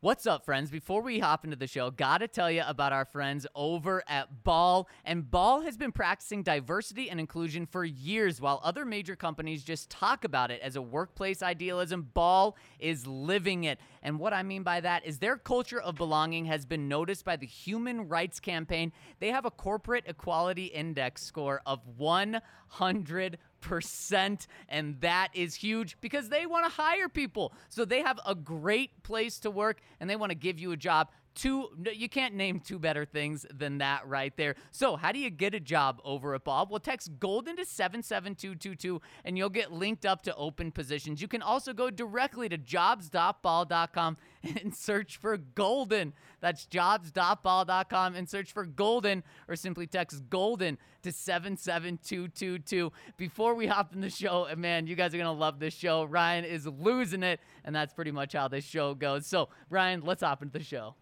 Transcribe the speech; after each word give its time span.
What's 0.00 0.28
up, 0.28 0.44
friends? 0.44 0.70
Before 0.70 1.02
we 1.02 1.18
hop 1.18 1.42
into 1.42 1.56
the 1.56 1.66
show, 1.66 1.90
gotta 1.90 2.28
tell 2.28 2.48
you 2.48 2.62
about 2.64 2.92
our 2.92 3.04
friends 3.04 3.48
over 3.56 4.04
at 4.06 4.44
Ball. 4.44 4.88
And 5.04 5.28
Ball 5.28 5.62
has 5.62 5.76
been 5.76 5.90
practicing 5.90 6.44
diversity 6.44 7.10
and 7.10 7.18
inclusion 7.18 7.66
for 7.66 7.84
years, 7.84 8.40
while 8.40 8.60
other 8.62 8.84
major 8.84 9.16
companies 9.16 9.64
just 9.64 9.90
talk 9.90 10.22
about 10.22 10.52
it 10.52 10.60
as 10.62 10.76
a 10.76 10.82
workplace 10.82 11.42
idealism. 11.42 12.10
Ball 12.14 12.56
is 12.78 13.08
living 13.08 13.64
it. 13.64 13.80
And 14.00 14.20
what 14.20 14.32
I 14.32 14.44
mean 14.44 14.62
by 14.62 14.78
that 14.82 15.04
is 15.04 15.18
their 15.18 15.36
culture 15.36 15.80
of 15.80 15.96
belonging 15.96 16.44
has 16.44 16.64
been 16.64 16.86
noticed 16.86 17.24
by 17.24 17.34
the 17.34 17.46
Human 17.46 18.06
Rights 18.06 18.38
Campaign. 18.38 18.92
They 19.18 19.32
have 19.32 19.46
a 19.46 19.50
corporate 19.50 20.04
equality 20.06 20.66
index 20.66 21.24
score 21.24 21.60
of 21.66 21.80
100 21.96 23.38
percent 23.60 24.46
and 24.68 25.00
that 25.00 25.28
is 25.34 25.54
huge 25.54 25.96
because 26.00 26.28
they 26.28 26.46
want 26.46 26.64
to 26.66 26.70
hire 26.70 27.08
people. 27.08 27.52
So 27.68 27.84
they 27.84 28.02
have 28.02 28.18
a 28.26 28.34
great 28.34 29.02
place 29.02 29.38
to 29.40 29.50
work 29.50 29.80
and 30.00 30.08
they 30.08 30.16
want 30.16 30.30
to 30.30 30.36
give 30.36 30.58
you 30.58 30.72
a 30.72 30.76
job 30.76 31.08
two 31.38 31.68
you 31.92 32.08
can't 32.08 32.34
name 32.34 32.60
two 32.60 32.78
better 32.78 33.04
things 33.04 33.46
than 33.54 33.78
that 33.78 34.06
right 34.06 34.36
there. 34.36 34.56
So 34.72 34.96
how 34.96 35.12
do 35.12 35.18
you 35.18 35.30
get 35.30 35.54
a 35.54 35.60
job 35.60 36.00
over 36.04 36.34
at 36.34 36.44
bob? 36.44 36.70
Well 36.70 36.80
text 36.80 37.18
golden 37.20 37.56
to 37.56 37.64
77222 37.64 39.00
and 39.24 39.38
you'll 39.38 39.48
get 39.48 39.72
linked 39.72 40.04
up 40.04 40.22
to 40.22 40.34
open 40.34 40.72
positions. 40.72 41.22
You 41.22 41.28
can 41.28 41.40
also 41.40 41.72
go 41.72 41.90
directly 41.90 42.48
to 42.48 42.58
jobs.ball.com 42.58 44.16
and 44.60 44.74
search 44.74 45.16
for 45.16 45.36
golden. 45.36 46.12
That's 46.40 46.66
jobs.ball.com 46.66 48.14
and 48.14 48.28
search 48.28 48.52
for 48.52 48.66
golden 48.66 49.22
or 49.46 49.54
simply 49.56 49.86
text 49.86 50.28
golden 50.28 50.76
to 51.02 51.12
77222 51.12 52.92
before 53.16 53.54
we 53.54 53.68
hop 53.68 53.94
in 53.94 54.00
the 54.00 54.10
show 54.10 54.46
and 54.46 54.60
man 54.60 54.88
you 54.88 54.96
guys 54.96 55.14
are 55.14 55.18
gonna 55.18 55.32
love 55.32 55.60
this 55.60 55.74
show. 55.74 56.04
Ryan 56.04 56.44
is 56.44 56.66
losing 56.66 57.22
it 57.22 57.40
and 57.64 57.74
that's 57.74 57.94
pretty 57.94 58.10
much 58.10 58.32
how 58.32 58.48
this 58.48 58.64
show 58.64 58.94
goes. 58.94 59.26
So 59.26 59.48
ryan 59.70 60.00
let's 60.04 60.22
hop 60.22 60.42
into 60.42 60.58
the 60.58 60.64
show 60.64 60.96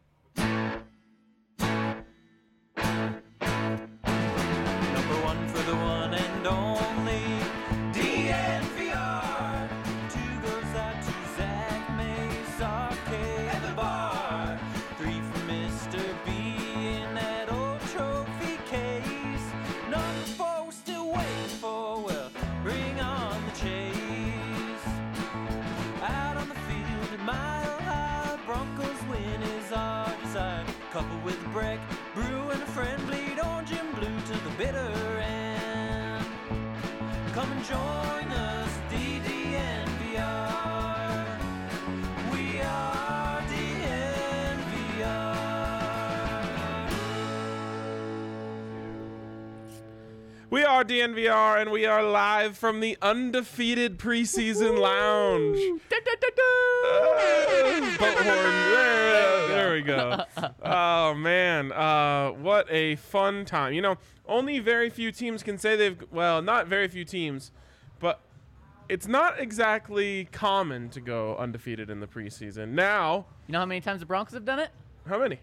join 37.69 37.79
us, 37.79 38.69
DDNVR. 38.93 40.21
We 42.31 42.61
are 42.61 43.43
DNVR. 43.43 45.27
We 50.49 50.63
are 50.65 50.85
DNVR 50.85 51.61
and 51.61 51.73
we 51.73 51.87
are 51.87 52.05
live 52.05 52.57
from 52.57 52.79
the 52.79 52.97
undefeated 53.03 53.99
preseason 53.99 54.79
lounge. 54.79 55.59
Uh, 55.59 55.79
boat 57.99 58.15
horn. 58.15 58.27
There, 58.27 59.49
there 59.49 59.73
we 59.75 59.83
go. 59.83 60.23
Oh 60.63 61.15
man, 61.15 61.73
uh, 61.73 62.31
what 62.31 62.67
a 62.71 62.95
fun 62.97 63.45
time! 63.45 63.73
You 63.73 63.81
know, 63.81 63.97
only 64.27 64.59
very 64.59 64.91
few 64.91 65.13
teams 65.13 65.45
can 65.45 65.59
say 65.59 65.77
they've. 65.77 66.03
Well, 66.11 66.43
not 66.43 66.67
very 66.67 66.89
few 66.89 67.05
teams, 67.05 67.53
but 67.99 68.21
it's 68.89 69.07
not 69.07 69.41
exactly 69.41 70.29
common 70.33 70.89
to 70.91 71.01
go 71.01 71.37
undefeated 71.37 71.91
in 71.91 72.01
the 72.01 72.07
preseason. 72.07 72.69
Now, 72.71 73.27
you 73.47 73.53
know 73.53 73.59
how 73.61 73.67
many 73.67 73.81
times 73.81 74.01
the 74.01 74.07
broncos 74.07 74.35
have 74.35 74.45
done 74.45 74.59
it 74.61 74.71
how 75.09 75.19
many? 75.19 75.39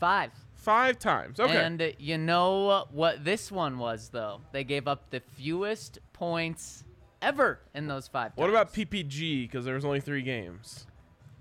five 0.00 0.30
Five 0.54 0.98
times. 0.98 1.38
Okay. 1.38 1.56
And 1.56 1.80
uh, 1.80 1.88
you 1.98 2.18
know 2.18 2.86
what 2.90 3.24
this 3.24 3.52
one 3.52 3.78
was, 3.78 4.08
though? 4.08 4.40
They 4.52 4.64
gave 4.64 4.88
up 4.88 5.10
the 5.10 5.20
fewest 5.20 5.98
points 6.12 6.82
ever 7.22 7.60
in 7.74 7.86
those 7.86 8.08
five. 8.08 8.32
what 8.34 8.50
about 8.50 8.72
PPG? 8.72 9.42
Because 9.44 9.64
there 9.64 9.74
was 9.74 9.84
only 9.84 10.00
three 10.00 10.22
games. 10.22 10.86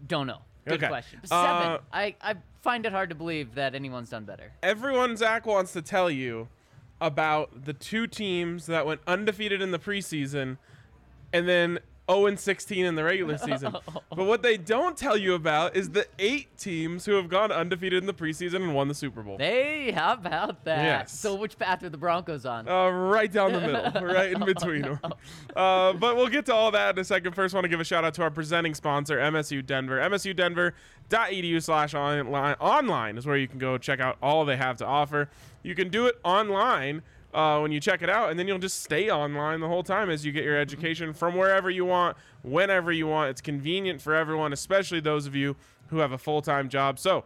Don't 0.05 0.27
know. 0.27 0.39
Good 0.67 0.75
Okay. 0.75 0.87
question. 0.87 1.21
Uh, 1.31 1.43
Seven. 1.61 1.79
I, 1.91 2.15
I 2.21 2.35
find 2.61 2.85
it 2.85 2.91
hard 2.91 3.09
to 3.09 3.15
believe 3.15 3.55
that 3.55 3.73
anyone's 3.73 4.09
done 4.09 4.25
better. 4.25 4.51
everyone 4.61 5.15
Zac 5.17 5.45
wants 5.47 5.73
to 5.73 5.81
tell 5.81 6.11
you 6.11 6.47
about 7.01 7.65
the 7.65 7.73
two 7.73 8.07
teams 8.07 8.67
that 8.67 8.85
went 8.85 9.01
undefeated 9.05 9.61
in 9.61 9.71
the 9.71 9.79
preseason 9.79 10.57
and 11.33 11.47
then 11.47 11.79
0 12.09 12.27
and 12.27 12.39
16 12.39 12.85
in 12.85 12.95
the 12.95 13.03
regular 13.03 13.37
season. 13.37 13.75
but 14.09 14.25
what 14.25 14.43
they 14.43 14.57
don't 14.57 14.95
tell 14.95 15.17
you 15.17 15.33
about 15.33 15.75
is 15.75 15.89
the 15.89 16.07
eight 16.19 16.55
teams 16.57 17.05
who 17.05 17.13
have 17.13 17.29
gone 17.29 17.51
undefeated 17.51 18.03
in 18.03 18.07
the 18.07 18.13
preseason 18.13 18.55
and 18.57 18.75
won 18.75 18.87
the 18.87 18.93
Super 18.93 19.23
Bowl. 19.23 19.37
Hey, 19.37 19.91
how 19.91 20.13
about 20.13 20.63
that? 20.65 20.83
Yes. 20.83 21.19
So, 21.19 21.35
which 21.35 21.57
path 21.57 21.83
are 21.83 21.89
the 21.89 21.97
Broncos 21.97 22.45
on? 22.45 22.67
Uh, 22.67 22.89
right 22.89 23.31
down 23.31 23.53
the 23.53 23.61
middle, 23.61 23.91
right 24.05 24.31
in 24.31 24.45
between 24.45 24.83
them. 24.83 24.99
Uh, 25.55 25.93
but 25.93 26.15
we'll 26.15 26.27
get 26.27 26.45
to 26.45 26.53
all 26.53 26.71
that 26.71 26.95
in 26.95 27.01
a 27.01 27.03
second. 27.03 27.33
First, 27.33 27.53
want 27.53 27.65
to 27.65 27.69
give 27.69 27.79
a 27.79 27.85
shout 27.85 28.03
out 28.03 28.13
to 28.15 28.21
our 28.21 28.31
presenting 28.31 28.75
sponsor, 28.75 29.17
MSU 29.17 29.65
Denver. 29.65 29.99
MSUDenver.edu 29.99 31.63
slash 31.63 31.93
online. 31.93 32.55
Online 32.59 33.17
is 33.17 33.25
where 33.25 33.37
you 33.37 33.47
can 33.47 33.57
go 33.57 33.77
check 33.77 33.99
out 33.99 34.17
all 34.21 34.45
they 34.45 34.57
have 34.57 34.77
to 34.77 34.85
offer. 34.85 35.29
You 35.65 35.73
can 35.73 35.89
do 35.89 36.05
it 36.05 36.19
online 36.23 37.01
uh, 37.33 37.59
when 37.59 37.71
you 37.71 37.79
check 37.79 38.03
it 38.03 38.09
out, 38.09 38.29
and 38.29 38.37
then 38.37 38.47
you'll 38.47 38.59
just 38.59 38.83
stay 38.83 39.09
online 39.09 39.61
the 39.61 39.67
whole 39.67 39.81
time 39.81 40.11
as 40.11 40.23
you 40.23 40.31
get 40.31 40.43
your 40.43 40.57
education 40.57 41.11
from 41.11 41.35
wherever 41.35 41.71
you 41.71 41.85
want, 41.85 42.15
whenever 42.43 42.91
you 42.91 43.07
want. 43.07 43.31
It's 43.31 43.41
convenient 43.41 43.99
for 43.99 44.13
everyone, 44.13 44.53
especially 44.53 44.99
those 44.99 45.25
of 45.25 45.35
you 45.35 45.55
who 45.87 45.97
have 45.97 46.11
a 46.11 46.19
full 46.19 46.43
time 46.43 46.69
job. 46.69 46.99
So, 46.99 47.25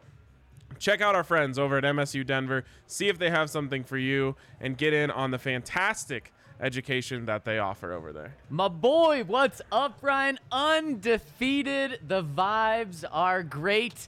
check 0.79 1.01
out 1.01 1.15
our 1.15 1.23
friends 1.23 1.59
over 1.59 1.77
at 1.77 1.83
MSU 1.83 2.25
Denver, 2.25 2.63
see 2.87 3.09
if 3.09 3.19
they 3.19 3.29
have 3.29 3.49
something 3.49 3.83
for 3.83 3.97
you, 3.97 4.37
and 4.61 4.77
get 4.77 4.93
in 4.93 5.11
on 5.11 5.31
the 5.31 5.37
fantastic 5.37 6.31
education 6.61 7.25
that 7.25 7.43
they 7.43 7.59
offer 7.59 7.91
over 7.91 8.13
there. 8.13 8.35
My 8.49 8.69
boy, 8.69 9.25
what's 9.25 9.61
up, 9.69 9.97
Ryan? 10.01 10.39
Undefeated. 10.49 11.99
The 12.07 12.23
vibes 12.23 13.03
are 13.11 13.43
great. 13.43 14.07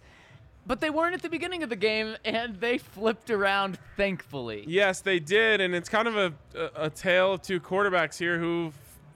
But 0.66 0.80
they 0.80 0.90
weren't 0.90 1.16
at 1.16 1.22
the 1.22 1.30
beginning 1.30 1.64
of 1.64 1.70
the 1.70 1.76
game, 1.76 2.16
and 2.24 2.56
they 2.58 2.78
flipped 2.78 3.30
around, 3.30 3.80
thankfully. 3.98 4.64
Yes, 4.68 5.02
they 5.02 5.20
did, 5.20 5.60
and 5.60 5.74
it's 5.74 5.90
kind 5.90 6.08
of 6.08 6.16
a, 6.16 6.34
a, 6.56 6.86
a 6.86 6.90
tale 6.90 7.34
of 7.34 7.42
two 7.42 7.60
quarterbacks 7.60 8.18
here 8.18 8.38
who 8.38 8.72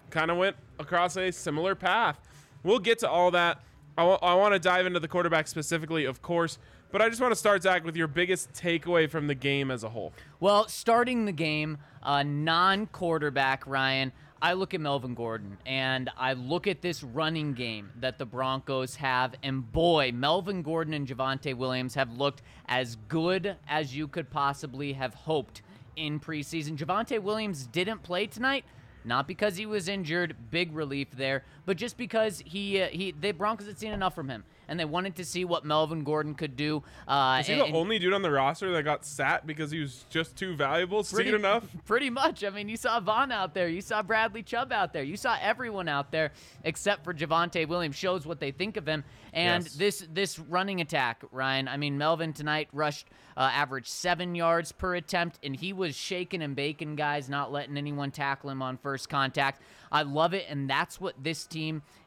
kind 0.09 0.31
of 0.31 0.37
went 0.37 0.55
across 0.79 1.17
a 1.17 1.31
similar 1.31 1.75
path. 1.75 2.19
We'll 2.63 2.79
get 2.79 2.99
to 2.99 3.09
all 3.09 3.31
that. 3.31 3.59
I 3.97 4.03
want 4.03 4.53
to 4.53 4.59
dive 4.59 4.85
into 4.85 4.99
the 4.99 5.07
quarterback 5.07 5.47
specifically, 5.47 6.03
of 6.03 6.21
course, 6.21 6.57
but 6.91 7.01
I 7.01 7.07
just 7.07 7.21
want 7.21 7.31
to 7.31 7.35
start, 7.39 7.63
Zac, 7.63 7.85
with 7.85 7.95
your 7.95 8.07
biggest 8.07 8.51
takeaway 8.51 9.09
from 9.09 9.27
the 9.27 9.35
game 9.35 9.71
as 9.71 9.85
a 9.85 9.89
whole. 9.89 10.11
Well, 10.41 10.67
starting 10.67 11.23
the 11.25 11.31
game, 11.31 11.77
uh, 12.03 12.23
non 12.23 12.87
quarterback, 12.87 13.65
Ryan, 13.65 14.11
I 14.45 14.53
look 14.53 14.75
at 14.75 14.79
Melvin 14.81 15.15
Gordon 15.15 15.57
and 15.65 16.07
I 16.15 16.33
look 16.33 16.67
at 16.67 16.83
this 16.83 17.01
running 17.03 17.53
game 17.53 17.89
that 17.99 18.19
the 18.19 18.27
Broncos 18.27 18.93
have, 18.97 19.33
and 19.41 19.71
boy, 19.71 20.11
Melvin 20.13 20.61
Gordon 20.61 20.93
and 20.93 21.07
Javonte 21.07 21.57
Williams 21.57 21.95
have 21.95 22.15
looked 22.15 22.43
as 22.67 22.95
good 23.07 23.55
as 23.67 23.95
you 23.95 24.07
could 24.07 24.29
possibly 24.29 24.93
have 24.93 25.15
hoped 25.15 25.63
in 25.95 26.19
preseason. 26.19 26.77
Javonte 26.77 27.19
Williams 27.23 27.65
didn't 27.65 28.03
play 28.03 28.27
tonight. 28.27 28.65
Not 29.03 29.27
because 29.27 29.57
he 29.57 29.65
was 29.65 29.87
injured, 29.87 30.35
big 30.51 30.75
relief 30.75 31.09
there, 31.09 31.43
but 31.65 31.77
just 31.77 31.97
because 31.97 32.41
he 32.45 32.81
uh, 32.81 32.87
he 32.87 33.11
the 33.11 33.31
Broncos 33.31 33.67
had 33.67 33.77
seen 33.79 33.91
enough 33.91 34.13
from 34.15 34.29
him, 34.29 34.43
and 34.67 34.79
they 34.79 34.85
wanted 34.85 35.15
to 35.17 35.25
see 35.25 35.45
what 35.45 35.65
Melvin 35.65 36.03
Gordon 36.03 36.35
could 36.35 36.55
do. 36.55 36.83
Uh, 37.07 37.37
Is 37.41 37.47
he 37.47 37.53
and- 37.53 37.73
the 37.73 37.77
only 37.77 37.99
dude 37.99 38.13
on 38.13 38.21
the 38.21 38.31
roster 38.31 38.71
that 38.71 38.83
got 38.83 39.05
sat 39.05 39.45
because 39.47 39.71
he 39.71 39.79
was 39.79 40.05
just 40.09 40.35
too 40.35 40.55
valuable? 40.55 41.03
Seen 41.03 41.33
enough? 41.33 41.63
Pretty 41.85 42.09
much. 42.09 42.43
I 42.43 42.49
mean, 42.49 42.69
you 42.69 42.77
saw 42.77 42.99
Von 42.99 43.31
out 43.31 43.53
there. 43.53 43.67
You 43.67 43.81
saw 43.81 44.01
Bradley 44.01 44.43
Chubb 44.43 44.71
out 44.71 44.93
there. 44.93 45.03
You 45.03 45.17
saw 45.17 45.37
everyone 45.41 45.87
out 45.87 46.11
there 46.11 46.31
except 46.63 47.03
for 47.03 47.13
Javonte 47.13 47.67
Williams. 47.67 47.95
Shows 47.95 48.25
what 48.25 48.39
they 48.39 48.51
think 48.51 48.77
of 48.77 48.87
him. 48.87 49.03
And 49.33 49.63
Yes. 49.65 49.73
this 49.75 50.07
this 50.13 50.39
running 50.39 50.81
attack, 50.81 51.23
Ryan. 51.31 51.67
I 51.67 51.77
mean, 51.77 51.97
Melvin 51.97 52.31
tonight 52.33 52.69
rushed 52.71 53.07
uh, 53.37 53.41
average 53.53 53.87
seven 53.89 54.33
yards 54.33 54.71
per 54.71 54.95
attempt, 54.95 55.39
and 55.43 55.53
he 55.55 55.73
was 55.73 55.93
shaking 55.93 56.41
and 56.41 56.55
baking 56.55 56.95
guys, 56.95 57.27
not 57.27 57.51
letting 57.51 57.75
anyone 57.77 58.09
tackle 58.11 58.49
him 58.49 58.61
on 58.61 58.77
first 58.77 59.09
contact. 59.09 59.61
I 59.91 60.03
love 60.03 60.33
it, 60.33 60.45
and 60.49 60.69
that's 60.69 61.01
what 61.01 61.21
this 61.21 61.45
team 61.45 61.54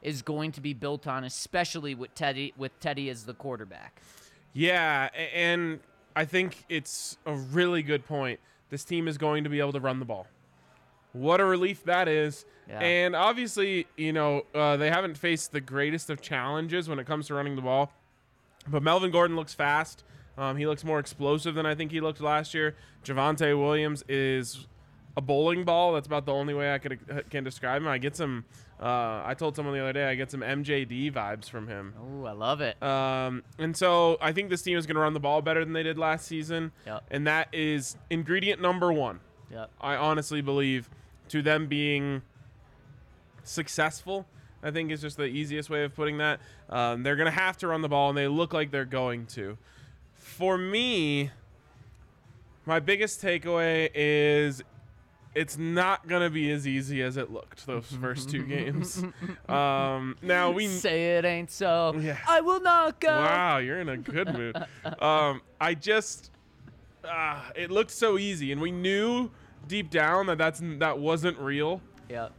is 0.01 0.21
going 0.21 0.51
to 0.53 0.61
be 0.61 0.73
built 0.73 1.07
on, 1.07 1.23
especially 1.23 1.95
with 1.95 2.13
Teddy 2.15 2.53
with 2.57 2.77
Teddy 2.79 3.09
as 3.09 3.25
the 3.25 3.33
quarterback. 3.33 4.01
Yeah, 4.53 5.09
and 5.33 5.79
I 6.15 6.25
think 6.25 6.65
it's 6.69 7.17
a 7.25 7.33
really 7.33 7.83
good 7.83 8.05
point. 8.05 8.39
This 8.69 8.83
team 8.83 9.07
is 9.07 9.17
going 9.17 9.43
to 9.43 9.49
be 9.49 9.59
able 9.59 9.73
to 9.73 9.79
run 9.79 9.99
the 9.99 10.05
ball. 10.05 10.27
What 11.13 11.39
a 11.41 11.45
relief 11.45 11.83
that 11.85 12.07
is. 12.07 12.45
Yeah. 12.67 12.79
And 12.79 13.15
obviously, 13.15 13.87
you 13.97 14.13
know, 14.13 14.45
uh, 14.53 14.77
they 14.77 14.91
haven't 14.91 15.17
faced 15.17 15.51
the 15.51 15.61
greatest 15.61 16.09
of 16.09 16.21
challenges 16.21 16.87
when 16.87 16.99
it 16.99 17.07
comes 17.07 17.27
to 17.27 17.33
running 17.33 17.55
the 17.55 17.61
ball. 17.61 17.91
But 18.67 18.83
Melvin 18.83 19.11
Gordon 19.11 19.35
looks 19.35 19.53
fast. 19.53 20.03
Um, 20.37 20.55
he 20.55 20.67
looks 20.67 20.83
more 20.83 20.99
explosive 20.99 21.55
than 21.55 21.65
I 21.65 21.73
think 21.73 21.91
he 21.91 21.99
looked 21.99 22.21
last 22.21 22.53
year. 22.53 22.75
Javonte 23.03 23.57
Williams 23.57 24.03
is 24.07 24.67
a 25.19 25.21
bowling 25.21 25.65
ball. 25.65 25.93
That's 25.93 26.07
about 26.07 26.25
the 26.25 26.33
only 26.33 26.53
way 26.53 26.73
I 26.73 26.77
could 26.77 26.97
can 27.29 27.43
describe 27.43 27.81
him. 27.81 27.87
I 27.89 27.97
get 27.97 28.15
some. 28.15 28.45
Uh, 28.81 29.21
I 29.25 29.35
told 29.37 29.57
someone 29.57 29.75
the 29.75 29.81
other 29.81 29.91
day 29.91 30.05
I 30.05 30.15
get 30.15 30.31
some 30.31 30.39
MJD 30.39 31.11
vibes 31.13 31.49
from 31.49 31.67
him. 31.67 31.93
Oh, 32.01 32.23
I 32.23 32.31
love 32.31 32.61
it. 32.61 32.81
Um, 32.81 33.43
and 33.57 33.75
so 33.75 34.17
I 34.21 34.31
think 34.31 34.49
this 34.49 34.61
team 34.61 34.77
is 34.77 34.85
going 34.85 34.95
to 34.95 35.01
run 35.01 35.13
the 35.13 35.19
ball 35.19 35.41
better 35.41 35.65
than 35.65 35.73
they 35.73 35.83
did 35.83 35.97
last 35.97 36.25
season. 36.25 36.71
Yep. 36.85 37.03
And 37.11 37.27
that 37.27 37.49
is 37.51 37.97
ingredient 38.09 38.61
number 38.61 38.93
one. 38.93 39.19
Yep. 39.51 39.69
I 39.81 39.95
honestly 39.97 40.41
believe 40.41 40.89
to 41.27 41.41
them 41.41 41.67
being 41.67 42.21
successful. 43.43 44.25
I 44.63 44.71
think 44.71 44.91
is 44.91 45.01
just 45.01 45.17
the 45.17 45.25
easiest 45.25 45.69
way 45.69 45.83
of 45.83 45.93
putting 45.93 46.17
that. 46.19 46.39
Um, 46.69 47.03
they're 47.03 47.17
going 47.17 47.25
to 47.25 47.31
have 47.31 47.57
to 47.57 47.67
run 47.67 47.81
the 47.81 47.89
ball, 47.89 48.09
and 48.09 48.17
they 48.17 48.27
look 48.27 48.53
like 48.53 48.71
they're 48.71 48.85
going 48.85 49.25
to. 49.27 49.57
For 50.13 50.57
me, 50.57 51.31
my 52.65 52.79
biggest 52.79 53.21
takeaway 53.21 53.89
is 53.93 54.63
it's 55.35 55.57
not 55.57 56.07
going 56.07 56.21
to 56.21 56.29
be 56.29 56.51
as 56.51 56.67
easy 56.67 57.01
as 57.01 57.17
it 57.17 57.31
looked 57.31 57.65
those 57.65 57.85
first 58.01 58.29
two 58.29 58.43
games. 58.43 59.03
Um, 59.47 60.15
now 60.21 60.51
we 60.51 60.67
say 60.67 61.17
it 61.17 61.25
ain't 61.25 61.49
so. 61.49 61.95
Yeah. 61.99 62.17
I 62.27 62.41
will 62.41 62.61
not 62.61 62.99
go. 62.99 63.09
Wow, 63.09 63.57
you're 63.57 63.79
in 63.79 63.89
a 63.89 63.97
good 63.97 64.31
mood. 64.31 64.55
um, 65.01 65.41
I 65.59 65.73
just, 65.73 66.29
uh, 67.03 67.41
it 67.55 67.71
looked 67.71 67.89
so 67.89 68.19
easy, 68.19 68.51
and 68.51 68.61
we 68.61 68.71
knew 68.71 69.31
deep 69.67 69.89
down 69.89 70.27
that 70.27 70.37
that's 70.37 70.61
that 70.77 70.99
wasn't 70.99 71.37
real. 71.39 71.81
Yeah. 72.09 72.29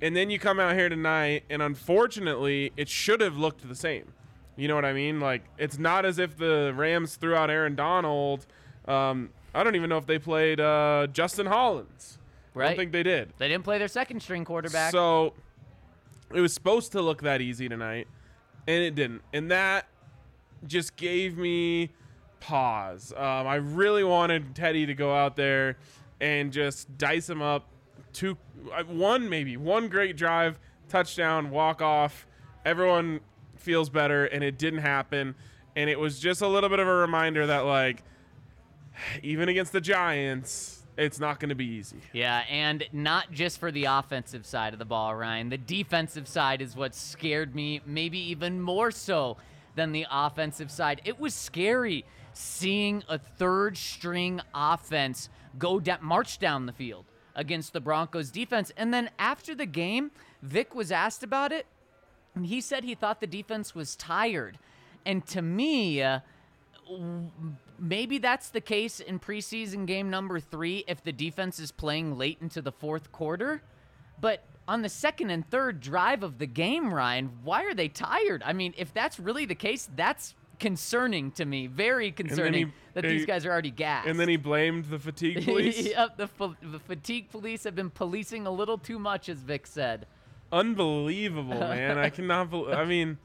And 0.00 0.14
then 0.14 0.30
you 0.30 0.38
come 0.38 0.60
out 0.60 0.74
here 0.74 0.88
tonight, 0.88 1.42
and 1.50 1.60
unfortunately, 1.60 2.72
it 2.76 2.88
should 2.88 3.20
have 3.20 3.36
looked 3.36 3.68
the 3.68 3.74
same. 3.74 4.12
You 4.56 4.68
know 4.68 4.74
what 4.76 4.84
I 4.84 4.92
mean? 4.92 5.18
Like 5.18 5.42
it's 5.58 5.78
not 5.78 6.04
as 6.04 6.18
if 6.18 6.36
the 6.36 6.72
Rams 6.76 7.16
threw 7.16 7.34
out 7.34 7.50
Aaron 7.50 7.74
Donald. 7.74 8.46
Um, 8.86 9.30
I 9.54 9.64
don't 9.64 9.74
even 9.74 9.90
know 9.90 9.98
if 9.98 10.06
they 10.06 10.18
played 10.18 10.60
uh, 10.60 11.08
Justin 11.12 11.46
Hollins. 11.46 12.18
I 12.56 12.68
don't 12.68 12.76
think 12.76 12.92
they 12.92 13.02
did. 13.02 13.32
They 13.38 13.48
didn't 13.48 13.64
play 13.64 13.78
their 13.78 13.88
second 13.88 14.20
string 14.20 14.44
quarterback. 14.44 14.92
So 14.92 15.34
it 16.34 16.40
was 16.40 16.52
supposed 16.52 16.92
to 16.92 17.02
look 17.02 17.22
that 17.22 17.40
easy 17.40 17.68
tonight, 17.68 18.08
and 18.66 18.82
it 18.82 18.94
didn't. 18.94 19.22
And 19.32 19.50
that 19.50 19.86
just 20.66 20.96
gave 20.96 21.36
me 21.36 21.90
pause. 22.40 23.12
Um, 23.16 23.46
I 23.46 23.56
really 23.56 24.04
wanted 24.04 24.54
Teddy 24.54 24.86
to 24.86 24.94
go 24.94 25.14
out 25.14 25.36
there 25.36 25.76
and 26.20 26.52
just 26.52 26.96
dice 26.98 27.28
him 27.28 27.42
up. 27.42 27.66
Two, 28.12 28.36
uh, 28.74 28.82
one 28.84 29.28
maybe 29.28 29.56
one 29.56 29.88
great 29.88 30.16
drive, 30.16 30.58
touchdown, 30.88 31.50
walk 31.50 31.80
off. 31.80 32.26
Everyone 32.64 33.20
feels 33.56 33.88
better, 33.88 34.24
and 34.26 34.42
it 34.42 34.58
didn't 34.58 34.80
happen. 34.80 35.34
And 35.76 35.88
it 35.88 35.98
was 35.98 36.18
just 36.18 36.42
a 36.42 36.48
little 36.48 36.68
bit 36.68 36.80
of 36.80 36.88
a 36.88 36.94
reminder 36.94 37.46
that 37.46 37.60
like, 37.60 38.02
even 39.22 39.48
against 39.48 39.72
the 39.72 39.80
Giants, 39.80 40.79
it's 41.00 41.18
not 41.18 41.40
going 41.40 41.48
to 41.48 41.54
be 41.54 41.64
easy. 41.64 41.96
Yeah, 42.12 42.44
and 42.50 42.84
not 42.92 43.32
just 43.32 43.58
for 43.58 43.72
the 43.72 43.86
offensive 43.86 44.44
side 44.44 44.74
of 44.74 44.78
the 44.78 44.84
ball, 44.84 45.14
Ryan. 45.14 45.48
The 45.48 45.58
defensive 45.58 46.28
side 46.28 46.60
is 46.60 46.76
what 46.76 46.94
scared 46.94 47.54
me, 47.54 47.80
maybe 47.86 48.18
even 48.18 48.60
more 48.60 48.90
so 48.90 49.38
than 49.76 49.92
the 49.92 50.06
offensive 50.10 50.70
side. 50.70 51.00
It 51.04 51.18
was 51.18 51.34
scary 51.34 52.04
seeing 52.34 53.02
a 53.08 53.18
third 53.18 53.78
string 53.78 54.40
offense 54.54 55.30
go 55.58 55.80
down, 55.80 55.98
march 56.02 56.38
down 56.38 56.66
the 56.66 56.72
field 56.72 57.06
against 57.34 57.72
the 57.72 57.80
Broncos 57.80 58.30
defense. 58.30 58.70
And 58.76 58.92
then 58.92 59.10
after 59.18 59.54
the 59.54 59.66
game, 59.66 60.10
Vic 60.42 60.74
was 60.74 60.92
asked 60.92 61.22
about 61.22 61.50
it, 61.50 61.66
and 62.34 62.46
he 62.46 62.60
said 62.60 62.84
he 62.84 62.94
thought 62.94 63.20
the 63.20 63.26
defense 63.26 63.74
was 63.74 63.96
tired. 63.96 64.58
And 65.06 65.26
to 65.28 65.40
me, 65.40 66.02
uh, 66.02 66.20
maybe 67.80 68.18
that's 68.18 68.50
the 68.50 68.60
case 68.60 69.00
in 69.00 69.18
preseason 69.18 69.86
game 69.86 70.10
number 70.10 70.38
three 70.38 70.84
if 70.86 71.02
the 71.02 71.12
defense 71.12 71.58
is 71.58 71.72
playing 71.72 72.16
late 72.18 72.38
into 72.40 72.60
the 72.62 72.72
fourth 72.72 73.10
quarter. 73.10 73.62
But 74.20 74.44
on 74.68 74.82
the 74.82 74.88
second 74.88 75.30
and 75.30 75.48
third 75.50 75.80
drive 75.80 76.22
of 76.22 76.38
the 76.38 76.46
game, 76.46 76.92
Ryan, 76.92 77.30
why 77.42 77.64
are 77.64 77.74
they 77.74 77.88
tired? 77.88 78.42
I 78.44 78.52
mean, 78.52 78.74
if 78.76 78.92
that's 78.92 79.18
really 79.18 79.46
the 79.46 79.54
case, 79.54 79.88
that's 79.96 80.34
concerning 80.58 81.30
to 81.32 81.46
me. 81.46 81.66
Very 81.66 82.12
concerning 82.12 82.66
he- 82.66 82.72
that 82.92 83.04
he- 83.04 83.10
these 83.10 83.24
guys 83.26 83.46
are 83.46 83.50
already 83.50 83.70
gassed. 83.70 84.06
And 84.06 84.20
then 84.20 84.28
he 84.28 84.36
blamed 84.36 84.84
the 84.84 84.98
fatigue 84.98 85.42
police. 85.46 85.80
yep, 85.80 86.18
the, 86.18 86.26
fa- 86.28 86.56
the 86.62 86.78
fatigue 86.78 87.30
police 87.30 87.64
have 87.64 87.74
been 87.74 87.88
policing 87.90 88.46
a 88.46 88.50
little 88.50 88.76
too 88.76 88.98
much, 88.98 89.28
as 89.30 89.38
Vic 89.38 89.66
said. 89.66 90.06
Unbelievable, 90.52 91.58
man. 91.58 91.96
I 91.98 92.10
cannot 92.10 92.50
believe. 92.50 92.74
I 92.76 92.84
mean, 92.84 93.16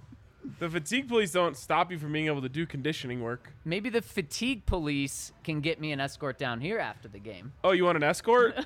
the 0.59 0.69
fatigue 0.69 1.07
police 1.07 1.31
don't 1.31 1.57
stop 1.57 1.91
you 1.91 1.97
from 1.97 2.11
being 2.11 2.27
able 2.27 2.41
to 2.41 2.49
do 2.49 2.65
conditioning 2.65 3.21
work. 3.21 3.53
Maybe 3.63 3.89
the 3.89 4.01
fatigue 4.01 4.65
police 4.65 5.31
can 5.43 5.61
get 5.61 5.79
me 5.79 5.91
an 5.91 5.99
escort 5.99 6.37
down 6.37 6.61
here 6.61 6.79
after 6.79 7.07
the 7.07 7.19
game. 7.19 7.53
Oh, 7.63 7.71
you 7.71 7.85
want 7.85 7.97
an 7.97 8.03
escort? 8.03 8.55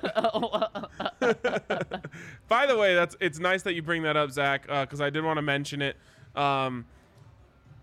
By 2.48 2.66
the 2.66 2.76
way, 2.76 2.94
that's 2.94 3.16
it's 3.20 3.38
nice 3.38 3.62
that 3.62 3.74
you 3.74 3.82
bring 3.82 4.02
that 4.02 4.16
up, 4.16 4.30
Zac, 4.30 4.66
because 4.66 5.00
I 5.00 5.10
did 5.10 5.24
want 5.24 5.38
to 5.38 5.42
mention 5.42 5.82
it. 5.82 5.96
Um, 6.34 6.86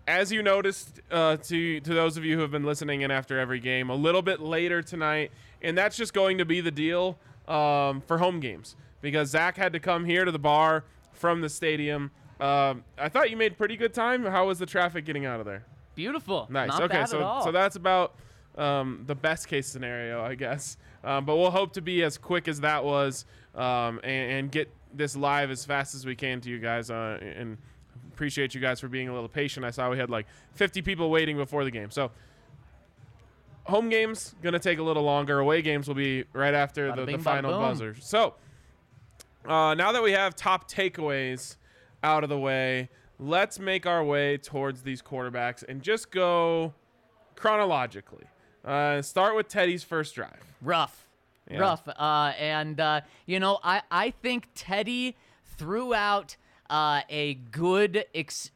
as 0.06 0.32
you 0.32 0.42
noticed, 0.42 1.00
uh, 1.10 1.36
to 1.36 1.80
to 1.80 1.94
those 1.94 2.16
of 2.16 2.24
you 2.24 2.36
who 2.36 2.42
have 2.42 2.50
been 2.50 2.64
listening 2.64 3.02
in 3.02 3.10
after 3.10 3.38
every 3.38 3.60
game, 3.60 3.90
a 3.90 3.94
little 3.94 4.22
bit 4.22 4.40
later 4.40 4.82
tonight, 4.82 5.30
and 5.62 5.76
that's 5.76 5.96
just 5.96 6.14
going 6.14 6.38
to 6.38 6.44
be 6.44 6.60
the 6.60 6.70
deal 6.70 7.18
um, 7.46 8.00
for 8.00 8.18
home 8.18 8.40
games 8.40 8.74
because 9.00 9.30
Zac 9.30 9.56
had 9.56 9.72
to 9.74 9.80
come 9.80 10.04
here 10.04 10.24
to 10.24 10.32
the 10.32 10.38
bar 10.38 10.84
from 11.12 11.40
the 11.40 11.48
stadium. 11.48 12.10
Um, 12.40 12.84
I 12.96 13.08
thought 13.08 13.30
you 13.30 13.36
made 13.36 13.58
pretty 13.58 13.76
good 13.76 13.92
time. 13.92 14.24
How 14.24 14.46
was 14.46 14.58
the 14.58 14.66
traffic 14.66 15.04
getting 15.04 15.26
out 15.26 15.40
of 15.40 15.46
there? 15.46 15.64
Beautiful. 15.94 16.46
Nice. 16.50 16.68
Not 16.68 16.82
okay, 16.82 16.98
bad 16.98 17.08
so 17.08 17.16
at 17.16 17.22
all. 17.22 17.44
so 17.44 17.50
that's 17.50 17.76
about 17.76 18.14
um, 18.56 19.02
the 19.06 19.14
best 19.14 19.48
case 19.48 19.66
scenario, 19.66 20.22
I 20.22 20.34
guess. 20.34 20.76
Um, 21.02 21.24
but 21.24 21.36
we'll 21.36 21.50
hope 21.50 21.72
to 21.74 21.80
be 21.80 22.02
as 22.02 22.18
quick 22.18 22.48
as 22.48 22.60
that 22.60 22.84
was 22.84 23.24
um, 23.54 24.00
and, 24.04 24.32
and 24.32 24.52
get 24.52 24.70
this 24.94 25.16
live 25.16 25.50
as 25.50 25.64
fast 25.64 25.94
as 25.94 26.06
we 26.06 26.14
can 26.14 26.40
to 26.42 26.50
you 26.50 26.58
guys. 26.58 26.90
Uh, 26.90 27.18
and 27.20 27.58
appreciate 28.12 28.54
you 28.54 28.60
guys 28.60 28.80
for 28.80 28.88
being 28.88 29.08
a 29.08 29.14
little 29.14 29.28
patient. 29.28 29.64
I 29.64 29.70
saw 29.70 29.90
we 29.90 29.98
had 29.98 30.10
like 30.10 30.26
50 30.54 30.82
people 30.82 31.10
waiting 31.10 31.36
before 31.36 31.64
the 31.64 31.70
game. 31.70 31.90
So 31.90 32.10
home 33.64 33.88
games 33.88 34.34
gonna 34.42 34.58
take 34.58 34.78
a 34.78 34.82
little 34.82 35.02
longer. 35.02 35.38
Away 35.38 35.62
games 35.62 35.86
will 35.86 35.94
be 35.94 36.24
right 36.32 36.54
after 36.54 36.90
Bada 36.90 36.96
the, 36.96 37.00
the 37.02 37.06
bing, 37.06 37.18
bada 37.18 37.24
final 37.24 37.58
buzzer. 37.60 37.94
So 38.00 38.34
uh, 39.46 39.74
now 39.74 39.92
that 39.92 40.02
we 40.02 40.12
have 40.12 40.34
top 40.34 40.68
takeaways 40.70 41.56
out 42.02 42.22
of 42.24 42.30
the 42.30 42.38
way, 42.38 42.88
let's 43.18 43.58
make 43.58 43.86
our 43.86 44.02
way 44.04 44.36
towards 44.36 44.82
these 44.82 45.02
quarterbacks 45.02 45.62
and 45.68 45.82
just 45.82 46.10
go 46.10 46.72
chronologically. 47.34 48.24
Uh, 48.64 49.00
start 49.02 49.34
with 49.36 49.48
Teddy's 49.48 49.82
first 49.84 50.14
drive. 50.14 50.42
rough, 50.60 51.06
Yeah. 51.50 51.58
rough. 51.60 51.88
Uh, 51.88 52.32
and 52.38 52.78
uh, 52.80 53.00
you 53.26 53.40
know, 53.40 53.58
I 53.62 53.82
I 53.90 54.10
think 54.10 54.48
Teddy 54.54 55.16
threw 55.56 55.94
out 55.94 56.36
uh, 56.68 57.02
a 57.08 57.34
good 57.34 58.04
ex- 58.14 58.50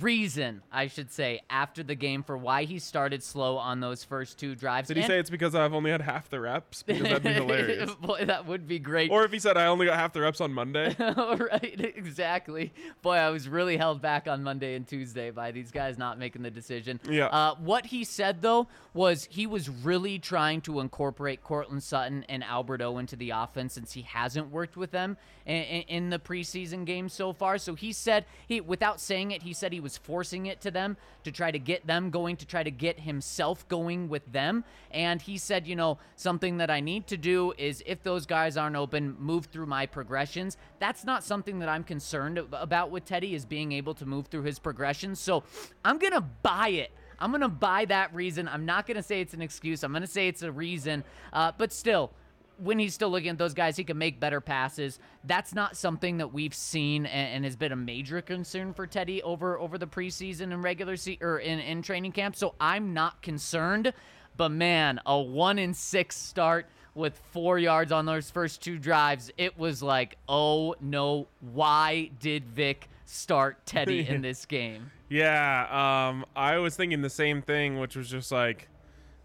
reason, 0.00 0.62
I 0.70 0.88
should 0.88 1.10
say, 1.10 1.40
after 1.48 1.82
the 1.82 1.94
game 1.94 2.22
for 2.22 2.36
why 2.36 2.64
he 2.64 2.78
started 2.78 3.22
slow 3.22 3.56
on 3.56 3.80
those 3.80 4.04
first 4.04 4.38
two 4.38 4.54
drives. 4.54 4.88
Did 4.88 4.98
he 4.98 5.02
And- 5.02 5.08
say 5.10 5.18
it's 5.18 5.30
because 5.30 5.54
I've 5.54 5.72
only 5.72 5.90
had 5.90 6.02
half 6.02 6.28
the 6.28 6.40
reps? 6.40 6.82
Because 6.82 7.02
that'd 7.04 7.22
be 7.22 7.32
hilarious. 7.32 7.94
Boy, 8.00 8.24
that 8.26 8.46
would 8.46 8.68
be 8.68 8.78
great. 8.78 9.10
Or 9.10 9.24
if 9.24 9.32
he 9.32 9.38
said 9.38 9.56
I 9.56 9.66
only 9.66 9.86
got 9.86 9.98
half 9.98 10.12
the 10.12 10.20
reps 10.20 10.40
on 10.40 10.52
Monday. 10.52 10.94
right, 10.98 11.92
exactly. 11.96 12.72
Boy, 13.02 13.14
I 13.14 13.30
was 13.30 13.48
really 13.48 13.76
held 13.76 14.02
back 14.02 14.28
on 14.28 14.42
Monday 14.42 14.74
and 14.74 14.86
Tuesday 14.86 15.30
by 15.30 15.52
these 15.52 15.70
guys 15.70 15.96
not 15.96 16.18
making 16.18 16.42
the 16.42 16.50
decision. 16.50 17.00
Yeah. 17.08 17.26
Uh, 17.26 17.54
what 17.56 17.86
he 17.86 18.04
said 18.04 18.42
though 18.42 18.68
was 18.92 19.26
he 19.30 19.46
was 19.46 19.68
really 19.68 20.18
trying 20.18 20.60
to 20.62 20.80
incorporate 20.80 21.42
Courtland 21.42 21.82
Sutton 21.82 22.24
and 22.28 22.44
Albert 22.44 22.82
O 22.82 22.98
into 22.98 23.16
the 23.16 23.30
offense 23.30 23.74
since 23.74 23.92
he 23.92 24.02
hasn't 24.02 24.50
worked 24.50 24.76
with 24.76 24.90
them 24.90 25.16
in, 25.46 25.62
in 25.62 26.10
the 26.10 26.18
preseason 26.18 26.84
games 26.84 27.12
so 27.12 27.32
far. 27.32 27.58
So 27.58 27.74
he 27.74 27.92
said 27.92 28.26
he, 28.46 28.60
without 28.60 29.00
saying 29.00 29.30
it, 29.30 29.42
he 29.42 29.52
said 29.54 29.72
he 29.72 29.77
was 29.80 29.96
forcing 29.96 30.46
it 30.46 30.60
to 30.62 30.70
them 30.70 30.96
to 31.24 31.32
try 31.32 31.50
to 31.50 31.58
get 31.58 31.86
them 31.86 32.10
going, 32.10 32.36
to 32.36 32.46
try 32.46 32.62
to 32.62 32.70
get 32.70 33.00
himself 33.00 33.68
going 33.68 34.08
with 34.08 34.32
them. 34.32 34.64
And 34.90 35.20
he 35.20 35.38
said, 35.38 35.66
you 35.66 35.76
know, 35.76 35.98
something 36.16 36.58
that 36.58 36.70
I 36.70 36.80
need 36.80 37.06
to 37.08 37.16
do 37.16 37.52
is 37.58 37.82
if 37.86 38.02
those 38.02 38.26
guys 38.26 38.56
aren't 38.56 38.76
open, 38.76 39.16
move 39.18 39.46
through 39.46 39.66
my 39.66 39.86
progressions. 39.86 40.56
That's 40.78 41.04
not 41.04 41.24
something 41.24 41.58
that 41.60 41.68
I'm 41.68 41.84
concerned 41.84 42.38
about 42.52 42.90
with 42.90 43.04
Teddy 43.04 43.34
is 43.34 43.44
being 43.44 43.72
able 43.72 43.94
to 43.94 44.06
move 44.06 44.26
through 44.26 44.42
his 44.42 44.58
progressions. 44.58 45.20
So 45.20 45.44
I'm 45.84 45.98
gonna 45.98 46.20
buy 46.20 46.68
it. 46.68 46.92
I'm 47.18 47.32
gonna 47.32 47.48
buy 47.48 47.84
that 47.86 48.14
reason. 48.14 48.48
I'm 48.48 48.64
not 48.64 48.86
gonna 48.86 49.02
say 49.02 49.20
it's 49.20 49.34
an 49.34 49.42
excuse. 49.42 49.82
I'm 49.82 49.92
gonna 49.92 50.06
say 50.06 50.28
it's 50.28 50.42
a 50.42 50.52
reason. 50.52 51.04
Uh, 51.32 51.52
but 51.56 51.72
still, 51.72 52.12
when 52.58 52.78
he's 52.78 52.94
still 52.94 53.10
looking 53.10 53.30
at 53.30 53.38
those 53.38 53.54
guys, 53.54 53.76
he 53.76 53.84
can 53.84 53.98
make 53.98 54.20
better 54.20 54.40
passes. 54.40 54.98
That's 55.24 55.54
not 55.54 55.76
something 55.76 56.18
that 56.18 56.32
we've 56.32 56.54
seen 56.54 57.06
and, 57.06 57.34
and 57.36 57.44
has 57.44 57.56
been 57.56 57.72
a 57.72 57.76
major 57.76 58.20
concern 58.20 58.74
for 58.74 58.86
Teddy 58.86 59.22
over 59.22 59.58
over 59.58 59.78
the 59.78 59.86
preseason 59.86 60.52
and 60.52 60.62
regular 60.62 60.96
se- 60.96 61.18
or 61.20 61.38
in, 61.38 61.58
in 61.60 61.82
training 61.82 62.12
camp. 62.12 62.36
So 62.36 62.54
I'm 62.60 62.94
not 62.94 63.22
concerned. 63.22 63.92
But 64.36 64.50
man, 64.50 65.00
a 65.04 65.20
one 65.20 65.58
in 65.58 65.74
six 65.74 66.16
start 66.16 66.66
with 66.94 67.20
four 67.32 67.58
yards 67.58 67.92
on 67.92 68.06
those 68.06 68.30
first 68.30 68.62
two 68.62 68.78
drives, 68.78 69.30
it 69.36 69.58
was 69.58 69.82
like, 69.82 70.16
oh 70.28 70.74
no, 70.80 71.28
why 71.40 72.10
did 72.20 72.44
Vic 72.44 72.88
start 73.04 73.64
Teddy 73.66 74.06
in 74.08 74.22
this 74.22 74.46
game? 74.46 74.90
Yeah, 75.08 76.08
um, 76.10 76.24
I 76.36 76.58
was 76.58 76.76
thinking 76.76 77.02
the 77.02 77.10
same 77.10 77.40
thing, 77.40 77.78
which 77.78 77.96
was 77.96 78.10
just 78.10 78.30
like, 78.30 78.68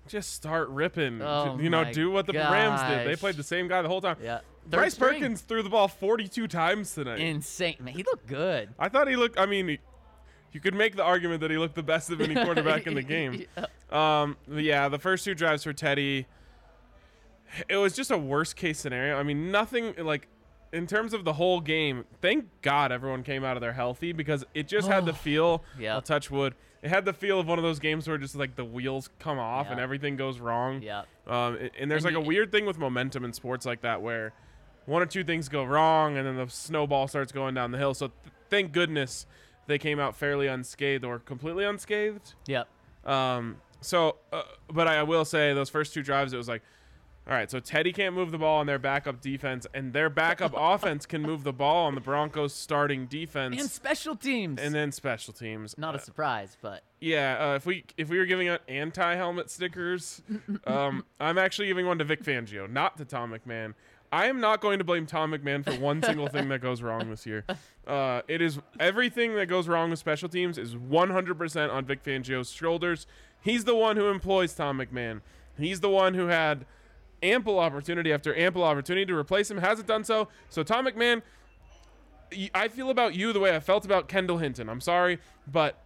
just 0.07 0.33
start 0.33 0.69
ripping. 0.69 1.21
Oh 1.21 1.57
you 1.59 1.69
know, 1.69 1.83
do 1.91 2.11
what 2.11 2.25
the 2.27 2.33
Rams 2.33 2.81
did. 2.89 3.07
They 3.07 3.15
played 3.15 3.35
the 3.35 3.43
same 3.43 3.67
guy 3.67 3.81
the 3.81 3.87
whole 3.89 4.01
time. 4.01 4.17
Yeah. 4.21 4.39
Third 4.69 4.71
Bryce 4.77 4.93
string. 4.93 5.13
Perkins 5.19 5.41
threw 5.41 5.61
the 5.61 5.69
ball 5.69 5.87
42 5.89 6.47
times 6.47 6.93
tonight. 6.93 7.19
Insane. 7.19 7.75
Man, 7.81 7.93
he 7.93 8.03
looked 8.03 8.27
good. 8.27 8.69
I 8.79 8.87
thought 8.89 9.07
he 9.09 9.15
looked. 9.15 9.37
I 9.39 9.45
mean, 9.45 9.67
he- 9.67 9.79
you 10.53 10.59
could 10.59 10.73
make 10.75 10.95
the 10.95 11.03
argument 11.03 11.41
that 11.41 11.49
he 11.51 11.57
looked 11.57 11.73
the 11.75 11.81
best 11.83 12.11
of 12.11 12.21
any 12.21 12.35
quarterback 12.35 12.85
in 12.87 12.93
the 12.93 13.01
game. 13.03 13.43
Um, 13.91 14.37
yeah, 14.47 14.87
the 14.87 14.99
first 14.99 15.25
two 15.25 15.33
drives 15.33 15.63
for 15.63 15.73
Teddy, 15.73 16.27
it 17.67 17.77
was 17.77 17.93
just 17.93 18.11
a 18.11 18.17
worst 18.17 18.55
case 18.55 18.79
scenario. 18.79 19.17
I 19.19 19.23
mean, 19.23 19.51
nothing 19.51 19.95
like 19.97 20.27
in 20.71 20.87
terms 20.87 21.13
of 21.13 21.23
the 21.25 21.33
whole 21.33 21.59
game. 21.59 22.05
Thank 22.21 22.45
God 22.61 22.91
everyone 22.91 23.23
came 23.23 23.43
out 23.43 23.57
of 23.57 23.61
there 23.61 23.73
healthy 23.73 24.11
because 24.11 24.43
it 24.53 24.67
just 24.67 24.87
had 24.87 25.05
the 25.05 25.13
feel. 25.13 25.63
Yeah. 25.79 25.95
I'll 25.95 26.01
touch 26.01 26.29
wood. 26.31 26.55
It 26.83 26.89
had 26.89 27.05
the 27.05 27.13
feel 27.13 27.39
of 27.39 27.47
one 27.47 27.57
of 27.57 27.63
those 27.63 27.79
games 27.79 28.07
where 28.07 28.17
just 28.17 28.35
like 28.35 28.55
the 28.57 28.65
wheels 28.65 29.09
come 29.17 29.39
off 29.39 29.71
and 29.71 29.79
everything 29.79 30.17
goes 30.17 30.39
wrong. 30.39 30.81
Yeah. 30.81 31.03
Um, 31.25 31.55
and, 31.55 31.71
and 31.79 31.89
there's 31.89 32.03
And 32.03 32.13
like 32.13 32.23
a 32.23 32.27
weird 32.27 32.51
thing 32.51 32.65
with 32.65 32.77
momentum 32.77 33.23
in 33.23 33.31
sports 33.31 33.65
like 33.65 33.81
that 33.81 34.01
where 34.01 34.33
one 34.85 35.01
or 35.01 35.05
two 35.05 35.23
things 35.23 35.47
go 35.47 35.63
wrong 35.63 36.17
and 36.17 36.27
then 36.27 36.35
the 36.35 36.49
snowball 36.49 37.07
starts 37.07 37.31
going 37.31 37.55
down 37.55 37.71
the 37.71 37.77
hill. 37.77 37.93
So 37.93 38.07
th- 38.07 38.33
thank 38.49 38.73
goodness 38.73 39.25
they 39.65 39.77
came 39.77 39.97
out 39.97 40.13
fairly 40.13 40.47
unscathed 40.47 41.05
or 41.05 41.19
completely 41.19 41.63
unscathed. 41.63 42.33
Yep. 42.47 42.67
Um, 43.05 43.61
so, 43.79 44.17
uh, 44.33 44.41
but 44.69 44.89
I 44.89 45.03
will 45.03 45.23
say 45.23 45.53
those 45.53 45.69
first 45.69 45.93
two 45.93 46.03
drives, 46.03 46.33
it 46.33 46.37
was 46.37 46.49
like, 46.49 46.63
all 47.27 47.33
right, 47.33 47.49
so 47.49 47.59
Teddy 47.59 47.93
can't 47.93 48.13
move 48.13 48.31
the 48.31 48.37
ball 48.37 48.59
on 48.59 48.65
their 48.65 48.79
backup 48.79 49.21
defense, 49.21 49.65
and 49.73 49.93
their 49.93 50.09
backup 50.09 50.53
offense 50.57 51.05
can 51.05 51.21
move 51.21 51.43
the 51.43 51.53
ball 51.53 51.85
on 51.85 51.95
the 51.95 52.01
Broncos' 52.01 52.53
starting 52.53 53.05
defense, 53.05 53.59
And 53.59 53.69
special 53.69 54.15
teams. 54.15 54.59
and 54.59 54.75
then 54.75 54.91
special 54.91 55.33
teams. 55.33 55.77
Not 55.77 55.95
a 55.95 55.99
surprise, 55.99 56.57
but 56.61 56.83
Yeah, 56.99 57.51
uh, 57.51 57.55
if 57.55 57.65
we 57.65 57.85
if 57.97 58.09
we 58.09 58.17
were 58.17 58.25
giving 58.25 58.47
out 58.49 58.61
anti-helmet 58.67 59.49
stickers, 59.49 60.21
um, 60.67 61.05
I'm 61.19 61.37
actually 61.37 61.67
giving 61.67 61.85
one 61.85 61.97
to 61.99 62.03
Vic 62.03 62.23
Fangio, 62.23 62.69
not 62.69 62.97
to 62.97 63.05
Tom 63.05 63.31
McMahon. 63.31 63.73
I 64.11 64.27
am 64.27 64.39
not 64.39 64.61
going 64.61 64.77
to 64.77 64.83
blame 64.83 65.07
Tom 65.07 65.31
McMahon 65.31 65.63
for 65.65 65.73
one 65.79 66.03
single 66.03 66.27
thing 66.27 66.47
that 66.49 66.61
goes 66.61 66.81
wrong 66.83 67.09
this 67.09 67.25
year. 67.25 67.45
Uh, 67.85 68.21
it 68.29 68.41
is 68.41 68.59
everything 68.79 69.35
that 69.35 69.47
goes 69.47 69.67
wrong 69.67 69.89
with 69.89 69.99
special 69.99 70.29
teams 70.29 70.57
is 70.57 70.73
100% 70.73 71.69
on 71.69 71.83
Vic 71.83 72.01
Fangio's 72.01 72.49
shoulders. 72.49 73.05
He's 73.41 73.65
the 73.65 73.75
one 73.75 73.97
who 73.97 74.07
employs 74.07 74.53
Tom 74.53 74.77
McMahon. 74.77 75.19
He's 75.57 75.81
the 75.81 75.89
one 75.89 76.13
who 76.13 76.27
had 76.27 76.65
ample 77.23 77.59
opportunity 77.59 78.11
after 78.13 78.35
ample 78.35 78.63
opportunity 78.63 79.05
to 79.05 79.15
replace 79.15 79.49
him. 79.49 79.57
Hasn't 79.57 79.87
done 79.87 80.03
so. 80.03 80.27
So 80.49 80.61
Tom 80.63 80.85
McMahon, 80.85 81.21
I 82.53 82.67
feel 82.67 82.89
about 82.89 83.15
you 83.15 83.31
the 83.33 83.39
way 83.39 83.55
I 83.55 83.59
felt 83.59 83.85
about 83.85 84.07
Kendall 84.07 84.37
Hinton. 84.39 84.69
I'm 84.69 84.81
sorry, 84.81 85.19
but 85.51 85.79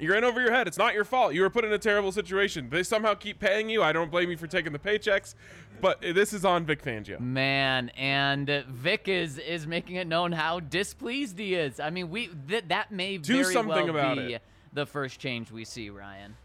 you're 0.00 0.14
in 0.14 0.22
over 0.24 0.40
your 0.40 0.52
head. 0.52 0.66
It's 0.68 0.78
not 0.78 0.94
your 0.94 1.04
fault. 1.04 1.34
You 1.34 1.42
were 1.42 1.50
put 1.50 1.64
in 1.64 1.72
a 1.72 1.78
terrible 1.78 2.12
situation. 2.12 2.70
They 2.70 2.82
somehow 2.84 3.14
keep 3.14 3.38
paying 3.40 3.68
you. 3.68 3.82
I 3.82 3.92
don't 3.92 4.10
blame 4.10 4.30
you 4.30 4.36
for 4.36 4.46
taking 4.46 4.72
the 4.72 4.78
paychecks, 4.78 5.34
but 5.80 6.00
this 6.00 6.32
is 6.32 6.44
on 6.44 6.64
Vic 6.64 6.82
Fangio. 6.82 7.18
man, 7.20 7.90
and 7.96 8.64
Vic 8.68 9.08
is 9.08 9.38
is 9.38 9.66
making 9.66 9.96
it 9.96 10.06
known 10.06 10.32
how 10.32 10.60
displeased 10.60 11.38
he 11.38 11.54
is. 11.54 11.80
I 11.80 11.90
mean, 11.90 12.10
we 12.10 12.28
th- 12.48 12.64
that 12.68 12.92
may 12.92 13.18
Do 13.18 13.42
very 13.42 13.52
something 13.52 13.86
well 13.86 13.90
about 13.90 14.16
be 14.18 14.34
it. 14.34 14.42
the 14.72 14.86
first 14.86 15.18
change 15.20 15.50
we 15.50 15.64
see, 15.64 15.90
Ryan. 15.90 16.36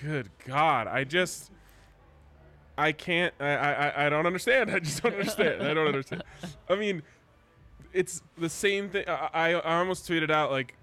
Good 0.00 0.30
God, 0.46 0.86
I 0.86 1.04
just, 1.04 1.50
I 2.76 2.92
can't. 2.92 3.34
I, 3.40 3.54
I, 3.54 4.06
I 4.06 4.08
don't 4.08 4.26
understand. 4.26 4.70
I 4.70 4.78
just 4.78 5.02
don't 5.02 5.14
understand. 5.14 5.62
I 5.62 5.74
don't 5.74 5.86
understand. 5.86 6.22
I 6.68 6.76
mean, 6.76 7.02
it's 7.92 8.22
the 8.38 8.48
same 8.48 8.88
thing. 8.88 9.04
I, 9.08 9.28
I, 9.32 9.48
I 9.52 9.78
almost 9.78 10.08
tweeted 10.08 10.30
out 10.30 10.50
like 10.50 10.74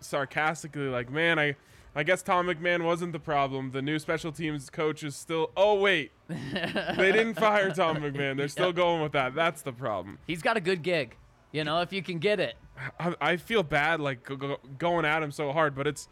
sarcastically, 0.00 0.88
like, 0.88 1.10
man, 1.10 1.38
I. 1.38 1.56
I 1.94 2.04
guess 2.04 2.22
Tom 2.22 2.46
McMahon 2.46 2.84
wasn't 2.84 3.12
the 3.12 3.18
problem. 3.18 3.72
The 3.72 3.82
new 3.82 3.98
special 3.98 4.32
teams 4.32 4.70
coach 4.70 5.04
is 5.04 5.14
still. 5.14 5.50
Oh 5.54 5.74
wait, 5.74 6.10
they 6.26 7.12
didn't 7.12 7.34
fire 7.34 7.70
Tom 7.70 7.96
McMahon. 7.98 8.38
They're 8.38 8.48
still 8.48 8.72
going 8.72 9.02
with 9.02 9.12
that. 9.12 9.34
That's 9.34 9.60
the 9.60 9.74
problem. 9.74 10.18
He's 10.26 10.40
got 10.40 10.56
a 10.56 10.60
good 10.62 10.82
gig. 10.82 11.16
You 11.50 11.64
know, 11.64 11.82
if 11.82 11.92
you 11.92 12.02
can 12.02 12.18
get 12.18 12.40
it. 12.40 12.54
I, 12.98 13.14
I 13.20 13.36
feel 13.36 13.62
bad 13.62 14.00
like 14.00 14.24
go, 14.24 14.36
go, 14.36 14.56
going 14.78 15.04
at 15.04 15.22
him 15.22 15.30
so 15.30 15.52
hard, 15.52 15.74
but 15.74 15.86
it's 15.86 16.08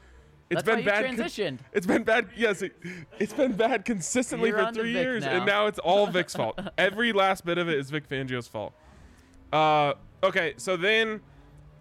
it's 0.50 0.62
That's 0.62 0.76
been 0.76 0.84
bad. 0.84 1.16
con- 1.16 1.58
it's 1.72 1.86
been 1.86 2.02
bad. 2.02 2.28
Yes, 2.36 2.62
it, 2.62 2.72
it's 3.18 3.32
been 3.32 3.52
bad 3.52 3.84
consistently 3.84 4.48
You're 4.50 4.66
for 4.66 4.72
three 4.72 4.92
years, 4.92 5.24
now. 5.24 5.36
and 5.36 5.46
now 5.46 5.66
it's 5.66 5.78
all 5.78 6.06
Vic's 6.18 6.34
fault. 6.34 6.60
Every 6.76 7.12
last 7.12 7.44
bit 7.44 7.56
of 7.58 7.68
it 7.68 7.78
is 7.78 7.90
Vic 7.90 8.08
Fangio's 8.08 8.48
fault. 8.48 8.72
Uh, 9.52 9.94
okay, 10.22 10.54
so 10.56 10.76
then 10.76 11.20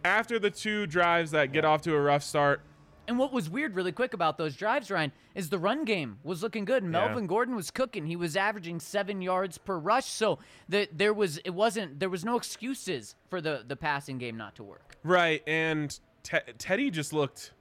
after 0.05 0.39
the 0.39 0.49
two 0.51 0.85
drives 0.87 1.31
that 1.31 1.51
get 1.51 1.65
off 1.65 1.81
to 1.83 1.93
a 1.95 1.99
rough 2.01 2.23
start, 2.23 2.61
And 3.07 3.17
what 3.17 3.33
was 3.33 3.49
weird, 3.49 3.75
really 3.75 3.91
quick, 3.91 4.13
about 4.13 4.37
those 4.37 4.55
drives, 4.55 4.89
Ryan, 4.91 5.11
is 5.35 5.49
the 5.49 5.57
run 5.59 5.83
game 5.83 6.19
was 6.23 6.43
looking 6.43 6.63
good. 6.65 6.83
Melvin 6.83 7.25
Gordon 7.27 7.55
was 7.55 7.71
cooking. 7.71 8.05
He 8.05 8.15
was 8.15 8.35
averaging 8.37 8.79
seven 8.79 9.21
yards 9.21 9.57
per 9.57 9.77
rush. 9.79 10.05
So 10.05 10.37
the, 10.67 10.87
there 10.93 11.13
was 11.13 11.37
it 11.39 11.51
wasn't 11.51 11.99
there 11.99 12.09
was 12.09 12.23
no 12.23 12.37
excuses 12.37 13.15
for 13.29 13.41
the 13.41 13.63
the 13.67 13.75
passing 13.75 14.19
game 14.19 14.37
not 14.37 14.55
to 14.55 14.63
work. 14.63 14.95
right, 15.03 15.41
and 15.47 15.97
Te- 16.23 16.53
Teddy 16.59 16.91
just 16.91 17.13
looked 17.13 17.53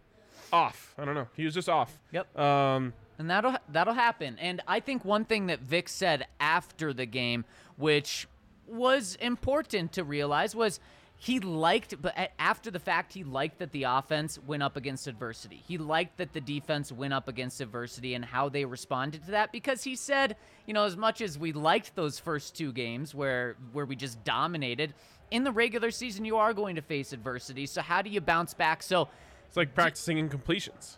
off. 0.53 0.95
I 0.99 1.05
don't 1.05 1.15
know. 1.15 1.29
He 1.37 1.45
was 1.45 1.55
just 1.55 1.69
off. 1.69 1.99
Yep. 2.13 2.39
Um, 2.39 2.93
And 3.19 3.29
that'll 3.31 3.57
that'll 3.71 3.95
happen. 3.95 4.39
And 4.39 4.61
I 4.67 4.81
think 4.81 5.05
one 5.05 5.25
thing 5.25 5.47
that 5.49 5.61
Vic 5.61 5.89
said 5.89 6.27
after 6.41 6.93
the 6.93 7.07
game, 7.07 7.45
which 7.77 8.29
was 8.67 9.17
important 9.21 9.93
to 9.93 10.05
realize, 10.05 10.55
was 10.55 10.79
he 11.21 11.41
liked, 11.41 12.01
but 12.01 12.15
after 12.39 12.71
the 12.71 12.79
fact, 12.79 13.13
he 13.13 13.25
liked 13.25 13.59
that 13.59 13.73
the 13.73 13.83
offense 13.83 14.39
went 14.47 14.63
up 14.63 14.77
against 14.77 15.09
adversity. 15.09 15.61
He 15.67 15.77
liked 15.77 16.19
that 16.19 16.33
the 16.33 16.41
defense 16.41 16.93
went 16.93 17.13
up 17.13 17.27
against 17.27 17.61
adversity 17.61 18.15
and 18.15 18.25
how 18.25 18.49
they 18.49 18.65
responded 18.65 19.25
to 19.25 19.33
that 19.33 19.51
because 19.51 19.83
he 19.83 19.97
said, 19.97 20.37
you 20.67 20.75
know, 20.75 20.85
as 20.85 20.97
much 20.97 21.21
as 21.21 21.37
we 21.37 21.53
liked 21.53 21.97
those 21.97 22.21
first 22.21 22.57
two 22.57 22.73
games 22.73 23.17
where 23.17 23.57
where 23.73 23.85
we 23.85 23.97
just 23.97 24.23
dominated, 24.23 24.95
in 25.33 25.43
the 25.43 25.51
regular 25.51 25.91
season 25.91 26.25
you 26.25 26.37
are 26.37 26.55
going 26.55 26.77
to 26.77 26.83
face 26.83 27.13
adversity. 27.13 27.67
So 27.67 27.83
how 27.83 28.01
do 28.01 28.11
you 28.11 28.21
bounce 28.21 28.55
back? 28.55 28.83
So 28.85 29.09
it's 29.49 29.57
like 29.57 29.75
practicing 29.75 30.17
incompletions. 30.29 30.95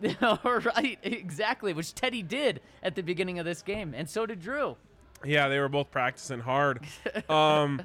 right, 0.77 0.99
exactly, 1.03 1.73
which 1.73 1.95
Teddy 1.95 2.23
did 2.23 2.61
at 2.83 2.95
the 2.97 3.03
beginning 3.03 3.39
of 3.39 3.45
this 3.47 3.63
game, 3.63 3.95
and 3.97 4.11
so 4.11 4.27
did 4.27 4.43
Drew. 4.43 4.77
Yeah, 5.25 5.49
they 5.49 5.59
were 5.59 5.69
both 5.69 5.91
practicing 5.91 6.41
hard. 6.41 6.81
Um, 7.29 7.83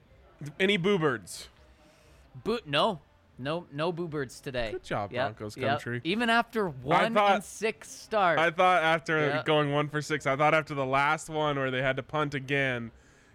any 0.60 0.76
boo 0.76 0.98
birds? 0.98 1.48
Boot, 2.44 2.66
no, 2.66 3.00
no, 3.38 3.66
no 3.72 3.90
boo 3.92 4.08
birds 4.08 4.40
today. 4.40 4.72
Good 4.72 4.84
job, 4.84 5.12
Yep, 5.12 5.36
Broncos 5.38 5.56
yep. 5.56 5.70
country. 5.70 6.00
Even 6.04 6.28
after 6.28 6.68
one 6.68 7.14
thought- 7.14 7.34
and 7.36 7.44
six 7.44 7.90
start, 7.90 8.38
I 8.38 8.50
thought 8.50 8.82
after 8.82 9.18
Yeah. 9.18 9.42
going 9.44 9.72
one 9.72 9.88
for 9.88 10.02
six, 10.02 10.26
I 10.26 10.36
thought 10.36 10.54
after 10.54 10.74
the 10.74 10.86
last 10.86 11.28
one 11.30 11.56
where 11.56 11.70
they 11.70 11.82
had 11.82 11.96
to 11.96 12.02
punt 12.02 12.34
again, 12.34 12.90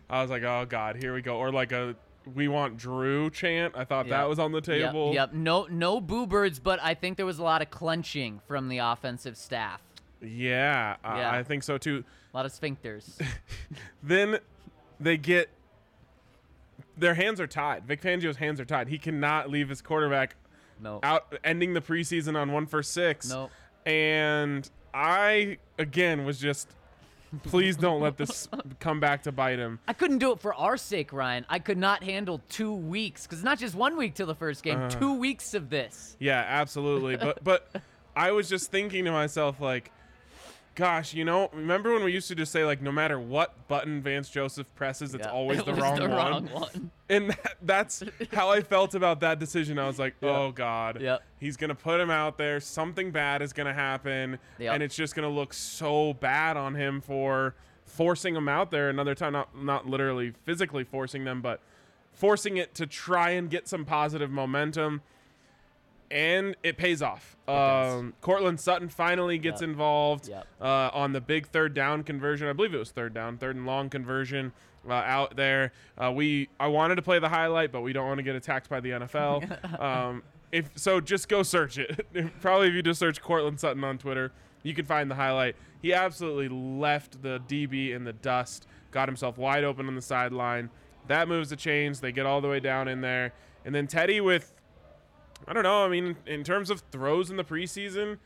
I 0.10 0.22
was 0.22 0.30
like, 0.30 0.44
oh 0.44 0.66
god, 0.68 0.98
here 0.98 1.14
we 1.14 1.22
go. 1.22 1.38
Or 1.38 1.52
like 1.52 1.72
a 1.72 1.96
"We 2.36 2.48
want 2.48 2.78
Drew" 2.78 3.30
chant. 3.30 3.76
I 3.76 3.84
thought 3.86 4.08
that 4.10 4.28
was 4.28 4.40
on 4.40 4.52
the 4.52 4.62
table. 4.62 5.14
Yep, 5.14 5.34
no, 5.34 5.68
no 5.70 6.02
boo 6.02 6.28
birds, 6.28 6.60
but 6.60 6.80
I 6.82 6.94
think 6.94 7.18
there 7.18 7.26
was 7.26 7.40
a 7.40 7.44
lot 7.44 7.62
of 7.62 7.70
clenching 7.70 8.42
from 8.48 8.70
the 8.70 8.80
offensive 8.80 9.38
staff. 9.38 9.82
Yeah, 10.22 10.96
I- 11.04 11.20
Yeah. 11.20 11.32
I 11.32 11.44
think 11.44 11.64
so 11.64 11.78
too. 11.78 12.04
A 12.34 12.38
lot 12.38 12.46
of 12.46 12.52
sphincters. 12.52 13.20
Then 14.04 14.40
they 15.00 15.18
get 15.18 15.50
their 16.98 17.14
hands 17.14 17.40
are 17.40 17.48
tied. 17.48 17.86
Vic 17.86 18.02
Fangio's 18.02 18.38
hands 18.38 18.60
are 18.60 18.66
tied. 18.66 18.88
He 18.88 18.98
cannot 18.98 19.50
leave 19.50 19.70
his 19.70 19.82
quarterback 19.82 20.36
no, 20.80 21.00
out, 21.04 21.36
ending 21.44 21.74
the 21.74 21.82
preseason 21.82 22.40
on 22.40 22.52
one 22.52 22.66
for 22.66 22.82
six. 22.82 23.30
no. 23.30 23.50
And 23.86 24.70
I 24.94 25.58
again 25.80 26.26
was 26.26 26.40
just, 26.40 26.70
please 27.44 27.78
don't 27.78 28.02
let 28.02 28.18
this 28.18 28.48
come 28.80 29.00
back 29.00 29.24
to 29.24 29.32
bite 29.32 29.60
him. 29.60 29.80
I 29.88 29.94
couldn't 29.94 30.18
do 30.20 30.32
it 30.32 30.40
for 30.40 30.54
our 30.56 30.78
sake, 30.78 31.14
Ryan. 31.14 31.46
I 31.50 31.60
could 31.60 31.78
not 31.78 32.04
handle 32.04 32.42
two 32.50 32.74
weeks 32.74 33.26
because 33.28 33.44
not 33.44 33.60
just 33.60 33.76
one 33.76 33.98
week 33.98 34.14
till 34.16 34.28
the 34.28 34.36
first 34.36 34.64
game, 34.64 34.80
Uh. 34.80 34.90
two 34.90 35.14
weeks 35.20 35.54
of 35.54 35.70
this. 35.70 36.16
Yeah, 36.20 36.44
absolutely. 36.48 37.18
But 37.18 37.44
but 37.44 37.70
I 38.16 38.32
was 38.32 38.50
just 38.50 38.72
thinking 38.72 39.06
to 39.06 39.12
myself 39.12 39.60
like, 39.62 39.92
gosh, 40.78 41.14
you 41.16 41.26
know, 41.26 41.50
remember 41.54 41.92
when 41.92 42.04
we 42.04 42.14
used 42.14 42.28
to 42.28 42.36
just 42.36 42.52
say 42.52 42.64
like, 42.64 42.84
no 42.84 42.92
matter 42.92 43.20
what 43.20 43.68
button 43.68 44.00
Vance 44.00 44.30
Joseph 44.30 44.68
presses, 44.76 45.16
it's 45.16 45.26
Yeah, 45.26 45.32
always 45.34 45.60
it 45.60 45.66
the 45.66 45.74
wrong 45.74 45.96
the 46.00 46.08
one. 46.08 46.12
wrong 46.18 46.46
one. 46.54 46.92
And 47.10 47.30
that, 47.32 47.56
that's 47.62 48.04
how 48.34 48.50
I 48.52 48.60
felt 48.62 48.94
about 48.94 49.22
that 49.22 49.40
decision. 49.40 49.80
I 49.80 49.88
was 49.88 49.98
like, 49.98 50.14
Yeah. 50.22 50.30
oh 50.30 50.52
god, 50.52 51.02
Yep. 51.02 51.24
he's 51.40 51.58
gonna 51.58 51.74
put 51.76 52.00
him 52.00 52.12
out 52.12 52.38
there. 52.38 52.60
Something 52.60 53.12
bad 53.12 53.42
is 53.42 53.54
gonna 53.54 53.74
happen, 53.74 54.38
Yep. 54.60 54.74
and 54.76 54.84
it's 54.84 54.96
just 54.96 55.16
gonna 55.16 55.30
look 55.30 55.54
so 55.54 56.14
bad 56.14 56.56
on 56.58 56.76
him 56.76 57.02
for 57.02 57.56
forcing 57.86 58.36
him 58.36 58.48
out 58.48 58.70
there 58.72 58.90
another 58.90 59.16
time. 59.16 59.34
Not 59.34 59.58
not 59.58 59.88
literally 59.88 60.32
physically 60.44 60.84
forcing 60.84 61.24
them, 61.24 61.42
but 61.42 61.60
forcing 62.14 62.58
it 62.58 62.76
to 62.76 62.86
try 62.86 63.32
and 63.32 63.50
get 63.50 63.68
some 63.68 63.84
positive 63.86 64.30
momentum. 64.30 65.02
And 66.10 66.56
it 66.64 66.78
pays 66.78 67.02
off. 67.02 67.36
does. 67.48 67.94
Um, 67.96 68.14
Courtland 68.22 68.60
Sutton 68.60 68.88
finally 68.88 69.38
gets 69.38 69.62
Yep. 69.62 69.70
involved 69.70 70.28
Yep. 70.30 70.48
uh, 70.62 70.90
on 70.94 71.12
the 71.14 71.20
big 71.22 71.48
third 71.48 71.74
down 71.74 72.04
conversion. 72.04 72.48
I 72.48 72.54
believe 72.54 72.74
it 72.74 72.78
was 72.78 72.92
third 72.92 73.14
down, 73.14 73.38
third 73.38 73.56
and 73.58 73.66
long 73.66 73.90
conversion 73.90 74.54
uh, 74.88 74.94
out 74.94 75.36
there. 75.36 75.74
Uh, 75.98 76.12
we 76.14 76.48
I 76.60 76.68
wanted 76.68 76.96
to 76.96 77.02
play 77.02 77.20
the 77.20 77.28
highlight, 77.30 77.72
but 77.74 77.82
we 77.82 77.92
don't 77.92 78.08
want 78.08 78.20
to 78.20 78.24
get 78.24 78.36
attacked 78.36 78.70
by 78.70 78.80
the 78.80 78.92
NFL. 78.92 79.82
um, 79.82 80.24
if 80.52 80.70
so, 80.76 81.02
just 81.02 81.28
go 81.28 81.44
search 81.44 81.78
it. 81.78 82.06
Probably 82.42 82.70
if 82.70 82.74
you 82.74 82.82
just 82.82 83.00
search 83.02 83.22
Courtland 83.22 83.60
Sutton 83.60 83.84
on 83.84 83.98
Twitter, 83.98 84.32
you 84.64 84.74
can 84.74 84.86
find 84.86 85.12
the 85.12 85.16
highlight. 85.16 85.58
He 85.82 85.94
absolutely 85.94 86.48
left 86.48 87.22
the 87.22 87.42
DB 87.50 87.92
in 87.94 88.06
the 88.06 88.14
dust, 88.14 88.66
got 88.92 89.10
himself 89.10 89.38
wide 89.38 89.66
open 89.66 89.88
on 89.88 89.96
the 89.96 90.02
sideline. 90.02 90.70
That 91.08 91.28
moves 91.28 91.50
the 91.50 91.56
chains. 91.58 92.00
They 92.00 92.14
get 92.14 92.26
all 92.26 92.40
the 92.40 92.48
way 92.48 92.60
down 92.62 92.88
in 92.88 93.02
there, 93.02 93.34
and 93.66 93.76
then 93.76 93.88
Teddy 93.88 94.22
with, 94.22 94.54
I 95.48 95.54
don't 95.54 95.64
know. 95.64 95.86
I 95.86 95.88
mean, 95.88 96.18
in 96.26 96.44
terms 96.44 96.70
of 96.70 96.82
throws 96.92 97.30
in 97.30 97.38
the 97.38 97.44
preseason, 97.44 98.18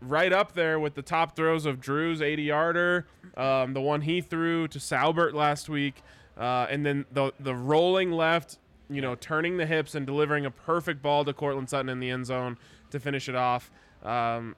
right 0.00 0.32
up 0.32 0.52
there 0.52 0.78
with 0.78 0.94
the 0.94 1.02
top 1.02 1.36
throws 1.36 1.66
of 1.66 1.80
Drew's 1.80 2.20
80 2.20 2.42
yarder, 2.42 3.06
um, 3.36 3.74
the 3.74 3.80
one 3.80 4.02
he 4.02 4.20
threw 4.20 4.68
to 4.68 4.78
Salbert 4.78 5.32
last 5.32 5.68
week, 5.68 6.02
uh, 6.36 6.66
and 6.70 6.84
then 6.84 7.06
the 7.12 7.32
the 7.40 7.54
rolling 7.54 8.12
left, 8.12 8.58
you 8.88 9.00
know, 9.00 9.14
turning 9.14 9.56
the 9.56 9.66
hips 9.66 9.94
and 9.94 10.06
delivering 10.06 10.46
a 10.46 10.50
perfect 10.50 11.02
ball 11.02 11.24
to 11.24 11.32
Courtland 11.32 11.70
Sutton 11.70 11.88
in 11.88 12.00
the 12.00 12.10
end 12.10 12.26
zone 12.26 12.58
to 12.90 13.00
finish 13.00 13.28
it 13.28 13.34
off. 13.34 13.70
Um, 14.02 14.56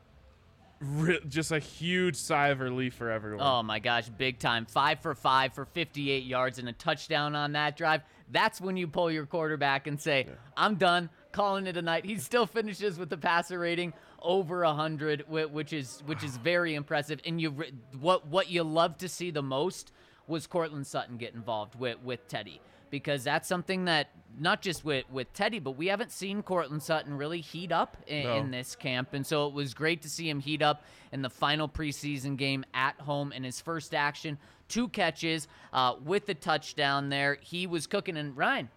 re- 0.81 1.21
just 1.29 1.53
a 1.53 1.59
huge 1.59 2.17
sigh 2.17 2.49
of 2.49 2.61
relief 2.61 2.95
for 2.95 3.11
everyone. 3.11 3.47
Oh 3.47 3.63
my 3.63 3.79
gosh, 3.79 4.09
big 4.09 4.39
time. 4.39 4.67
Five 4.67 5.01
for 5.01 5.15
five 5.15 5.53
for 5.55 5.65
58 5.65 6.25
yards 6.25 6.59
and 6.59 6.69
a 6.69 6.73
touchdown 6.73 7.35
on 7.35 7.53
that 7.53 7.77
drive. 7.77 8.03
That's 8.31 8.61
when 8.61 8.77
you 8.77 8.87
pull 8.87 9.11
your 9.11 9.27
quarterback 9.27 9.87
and 9.87 10.01
say, 10.01 10.27
I'm 10.57 10.77
done, 10.77 11.11
calling 11.33 11.67
it 11.67 11.77
a 11.77 11.83
night. 11.83 12.05
He 12.05 12.17
still 12.19 12.47
finishes 12.47 12.99
with 12.99 13.11
the 13.11 13.17
passer 13.19 13.59
rating 13.59 13.93
over 14.21 14.63
100, 14.65 15.25
which 15.29 15.73
is 15.73 16.03
which 16.07 16.23
is 16.23 16.37
very 16.37 16.75
impressive. 16.75 17.21
And 17.27 17.41
you 17.41 17.55
what 18.01 18.27
what 18.27 18.51
you 18.51 18.63
love 18.63 18.99
to 18.99 19.09
see 19.09 19.31
the 19.31 19.43
most 19.43 19.93
was 20.27 20.47
Courtland 20.47 20.87
Sutton 20.87 21.17
get 21.17 21.35
involved 21.35 21.75
with 21.79 21.99
with 22.03 22.27
Teddy 22.29 22.61
because 22.91 23.25
that's 23.25 23.49
something 23.49 23.87
that 23.87 24.11
not 24.39 24.63
just 24.63 24.85
with 24.85 25.05
with 25.11 25.33
Teddy, 25.33 25.59
but 25.59 25.73
we 25.73 25.89
haven't 25.89 26.13
seen 26.13 26.43
Courtland 26.43 26.83
Sutton 26.83 27.17
really 27.17 27.41
heat 27.41 27.73
up 27.73 27.97
in, 28.07 28.23
No. 28.25 28.37
in 28.37 28.51
this 28.51 28.77
camp, 28.77 29.13
and 29.13 29.27
so 29.27 29.47
it 29.49 29.53
was 29.55 29.75
great 29.75 30.03
to 30.03 30.09
see 30.11 30.29
him 30.29 30.41
heat 30.41 30.63
up 30.63 30.85
in 31.11 31.23
the 31.23 31.31
final 31.31 31.69
preseason 31.69 32.37
game 32.37 32.65
at 32.73 32.99
home 33.01 33.33
in 33.33 33.45
his 33.45 33.61
first 33.61 33.95
action, 33.95 34.39
two 34.69 34.89
catches 34.89 35.49
uh, 35.73 35.95
with 36.05 36.25
the 36.27 36.35
touchdown 36.35 37.09
there. 37.11 37.37
He 37.41 37.67
was 37.67 37.87
cooking, 37.87 38.17
and 38.17 38.35
Ryan, 38.37 38.71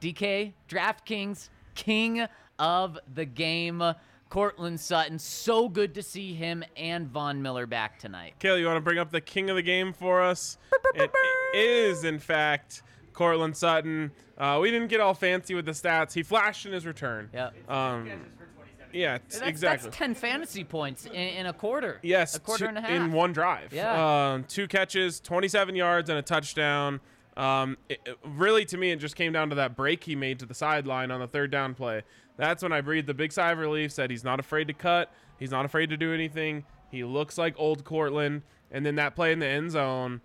DK, 0.00 0.52
DraftKings, 0.68 1.48
king 1.74 2.26
of 2.58 2.98
the 3.14 3.24
game. 3.24 3.82
Courtland 4.30 4.78
Sutton, 4.78 5.18
so 5.18 5.70
good 5.70 5.94
to 5.94 6.02
see 6.02 6.34
him 6.34 6.62
and 6.76 7.08
Von 7.08 7.40
Miller 7.40 7.64
back 7.66 7.98
tonight. 7.98 8.34
Kayla, 8.40 8.60
you 8.60 8.66
want 8.66 8.76
to 8.76 8.82
bring 8.82 8.98
up 8.98 9.10
the 9.10 9.22
king 9.22 9.48
of 9.48 9.56
the 9.56 9.62
game 9.62 9.94
for 9.94 10.20
us? 10.22 10.58
It 10.94 11.10
is, 11.54 12.04
in 12.04 12.18
fact, 12.18 12.82
Courtland 13.14 13.56
Sutton. 13.56 14.10
Uh, 14.36 14.58
we 14.60 14.70
didn't 14.70 14.88
get 14.88 15.00
all 15.00 15.14
fancy 15.14 15.54
with 15.54 15.64
the 15.64 15.72
stats. 15.72 16.12
He 16.12 16.22
flashed 16.22 16.66
in 16.66 16.72
his 16.72 16.84
return. 16.84 17.30
Yep. 17.32 17.70
Um, 17.70 18.10
yeah, 18.92 19.16
t- 19.16 19.22
That's, 19.30 19.40
exactly. 19.40 19.86
That's 19.88 19.96
10 19.96 20.14
fantasy 20.14 20.62
points 20.62 21.06
in, 21.06 21.12
in 21.14 21.46
a 21.46 21.54
quarter. 21.54 21.98
Yes, 22.02 22.36
A 22.36 22.40
quarter 22.40 22.64
two- 22.64 22.68
and 22.68 22.76
a 22.76 22.80
half. 22.82 22.90
in 22.90 23.12
one 23.12 23.32
drive. 23.32 23.72
Yeah. 23.72 24.32
Um, 24.34 24.44
two 24.44 24.68
catches, 24.68 25.20
27 25.20 25.74
yards, 25.74 26.10
and 26.10 26.18
a 26.18 26.22
touchdown. 26.22 27.00
Um, 27.38 27.78
it, 27.88 28.00
it- 28.04 28.18
really, 28.24 28.64
to 28.66 28.76
me, 28.76 28.90
it 28.90 28.96
just 28.96 29.16
came 29.16 29.32
down 29.32 29.48
to 29.50 29.54
that 29.56 29.76
break 29.76 30.04
he 30.04 30.14
made 30.16 30.38
to 30.40 30.46
the 30.46 30.54
sideline 30.54 31.10
on 31.10 31.20
the 31.20 31.26
third 31.28 31.50
down 31.50 31.74
play. 31.74 32.02
That's 32.36 32.62
when 32.62 32.72
I 32.72 32.80
breathed 32.80 33.08
a 33.08 33.14
big 33.14 33.32
sigh 33.32 33.52
of 33.52 33.58
relief. 33.58 33.92
Said 33.92 34.10
he's 34.10 34.24
not 34.24 34.38
afraid 34.40 34.66
to 34.68 34.74
cut. 34.74 35.12
He's 35.38 35.50
not 35.50 35.64
afraid 35.64 35.88
to 35.90 35.96
do 35.96 36.12
anything. 36.12 36.64
He 36.90 37.04
looks 37.04 37.38
like 37.38 37.54
old 37.56 37.84
Courtland. 37.84 38.42
And 38.70 38.84
then 38.84 38.96
that 38.96 39.14
play 39.14 39.32
in 39.32 39.38
the 39.38 39.46
end 39.46 39.70
zone. 39.70 40.20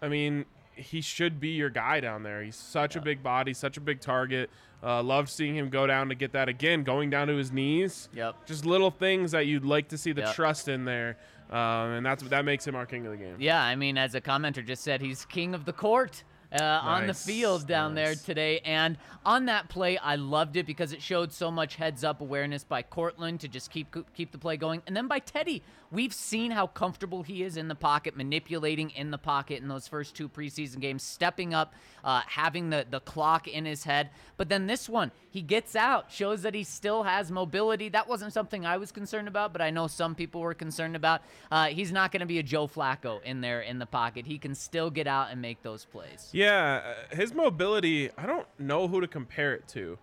I 0.00 0.08
mean, 0.08 0.46
he 0.74 1.00
should 1.00 1.38
be 1.40 1.50
your 1.50 1.70
guy 1.70 2.00
down 2.00 2.22
there. 2.22 2.42
He's 2.42 2.56
such 2.56 2.96
a 2.96 3.00
big 3.00 3.22
body, 3.22 3.52
such 3.52 3.76
a 3.76 3.80
big 3.80 4.00
target. 4.00 4.48
Uh, 4.82 5.02
loved 5.02 5.28
seeing 5.28 5.56
him 5.56 5.68
go 5.70 5.86
down 5.86 6.08
to 6.08 6.14
get 6.14 6.32
that 6.32 6.48
again, 6.48 6.82
going 6.82 7.08
down 7.10 7.26
to 7.28 7.34
his 7.36 7.50
knees. 7.52 8.08
Yep. 8.14 8.46
Just 8.46 8.64
little 8.66 8.90
things 8.90 9.30
that 9.32 9.46
you'd 9.46 9.64
like 9.64 9.88
to 9.88 9.98
see 9.98 10.12
the 10.12 10.22
Yep. 10.22 10.34
trust 10.34 10.68
in 10.68 10.84
there, 10.84 11.16
um, 11.50 11.92
and 11.92 12.04
that's 12.06 12.22
that 12.24 12.44
makes 12.44 12.66
him 12.66 12.74
our 12.74 12.84
king 12.84 13.06
of 13.06 13.12
the 13.12 13.16
game. 13.18 13.36
Yeah, 13.38 13.62
I 13.62 13.76
mean, 13.76 13.96
as 13.96 14.14
a 14.14 14.20
commenter 14.20 14.64
just 14.66 14.82
said, 14.84 15.00
he's 15.00 15.24
king 15.24 15.54
of 15.54 15.64
the 15.64 15.72
court. 15.72 16.22
Uh, 16.54 16.80
on 16.82 17.06
the 17.08 17.14
field 17.14 17.66
down 17.66 17.94
there 17.94 18.14
today. 18.14 18.60
And 18.64 18.96
on 19.26 19.46
that 19.46 19.68
play, 19.68 19.98
I 19.98 20.14
loved 20.14 20.56
it 20.56 20.66
because 20.66 20.92
it 20.92 21.02
showed 21.02 21.32
so 21.32 21.50
much 21.50 21.74
heads 21.74 22.04
up 22.04 22.20
awareness 22.20 22.62
by 22.62 22.82
Courtland 22.82 23.40
to 23.40 23.48
just 23.48 23.72
keep 23.72 23.96
keep 24.14 24.30
the 24.30 24.38
play 24.38 24.56
going. 24.56 24.80
And 24.86 24.96
then 24.96 25.08
by 25.08 25.18
Teddy, 25.18 25.62
we've 25.90 26.12
seen 26.12 26.50
how 26.50 26.66
comfortable 26.66 27.22
he 27.22 27.42
is 27.42 27.56
in 27.56 27.68
the 27.68 27.74
pocket, 27.74 28.16
manipulating 28.16 28.90
in 28.90 29.10
the 29.10 29.18
pocket 29.18 29.62
in 29.62 29.68
those 29.68 29.88
first 29.88 30.14
two 30.14 30.28
preseason 30.28 30.80
games, 30.80 31.02
stepping 31.02 31.54
up, 31.54 31.74
uh, 32.04 32.22
having 32.26 32.70
the, 32.70 32.86
the 32.88 33.00
clock 33.00 33.48
in 33.48 33.64
his 33.64 33.84
head. 33.84 34.10
But 34.36 34.48
then 34.48 34.66
this 34.66 34.88
one, 34.88 35.10
he 35.30 35.42
gets 35.42 35.74
out, 35.74 36.12
shows 36.12 36.42
that 36.42 36.54
he 36.54 36.64
still 36.64 37.04
has 37.04 37.30
mobility. 37.30 37.88
That 37.88 38.08
wasn't 38.08 38.32
something 38.32 38.66
I 38.66 38.76
was 38.76 38.92
concerned 38.92 39.28
about, 39.28 39.52
but 39.52 39.62
I 39.62 39.70
know 39.70 39.86
some 39.86 40.14
people 40.14 40.40
were 40.40 40.54
concerned 40.54 40.96
about. 40.96 41.22
Uh, 41.50 41.66
he's 41.66 41.92
not 41.92 42.12
going 42.12 42.20
to 42.20 42.26
be 42.26 42.38
a 42.38 42.42
Joe 42.42 42.66
Flacco 42.66 43.22
in 43.22 43.40
there 43.40 43.60
in 43.60 43.78
the 43.78 43.86
pocket. 43.86 44.26
He 44.26 44.38
can 44.38 44.54
still 44.54 44.90
get 44.90 45.06
out 45.06 45.28
and 45.30 45.40
make 45.40 45.62
those 45.62 45.84
plays. 45.84 46.28
Yeah, 46.32 46.43
uh, 46.46 46.94
his 47.10 47.34
mobility, 47.34 48.10
I 48.16 48.26
don't 48.26 48.46
know 48.58 48.88
who 48.88 49.00
to 49.00 49.08
compare 49.08 49.54
it 49.54 49.68
to. 49.68 49.98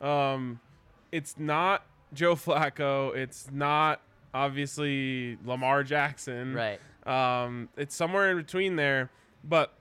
Um, 0.00 0.60
it's 1.10 1.38
not 1.38 1.84
Joe 2.12 2.34
Flacco. 2.34 3.14
It's 3.14 3.50
not 3.50 4.00
obviously 4.34 5.38
Lamar 5.44 5.84
Jackson. 5.84 6.54
Right. 6.54 6.80
Um, 7.06 7.68
it's 7.76 7.94
somewhere 7.94 8.30
in 8.30 8.36
between 8.36 8.76
there. 8.76 9.10
But 9.44 9.72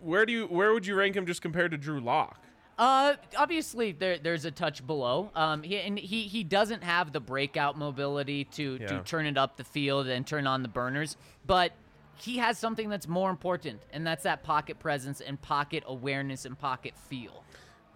where 0.00 0.26
do 0.26 0.32
you 0.32 0.46
where 0.46 0.72
would 0.72 0.86
you 0.86 0.94
rank 0.94 1.16
him 1.16 1.26
just 1.26 1.42
compared 1.42 1.70
to 1.72 1.76
Drew 1.76 2.00
Lock? 2.00 2.38
Uh, 2.78 3.14
obviously 3.36 3.92
there 3.92 4.18
there's 4.18 4.44
a 4.44 4.50
touch 4.50 4.84
below. 4.86 5.30
Um, 5.34 5.62
he 5.62 5.78
and 5.78 5.98
he 5.98 6.22
he 6.22 6.42
doesn't 6.42 6.82
have 6.82 7.12
the 7.12 7.20
breakout 7.20 7.78
mobility 7.78 8.44
to 8.44 8.78
to 8.78 9.00
turn 9.04 9.26
it 9.26 9.36
up 9.36 9.56
the 9.56 9.64
field 9.64 10.06
and 10.06 10.26
turn 10.26 10.46
on 10.46 10.62
the 10.62 10.68
burners, 10.68 11.16
but 11.46 11.72
he 12.16 12.38
has 12.38 12.58
something 12.58 12.88
that's 12.88 13.08
more 13.08 13.30
important, 13.30 13.82
and 13.92 14.06
that's 14.06 14.22
that 14.24 14.42
pocket 14.42 14.78
presence 14.78 15.20
and 15.20 15.40
pocket 15.40 15.82
awareness 15.86 16.44
and 16.44 16.58
pocket 16.58 16.94
feel. 17.08 17.42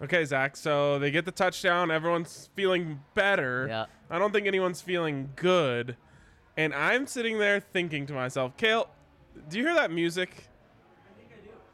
Okay, 0.02 0.24
Zac. 0.24 0.57
So 0.57 0.98
they 0.98 1.11
get 1.11 1.24
the 1.24 1.33
touchdown. 1.33 1.90
Everyone's 1.90 2.50
feeling 2.55 3.00
better. 3.14 3.66
Yeah. 3.68 3.87
I 4.11 4.18
don't 4.18 4.33
think 4.33 4.46
anyone's 4.46 4.83
feeling 4.83 5.31
good. 5.37 5.96
And 6.57 6.74
I'm 6.74 7.07
sitting 7.07 7.38
there 7.38 7.61
thinking 7.61 8.07
to 8.07 8.12
myself, 8.12 8.57
Kale, 8.57 8.88
do 9.48 9.59
you 9.59 9.64
hear 9.64 9.74
that 9.74 9.90
music? 9.90 10.48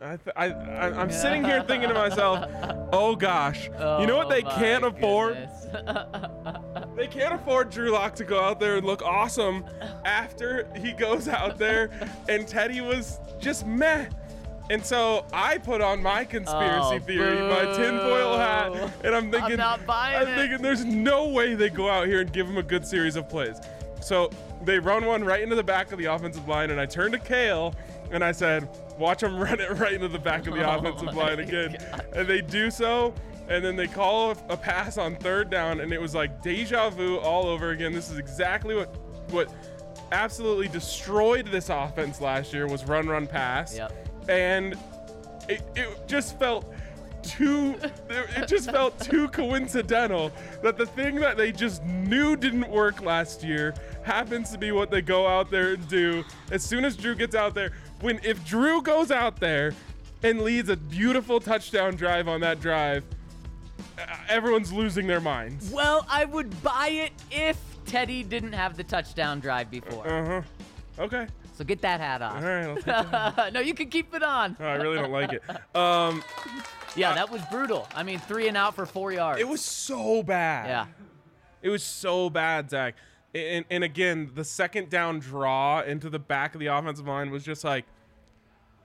I, 0.01 0.17
th- 0.17 0.35
I, 0.37 0.47
I, 0.51 1.01
I'm 1.01 1.13
sitting 1.13 1.45
here 1.45 1.63
thinking 1.63 1.89
to 1.89 1.95
myself, 1.95 2.49
oh 2.93 3.15
gosh, 3.15 3.67
you 3.67 4.07
know 4.07 4.17
what 4.17 4.29
they 4.29 4.43
Oh, 4.43 4.51
can't 4.57 4.85
afford? 4.85 5.37
They 6.97 7.07
can't 7.07 7.35
afford 7.35 7.71
Drew 7.71 7.91
Lock 7.91 8.15
to 8.17 8.25
go 8.25 8.41
out 8.41 8.61
there 8.61 8.77
and 8.77 8.87
look 8.87 9.03
awesome 9.03 9.65
after 10.05 10.69
he 10.77 10.93
goes 10.93 11.27
out 11.29 11.59
there 11.59 11.91
and 12.29 12.47
Teddy 12.47 12.81
was 12.81 13.19
just 13.41 13.67
meh. 13.67 14.07
And 14.71 14.85
so 14.85 15.27
I 15.33 15.59
put 15.59 15.81
on 15.81 16.03
my 16.03 16.25
conspiracy 16.25 16.97
Oh, 16.97 16.99
theory, 17.01 17.41
my 17.41 17.65
tinfoil 17.77 18.37
hat, 18.39 18.73
and 19.05 19.15
I'm 19.15 19.31
thinking, 19.31 19.57
not 19.57 19.85
buying 19.87 20.17
I'm 20.17 20.29
it. 20.29 20.37
thinking 20.37 20.63
there's 20.63 20.85
no 20.85 21.29
way 21.29 21.55
they 21.55 21.69
go 21.69 21.91
out 21.91 22.07
here 22.07 22.21
and 22.21 22.33
give 22.33 22.47
him 22.47 22.57
a 22.59 22.63
good 22.63 22.87
series 22.87 23.17
of 23.17 23.29
plays. 23.29 23.61
So 24.01 24.31
they 24.63 24.79
run 24.79 25.05
one 25.05 25.25
right 25.25 25.43
into 25.43 25.57
the 25.57 25.65
back 25.65 25.93
of 25.93 25.99
the 25.99 26.07
offensive 26.07 26.47
line, 26.49 26.71
and 26.71 26.81
I 26.81 26.87
turned 26.87 27.13
to 27.13 27.19
Kale 27.19 27.75
and 28.13 28.23
I 28.23 28.33
said, 28.33 28.69
watch 28.99 29.21
them 29.21 29.39
run 29.39 29.59
it 29.61 29.71
right 29.79 29.95
into 29.95 30.09
the 30.09 30.19
back 30.19 30.47
of 30.47 30.55
the 30.55 30.65
Oh 30.71 30.79
offensive 30.79 31.15
line 31.15 31.41
again. 31.41 31.77
And 32.15 32.27
they 32.29 32.41
do 32.41 32.71
so, 32.71 33.13
and 33.53 33.63
then 33.63 33.77
they 33.77 33.87
call 33.87 34.31
a, 34.49 34.57
pass 34.57 34.97
on 34.97 35.15
third 35.17 35.51
down, 35.51 35.81
and 35.81 35.93
it 35.93 36.01
was 36.01 36.15
like 36.15 36.43
deja 36.43 36.89
vu 36.89 37.19
all 37.19 37.47
over 37.47 37.71
again. 37.71 37.93
This 37.93 38.11
is 38.11 38.17
exactly 38.17 38.75
what 38.75 38.97
what 39.31 39.53
absolutely 40.11 40.69
destroyed 40.69 41.47
this 41.49 41.69
offense 41.69 42.21
last 42.21 42.53
year 42.55 42.67
was 42.67 42.85
run, 42.85 43.07
run, 43.07 43.27
pass. 43.27 43.77
Yep. 43.77 44.09
And 44.29 44.75
it, 45.49 45.63
it 45.77 46.09
just 46.09 46.39
felt 46.39 46.73
too 47.23 47.77
it 48.09 48.49
just 48.49 48.71
felt 48.71 48.99
too 48.99 49.29
coincidental 49.29 50.33
that 50.63 50.77
the 50.77 50.87
thing 50.87 51.17
that 51.17 51.37
they 51.37 51.53
just 51.53 51.85
knew 51.85 52.37
didn't 52.37 52.69
work 52.69 53.01
last 53.03 53.45
year 53.45 53.75
happens 54.03 54.51
to 54.51 54.59
be 54.59 54.73
what 54.73 54.91
they 54.91 55.01
go 55.01 55.29
out 55.29 55.49
there 55.49 55.75
and 55.75 55.89
do 55.89 56.25
as 56.51 56.65
soon 56.65 56.85
as 56.85 56.97
Drew 56.97 57.15
gets 57.15 57.37
out 57.37 57.55
there 57.55 57.71
when 58.01 58.19
if 58.25 58.45
Drew 58.45 58.83
goes 58.83 59.13
out 59.13 59.39
there 59.39 59.73
and 60.25 60.41
leads 60.41 60.69
a 60.69 60.77
beautiful 60.77 61.39
touchdown 61.39 61.95
drive 61.95 62.27
on 62.27 62.41
that 62.41 62.61
drive 62.61 63.05
everyone's 64.29 64.73
losing 64.73 65.07
their 65.07 65.21
minds 65.21 65.71
well, 65.71 66.07
I 66.09 66.25
would 66.25 66.63
buy 66.63 66.89
it 66.89 67.13
if 67.31 67.59
Teddy 67.87 68.23
didn't 68.23 68.53
have 68.53 68.77
the 68.77 68.85
touchdown 68.85 69.41
drive 69.41 69.71
before. 69.71 70.07
uh-huh 70.07 70.43
okay 70.99 71.27
So 71.55 71.65
get 71.65 71.81
that 71.83 72.01
hat 72.01 72.23
all 72.23 72.37
off. 72.37 72.43
right 72.43 72.89
I'll 73.39 73.53
no, 73.53 73.61
you 73.61 73.75
can 73.75 73.89
keep 73.89 74.15
it 74.15 74.23
on. 74.23 74.57
Oh, 74.61 74.65
I 74.67 74.75
really 74.75 74.97
don't 74.97 75.13
like 75.13 75.33
it 75.33 75.43
um 75.77 76.23
Yeah, 76.95 77.15
that 77.15 77.31
was 77.31 77.41
brutal. 77.51 77.89
I 77.95 78.03
mean, 78.03 78.19
three 78.19 78.49
and 78.49 78.57
out 78.57 78.75
for 78.75 78.85
four 78.87 79.13
yards. 79.13 79.41
it 79.41 79.49
was 79.49 79.61
so 79.63 80.23
bad 80.23 80.69
Yeah. 80.69 80.87
It 81.63 81.69
was 81.71 81.83
so 81.85 82.29
bad, 82.29 82.71
Zac. 82.71 82.97
And, 83.35 83.65
and 83.71 83.85
again, 83.85 84.33
the 84.35 84.45
second 84.45 84.91
down 84.91 85.21
draw 85.21 85.81
into 85.83 86.11
the 86.11 86.19
back 86.19 86.55
of 86.55 86.61
the 86.61 86.67
offensive 86.67 87.07
line 87.07 87.31
was 87.31 87.45
just 87.45 87.63
like, 87.65 87.85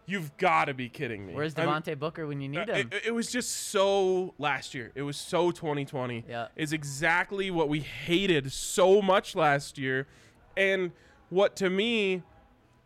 You've 0.10 0.36
got 0.38 0.65
to 0.65 0.74
be 0.74 0.88
kidding 0.88 1.28
me. 1.28 1.34
Where's 1.34 1.54
I 1.58 1.65
mean, 1.65 1.98
Booker 1.98 2.26
when 2.26 2.39
you 2.39 2.48
need 2.48 2.70
uh, 2.70 2.76
him? 2.76 2.89
It, 2.93 3.08
it 3.08 3.12
was 3.12 3.30
just 3.30 3.52
so 3.52 4.34
last 4.38 4.74
year. 4.74 4.93
It 4.96 5.02
was 5.02 5.17
so 5.17 5.52
2020. 5.52 6.24
Yeah. 6.28 6.48
Is 6.56 6.72
exactly 6.72 7.52
what 7.52 7.67
we 7.67 7.82
hated 7.82 8.52
so 8.54 9.02
much 9.02 9.36
last 9.36 9.78
year. 9.78 10.08
And 10.56 10.93
what 11.30 11.58
to 11.58 11.70
me 11.70 12.24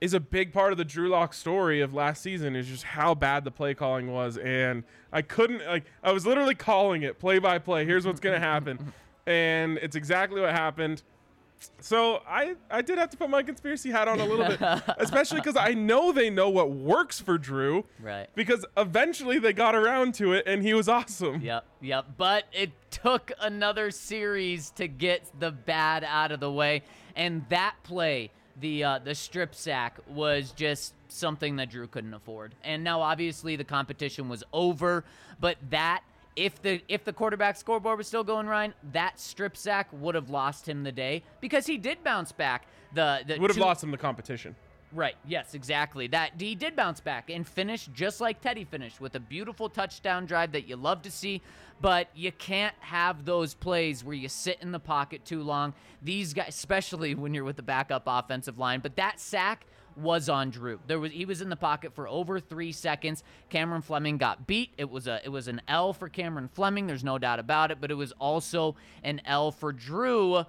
is 0.02 0.16
a 0.16 0.20
big 0.20 0.52
part 0.52 0.72
of 0.72 0.80
the 0.80 0.84
Drew 0.84 1.10
Lock 1.10 1.36
story 1.36 1.80
of 1.80 1.94
last 1.94 2.24
season 2.24 2.56
is 2.56 2.68
just 2.68 2.84
how 2.84 3.14
bad 3.14 3.44
the 3.44 3.52
play 3.52 3.76
calling 3.76 4.12
was. 4.12 4.38
And 4.40 4.84
I 5.14 5.22
couldn't, 5.22 5.64
like, 5.68 5.86
I 6.04 6.12
was 6.12 6.26
literally 6.26 6.56
calling 6.56 7.04
it 7.04 7.20
play 7.20 7.38
by 7.38 7.60
play. 7.60 7.86
Here's 7.86 8.04
what's 8.04 8.20
going 8.20 8.34
to 8.34 8.46
happen. 8.46 8.94
and 9.28 9.78
it's 9.78 9.96
exactly 9.96 10.42
what 10.42 10.50
happened. 10.50 11.04
So 11.80 12.22
I, 12.28 12.56
I 12.70 12.82
did 12.82 12.98
have 12.98 13.10
to 13.12 13.18
put 13.18 13.30
my 13.30 13.44
conspiracy 13.44 13.90
hat 13.90 14.08
on 14.08 14.20
a 14.20 14.26
little 14.26 14.48
bit, 14.48 14.60
especially 14.98 15.40
because 15.40 15.58
I 15.58 15.74
know 15.74 16.12
they 16.12 16.30
know 16.30 16.50
what 16.50 16.72
works 16.72 17.20
for 17.20 17.38
Drew 17.38 17.86
right. 18.00 18.28
because 18.36 18.66
eventually 18.78 19.40
they 19.40 19.54
got 19.54 19.76
around 19.76 20.14
to 20.16 20.34
it 20.34 20.46
and 20.48 20.62
he 20.62 20.74
was 20.74 20.88
awesome. 20.88 21.42
Yep, 21.42 21.66
yep. 21.82 22.06
But 22.18 22.46
it 22.54 22.72
took 22.92 23.32
another 23.42 23.92
series 23.92 24.70
to 24.72 24.88
get 24.88 25.24
the 25.40 25.52
bad 25.52 26.04
out 26.04 26.32
of 26.32 26.40
the 26.40 26.52
way, 26.52 26.84
and 27.16 27.46
that 27.50 27.76
play, 27.84 28.32
the 28.60 28.84
uh, 28.84 29.00
the 29.00 29.16
strip 29.16 29.56
sack, 29.56 30.00
was 30.08 30.52
just 30.52 30.94
something 31.08 31.56
that 31.58 31.70
Drew 31.70 31.88
couldn't 31.88 32.14
afford. 32.14 32.56
And 32.64 32.84
now, 32.84 33.02
obviously, 33.02 33.56
the 33.56 33.64
competition 33.64 34.30
was 34.30 34.44
over, 34.54 35.04
but 35.40 35.58
that. 35.70 36.04
If 36.36 36.62
the 36.62 36.82
if 36.88 37.04
the 37.04 37.14
quarterback 37.14 37.58
scoreboard 37.58 37.98
was 37.98 38.08
still 38.08 38.24
going, 38.24 38.48
Ryan, 38.48 38.74
that 38.94 39.20
strip 39.20 39.58
sack 39.58 39.90
would 39.92 40.16
have 40.16 40.30
lost 40.30 40.68
him 40.68 40.84
the 40.84 40.92
day 40.92 41.24
because 41.42 41.66
he 41.66 41.78
did 41.78 42.04
bounce 42.04 42.32
back. 42.32 42.68
The, 42.94 43.22
the 43.26 43.38
Would 43.40 43.50
have 43.50 43.58
two- 43.58 43.62
lost 43.64 43.84
him 43.84 43.92
the 43.92 43.98
competition. 43.98 44.56
Right. 44.94 45.16
Yes, 45.26 45.54
exactly. 45.54 46.08
That 46.08 46.32
he 46.38 46.54
did 46.54 46.76
bounce 46.76 47.00
back 47.00 47.30
and 47.30 47.48
finish 47.48 47.88
just 47.94 48.20
like 48.20 48.42
Teddy 48.42 48.66
finished 48.66 49.00
with 49.00 49.16
a 49.16 49.22
beautiful 49.22 49.70
touchdown 49.70 50.26
drive 50.26 50.52
that 50.52 50.68
you 50.68 50.76
love 50.76 51.02
to 51.04 51.12
see, 51.12 51.42
but 51.80 52.10
you 52.14 52.34
can't 52.34 52.76
have 52.82 53.24
those 53.24 53.54
plays 53.54 54.04
where 54.04 54.16
you 54.16 54.28
sit 54.28 54.58
in 54.62 54.74
the 54.74 54.80
pocket 54.82 55.24
too 55.24 55.44
long. 55.44 55.74
These 56.02 56.34
guys, 56.34 56.50
especially 56.50 57.16
when 57.16 57.34
you're 57.34 57.46
with 57.46 57.56
the 57.56 57.62
backup 57.64 58.04
offensive 58.06 58.60
line, 58.60 58.82
but 58.82 58.98
that 58.98 59.22
sack 59.22 59.66
was 59.98 60.30
on 60.30 60.50
Drew. 60.50 60.80
There 60.88 61.00
was 61.00 61.12
he 61.12 61.26
was 61.26 61.42
in 61.42 61.50
the 61.50 61.56
pocket 61.56 61.94
for 61.94 62.08
over 62.08 62.40
3 62.40 62.72
seconds. 62.72 63.24
Cameron 63.50 63.82
Fleming 63.82 64.18
got 64.18 64.48
beat. 64.48 64.72
It 64.78 64.90
was 64.90 65.08
a 65.08 65.22
it 65.24 65.30
was 65.30 65.48
an 65.48 65.62
L 65.68 65.94
for 65.94 66.10
Cameron 66.10 66.50
Fleming, 66.54 66.88
there's 66.88 67.04
no 67.04 67.18
doubt 67.18 67.40
about 67.40 67.72
it, 67.72 67.80
but 67.82 67.92
it 67.92 67.96
was 67.96 68.12
also 68.14 68.76
an 69.04 69.22
L 69.26 69.52
for 69.52 69.72
Drew. 69.72 70.46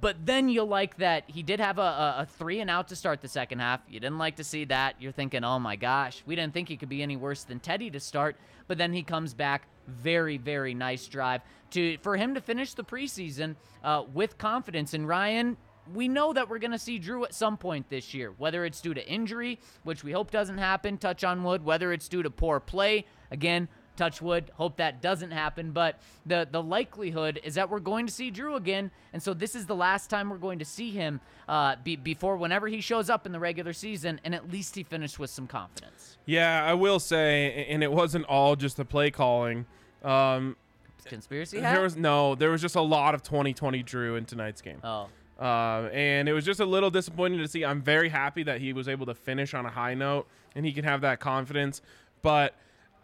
But 0.00 0.24
then 0.24 0.48
you 0.48 0.62
like 0.62 0.98
that 0.98 1.24
he 1.26 1.42
did 1.42 1.58
have 1.58 1.78
a, 1.78 1.82
a, 1.82 2.14
a 2.18 2.26
three 2.26 2.60
and 2.60 2.70
out 2.70 2.88
to 2.88 2.96
start 2.96 3.20
the 3.20 3.28
second 3.28 3.58
half. 3.58 3.80
You 3.88 3.98
didn't 3.98 4.18
like 4.18 4.36
to 4.36 4.44
see 4.44 4.64
that. 4.66 4.94
You're 5.00 5.10
thinking, 5.10 5.42
oh 5.42 5.58
my 5.58 5.74
gosh, 5.74 6.22
we 6.26 6.36
didn't 6.36 6.54
think 6.54 6.68
he 6.68 6.76
could 6.76 6.88
be 6.88 7.02
any 7.02 7.16
worse 7.16 7.42
than 7.42 7.58
Teddy 7.58 7.90
to 7.90 7.98
start. 7.98 8.36
But 8.68 8.78
then 8.78 8.92
he 8.92 9.02
comes 9.02 9.34
back, 9.34 9.66
very 9.88 10.38
very 10.38 10.74
nice 10.74 11.06
drive 11.08 11.42
to 11.70 11.98
for 11.98 12.16
him 12.16 12.34
to 12.34 12.40
finish 12.40 12.74
the 12.74 12.84
preseason 12.84 13.56
uh, 13.82 14.04
with 14.12 14.38
confidence. 14.38 14.94
And 14.94 15.08
Ryan, 15.08 15.56
we 15.94 16.08
know 16.08 16.32
that 16.32 16.48
we're 16.48 16.58
going 16.58 16.70
to 16.72 16.78
see 16.78 16.98
Drew 16.98 17.24
at 17.24 17.34
some 17.34 17.56
point 17.56 17.88
this 17.88 18.14
year, 18.14 18.32
whether 18.38 18.64
it's 18.64 18.80
due 18.80 18.94
to 18.94 19.06
injury, 19.06 19.58
which 19.82 20.04
we 20.04 20.12
hope 20.12 20.30
doesn't 20.30 20.58
happen, 20.58 20.98
touch 20.98 21.24
on 21.24 21.42
wood, 21.42 21.64
whether 21.64 21.92
it's 21.92 22.08
due 22.08 22.22
to 22.22 22.30
poor 22.30 22.60
play, 22.60 23.06
again, 23.30 23.68
touch 23.96 24.22
wood, 24.22 24.50
hope 24.54 24.78
that 24.78 25.02
doesn't 25.02 25.30
happen, 25.30 25.72
but 25.72 26.00
the 26.24 26.48
the 26.50 26.62
likelihood 26.62 27.38
is 27.44 27.54
that 27.56 27.68
we're 27.68 27.80
going 27.80 28.06
to 28.06 28.12
see 28.12 28.30
Drew 28.30 28.56
again, 28.56 28.90
and 29.12 29.22
so 29.22 29.34
this 29.34 29.54
is 29.54 29.66
the 29.66 29.74
last 29.74 30.08
time 30.08 30.30
we're 30.30 30.38
going 30.38 30.58
to 30.60 30.64
see 30.64 30.90
him 30.90 31.20
uh, 31.48 31.76
be, 31.84 31.96
before 31.96 32.36
whenever 32.36 32.66
he 32.66 32.80
shows 32.80 33.10
up 33.10 33.26
in 33.26 33.32
the 33.32 33.40
regular 33.40 33.72
season, 33.72 34.20
and 34.24 34.34
at 34.34 34.50
least 34.50 34.74
he 34.74 34.82
finished 34.82 35.18
with 35.18 35.28
some 35.28 35.46
confidence. 35.46 36.16
Yeah, 36.24 36.64
I 36.64 36.74
will 36.74 36.98
say, 36.98 37.66
and 37.68 37.82
it 37.82 37.92
wasn't 37.92 38.24
all 38.26 38.56
just 38.56 38.76
the 38.76 38.84
play 38.84 39.10
calling. 39.10 39.66
Um, 40.02 40.56
Conspiracy 41.04 41.60
hat? 41.60 41.74
there 41.74 41.82
was 41.82 41.96
no, 41.96 42.34
there 42.34 42.50
was 42.50 42.62
just 42.62 42.76
a 42.76 42.80
lot 42.80 43.14
of 43.14 43.22
2020 43.22 43.82
Drew 43.82 44.16
in 44.16 44.24
tonight's 44.24 44.62
game. 44.62 44.78
oh, 44.84 45.08
Uh, 45.40 45.88
and 45.92 46.28
it 46.28 46.34
was 46.34 46.44
just 46.44 46.60
a 46.60 46.66
little 46.66 46.90
disappointing 46.90 47.38
to 47.38 47.48
see. 47.48 47.64
I'm 47.64 47.80
very 47.80 48.10
happy 48.10 48.42
that 48.42 48.60
he 48.60 48.72
was 48.74 48.88
able 48.88 49.06
to 49.06 49.14
finish 49.14 49.54
on 49.54 49.64
a 49.64 49.70
high 49.70 49.94
note 49.94 50.28
and 50.54 50.66
he 50.66 50.72
can 50.72 50.84
have 50.84 51.00
that 51.00 51.20
confidence. 51.20 51.80
But 52.22 52.54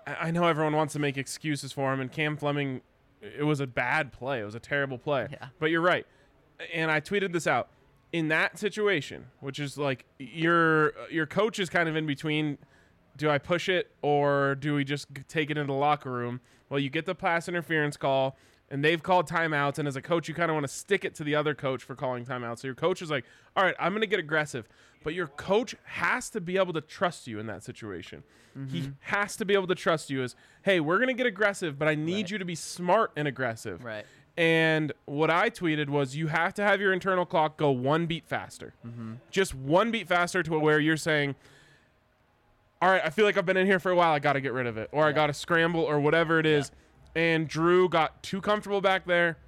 I 0.06 0.14
I 0.20 0.30
know 0.30 0.46
everyone 0.46 0.74
wants 0.74 0.92
to 0.92 0.98
make 0.98 1.16
excuses 1.16 1.72
for 1.72 1.92
him, 1.92 2.00
and 2.00 2.12
Cam 2.12 2.36
Fleming, 2.36 2.82
it 3.20 3.44
was 3.44 3.60
a 3.60 3.66
bad 3.66 4.12
play. 4.12 4.40
It 4.40 4.44
was 4.44 4.54
a 4.54 4.60
terrible 4.60 4.98
play. 4.98 5.28
Yeah. 5.30 5.48
But 5.58 5.70
you're 5.70 5.80
right. 5.80 6.06
And 6.72 6.90
I 6.90 7.00
tweeted 7.00 7.32
this 7.32 7.46
out. 7.46 7.68
In 8.12 8.28
that 8.28 8.56
situation, 8.58 9.26
which 9.40 9.58
is 9.58 9.76
like 9.76 10.04
your 10.18 10.92
your 11.10 11.26
coach 11.26 11.58
is 11.58 11.68
kind 11.68 11.88
of 11.88 11.96
in 11.96 12.06
between 12.06 12.56
do 13.16 13.30
I 13.30 13.38
push 13.38 13.68
it 13.68 13.90
or 14.02 14.54
do 14.54 14.74
we 14.74 14.84
just 14.84 15.08
take 15.28 15.50
it 15.50 15.58
into 15.58 15.72
the 15.72 15.78
locker 15.78 16.10
room? 16.10 16.40
Well, 16.68 16.78
you 16.78 16.90
get 16.90 17.06
the 17.06 17.14
pass 17.14 17.48
interference 17.48 17.96
call, 17.96 18.36
and 18.70 18.84
they've 18.84 19.02
called 19.02 19.28
timeouts. 19.28 19.78
And 19.78 19.86
as 19.86 19.96
a 19.96 20.02
coach, 20.02 20.28
you 20.28 20.34
kind 20.34 20.50
of 20.50 20.54
want 20.54 20.66
to 20.66 20.72
stick 20.72 21.04
it 21.04 21.14
to 21.16 21.24
the 21.24 21.34
other 21.34 21.54
coach 21.54 21.82
for 21.82 21.94
calling 21.94 22.24
timeouts. 22.24 22.60
So 22.60 22.68
your 22.68 22.74
coach 22.74 23.02
is 23.02 23.10
like, 23.10 23.24
all 23.56 23.64
right, 23.64 23.74
I'm 23.78 23.92
going 23.92 24.00
to 24.00 24.06
get 24.06 24.18
aggressive. 24.18 24.68
But 25.04 25.14
your 25.14 25.28
coach 25.28 25.76
has 25.84 26.30
to 26.30 26.40
be 26.40 26.56
able 26.56 26.72
to 26.72 26.80
trust 26.80 27.28
you 27.28 27.38
in 27.38 27.46
that 27.46 27.62
situation. 27.62 28.24
He 28.70 28.80
mm-hmm. 28.80 28.92
has 29.00 29.36
to 29.36 29.44
be 29.44 29.52
able 29.52 29.66
to 29.66 29.74
trust 29.74 30.08
you 30.08 30.22
as, 30.22 30.34
hey, 30.62 30.80
we're 30.80 30.96
going 30.96 31.08
to 31.08 31.14
get 31.14 31.26
aggressive, 31.26 31.78
but 31.78 31.88
I 31.88 31.94
need 31.94 32.14
Right. 32.22 32.30
you 32.30 32.38
to 32.38 32.44
be 32.46 32.54
smart 32.54 33.12
and 33.14 33.28
aggressive. 33.28 33.84
right. 33.84 34.06
And 34.38 34.92
what 35.06 35.30
I 35.30 35.48
tweeted 35.48 35.88
was 35.88 36.16
you 36.16 36.26
have 36.26 36.52
to 36.54 36.62
have 36.62 36.80
your 36.80 36.92
internal 36.92 37.24
clock 37.24 37.56
go 37.56 37.70
one 37.70 38.06
beat 38.06 38.26
faster. 38.26 38.74
Mm-hmm. 38.86 39.14
Just 39.30 39.54
one 39.54 39.90
beat 39.90 40.08
faster 40.08 40.42
to 40.42 40.58
where 40.58 40.78
you're 40.78 40.96
saying, 40.98 41.36
all 42.82 42.90
right, 42.90 43.00
I 43.04 43.10
feel 43.10 43.24
like 43.24 43.38
I've 43.38 43.46
been 43.46 43.56
in 43.56 43.66
here 43.66 43.78
for 43.78 43.90
a 43.90 43.96
while. 43.96 44.12
I 44.12 44.18
got 44.18 44.34
to 44.34 44.40
get 44.40 44.52
rid 44.52 44.66
of 44.66 44.76
it. 44.76 44.90
Or 44.92 45.06
I 45.06 45.12
got 45.12 45.28
to 45.28 45.32
scramble 45.34 45.80
or 45.80 45.98
whatever 46.00 46.38
it 46.38 46.44
is. 46.46 46.70
And 47.16 47.48
Drew 47.48 47.88
got 47.88 48.22
too 48.22 48.40
comfortable 48.40 48.80
back 48.80 49.06
there. 49.06 49.38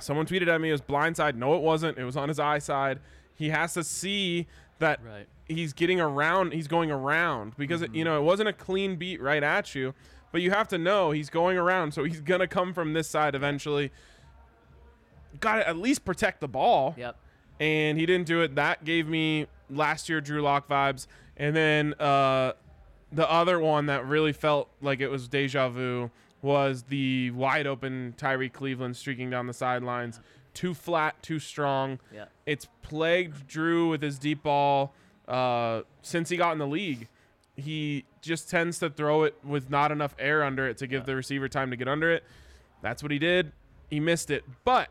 Someone 0.00 0.26
tweeted 0.26 0.48
at 0.48 0.60
me 0.60 0.70
it 0.70 0.72
was 0.72 0.80
blindside. 0.80 1.36
No, 1.36 1.54
it 1.54 1.60
wasn't. 1.62 1.98
It 1.98 2.04
was 2.04 2.16
on 2.16 2.28
his 2.28 2.40
eye 2.40 2.58
side. 2.58 2.98
He 3.36 3.50
has 3.50 3.74
to 3.74 3.84
see 3.84 4.46
that 4.78 5.00
Right. 5.04 5.26
he's 5.46 5.72
getting 5.72 6.00
around. 6.00 6.52
He's 6.52 6.66
going 6.66 6.90
around 6.90 7.56
because 7.56 7.82
it, 7.82 7.94
you 7.94 8.04
know 8.04 8.18
it 8.18 8.22
wasn't 8.24 8.48
a 8.48 8.52
clean 8.52 8.96
beat 8.96 9.20
right 9.20 9.42
at 9.42 9.74
you, 9.74 9.94
but 10.32 10.40
you 10.40 10.50
have 10.50 10.66
to 10.68 10.78
know 10.78 11.10
he's 11.12 11.30
going 11.30 11.56
around, 11.58 11.92
so 11.92 12.04
he's 12.04 12.20
gonna 12.22 12.48
come 12.48 12.72
from 12.72 12.92
this 12.94 13.06
side 13.08 13.34
eventually. 13.36 13.92
Got 15.40 15.56
to 15.56 15.68
at 15.68 15.76
least 15.76 16.04
protect 16.04 16.40
the 16.40 16.48
ball 16.48 16.94
Yep. 16.96 17.16
and 17.60 17.98
he 17.98 18.06
didn't 18.06 18.26
do 18.26 18.40
it. 18.40 18.54
That 18.54 18.84
gave 18.84 19.08
me 19.08 19.46
last 19.68 20.08
year 20.08 20.20
Drew 20.20 20.40
Lock 20.42 20.68
vibes. 20.68 21.06
And 21.36 21.54
then 21.56 21.94
uh, 21.98 22.52
the 23.12 23.28
other 23.30 23.58
one 23.58 23.86
that 23.86 24.06
really 24.06 24.32
felt 24.32 24.70
like 24.80 25.00
it 25.00 25.08
was 25.08 25.26
deja 25.28 25.68
vu 25.68 26.10
was 26.44 26.82
the 26.84 27.30
wide 27.30 27.66
open 27.66 28.14
Tyrie 28.18 28.50
Cleveland 28.50 28.96
streaking 28.96 29.30
down 29.30 29.46
the 29.46 29.54
sidelines. 29.54 30.20
Too 30.52 30.74
flat, 30.74 31.20
too 31.22 31.38
strong. 31.38 31.98
Yeah. 32.12 32.26
It's 32.44 32.68
plagued 32.82 33.46
Drew 33.48 33.88
with 33.88 34.02
his 34.02 34.18
deep 34.18 34.42
ball 34.42 34.92
uh, 35.26 35.82
since 36.02 36.28
he 36.28 36.36
got 36.36 36.52
in 36.52 36.58
the 36.58 36.66
league. 36.66 37.08
He 37.56 38.04
just 38.20 38.50
tends 38.50 38.78
to 38.80 38.90
throw 38.90 39.22
it 39.22 39.36
with 39.42 39.70
not 39.70 39.90
enough 39.90 40.14
air 40.18 40.44
under 40.44 40.68
it 40.68 40.76
to 40.78 40.86
give 40.86 41.06
the 41.06 41.16
receiver 41.16 41.48
time 41.48 41.70
to 41.70 41.76
get 41.76 41.88
under 41.88 42.10
it. 42.10 42.22
That's 42.82 43.02
what 43.02 43.10
he 43.10 43.18
did. 43.18 43.52
He 43.88 43.98
missed 43.98 44.30
it. 44.30 44.44
But 44.64 44.90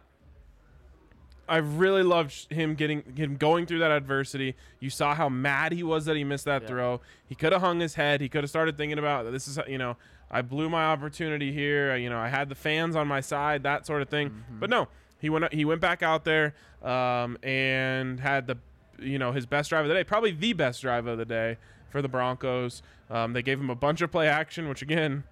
I 1.48 1.58
really 1.58 2.04
loved 2.04 2.52
him 2.52 2.74
getting 2.74 3.04
him 3.16 3.36
going 3.36 3.66
through 3.68 3.80
that 3.80 3.92
adversity. 3.92 4.56
You 4.80 4.90
saw 4.90 5.14
how 5.14 5.30
mad 5.30 5.74
he 5.74 5.84
was 5.84 6.06
that 6.06 6.16
he 6.16 6.24
missed 6.24 6.46
that 6.46 6.64
Yeah. 6.64 6.68
throw. 6.68 7.02
He 7.28 7.36
could 7.36 7.52
have 7.52 7.62
hung 7.62 7.80
his 7.80 7.96
head. 7.96 8.22
He 8.22 8.30
could 8.30 8.44
have 8.44 8.50
started 8.50 8.76
thinking 8.78 8.98
about 8.98 9.30
this 9.32 9.48
is 9.48 9.60
you 9.68 9.78
know 9.78 9.98
I 10.34 10.42
blew 10.42 10.70
my 10.70 10.86
opportunity 10.86 11.52
here. 11.54 11.96
You 11.96 12.10
know 12.10 12.18
I 12.18 12.28
had 12.28 12.50
the 12.50 12.56
fans 12.56 12.96
on 12.96 13.08
my 13.08 13.22
side, 13.22 13.64
that 13.64 13.86
sort 13.86 14.02
of 14.02 14.10
thing. 14.10 14.30
Mm-hmm. 14.30 14.60
But 14.60 14.70
no, 14.70 14.88
he 15.20 15.30
went 15.30 15.54
he 15.54 15.64
went 15.64 15.80
back 15.80 16.04
out 16.04 16.26
there 16.26 16.56
um, 16.82 17.38
and 17.44 18.20
had 18.20 18.48
the 18.48 18.58
you 19.00 19.18
know 19.20 19.32
his 19.32 19.46
best 19.46 19.70
drive 19.70 19.86
of 19.86 19.90
the 19.90 19.96
day, 19.96 20.04
probably 20.04 20.32
the 20.32 20.54
best 20.54 20.82
drive 20.82 21.08
of 21.08 21.18
the 21.18 21.26
day 21.26 21.58
for 21.90 22.02
the 22.02 22.10
Broncos. 22.10 22.82
Um, 23.10 23.34
they 23.34 23.42
gave 23.42 23.60
him 23.60 23.70
a 23.70 23.76
bunch 23.76 24.02
of 24.02 24.12
play 24.12 24.28
action, 24.28 24.68
which 24.68 24.82
again 24.82 25.24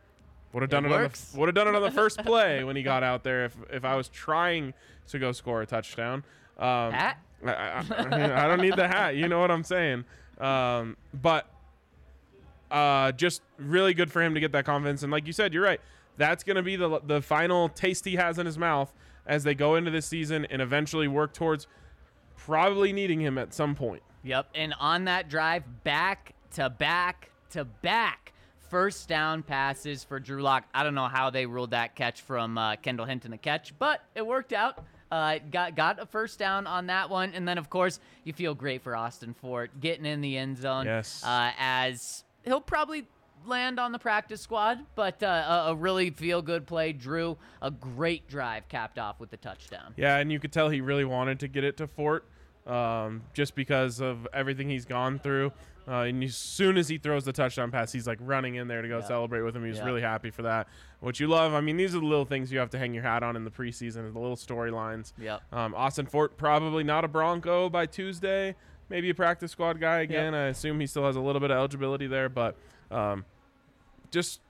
would 0.54 0.62
have 0.62 0.70
done 0.70 0.86
it, 0.86 0.92
on 0.92 1.04
the 1.04 1.38
would 1.38 1.48
have 1.48 1.56
done 1.56 1.68
it 1.68 1.76
on 1.76 1.82
the 1.82 1.92
first 1.92 2.20
play 2.20 2.64
when 2.64 2.76
he 2.76 2.84
got 2.84 3.04
out 3.04 3.24
there. 3.24 3.46
If 3.46 3.58
if 3.72 3.84
I 3.86 3.96
was 3.96 4.08
trying 4.10 4.74
to 5.08 5.20
go 5.20 5.32
score 5.32 5.62
a 5.62 5.66
touchdown, 5.66 6.24
um, 6.58 6.94
Hat? 6.94 7.18
I, 7.46 7.50
I, 7.52 7.86
I- 7.90 8.46
I 8.46 8.48
don't 8.48 8.62
need 8.62 8.76
the 8.76 8.88
hat. 8.88 9.16
You 9.16 9.28
know 9.28 9.40
what 9.40 9.52
I'm 9.52 9.64
saying. 9.64 10.06
Um, 10.40 10.98
but 11.14 11.48
uh, 12.72 13.12
just 13.12 13.42
really 13.58 13.94
good 13.94 14.12
for 14.12 14.22
him 14.22 14.34
to 14.34 14.40
get 14.40 14.52
that 14.54 14.66
confidence. 14.66 15.04
And 15.04 15.12
like 15.12 15.28
you 15.28 15.34
said, 15.34 15.54
you're 15.54 15.64
right. 15.64 15.82
That's 16.18 16.44
going 16.44 16.56
to 16.56 16.64
be 16.64 16.76
the 16.76 17.02
the 17.06 17.22
final 17.22 17.70
taste 17.70 18.06
he 18.06 18.16
has 18.16 18.38
in 18.40 18.46
his 18.46 18.58
mouth 18.58 18.94
as 19.26 19.44
they 19.44 19.54
go 19.54 19.76
into 19.76 19.92
this 19.92 20.06
season 20.06 20.46
and 20.46 20.62
eventually 20.62 21.08
work 21.08 21.34
towards 21.34 21.68
probably 22.36 22.92
needing 22.92 23.22
him 23.22 23.38
at 23.38 23.54
some 23.54 23.76
point. 23.76 24.02
Yep. 24.24 24.50
And 24.56 24.74
on 24.80 25.06
that 25.06 25.30
drive, 25.30 25.64
back 25.84 26.34
to 26.54 26.70
back 26.70 27.30
to 27.52 27.66
back, 27.66 28.34
first 28.70 29.08
down 29.08 29.44
passes 29.44 30.04
for 30.04 30.20
Drew 30.20 30.42
Lock. 30.42 30.66
I 30.74 30.84
don't 30.84 30.96
know 30.96 31.08
how 31.08 31.30
they 31.30 31.46
ruled 31.46 31.72
that 31.72 31.96
catch 31.96 32.22
from 32.22 32.58
uh, 32.58 32.76
Kendall 32.78 33.06
Hinton 33.06 33.34
a 33.34 33.38
catch, 33.38 33.78
but 33.78 34.04
it 34.16 34.26
worked 34.26 34.54
out. 34.54 34.84
Uh, 35.12 35.40
got 35.52 35.76
got 35.76 36.02
a 36.02 36.06
first 36.06 36.40
down 36.40 36.66
on 36.66 36.88
that 36.88 37.10
one, 37.10 37.34
and 37.34 37.46
then 37.46 37.58
of 37.58 37.70
course 37.70 38.00
you 38.24 38.32
feel 38.32 38.56
great 38.56 38.82
for 38.82 38.96
Austin 38.96 39.34
Fort 39.34 39.72
getting 39.80 40.06
in 40.06 40.22
the 40.22 40.38
end 40.38 40.58
zone. 40.58 40.86
Yes. 40.86 41.22
Uh, 41.24 41.52
as 41.60 42.24
he'll 42.44 42.62
probably 42.62 43.08
land 43.46 43.80
on 43.80 43.92
the 43.92 44.00
practice 44.00 44.42
squad, 44.42 44.80
but 44.96 45.22
uh, 45.24 45.64
a, 45.68 45.72
a 45.72 45.76
really 45.76 46.12
feel 46.12 46.42
good 46.42 46.68
play. 46.68 46.94
Drew, 46.94 47.38
a 47.62 47.72
great 47.72 48.28
drive 48.28 48.68
capped 48.70 49.00
off 49.00 49.20
with 49.20 49.32
the 49.32 49.38
touchdown. 49.38 49.94
Yeah, 49.98 50.18
and 50.18 50.32
you 50.32 50.40
could 50.40 50.52
tell 50.52 50.70
he 50.70 50.82
really 50.82 51.06
wanted 51.06 51.40
to 51.40 51.48
get 51.48 51.64
it 51.64 51.78
to 51.78 51.88
Fort 51.88 52.26
um, 52.68 53.24
just 53.34 53.56
because 53.56 54.00
of 54.00 54.28
everything 54.34 54.70
he's 54.70 54.86
gone 54.86 55.18
through. 55.20 55.52
Uh, 55.88 56.02
and 56.04 56.24
as 56.24 56.36
soon 56.38 56.78
as 56.78 56.88
he 56.88 57.00
throws 57.00 57.26
the 57.26 57.34
touchdown 57.34 57.72
pass, 57.72 57.92
he's 57.92 58.06
like 58.06 58.20
running 58.22 58.54
in 58.56 58.68
there 58.68 58.84
to 58.84 58.88
go 58.88 59.00
Yeah. 59.00 59.06
celebrate 59.08 59.42
with 59.42 59.56
him. 59.56 59.64
He 59.64 59.70
was 59.70 59.80
Yeah. 59.80 59.86
really 59.86 60.02
happy 60.02 60.30
for 60.30 60.44
that. 60.44 60.68
What 61.00 61.20
you 61.20 61.28
love, 61.28 61.56
I 61.56 61.62
mean, 61.62 61.76
these 61.76 61.96
are 61.96 62.00
the 62.00 62.06
little 62.06 62.24
things 62.26 62.52
you 62.52 62.60
have 62.60 62.70
to 62.70 62.78
hang 62.78 62.94
your 62.94 63.02
hat 63.02 63.24
on 63.24 63.36
in 63.36 63.44
the 63.44 63.50
preseason, 63.50 64.14
the 64.14 64.20
little 64.20 64.36
storylines. 64.36 65.14
Yep. 65.18 65.42
Um, 65.52 65.74
Austin 65.74 66.06
Fort 66.06 66.38
probably 66.38 66.84
not 66.84 67.04
a 67.04 67.08
Bronco 67.08 67.68
by 67.68 67.88
Tuesday, 67.88 68.56
maybe 68.92 69.10
a 69.10 69.16
practice 69.16 69.52
squad 69.52 69.80
guy 69.80 70.02
again. 70.02 70.36
I 70.36 70.48
assume 70.48 70.80
he 70.80 70.86
still 70.86 71.06
has 71.06 71.16
a 71.16 71.20
little 71.22 71.40
bit 71.40 71.50
of 71.50 71.58
eligibility 71.58 72.06
there, 72.06 72.30
but 72.30 72.56
um, 72.92 73.26
just 74.12 74.42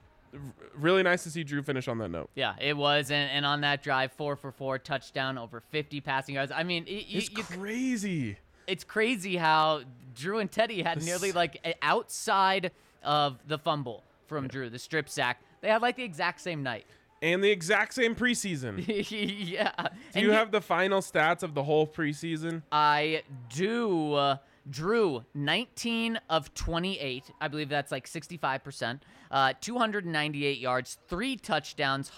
really 0.74 1.02
nice 1.02 1.22
to 1.22 1.30
see 1.30 1.44
Drew 1.44 1.62
finish 1.62 1.88
on 1.88 1.96
that 1.98 2.08
note. 2.10 2.28
Yeah, 2.34 2.54
it 2.60 2.76
was, 2.76 3.10
and, 3.10 3.30
and 3.30 3.46
on 3.46 3.62
that 3.62 3.82
drive, 3.82 4.12
four 4.12 4.36
for 4.36 4.50
four, 4.52 4.78
touchdown, 4.78 5.38
over 5.38 5.60
50 5.70 6.00
passing 6.02 6.34
yards. 6.34 6.52
I 6.54 6.64
mean, 6.64 6.84
y- 6.86 7.06
It's 7.08 7.30
you, 7.30 7.42
crazy. 7.44 8.36
it's 8.66 8.84
crazy 8.84 9.36
how 9.36 9.82
Drew 10.14 10.38
and 10.40 10.50
Teddy 10.50 10.82
had 10.82 10.98
This- 10.98 11.06
nearly 11.06 11.32
like 11.32 11.76
outside 11.80 12.72
of 13.02 13.38
the 13.46 13.58
fumble 13.58 14.02
from 14.26 14.48
Drew, 14.48 14.68
the 14.68 14.78
strip 14.78 15.08
sack. 15.08 15.40
They 15.60 15.68
had 15.68 15.80
like 15.82 15.96
the 15.96 16.02
exact 16.04 16.40
same 16.40 16.62
night. 16.62 16.84
And 17.22 17.42
the 17.42 17.50
exact 17.50 17.94
same 17.94 18.14
preseason. 18.14 18.84
yeah. 19.48 19.70
Do 19.78 19.88
And 20.14 20.24
you 20.24 20.30
he- 20.30 20.36
have 20.36 20.50
the 20.50 20.60
final 20.60 21.00
stats 21.00 21.42
of 21.42 21.54
the 21.54 21.62
whole 21.62 21.86
preseason? 21.86 22.62
I 22.72 23.22
do. 23.48 24.12
Uh, 24.14 24.36
Drew, 24.68 25.24
19 25.34 26.20
of 26.30 26.52
28. 26.54 27.30
I 27.40 27.48
believe 27.48 27.68
that's 27.68 27.90
like 27.90 28.06
65%. 28.08 29.00
Uh, 29.30 29.52
298 29.60 30.58
yards, 30.58 30.98
three 31.08 31.36
touchdowns, 31.36 32.10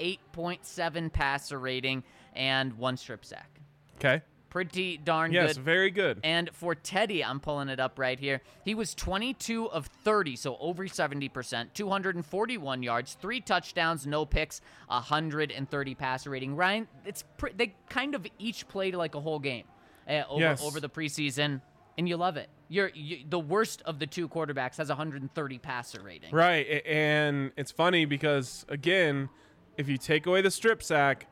138.7 0.00 1.12
passer 1.12 1.58
rating, 1.58 2.02
and 2.34 2.72
one 2.74 2.96
strip 2.96 3.24
sack. 3.24 3.60
Okay. 3.96 4.22
Pretty 4.52 4.98
darn 4.98 5.32
Yes, 5.32 5.42
good. 5.42 5.48
Yes, 5.48 5.56
very 5.56 5.90
good. 5.90 6.20
And 6.22 6.50
for 6.52 6.74
Teddy, 6.74 7.24
I'm 7.24 7.40
pulling 7.40 7.70
it 7.70 7.80
up 7.80 7.98
right 7.98 8.20
here. 8.20 8.42
He 8.66 8.74
was 8.74 8.94
22 8.94 9.70
of 9.70 9.86
30, 9.86 10.36
so 10.36 10.58
over 10.60 10.84
70%, 10.84 11.72
241 11.72 12.82
yards, 12.82 13.16
three 13.18 13.40
touchdowns, 13.40 14.06
no 14.06 14.26
picks, 14.26 14.60
130 14.88 15.94
passer 15.94 16.28
rating. 16.28 16.54
Ryan, 16.54 16.86
it's 17.06 17.24
pre- 17.38 17.52
they 17.56 17.74
kind 17.88 18.14
of 18.14 18.26
each 18.38 18.68
played 18.68 18.94
like 18.94 19.14
a 19.14 19.20
whole 19.20 19.38
game 19.38 19.64
uh, 20.06 20.24
over 20.28 20.42
Yes. 20.42 20.62
over 20.62 20.80
the 20.80 20.90
preseason, 20.90 21.62
and 21.96 22.06
you 22.06 22.18
love 22.18 22.36
it. 22.36 22.50
You're 22.68 22.90
you, 22.94 23.24
the 23.26 23.40
worst 23.40 23.80
of 23.86 23.98
the 24.00 24.06
two 24.06 24.28
quarterbacks 24.28 24.76
has 24.76 24.90
130 24.90 25.58
passer 25.60 26.02
rating. 26.02 26.30
Right. 26.30 26.82
And 26.84 27.52
it's 27.56 27.70
funny 27.70 28.04
because, 28.04 28.66
again, 28.68 29.30
if 29.78 29.88
you 29.88 29.96
take 29.96 30.26
away 30.26 30.42
the 30.42 30.50
strip 30.50 30.82
sack, 30.82 31.26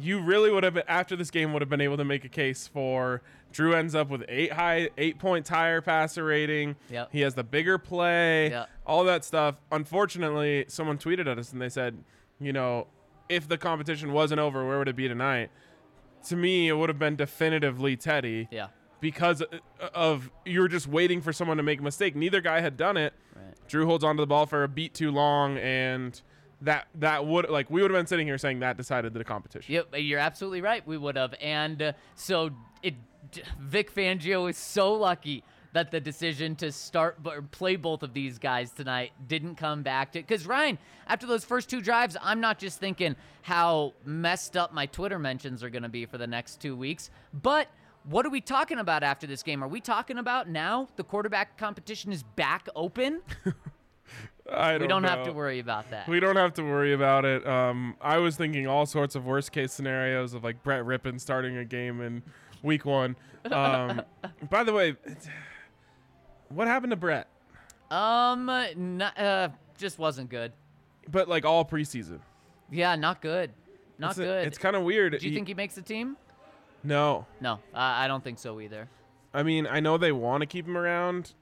you 0.00 0.20
really 0.20 0.50
would 0.50 0.64
have, 0.64 0.74
been, 0.74 0.84
after 0.88 1.16
this 1.16 1.30
game, 1.30 1.52
would 1.52 1.62
have 1.62 1.68
been 1.68 1.80
able 1.80 1.96
to 1.96 2.04
make 2.04 2.24
a 2.24 2.28
case 2.28 2.66
for 2.68 3.22
Drew 3.52 3.74
ends 3.74 3.94
up 3.94 4.10
with 4.10 4.24
eight 4.28 4.52
high, 4.52 4.90
eight 4.98 5.18
points 5.18 5.48
higher 5.48 5.80
passer 5.80 6.24
rating. 6.24 6.76
Yep. 6.90 7.08
He 7.12 7.20
has 7.22 7.34
the 7.34 7.44
bigger 7.44 7.78
play, 7.78 8.50
Yep. 8.50 8.68
all 8.86 9.04
that 9.04 9.24
stuff. 9.24 9.56
Unfortunately, 9.72 10.64
someone 10.68 10.98
tweeted 10.98 11.26
at 11.26 11.38
us 11.38 11.52
and 11.52 11.60
they 11.60 11.68
said, 11.70 11.96
you 12.40 12.52
know, 12.52 12.86
if 13.28 13.48
the 13.48 13.58
competition 13.58 14.12
wasn't 14.12 14.40
over, 14.40 14.66
where 14.66 14.78
would 14.78 14.88
it 14.88 14.96
be 14.96 15.08
tonight? 15.08 15.50
To 16.28 16.36
me, 16.36 16.68
it 16.68 16.74
would 16.74 16.88
have 16.88 16.98
been 16.98 17.16
definitively 17.16 17.96
Teddy. 17.96 18.48
Yeah. 18.50 18.68
because 19.00 19.40
uh, 19.42 19.46
of 19.94 20.30
you 20.44 20.60
were 20.60 20.68
just 20.68 20.86
waiting 20.88 21.20
for 21.20 21.32
someone 21.32 21.56
to 21.56 21.62
make 21.62 21.80
a 21.80 21.82
mistake. 21.82 22.14
Neither 22.16 22.40
guy 22.40 22.60
had 22.60 22.76
done 22.76 22.96
it. 22.96 23.12
Right. 23.34 23.54
Drew 23.68 23.86
holds 23.86 24.02
onto 24.04 24.20
the 24.20 24.26
ball 24.26 24.44
for 24.46 24.62
a 24.64 24.68
beat 24.68 24.92
too 24.94 25.10
long, 25.12 25.56
and 25.58 26.20
that 26.62 26.88
that 26.96 27.24
would 27.26 27.48
like 27.50 27.70
we 27.70 27.82
would 27.82 27.90
have 27.90 27.98
been 27.98 28.06
sitting 28.06 28.26
here 28.26 28.38
saying 28.38 28.60
that 28.60 28.76
decided 28.76 29.14
the 29.14 29.24
competition. 29.24 29.72
Yep, 29.72 29.94
you're 29.98 30.18
absolutely 30.18 30.60
right. 30.60 30.86
We 30.86 30.98
would 30.98 31.16
have, 31.16 31.34
and 31.40 31.80
uh, 31.80 31.92
so 32.14 32.50
it. 32.82 32.94
Vic 33.60 33.94
Fangio 33.94 34.48
is 34.48 34.56
so 34.56 34.94
lucky 34.94 35.44
that 35.72 35.90
the 35.90 36.00
decision 36.00 36.56
to 36.56 36.72
start 36.72 37.22
b- 37.22 37.30
or 37.30 37.42
play 37.42 37.76
both 37.76 38.02
of 38.02 38.14
these 38.14 38.38
guys 38.38 38.70
tonight 38.70 39.12
didn't 39.26 39.56
come 39.56 39.82
back 39.82 40.12
to. 40.12 40.20
Because 40.20 40.46
Ryan, 40.46 40.78
after 41.06 41.26
those 41.26 41.44
first 41.44 41.68
two 41.68 41.82
drives, 41.82 42.16
I'm 42.22 42.40
not 42.40 42.58
just 42.58 42.78
thinking 42.78 43.16
how 43.42 43.92
messed 44.04 44.56
up 44.56 44.72
my 44.72 44.86
Twitter 44.86 45.18
mentions 45.18 45.62
are 45.62 45.68
going 45.68 45.82
to 45.82 45.88
be 45.90 46.06
for 46.06 46.16
the 46.18 46.26
next 46.26 46.60
two 46.60 46.76
weeks, 46.76 47.10
but. 47.32 47.68
What 48.04 48.24
are 48.24 48.30
we 48.30 48.40
talking 48.40 48.78
about 48.78 49.02
after 49.02 49.26
this 49.26 49.42
game? 49.42 49.62
Are 49.62 49.68
we 49.68 49.82
talking 49.82 50.16
about 50.16 50.48
now 50.48 50.88
the 50.96 51.04
quarterback 51.04 51.58
competition 51.58 52.10
is 52.10 52.22
back 52.22 52.66
open? 52.74 53.20
I 54.50 54.72
don't 54.72 54.80
we 54.82 54.86
don't 54.88 55.04
have 55.04 55.24
to 55.24 55.32
worry 55.32 55.58
about 55.58 55.90
that. 55.90 56.08
We 56.08 56.20
don't 56.20 56.36
have 56.36 56.54
to 56.54 56.62
worry 56.62 56.92
about 56.94 57.24
it. 57.24 57.46
Um, 57.46 57.96
I 58.00 58.18
was 58.18 58.36
thinking 58.36 58.66
all 58.66 58.86
sorts 58.86 59.14
of 59.14 59.26
worst 59.26 59.52
case 59.52 59.72
scenarios 59.72 60.32
of 60.34 60.42
like 60.44 60.62
Brett 60.62 60.84
Rypien 60.84 61.20
starting 61.20 61.56
a 61.58 61.64
game 61.64 62.00
in 62.00 62.22
week 62.62 62.84
one. 62.84 63.16
Um, 63.50 64.02
by 64.50 64.64
the 64.64 64.72
way, 64.72 64.96
what 66.48 66.66
happened 66.68 66.90
to 66.90 66.96
Brett? 66.96 67.28
Um, 67.90 68.48
n- 68.48 69.02
uh, 69.02 69.50
just 69.76 69.98
wasn't 69.98 70.30
good. 70.30 70.52
But 71.10 71.28
like 71.28 71.44
all 71.44 71.64
preseason, 71.64 72.20
Yeah, 72.70 72.96
not 72.96 73.20
good. 73.22 73.50
Not 73.98 74.10
it's 74.10 74.18
a- 74.18 74.22
good. 74.24 74.46
it's 74.46 74.58
kind 74.58 74.76
of 74.76 74.82
weird. 74.82 75.12
Do 75.18 75.24
you 75.24 75.30
He- 75.30 75.34
think 75.36 75.48
he 75.48 75.54
makes 75.54 75.74
the 75.74 75.82
team? 75.82 76.16
no? 76.84 77.26
No, 77.40 77.58
I 77.74 78.04
I 78.04 78.08
don't 78.08 78.22
think 78.22 78.38
so 78.38 78.60
either. 78.60 78.88
I 79.34 79.42
mean, 79.42 79.66
I 79.66 79.80
know 79.80 79.98
they 79.98 80.12
want 80.12 80.40
to 80.42 80.46
keep 80.46 80.66
him 80.66 80.76
around. 80.76 81.34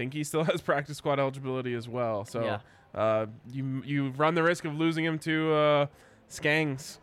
I 0.00 0.02
think 0.02 0.14
he 0.14 0.24
still 0.24 0.44
has 0.50 0.62
practice 0.62 0.96
squad 0.96 1.20
eligibility 1.20 1.74
as 1.74 1.86
well. 1.86 2.24
So 2.24 2.42
Yeah. 2.42 2.60
uh, 2.98 3.26
you 3.52 3.82
you 3.84 4.08
run 4.16 4.34
the 4.34 4.42
risk 4.42 4.64
of 4.64 4.74
losing 4.74 5.04
him 5.04 5.18
to 5.20 5.52
uh, 5.52 5.86
Skangs 6.30 6.96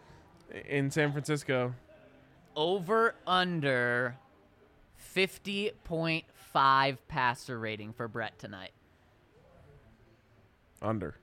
in 0.68 0.90
San 0.90 1.12
Francisco. 1.12 1.76
Over 2.56 3.14
under 3.28 4.16
50.5 5.16 6.98
passer 7.08 7.60
rating 7.60 7.94
for 7.94 8.08
Brett 8.08 8.40
tonight. 8.40 8.72
Under. 10.82 11.18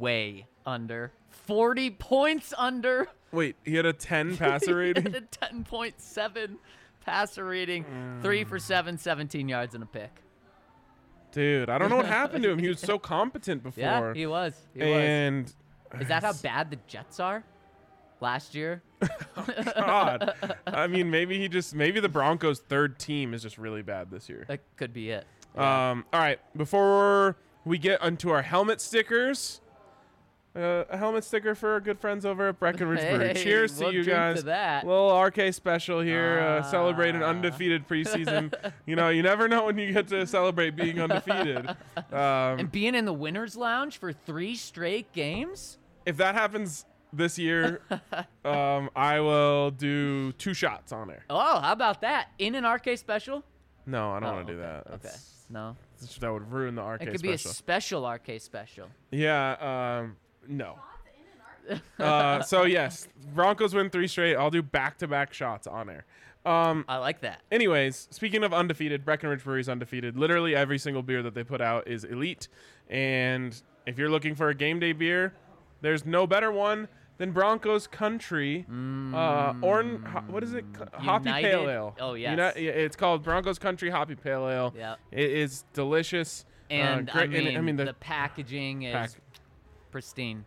Way 0.00 0.46
under. 0.66 1.12
40 1.30 1.90
points 1.90 2.52
under. 2.58 3.06
Wait, 3.30 3.54
he 3.64 3.76
had 3.76 3.86
a 3.86 3.92
10 3.92 4.36
passer 4.38 4.82
He 4.82 4.88
had 4.88 4.96
rating? 4.96 5.14
a 5.14 5.20
10.7 5.20 6.56
passer 7.04 7.44
rating. 7.44 7.84
3 8.20 8.42
for 8.42 8.58
7, 8.58 8.98
17 8.98 9.48
yards 9.48 9.74
and 9.74 9.84
a 9.84 9.86
pick. 9.86 10.10
Dude, 11.36 11.68
I 11.68 11.76
don't 11.76 11.90
know 11.90 11.96
what 11.96 12.06
happened 12.06 12.44
to 12.44 12.50
him. 12.50 12.58
He 12.58 12.68
was 12.68 12.80
so 12.80 12.98
competent 12.98 13.62
before. 13.62 13.82
Yeah, 13.82 14.14
he 14.14 14.26
was. 14.26 14.54
He 14.72 14.80
was. 14.80 14.88
and 14.88 15.54
Is 16.00 16.08
that 16.08 16.22
how 16.22 16.32
bad 16.32 16.70
the 16.70 16.78
Jets 16.86 17.20
are? 17.20 17.44
Last 18.22 18.54
year? 18.54 18.82
God, 19.76 20.32
I 20.66 20.86
mean, 20.86 21.10
maybe 21.10 21.38
he 21.38 21.46
just 21.50 21.74
maybe 21.74 22.00
the 22.00 22.08
Broncos' 22.08 22.60
third 22.60 22.98
team 22.98 23.34
is 23.34 23.42
just 23.42 23.58
really 23.58 23.82
bad 23.82 24.10
this 24.10 24.30
year. 24.30 24.46
That 24.48 24.60
could 24.76 24.94
be 24.94 25.10
it. 25.10 25.26
Um, 25.54 26.06
all 26.10 26.20
right, 26.20 26.40
before 26.56 27.36
we 27.66 27.76
get 27.76 28.00
onto 28.00 28.30
our 28.30 28.40
helmet 28.40 28.80
stickers, 28.80 29.60
uh, 30.56 30.84
a 30.88 30.96
helmet 30.96 31.22
sticker 31.24 31.54
for 31.54 31.72
our 31.72 31.80
good 31.80 31.98
friends 32.00 32.24
over 32.24 32.48
at 32.48 32.58
Breckenridge. 32.58 33.00
Hey, 33.26 33.34
Cheers 33.34 33.78
we'll 33.78 33.90
to 33.90 33.96
you 33.96 34.04
guys. 34.04 34.38
to 34.38 34.42
that. 34.46 34.86
Little 34.86 35.16
RK 35.20 35.52
special 35.52 36.00
here. 36.00 36.38
Uh, 36.38 36.62
celebrate 36.62 37.14
an 37.14 37.22
undefeated 37.22 37.86
preseason. 37.88 38.52
you 38.86 38.96
know, 38.96 39.08
you 39.10 39.22
never 39.22 39.48
know 39.48 39.66
when 39.66 39.78
you 39.78 39.92
get 39.92 40.08
to 40.08 40.26
celebrate 40.26 40.76
being 40.76 41.00
undefeated. 41.00 41.68
Um, 42.12 42.58
And 42.58 42.72
being 42.72 42.94
in 42.94 43.04
the 43.04 43.12
winners 43.12 43.56
lounge 43.56 43.98
for 43.98 44.12
three 44.12 44.54
straight 44.56 45.12
games? 45.12 45.78
if 46.06 46.16
that 46.18 46.34
happens 46.36 46.84
this 47.12 47.38
year, 47.38 47.80
um, 48.44 48.90
I 48.94 49.20
will 49.20 49.70
do 49.72 50.32
two 50.32 50.54
shots 50.54 50.92
on 50.92 51.08
there. 51.08 51.24
Oh, 51.28 51.58
how 51.60 51.72
about 51.72 52.00
that? 52.02 52.28
In 52.38 52.54
an 52.54 52.64
RK 52.64 52.96
special? 52.98 53.42
No, 53.86 54.12
I 54.12 54.20
don't 54.20 54.28
Oh, 54.30 54.32
want 54.34 54.46
to 54.46 54.52
do 54.54 54.60
okay, 54.60 54.68
that. 54.86 54.94
Okay. 54.94 55.14
No. 55.50 55.76
That 56.20 56.32
would 56.32 56.50
ruin 56.52 56.74
the 56.74 56.82
RK 56.82 57.02
It 57.02 57.12
could 57.12 57.22
be 57.22 57.32
a 57.32 57.38
special. 57.38 57.54
special 57.54 58.08
RK 58.08 58.40
special. 58.40 58.88
Yeah, 59.10 59.98
um, 60.00 60.16
no. 60.48 60.78
uh, 61.98 62.42
so 62.42 62.62
yes, 62.64 63.08
Broncos 63.34 63.74
win 63.74 63.90
three 63.90 64.06
straight. 64.08 64.36
I'll 64.36 64.50
do 64.50 64.62
back-to-back 64.62 65.32
shots 65.34 65.66
on 65.66 65.90
air. 65.90 66.04
Um, 66.44 66.84
I 66.88 66.98
like 66.98 67.22
that. 67.22 67.40
anyways, 67.50 68.06
speaking 68.12 68.44
of 68.44 68.54
undefeated, 68.54 69.04
Breckenridge 69.04 69.42
Brewery's 69.42 69.68
undefeated. 69.68 70.16
Literally 70.16 70.54
every 70.54 70.78
single 70.78 71.02
beer 71.02 71.20
that 71.24 71.34
they 71.34 71.42
put 71.42 71.60
out 71.60 71.88
is 71.88 72.04
elite. 72.04 72.46
And 72.88 73.60
if 73.84 73.98
you're 73.98 74.08
looking 74.10 74.36
for 74.36 74.48
a 74.48 74.54
game 74.54 74.78
day 74.78 74.92
beer, 74.92 75.34
there's 75.80 76.06
no 76.06 76.24
better 76.24 76.52
one 76.52 76.86
than 77.18 77.32
Broncos 77.32 77.88
Country. 77.88 78.64
Uh, 79.12 79.54
orange, 79.60 80.06
ho- 80.06 80.22
what 80.28 80.44
is 80.44 80.52
it? 80.54 80.64
Co- 80.72 80.86
Hoppy 80.92 81.30
United- 81.30 81.50
Pale 81.50 81.68
Ale. 81.70 81.96
oh, 81.98 82.14
Uni- 82.14 82.36
yes. 82.36 82.56
yeah, 82.56 82.70
it's 82.70 82.94
called 82.94 83.24
Broncos 83.24 83.58
Country 83.58 83.90
Hoppy 83.90 84.14
Pale 84.14 84.48
Ale. 84.48 84.74
Yep. 84.76 84.98
It 85.10 85.30
is 85.32 85.64
delicious. 85.72 86.44
uh, 86.70 86.74
And 86.74 87.08
great, 87.10 87.24
I, 87.24 87.26
mean, 87.26 87.46
and, 87.48 87.58
I 87.58 87.60
mean 87.60 87.76
the, 87.76 87.86
the, 87.86 87.94
packaging 87.94 88.82
is 88.82 88.92
pack- 88.92 89.10
pristine. 89.96 90.44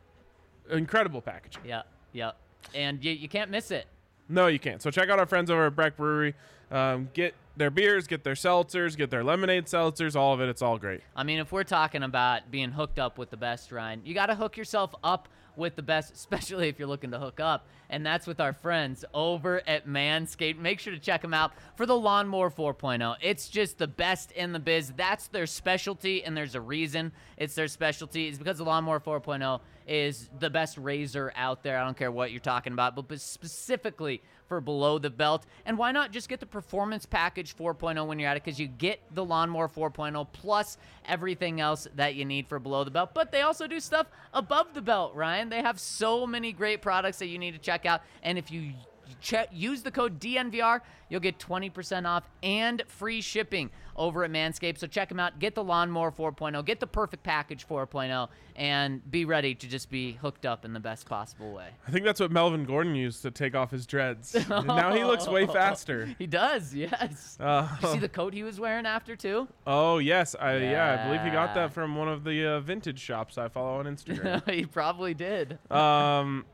incredible 0.70 1.22
packaging. 1.22 1.64
Yeah, 1.66 1.82
yeah, 2.14 2.34
And 2.76 3.04
you, 3.04 3.12
you 3.12 3.28
can't 3.28 3.50
miss 3.50 3.72
it. 3.72 3.88
No, 4.28 4.46
you 4.46 4.60
can't. 4.60 4.80
So 4.80 4.92
check 4.92 5.10
out 5.10 5.18
our 5.18 5.26
friends 5.26 5.50
over 5.50 5.66
at 5.66 5.76
Breck 5.76 5.98
Brewery. 5.98 6.36
Um, 6.70 7.10
get 7.16 7.34
their 7.58 7.72
beers, 7.72 8.06
get 8.06 8.24
their 8.24 8.36
seltzers, 8.36 8.96
get 8.96 9.10
their 9.10 9.24
lemonade 9.24 9.66
seltzers, 9.66 10.16
all 10.16 10.36
of 10.36 10.40
it. 10.40 10.50
It's 10.50 10.62
all 10.62 10.78
great. 10.78 11.02
I 11.16 11.24
mean, 11.24 11.40
if 11.40 11.52
we're 11.52 11.64
talking 11.64 12.04
about 12.04 12.52
being 12.52 12.70
hooked 12.70 13.00
up 13.00 13.18
with 13.18 13.32
the 13.32 13.38
best, 13.38 13.72
Ryan, 13.72 14.02
you 14.06 14.14
got 14.14 14.28
to 14.28 14.36
hook 14.36 14.56
yourself 14.56 14.94
up 15.04 15.28
with 15.60 15.76
the 15.76 15.84
best, 15.84 16.14
especially 16.16 16.68
if 16.70 16.80
you're 16.80 16.88
looking 16.88 17.12
to 17.12 17.20
hook 17.20 17.40
up. 17.40 17.68
And 17.92 18.06
that's 18.06 18.26
with 18.26 18.40
our 18.40 18.54
friends 18.54 19.06
over 19.14 19.62
at 19.68 19.88
Manscaped. 19.88 20.58
Make 20.58 20.80
sure 20.80 20.94
to 20.94 21.00
check 21.00 21.22
them 21.22 21.34
out 21.34 21.52
for 21.76 21.86
the 21.86 21.98
Lawnmower 21.98 22.50
4.0. 22.50 23.16
It's 23.22 23.50
just 23.50 23.78
the 23.78 23.88
best 23.88 24.32
in 24.32 24.54
the 24.54 24.60
biz. 24.60 24.94
That's 24.96 25.28
their 25.28 25.46
specialty, 25.46 26.24
and 26.24 26.36
there's 26.36 26.56
a 26.56 26.62
reason 26.62 27.12
it's 27.38 27.56
their 27.56 27.68
specialty. 27.68 28.28
It's 28.28 28.38
because 28.38 28.58
the 28.58 28.64
Lawnmower 28.64 29.00
4.0 29.00 29.60
is 29.90 30.30
the 30.38 30.52
best 30.52 30.78
razor 30.78 31.34
out 31.36 31.64
there. 31.64 31.80
I 31.80 31.84
don't 31.84 31.98
care 31.98 32.12
what 32.12 32.30
you're 32.32 32.40
talking 32.40 32.74
about, 32.74 32.96
but 32.96 33.20
specifically 33.20 34.22
for 34.48 34.62
below 34.62 35.00
the 35.00 35.10
belt. 35.10 35.48
And 35.66 35.80
why 35.80 35.92
not 35.92 36.12
just 36.12 36.30
get 36.30 36.40
the 36.40 36.46
Performance 36.46 37.08
Package 37.08 37.58
4.0 37.58 38.06
when 38.06 38.20
you're 38.20 38.30
at 38.30 38.38
it? 38.38 38.44
Because 38.44 38.60
you 38.60 38.68
get 38.68 39.00
the 39.16 39.26
Lawnmower 39.26 39.68
4.0 39.68 40.28
plus 40.32 40.78
everything 41.06 41.60
else 41.60 41.88
that 41.96 42.14
you 42.14 42.24
need 42.24 42.48
for 42.48 42.60
below 42.60 42.84
the 42.84 42.92
belt. 42.92 43.12
But 43.16 43.32
they 43.32 43.42
also 43.42 43.66
do 43.66 43.80
stuff 43.80 44.06
above 44.32 44.76
the 44.76 44.82
belt, 44.82 45.16
Ryan. 45.16 45.50
They 45.50 45.64
have 45.64 45.80
so 45.80 46.28
many 46.28 46.54
great 46.54 46.84
products 46.84 47.18
that 47.18 47.28
you 47.28 47.40
need 47.40 47.52
to 47.52 47.60
check 47.60 47.88
out. 47.88 48.02
And 48.22 48.38
if 48.38 48.52
you 48.52 48.74
check, 49.22 49.50
use 49.52 49.82
the 49.84 49.92
code 49.92 50.20
DNVR, 50.20 50.82
you'll 51.10 51.20
get 51.20 51.40
20% 51.40 52.06
off 52.08 52.30
and 52.44 52.84
free 52.88 53.22
shipping 53.22 53.70
over 53.96 54.24
at 54.24 54.32
Manscaped. 54.32 54.78
So 54.78 54.88
check 54.88 55.10
them 55.10 55.20
out. 55.20 55.40
Get 55.40 55.56
the 55.56 55.64
Lawnmower 55.64 56.12
4.0, 56.12 56.64
get 56.66 56.80
the 56.80 56.88
Perfect 56.88 57.24
Package 57.24 57.68
4.0, 57.68 58.30
and 58.56 59.12
be 59.12 59.26
ready 59.26 59.54
to 59.56 59.68
just 59.68 59.90
be 59.90 60.14
hooked 60.14 60.46
up 60.46 60.64
in 60.64 60.72
the 60.74 60.80
best 60.80 61.06
possible 61.08 61.52
way. 61.52 61.68
I 61.88 61.92
think 61.92 62.06
that's 62.06 62.20
what 62.20 62.32
Melvin 62.32 62.64
Gordon 62.64 62.96
used 62.96 63.22
to 63.24 63.32
take 63.32 63.56
off 63.56 63.72
his 63.72 63.86
dreads. 63.86 64.36
And 64.36 64.68
now 64.68 64.94
he 64.94 65.04
looks 65.04 65.28
way 65.28 65.46
faster. 65.48 66.16
He 66.18 66.28
does, 66.28 66.74
yes. 66.74 67.38
Uh, 67.50 67.68
you 67.82 67.88
see 67.94 68.00
the 68.00 68.10
coat 68.10 68.34
he 68.34 68.44
was 68.44 68.60
wearing 68.60 68.86
after 68.86 69.16
too? 69.16 69.48
oh 69.66 69.98
yes, 69.98 70.36
I, 70.40 70.58
yeah, 70.58 71.00
I 71.02 71.08
believe 71.08 71.24
he 71.24 71.32
got 71.32 71.56
that 71.56 71.74
from 71.74 71.96
one 71.96 72.08
of 72.08 72.24
the 72.24 72.46
uh, 72.46 72.60
vintage 72.60 73.00
shops 73.00 73.38
I 73.38 73.48
follow 73.48 73.80
on 73.80 73.86
Instagram. 73.86 74.48
he 74.54 74.66
probably 74.66 75.14
did. 75.14 75.58
um, 75.72 76.46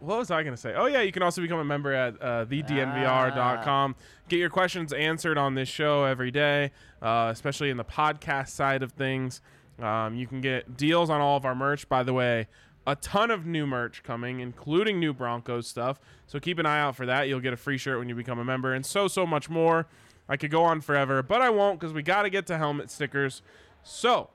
what 0.00 0.18
was 0.18 0.30
I 0.30 0.42
going 0.42 0.54
to 0.54 0.60
say? 0.60 0.74
Oh 0.74 0.86
yeah, 0.86 1.02
you 1.02 1.12
can 1.12 1.22
also 1.22 1.40
become 1.42 1.58
a 1.58 1.64
member 1.64 1.92
at 1.92 2.14
uh, 2.20 2.46
thednvr.com. 2.46 3.94
Get 4.28 4.38
your 4.38 4.50
questions 4.50 4.92
answered 4.92 5.38
on 5.38 5.54
this 5.54 5.68
show 5.68 6.04
every 6.04 6.30
day, 6.30 6.72
uh, 7.02 7.28
especially 7.30 7.70
in 7.70 7.76
the 7.76 7.84
podcast 7.84 8.48
side 8.48 8.82
of 8.82 8.92
things. 8.92 9.40
Um, 9.78 10.14
you 10.14 10.26
can 10.26 10.40
get 10.40 10.76
deals 10.76 11.10
on 11.10 11.20
all 11.20 11.36
of 11.36 11.44
our 11.44 11.54
merch. 11.54 11.88
By 11.88 12.02
the 12.02 12.12
way, 12.12 12.48
a 12.86 12.96
ton 12.96 13.30
of 13.30 13.46
new 13.46 13.66
merch 13.66 14.02
coming, 14.02 14.40
including 14.40 14.98
new 14.98 15.12
Broncos 15.12 15.66
stuff. 15.66 16.00
So 16.26 16.40
keep 16.40 16.58
an 16.58 16.66
eye 16.66 16.80
out 16.80 16.96
for 16.96 17.06
that. 17.06 17.28
You'll 17.28 17.40
get 17.40 17.52
a 17.52 17.56
free 17.56 17.78
shirt 17.78 17.98
when 17.98 18.08
you 18.08 18.14
become 18.14 18.38
a 18.38 18.44
member, 18.44 18.72
and 18.72 18.84
so 18.84 19.06
so 19.06 19.26
much 19.26 19.48
more. 19.50 19.86
I 20.28 20.36
could 20.36 20.50
go 20.50 20.62
on 20.62 20.80
forever, 20.80 21.22
but 21.22 21.42
I 21.42 21.50
won't 21.50 21.80
because 21.80 21.92
we 21.92 22.02
got 22.02 22.22
to 22.22 22.30
get 22.30 22.46
to 22.46 22.56
helmet 22.56 22.88
stickers. 22.90 23.42
So, 23.82 24.30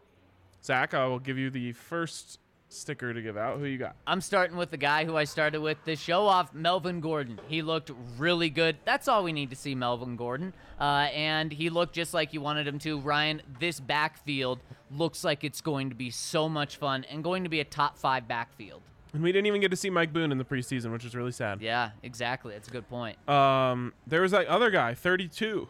Zac, 0.62 0.94
I 0.94 1.06
will 1.06 1.20
give 1.20 1.38
you 1.38 1.50
the 1.50 1.72
first 1.72 2.40
sticker 2.70 3.14
to 3.14 3.22
give 3.22 3.38
out. 3.38 3.60
Who 3.60 3.66
you 3.66 3.78
got? 3.78 3.96
I'm 4.06 4.22
starting 4.22 4.58
with 4.58 4.72
the 4.72 4.78
guy 4.78 5.06
who 5.06 5.16
I 5.16 5.24
started 5.24 5.62
with 5.62 5.78
the 5.86 5.96
show 5.96 6.26
off, 6.26 6.54
Melvin 6.54 7.00
Gordon. 7.00 7.40
He 7.48 7.62
looked 7.62 7.92
really 8.18 8.50
good. 8.50 8.78
That's 8.86 9.08
all 9.08 9.24
we 9.24 9.34
need 9.34 9.50
to 9.50 9.56
see, 9.56 9.76
Melvin 9.76 10.16
Gordon. 10.16 10.54
Uh, 10.80 11.08
and 11.14 11.52
he 11.52 11.70
looked 11.70 11.96
just 11.96 12.14
like 12.14 12.34
you 12.34 12.42
wanted 12.42 12.68
him 12.68 12.80
to. 12.80 13.00
Ryan, 13.00 13.42
this 13.60 13.80
backfield 13.80 14.60
looks 14.92 15.24
like 15.24 15.44
it's 15.44 15.62
going 15.62 15.90
to 15.90 15.96
be 15.96 16.10
so 16.10 16.50
much 16.50 16.78
fun 16.78 17.06
and 17.06 17.24
going 17.24 17.44
to 17.44 17.50
be 17.50 17.60
a 17.60 17.66
top 17.66 17.98
five 17.98 18.28
backfield. 18.28 18.82
And 19.14 19.24
we 19.24 19.32
didn't 19.32 19.46
even 19.46 19.62
get 19.62 19.72
to 19.72 19.78
see 19.78 19.90
Mike 19.90 20.12
Boone 20.12 20.34
in 20.34 20.38
the 20.38 20.44
preseason, 20.44 20.92
which 20.92 21.06
is 21.06 21.16
really 21.16 21.32
sad. 21.32 21.62
Yeah, 21.62 21.92
exactly. 22.04 22.54
That's 22.54 22.68
a 22.68 22.72
good 22.72 22.90
point. 22.90 23.18
Um, 23.30 23.94
there 24.06 24.22
was 24.22 24.32
that 24.32 24.48
other 24.48 24.70
guy, 24.70 24.94
32. 24.94 25.70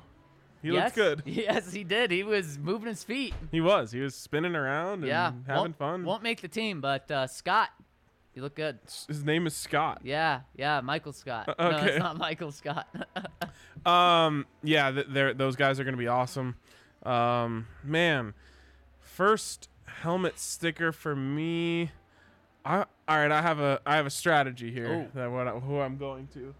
He 0.65 0.73
yes, 0.73 0.85
looked 0.85 0.95
good. 0.95 1.21
Yes, 1.33 1.71
he 1.71 1.83
did. 1.83 2.09
He 2.11 2.23
was 2.23 2.57
moving 2.57 2.87
his 2.87 3.03
feet. 3.03 3.33
He 3.51 3.61
was. 3.61 3.91
He 3.91 3.99
was 4.01 4.15
spinning 4.15 4.55
around 4.55 4.99
and 4.99 5.07
Yeah, 5.07 5.31
having 5.47 5.61
won't, 5.61 5.77
fun. 5.77 6.03
Won't 6.05 6.23
make 6.23 6.41
the 6.41 6.47
team, 6.47 6.81
but 6.81 7.09
uh, 7.11 7.27
Scott, 7.27 7.69
you 8.33 8.41
look 8.41 8.55
good. 8.55 8.79
His 9.07 9.23
name 9.23 9.45
is 9.45 9.53
Scott. 9.55 10.01
Yeah, 10.03 10.41
yeah, 10.55 10.81
Michael 10.81 11.13
Scott. 11.13 11.47
Uh, 11.57 11.69
No, 11.71 11.77
okay. 11.77 11.89
it's 11.91 11.99
not 11.99 12.17
Michael 12.17 12.51
Scott. 12.51 12.87
Um, 13.85 14.47
yeah, 14.63 14.89
th- 14.89 15.37
those 15.37 15.55
guys 15.55 15.79
are 15.79 15.83
going 15.83 15.93
to 15.93 15.99
be 15.99 16.07
awesome. 16.07 16.55
Um, 17.03 17.67
man, 17.83 18.33
first 18.99 19.69
helmet 19.85 20.39
sticker 20.39 20.91
for 20.91 21.15
me. 21.15 21.91
I, 22.65 22.77
all 23.07 23.17
right, 23.17 23.31
I 23.31 23.43
have 23.43 23.59
a 23.59 23.79
I 23.85 23.95
have 23.97 24.07
a 24.07 24.09
strategy 24.09 24.71
here 24.71 25.07
Oh. 25.13 25.19
that 25.19 25.31
what 25.31 25.47
I, 25.47 25.51
who 25.51 25.79
I'm 25.79 25.97
going 25.97 26.27
to. 26.33 26.55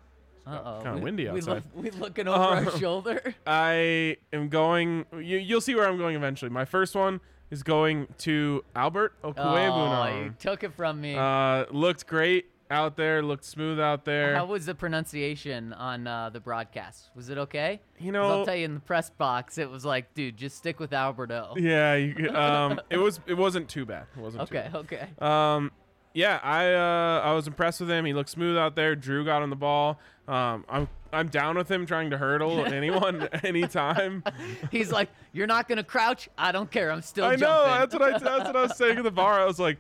Uh-oh. 0.48 0.82
kinda 0.84 0.98
we, 0.98 1.02
windy 1.04 1.24
we 1.30 1.40
outside. 1.40 1.64
look, 1.76 1.84
we 1.84 1.90
looking 1.92 2.28
over 2.28 2.38
Uh, 2.44 2.66
our 2.66 2.72
shoulder. 2.80 3.36
I 3.48 4.18
am 4.34 4.50
going. 4.50 5.06
You, 5.14 5.38
you'll 5.38 5.62
see 5.62 5.76
where 5.76 5.88
I'm 5.88 5.98
going 5.98 6.16
eventually. 6.16 6.50
My 6.52 6.66
first 6.66 6.96
one 6.96 7.20
is 7.52 7.64
going 7.64 8.08
to 8.20 8.64
Albert 8.76 9.14
Okwuegbunam. 9.24 10.14
Oh, 10.14 10.24
you 10.26 10.36
took 10.40 10.64
it 10.64 10.74
from 10.74 11.00
me. 11.02 11.16
Uh, 11.16 11.66
looked 11.72 12.08
great 12.08 12.46
out 12.72 12.98
there. 12.98 13.22
Looked 13.22 13.46
smooth 13.46 13.80
out 13.80 14.06
there. 14.06 14.36
How 14.36 14.46
was 14.46 14.66
the 14.66 14.74
pronunciation 14.76 15.72
on 15.74 16.08
uh, 16.08 16.30
the 16.32 16.40
broadcast? 16.40 17.12
Was 17.16 17.30
it 17.30 17.38
okay? 17.38 17.80
you 18.00 18.12
'Cause 18.12 18.32
I'll 18.32 18.46
tell 18.46 18.56
you 18.56 18.66
in 18.66 18.74
the 18.74 18.80
press 18.80 19.10
box, 19.12 19.58
it 19.60 19.70
was 19.70 19.86
like, 19.86 20.14
dude, 20.16 20.38
just 20.38 20.58
stick 20.58 20.80
with 20.80 20.92
Alberto. 20.94 21.54
yeah. 21.58 21.94
You, 21.96 22.30
um, 22.36 22.82
it 22.90 22.98
was. 22.98 23.20
It 23.28 23.36
wasn't 23.36 23.70
too 23.70 23.86
bad. 23.86 24.06
It 24.18 24.20
wasn't 24.22 24.44
Okay, 24.44 24.70
okay. 24.74 25.08
Um, 25.20 25.72
yeah. 26.16 26.40
I 26.42 26.74
uh, 26.74 27.22
I 27.30 27.34
was 27.34 27.46
impressed 27.46 27.80
with 27.80 27.90
him. 27.92 28.06
He 28.06 28.14
looked 28.14 28.30
smooth 28.32 28.58
out 28.58 28.76
there. 28.76 28.96
Drew 28.96 29.24
got 29.24 29.44
on 29.44 29.50
the 29.52 29.56
ball. 29.56 30.00
Um, 30.28 30.66
I'm 30.70 30.88
I'm 31.14 31.28
down 31.28 31.56
with 31.58 31.70
him 31.70 31.86
trying 31.86 32.10
to 32.10 32.18
hurdle 32.18 32.66
anyone 32.74 33.28
anytime. 33.44 34.24
He's 34.72 34.92
like, 34.92 35.10
you're 35.34 35.48
not 35.48 35.68
gonna 35.68 35.84
crouch. 35.84 36.30
I 36.38 36.52
don't 36.52 36.70
care. 36.70 36.92
I'm 36.92 37.02
still 37.02 37.26
I 37.26 37.36
know. 37.36 37.64
That's 37.66 37.94
what 37.94 38.02
I. 38.02 38.18
That's 38.18 38.46
what 38.48 38.56
I 38.56 38.62
was 38.64 38.78
saying 38.78 38.98
at 38.98 39.04
the 39.04 39.12
bar. 39.12 39.40
I 39.40 39.46
was 39.46 39.60
like, 39.60 39.78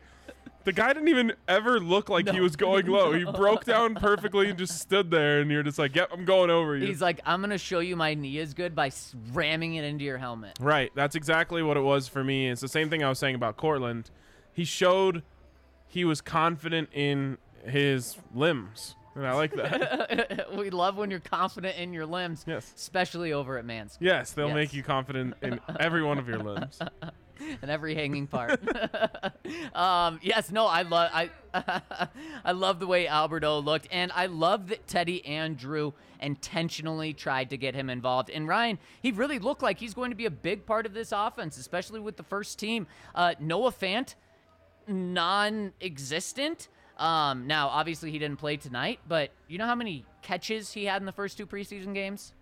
the 0.63 0.71
guy 0.71 0.93
didn't 0.93 1.09
even 1.09 1.33
ever 1.47 1.79
look 1.79 2.09
like 2.09 2.29
he 2.29 2.39
was 2.39 2.55
going 2.55 2.87
low. 2.87 3.11
He 3.11 3.23
broke 3.23 3.65
down 3.65 3.95
perfectly 3.95 4.49
and 4.49 4.57
just 4.57 4.79
stood 4.79 5.11
there, 5.11 5.41
and 5.41 5.49
you're 5.51 5.63
just 5.63 5.77
like, 5.79 5.95
"Yep, 5.95 6.09
I'm 6.13 6.25
going 6.25 6.49
over 6.49 6.77
you." 6.77 6.85
He's 6.87 7.01
like, 7.01 7.19
I'm 7.25 7.41
gonna 7.41 7.57
show 7.57 7.79
you 7.79 7.95
my 7.95 8.13
knee 8.13 8.37
is 8.37 8.53
good 8.53 8.75
by 8.75 8.91
ramming 9.33 9.75
it 9.75 9.83
into 9.83 10.03
your 10.05 10.17
helmet. 10.17 10.57
right. 10.59 10.91
That's 10.95 11.15
exactly 11.15 11.61
what 11.63 11.75
it 11.77 11.81
was 11.83 12.07
for 12.07 12.23
me. 12.23 12.49
It's 12.49 12.61
the 12.61 12.67
same 12.67 12.89
thing 12.89 13.03
I 13.03 13.09
was 13.09 13.19
saying 13.19 13.35
about 13.35 13.57
Courtland. 13.57 14.09
He 14.53 14.63
showed 14.63 15.21
he 15.87 16.05
was 16.05 16.21
confident 16.21 16.89
in 16.93 17.37
his 17.65 18.17
limbs, 18.33 18.95
and 19.15 19.25
I 19.25 19.33
like 19.33 19.53
that. 19.55 20.47
we 20.57 20.69
love 20.69 20.97
when 20.97 21.09
you're 21.09 21.19
confident 21.19 21.77
in 21.77 21.93
your 21.93 22.05
limbs, 22.05 22.43
Yes. 22.47 22.71
especially 22.75 23.33
over 23.33 23.57
at 23.57 23.65
Manscaped 23.65 23.97
yes, 24.01 24.31
they'll 24.33 24.47
Yes. 24.47 24.55
make 24.55 24.73
you 24.73 24.83
confident 24.83 25.35
in 25.41 25.59
every 25.79 26.03
one 26.03 26.19
of 26.19 26.27
your 26.27 26.39
limbs. 26.39 26.79
and 27.61 27.69
every 27.69 27.95
hanging 27.95 28.27
part. 28.27 28.59
um, 29.75 30.19
yes, 30.21 30.51
no, 30.51 30.67
I 30.67 30.83
love 30.83 31.11
I 31.13 31.29
I 32.45 32.51
love 32.51 32.79
the 32.79 32.87
way 32.87 33.07
Alberto 33.07 33.59
looked, 33.61 33.87
and 33.91 34.11
I 34.13 34.27
love 34.27 34.69
that 34.69 34.87
Teddy 34.87 35.25
and 35.25 35.57
Drew 35.57 35.93
intentionally 36.21 37.13
tried 37.13 37.49
to 37.49 37.57
get 37.57 37.75
him 37.75 37.89
involved. 37.89 38.29
And 38.29 38.47
Ryan, 38.47 38.79
he 39.01 39.11
really 39.11 39.39
looked 39.39 39.61
like 39.61 39.79
he's 39.79 39.93
going 39.93 40.11
to 40.11 40.15
be 40.15 40.25
a 40.25 40.31
big 40.31 40.65
part 40.65 40.85
of 40.85 40.93
this 40.93 41.11
offense, 41.11 41.57
especially 41.57 41.99
with 41.99 42.15
the 42.17 42.23
first 42.23 42.57
team. 42.57 42.87
Uh, 43.13 43.35
Noah 43.39 43.71
Fant, 43.71 44.15
non-existent. 44.87 46.67
Um, 46.97 47.47
now, 47.47 47.67
obviously, 47.67 48.11
he 48.11 48.19
didn't 48.19 48.37
play 48.37 48.57
tonight, 48.57 48.99
but 49.07 49.31
you 49.47 49.57
know 49.57 49.65
how 49.65 49.75
many 49.75 50.05
catches 50.21 50.71
he 50.71 50.85
had 50.85 51.01
in 51.01 51.05
the 51.05 51.11
first 51.11 51.37
two 51.37 51.45
preseason 51.45 51.93
games? 51.93 52.33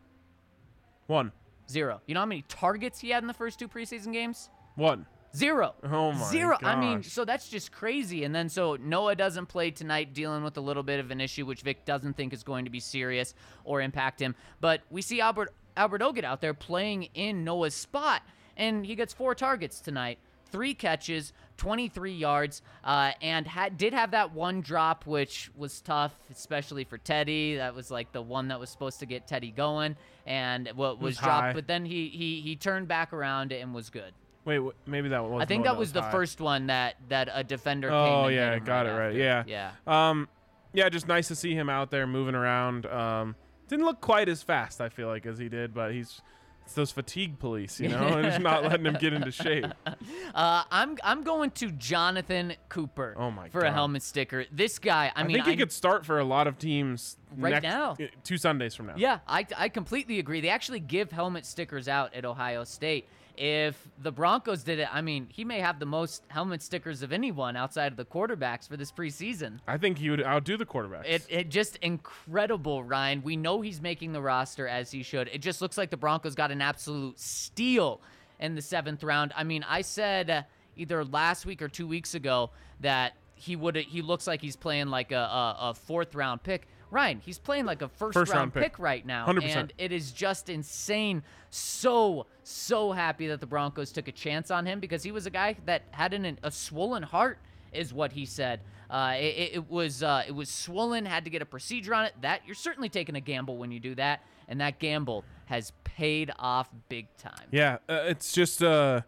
One, 1.08 1.32
Zero. 1.70 2.02
You 2.06 2.14
know 2.14 2.22
how 2.22 2.26
many 2.26 2.44
targets 2.48 3.00
he 3.00 3.10
had 3.10 3.24
in 3.24 3.28
the 3.28 3.34
first 3.34 3.60
two 3.60 3.68
preseason 3.68 4.14
games? 4.14 4.50
one. 4.76 5.06
Zero. 5.36 5.74
Oh 5.84 6.12
my 6.12 6.26
Zero. 6.26 6.58
I 6.62 6.80
mean, 6.80 7.02
so 7.02 7.26
that's 7.26 7.50
just 7.50 7.72
crazy. 7.72 8.24
And 8.24 8.36
then 8.36 8.50
so 8.50 8.76
Noah 8.76 9.16
doesn't 9.16 9.48
play 9.48 9.72
tonight, 9.72 10.14
dealing 10.14 10.44
with 10.44 10.58
a 10.58 10.62
little 10.62 10.84
bit 10.84 11.00
of 11.00 11.10
an 11.10 11.20
issue, 11.20 11.48
which 11.48 11.62
Vic 11.64 11.86
doesn't 11.86 12.16
think 12.16 12.34
is 12.34 12.44
going 12.44 12.66
to 12.66 12.72
be 12.72 12.80
serious 12.80 13.34
or 13.64 13.82
impact 13.82 14.22
him. 14.22 14.36
But 14.62 14.82
we 14.92 15.02
see 15.02 15.22
Albert 15.22 15.52
Alberto 15.76 16.12
get 16.12 16.24
out 16.24 16.40
there 16.42 16.54
playing 16.54 17.10
in 17.16 17.44
Noah's 17.44 17.74
spot, 17.74 18.22
and 18.56 18.86
he 18.86 18.94
gets 18.94 19.12
four 19.12 19.34
targets 19.34 19.80
tonight, 19.80 20.20
three 20.52 20.76
catches, 20.76 21.34
23 21.58 22.14
yards, 22.14 22.62
uh, 22.84 23.12
and 23.22 23.48
had 23.48 23.78
did 23.78 23.94
have 23.94 24.12
that 24.12 24.34
one 24.34 24.62
drop, 24.62 25.06
which 25.06 25.52
was 25.56 25.82
tough, 25.82 26.14
especially 26.32 26.84
for 26.84 26.98
Teddy. 26.98 27.56
That 27.58 27.76
was 27.76 27.92
like 27.92 28.12
the 28.12 28.22
one 28.22 28.50
that 28.50 28.60
was 28.60 28.70
supposed 28.70 29.00
to 29.00 29.06
get 29.06 29.28
Teddy 29.28 29.52
going, 29.52 29.96
and 30.26 30.70
what 30.76 31.00
was, 31.00 31.16
was 31.16 31.18
dropped. 31.18 31.42
high. 31.42 31.54
But 31.54 31.68
then 31.68 31.86
he 31.86 32.10
he 32.10 32.42
he 32.42 32.56
turned 32.56 32.88
back 32.88 33.14
around 33.14 33.52
and 33.52 33.74
was 33.74 33.90
good. 33.90 34.14
Wait, 34.46 34.62
maybe 34.86 35.10
that 35.10 35.24
was. 35.24 35.42
I 35.42 35.46
think 35.46 35.64
that 35.64 35.78
was 35.78 35.94
the 35.94 36.04
first 36.04 36.42
one 36.42 36.68
that 36.68 36.96
that 37.10 37.30
a 37.32 37.44
defender. 37.44 37.90
Oh 37.92 38.28
yeah, 38.28 38.60
got 38.60 38.86
it 38.86 38.90
right 38.90 38.98
right. 38.98 39.08
after. 39.08 39.20
Yeah. 39.50 39.72
yeah. 39.88 40.10
Um, 40.10 40.28
yeah, 40.74 40.90
just 40.90 41.08
nice 41.08 41.28
to 41.30 41.36
see 41.36 41.54
him 41.54 41.70
out 41.70 41.92
there 41.92 42.08
moving 42.08 42.36
around. 42.36 42.86
Um, 42.88 43.36
didn't 43.68 43.86
look 43.86 44.02
quite 44.02 44.28
as 44.28 44.44
fast, 44.44 44.82
I 44.82 44.90
feel 44.90 45.08
like, 45.08 45.26
as 45.26 45.38
he 45.38 45.48
did, 45.48 45.74
but 45.74 45.94
he's 45.94 46.22
it's 46.66 46.74
those 46.74 46.92
fatigue 46.92 47.40
police, 47.40 47.80
you 47.80 47.90
know, 47.90 48.08
and 48.08 48.26
just 48.26 48.40
not 48.42 48.64
letting 48.64 48.86
him 48.86 48.96
get 49.00 49.14
into 49.14 49.32
shape. 49.32 49.66
Uh, 50.34 50.64
I'm 50.72 50.98
I'm 51.04 51.22
going 51.22 51.52
to 51.52 51.70
Jonathan 51.72 52.54
Cooper. 52.68 53.16
Oh 53.18 53.30
my 53.30 53.50
for 53.50 53.62
a 53.62 53.72
helmet 53.72 54.02
sticker. 54.02 54.46
This 54.52 54.80
guy, 54.80 55.12
I, 55.16 55.22
I, 55.22 55.24
mean, 55.24 55.36
think 55.36 55.48
he 55.48 55.56
could 55.56 55.72
start 55.72 56.08
for 56.08 56.18
a 56.18 56.24
lot 56.24 56.48
of 56.48 56.58
teams 56.58 57.18
Right 57.38 57.52
next- 57.52 57.64
now. 57.64 57.92
uh, 57.92 58.08
two 58.24 58.38
Sundays 58.38 58.74
from 58.74 58.88
now. 58.88 58.96
Yeah, 58.98 59.20
I, 59.28 59.46
I 59.56 59.70
completely 59.70 60.18
agree. 60.18 60.42
They 60.42 60.50
actually 60.50 60.80
give 60.80 61.12
helmet 61.12 61.46
stickers 61.46 61.88
out 61.88 62.16
at 62.16 62.26
Ohio 62.26 62.64
State. 62.64 63.08
If 63.36 63.90
the 64.02 64.12
Broncos 64.12 64.64
did 64.64 64.80
it, 64.80 64.88
I 64.94 65.02
mean, 65.02 65.28
he 65.30 65.44
may 65.44 65.60
have 65.60 65.80
the 65.80 65.88
most 65.88 66.24
helmet 66.28 66.62
stickers 66.62 67.02
of 67.02 67.12
anyone 67.12 67.56
outside 67.56 67.92
of 67.92 67.98
the 67.98 68.06
quarterbacks 68.06 68.68
for 68.68 68.78
this 68.78 68.92
preseason. 68.92 69.60
I 69.68 69.78
think 69.78 69.98
he 69.98 70.12
would 70.12 70.24
outdo 70.24 70.56
the 70.56 70.66
quarterbacks. 70.66 71.06
It, 71.06 71.26
it 71.30 71.50
just 71.50 71.78
incredible, 71.78 72.84
Ryan. 72.84 73.24
We 73.24 73.36
know 73.36 73.62
he's 73.62 73.82
making 73.82 74.14
the 74.14 74.22
roster 74.22 74.68
as 74.68 74.92
he 74.92 75.02
should. 75.02 75.30
It 75.34 75.40
just 75.40 75.62
looks 75.62 75.80
like 75.80 75.90
the 75.90 75.98
Broncos 75.98 76.36
got 76.36 76.52
an 76.52 76.62
absolute 76.62 77.20
steal 77.20 78.02
in 78.40 78.54
the 78.54 78.62
seventh 78.62 79.04
round. 79.04 79.34
I 79.36 79.44
mean, 79.44 79.66
I 79.68 79.82
said 79.82 80.30
uh, 80.30 80.44
either 80.76 81.04
last 81.04 81.46
week 81.46 81.62
or 81.62 81.70
two 81.70 81.88
weeks 81.88 82.14
ago 82.14 82.52
that 82.82 83.14
he 83.36 83.56
would 83.56 83.76
he 83.76 84.02
looks 84.02 84.28
like 84.28 84.42
he's 84.42 84.56
playing 84.56 84.88
like 84.88 85.12
a, 85.12 85.18
a, 85.18 85.58
a 85.60 85.74
fourth 85.74 86.14
round 86.14 86.44
pick. 86.44 86.68
Ryan, 86.94 87.20
he's 87.26 87.40
playing 87.40 87.66
like 87.66 87.82
a 87.82 87.90
first, 87.90 88.14
First 88.14 88.32
round, 88.32 88.40
round 88.40 88.54
pick. 88.54 88.64
pick 88.64 88.80
right 88.80 89.06
now, 89.06 89.26
100%. 89.26 89.44
and 89.56 89.74
it 89.78 89.92
is 89.92 90.12
just 90.12 90.48
insane. 90.48 91.24
So 91.50 92.28
so 92.44 92.92
happy 92.92 93.28
that 93.28 93.40
the 93.40 93.46
Broncos 93.48 93.92
took 93.92 94.08
a 94.08 94.12
chance 94.12 94.52
on 94.52 94.66
him 94.66 94.80
because 94.80 95.02
he 95.04 95.12
was 95.12 95.26
a 95.26 95.30
guy 95.30 95.56
that 95.66 95.84
had 95.92 96.14
an, 96.14 96.38
a 96.44 96.52
swollen 96.52 97.04
heart, 97.04 97.40
is 97.72 97.94
what 97.94 98.12
he 98.12 98.26
said. 98.26 98.60
Uh, 98.90 99.16
it, 99.18 99.52
it- 99.56 99.70
was 99.72 100.04
uh, 100.04 100.24
it 100.28 100.32
was 100.34 100.50
swollen, 100.50 101.06
had 101.06 101.24
to 101.26 101.30
get 101.32 101.42
a 101.42 101.46
procedure 101.46 101.96
on 101.96 102.06
it. 102.06 102.14
That 102.22 102.42
you're 102.46 102.54
certainly 102.56 102.90
taking 102.90 103.16
a 103.16 103.22
gamble 103.22 103.58
when 103.58 103.72
you 103.72 103.80
do 103.80 103.96
that, 103.96 104.22
and 104.48 104.62
that 104.62 104.78
gamble 104.80 105.26
has 105.46 105.72
paid 105.84 106.32
off 106.38 106.70
big 106.90 107.08
time. 107.18 107.48
Yeah, 107.52 107.78
uh, 107.90 108.04
it's 108.06 108.32
just 108.34 108.62
uh, 108.62 109.02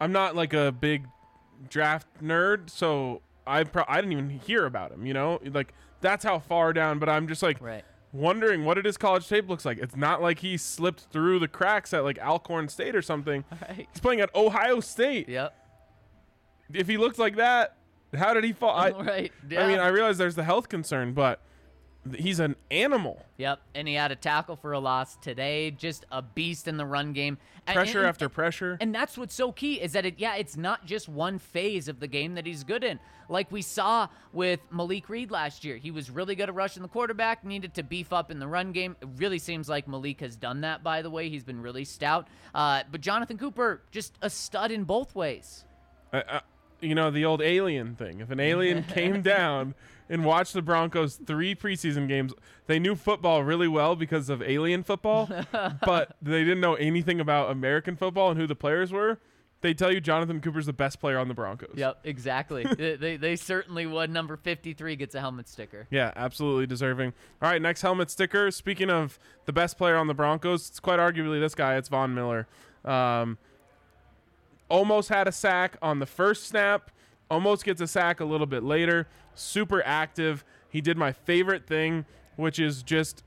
I'm 0.00 0.12
not 0.12 0.34
like 0.34 0.54
a 0.54 0.72
big 0.72 1.04
draft 1.68 2.06
nerd, 2.22 2.70
so 2.70 3.20
I 3.46 3.64
pro- 3.64 3.84
I 3.86 3.96
didn't 3.96 4.12
even 4.12 4.30
hear 4.30 4.64
about 4.64 4.92
him. 4.92 5.04
You 5.04 5.12
know, 5.14 5.40
like 5.52 5.74
that's 6.00 6.24
how 6.24 6.38
far 6.38 6.72
down. 6.72 6.98
But 6.98 7.08
I'm 7.08 7.26
just 7.28 7.42
like 7.42 7.60
Right. 7.60 7.84
wondering 8.12 8.64
what 8.64 8.82
his 8.84 8.96
college 8.96 9.28
tape 9.28 9.48
looks 9.48 9.64
like. 9.64 9.78
It's 9.78 9.96
not 9.96 10.22
like 10.22 10.38
he 10.40 10.56
slipped 10.56 11.06
through 11.12 11.38
the 11.40 11.48
cracks 11.48 11.92
at 11.94 12.04
like 12.04 12.18
Alcorn 12.18 12.68
State 12.68 12.94
or 12.96 13.02
something. 13.02 13.44
Right. 13.62 13.88
He's 13.92 14.00
playing 14.00 14.20
at 14.20 14.34
Ohio 14.34 14.80
State. 14.80 15.28
Yep. 15.28 15.54
If 16.72 16.86
he 16.86 16.96
looked 16.96 17.18
like 17.18 17.36
that, 17.36 17.76
how 18.16 18.34
did 18.34 18.44
he 18.44 18.52
fall? 18.52 18.74
I, 18.76 18.90
right. 18.92 19.32
I 19.50 19.66
mean, 19.66 19.78
I 19.78 19.88
realize 19.88 20.18
there's 20.18 20.34
the 20.34 20.44
health 20.44 20.68
concern, 20.68 21.12
but 21.12 21.40
he's 22.16 22.40
an 22.40 22.56
animal. 22.70 23.24
Yep. 23.36 23.60
And 23.74 23.86
he 23.88 23.94
had 23.94 24.10
a 24.12 24.16
tackle 24.16 24.56
for 24.56 24.72
a 24.72 24.78
loss 24.78 25.16
today. 25.16 25.70
Just 25.70 26.06
a 26.10 26.22
beast 26.22 26.66
in 26.68 26.76
the 26.76 26.86
run 26.86 27.12
game. 27.12 27.38
And- 27.66 27.74
Pressure 27.74 27.98
and- 28.00 28.08
after 28.08 28.28
pressure. 28.28 28.78
And 28.80 28.94
that's 28.94 29.18
what's 29.18 29.34
so 29.34 29.52
key 29.52 29.74
is 29.80 29.92
that 29.92 30.06
it 30.06 30.14
yeah, 30.18 30.36
it's 30.36 30.56
not 30.56 30.86
just 30.86 31.08
one 31.08 31.38
phase 31.38 31.88
of 31.88 32.00
the 32.00 32.06
game 32.06 32.34
that 32.36 32.46
he's 32.46 32.64
good 32.64 32.82
in. 32.84 32.98
Like 33.28 33.52
we 33.52 33.60
saw 33.60 34.08
with 34.32 34.60
Malik 34.70 35.08
Reed 35.10 35.30
last 35.30 35.62
year. 35.64 35.76
He 35.76 35.90
was 35.90 36.08
really 36.10 36.34
good 36.34 36.48
at 36.48 36.54
rushing 36.54 36.82
the 36.82 36.88
quarterback, 36.88 37.44
needed 37.44 37.74
to 37.74 37.82
beef 37.82 38.10
up 38.12 38.30
in 38.30 38.38
the 38.38 38.48
run 38.48 38.72
game. 38.72 38.96
It 39.02 39.08
really 39.16 39.38
seems 39.38 39.68
like 39.68 39.86
Malik 39.86 40.20
has 40.20 40.34
done 40.34 40.62
that, 40.62 40.82
by 40.82 41.02
the 41.02 41.10
way. 41.10 41.28
He's 41.28 41.44
been 41.44 41.60
really 41.60 41.84
stout. 41.84 42.26
Uh, 42.54 42.84
but 42.90 43.02
Jonathan 43.02 43.36
Cooper, 43.36 43.82
just 43.90 44.14
a 44.22 44.30
stud 44.30 44.70
in 44.70 44.84
both 44.84 45.14
ways. 45.14 45.64
uh, 46.12 46.22
uh, 46.28 46.40
you 46.80 46.94
know 46.94 47.10
the 47.10 47.24
old 47.24 47.42
alien 47.42 47.96
thing. 47.96 48.20
If 48.20 48.30
an 48.30 48.40
alien 48.40 48.82
came 48.94 49.20
down 49.20 49.74
and 50.08 50.24
watched 50.24 50.52
the 50.52 50.62
Broncos 50.62 51.16
three 51.16 51.54
preseason 51.54 52.08
games, 52.08 52.32
they 52.66 52.78
knew 52.78 52.94
football 52.94 53.42
really 53.44 53.68
well 53.68 53.96
because 53.96 54.28
of 54.28 54.42
alien 54.42 54.82
football, 54.82 55.28
but 55.84 56.16
they 56.22 56.44
didn't 56.44 56.60
know 56.60 56.74
anything 56.74 57.20
about 57.20 57.50
American 57.50 57.96
football 57.96 58.30
and 58.30 58.40
who 58.40 58.46
the 58.46 58.56
players 58.56 58.92
were. 58.92 59.18
They 59.60 59.74
tell 59.74 59.92
you 59.92 60.00
Jonathan 60.00 60.40
Cooper's 60.40 60.66
the 60.66 60.72
best 60.72 61.00
player 61.00 61.18
on 61.18 61.26
the 61.26 61.34
Broncos. 61.34 61.74
Yep, 61.74 62.00
exactly. 62.04 62.64
they, 62.78 62.94
they, 62.94 63.16
they 63.16 63.34
certainly 63.34 63.86
would. 63.86 64.08
Number 64.08 64.36
53 64.36 64.94
gets 64.94 65.14
a 65.16 65.20
helmet 65.20 65.48
sticker. 65.48 65.88
Yeah, 65.90 66.12
absolutely 66.14 66.66
deserving. 66.66 67.12
All 67.42 67.50
right, 67.50 67.60
next 67.60 67.82
helmet 67.82 68.10
sticker. 68.10 68.52
Speaking 68.52 68.88
of 68.88 69.18
the 69.46 69.52
best 69.52 69.76
player 69.76 69.96
on 69.96 70.06
the 70.06 70.14
Broncos, 70.14 70.68
it's 70.68 70.78
quite 70.78 71.00
arguably 71.00 71.40
this 71.40 71.56
guy. 71.56 71.76
It's 71.76 71.88
Von 71.88 72.14
Miller. 72.14 72.46
Um, 72.84 73.36
almost 74.68 75.08
had 75.08 75.26
a 75.26 75.32
sack 75.32 75.76
on 75.82 75.98
the 75.98 76.06
first 76.06 76.46
snap. 76.46 76.92
Almost 77.30 77.64
gets 77.64 77.80
a 77.80 77.86
sack 77.86 78.20
a 78.20 78.24
little 78.24 78.46
bit 78.46 78.62
later. 78.62 79.06
Super 79.34 79.82
active. 79.84 80.44
He 80.68 80.80
did 80.80 80.96
my 80.96 81.12
favorite 81.12 81.66
thing, 81.66 82.04
which 82.36 82.58
is 82.58 82.82
just 82.82 83.22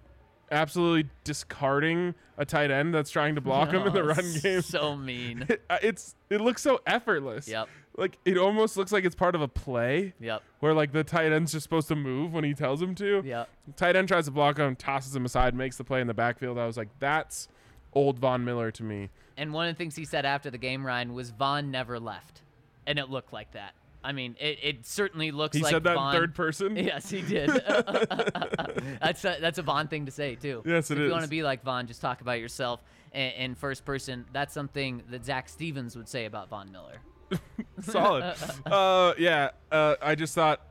absolutely 0.51 1.09
discarding 1.23 2.13
a 2.37 2.43
tight 2.45 2.71
end 2.71 2.93
that's 2.93 3.09
trying 3.09 3.35
to 3.35 3.41
block 3.41 3.71
him 3.71 3.85
in 3.87 3.93
the 3.93 4.01
Oh, 4.03 4.05
run 4.07 4.33
game. 4.41 4.61
So 4.61 4.95
mean. 4.95 5.47
Uh, 5.69 5.77
it's 5.81 6.15
it 6.29 6.41
looks 6.41 6.61
so 6.61 6.81
effortless. 6.85 7.47
Yep. 7.47 7.69
Like 7.97 8.17
it 8.25 8.37
almost 8.37 8.75
looks 8.77 8.91
like 8.91 9.05
it's 9.05 9.15
part 9.15 9.35
of 9.35 9.41
a 9.41 9.47
play 9.47 10.13
Yep. 10.19 10.41
where 10.59 10.73
like 10.73 10.91
the 10.91 11.03
tight 11.03 11.31
end's 11.31 11.51
just 11.51 11.63
supposed 11.63 11.87
to 11.89 11.95
move 11.95 12.33
when 12.33 12.43
he 12.43 12.53
tells 12.53 12.81
him 12.81 12.95
to. 12.95 13.21
Yep. 13.23 13.49
Tight 13.77 13.95
end 13.95 14.07
tries 14.07 14.25
to 14.25 14.31
block 14.31 14.57
him, 14.57 14.75
tosses 14.75 15.15
him 15.15 15.23
aside, 15.25 15.55
makes 15.55 15.77
the 15.77 15.83
play 15.83 16.01
in 16.01 16.07
the 16.07 16.13
backfield. 16.13 16.57
I 16.57 16.65
was 16.65 16.75
like, 16.77 16.89
that's 16.99 17.47
old 17.93 18.19
Von 18.19 18.43
Miller 18.43 18.71
to 18.71 18.83
me. 18.83 19.09
And 19.37 19.53
one 19.53 19.67
of 19.67 19.75
the 19.75 19.77
things 19.77 19.95
he 19.95 20.05
said 20.05 20.25
after 20.25 20.49
the 20.49 20.57
game, 20.57 20.85
Ryan, 20.85 21.13
was 21.13 21.29
Von 21.29 21.71
never 21.71 21.99
left. 21.99 22.41
And 22.85 22.97
it 22.99 23.09
looked 23.09 23.31
like 23.31 23.51
that. 23.51 23.73
I 24.03 24.11
mean, 24.13 24.35
it, 24.39 24.59
it 24.63 24.85
certainly 24.85 25.31
looks 25.31 25.55
He 25.55 25.63
like 25.63 25.71
said 25.71 25.83
that 25.83 25.95
Von, 25.95 26.15
in 26.15 26.21
third 26.21 26.35
person. 26.35 26.75
Yes, 26.81 27.09
he 27.09 27.21
did. 27.21 27.49
that's 29.01 29.23
a, 29.23 29.37
that's 29.39 29.59
a 29.59 29.61
Von 29.61 29.87
thing 29.87 30.05
to 30.05 30.11
say 30.11 30.35
too. 30.35 30.63
Yes, 30.65 30.89
it 30.91 30.97
if 30.97 31.05
you 31.05 31.11
want 31.11 31.23
to 31.23 31.29
be 31.29 31.43
like 31.43 31.63
Von, 31.63 31.87
just 31.87 32.01
talk 32.01 32.21
about 32.21 32.39
yourself 32.39 32.81
in, 33.13 33.31
in 33.31 33.55
first 33.55 33.85
person. 33.85 34.25
That's 34.33 34.53
something 34.53 35.03
that 35.11 35.25
Zac 35.25 35.49
Stevens 35.49 35.95
would 35.95 36.09
say 36.09 36.25
about 36.25 36.49
Von 36.49 36.71
Miller. 36.71 36.97
Solid. 37.81 38.35
uh, 38.65 39.13
yeah, 39.17 39.51
uh, 39.71 39.95
I 40.01 40.15
just 40.15 40.35
thought 40.35 40.61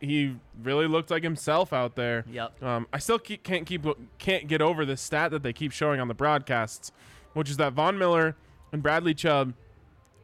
he 0.00 0.36
really 0.62 0.86
looked 0.86 1.10
like 1.10 1.22
himself 1.22 1.72
out 1.72 1.96
there. 1.96 2.24
Yep. 2.30 2.62
Um, 2.62 2.86
I 2.92 2.98
still 2.98 3.18
keep, 3.18 3.42
can't 3.42 3.66
keep 3.66 3.84
can't 4.18 4.46
get 4.46 4.62
over 4.62 4.84
this 4.84 5.00
stat 5.00 5.30
that 5.30 5.42
they 5.42 5.52
keep 5.52 5.72
showing 5.72 6.00
on 6.00 6.08
the 6.08 6.14
broadcasts, 6.14 6.92
which 7.34 7.50
is 7.50 7.56
that 7.56 7.72
Von 7.72 7.98
Miller 7.98 8.36
and 8.72 8.82
Bradley 8.82 9.14
Chubb 9.14 9.54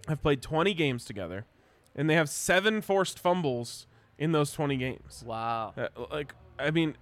have 0.09 0.23
played 0.23 0.43
20 0.43 0.75
games 0.75 1.05
together, 1.05 1.47
and 1.95 2.09
they 2.09 2.15
have 2.15 2.29
seven 2.29 2.81
forced 2.81 3.19
fumbles 3.19 3.87
in 4.19 4.33
those 4.33 4.53
20 4.53 4.77
games. 4.77 5.23
Wow. 5.27 5.75
Uh, 5.77 5.89
like, 6.11 6.35
I 6.59 6.71
mean, 6.71 6.97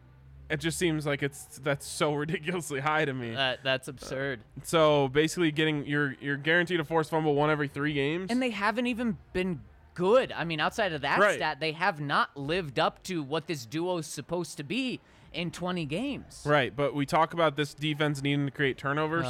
it 0.49 0.59
just 0.59 0.79
seems 0.79 1.07
like 1.07 1.23
it's 1.23 1.45
that's 1.63 1.87
so 1.87 2.13
ridiculously 2.15 2.81
high 2.81 3.05
to 3.05 3.13
me. 3.15 3.35
That, 3.35 3.61
that's 3.63 3.89
absurd. 3.89 4.41
so 4.65 5.09
basically, 5.09 5.51
getting 5.53 5.87
you're 5.87 6.17
you're 6.21 6.37
guaranteed 6.37 6.81
a 6.81 6.85
forced 6.85 7.11
fumble 7.11 7.35
one 7.35 7.51
every 7.51 7.69
three 7.69 7.93
games. 7.93 8.31
And 8.31 8.43
they 8.43 8.51
haven't 8.51 8.87
even 8.87 9.17
been 9.33 9.61
good. 9.95 10.33
I 10.33 10.45
mean, 10.45 10.61
outside 10.61 10.93
of 10.93 11.03
that 11.03 11.19
Right. 11.19 11.37
stat, 11.37 11.61
they 11.61 11.73
have 11.73 12.01
not 12.01 12.37
lived 12.37 12.79
up 12.79 13.03
to 13.05 13.23
what 13.23 13.47
this 13.47 13.67
duo 13.67 13.99
is 13.99 14.07
supposed 14.07 14.57
to 14.57 14.65
be 14.65 15.01
in 15.33 15.51
20 15.53 15.85
games. 15.85 16.43
Right, 16.45 16.75
but 16.75 16.95
we 16.95 17.07
talk 17.07 17.33
about 17.35 17.55
this 17.57 17.73
defense 17.75 18.21
needing 18.23 18.47
to 18.47 18.51
create 18.51 18.77
turnovers, 18.79 19.27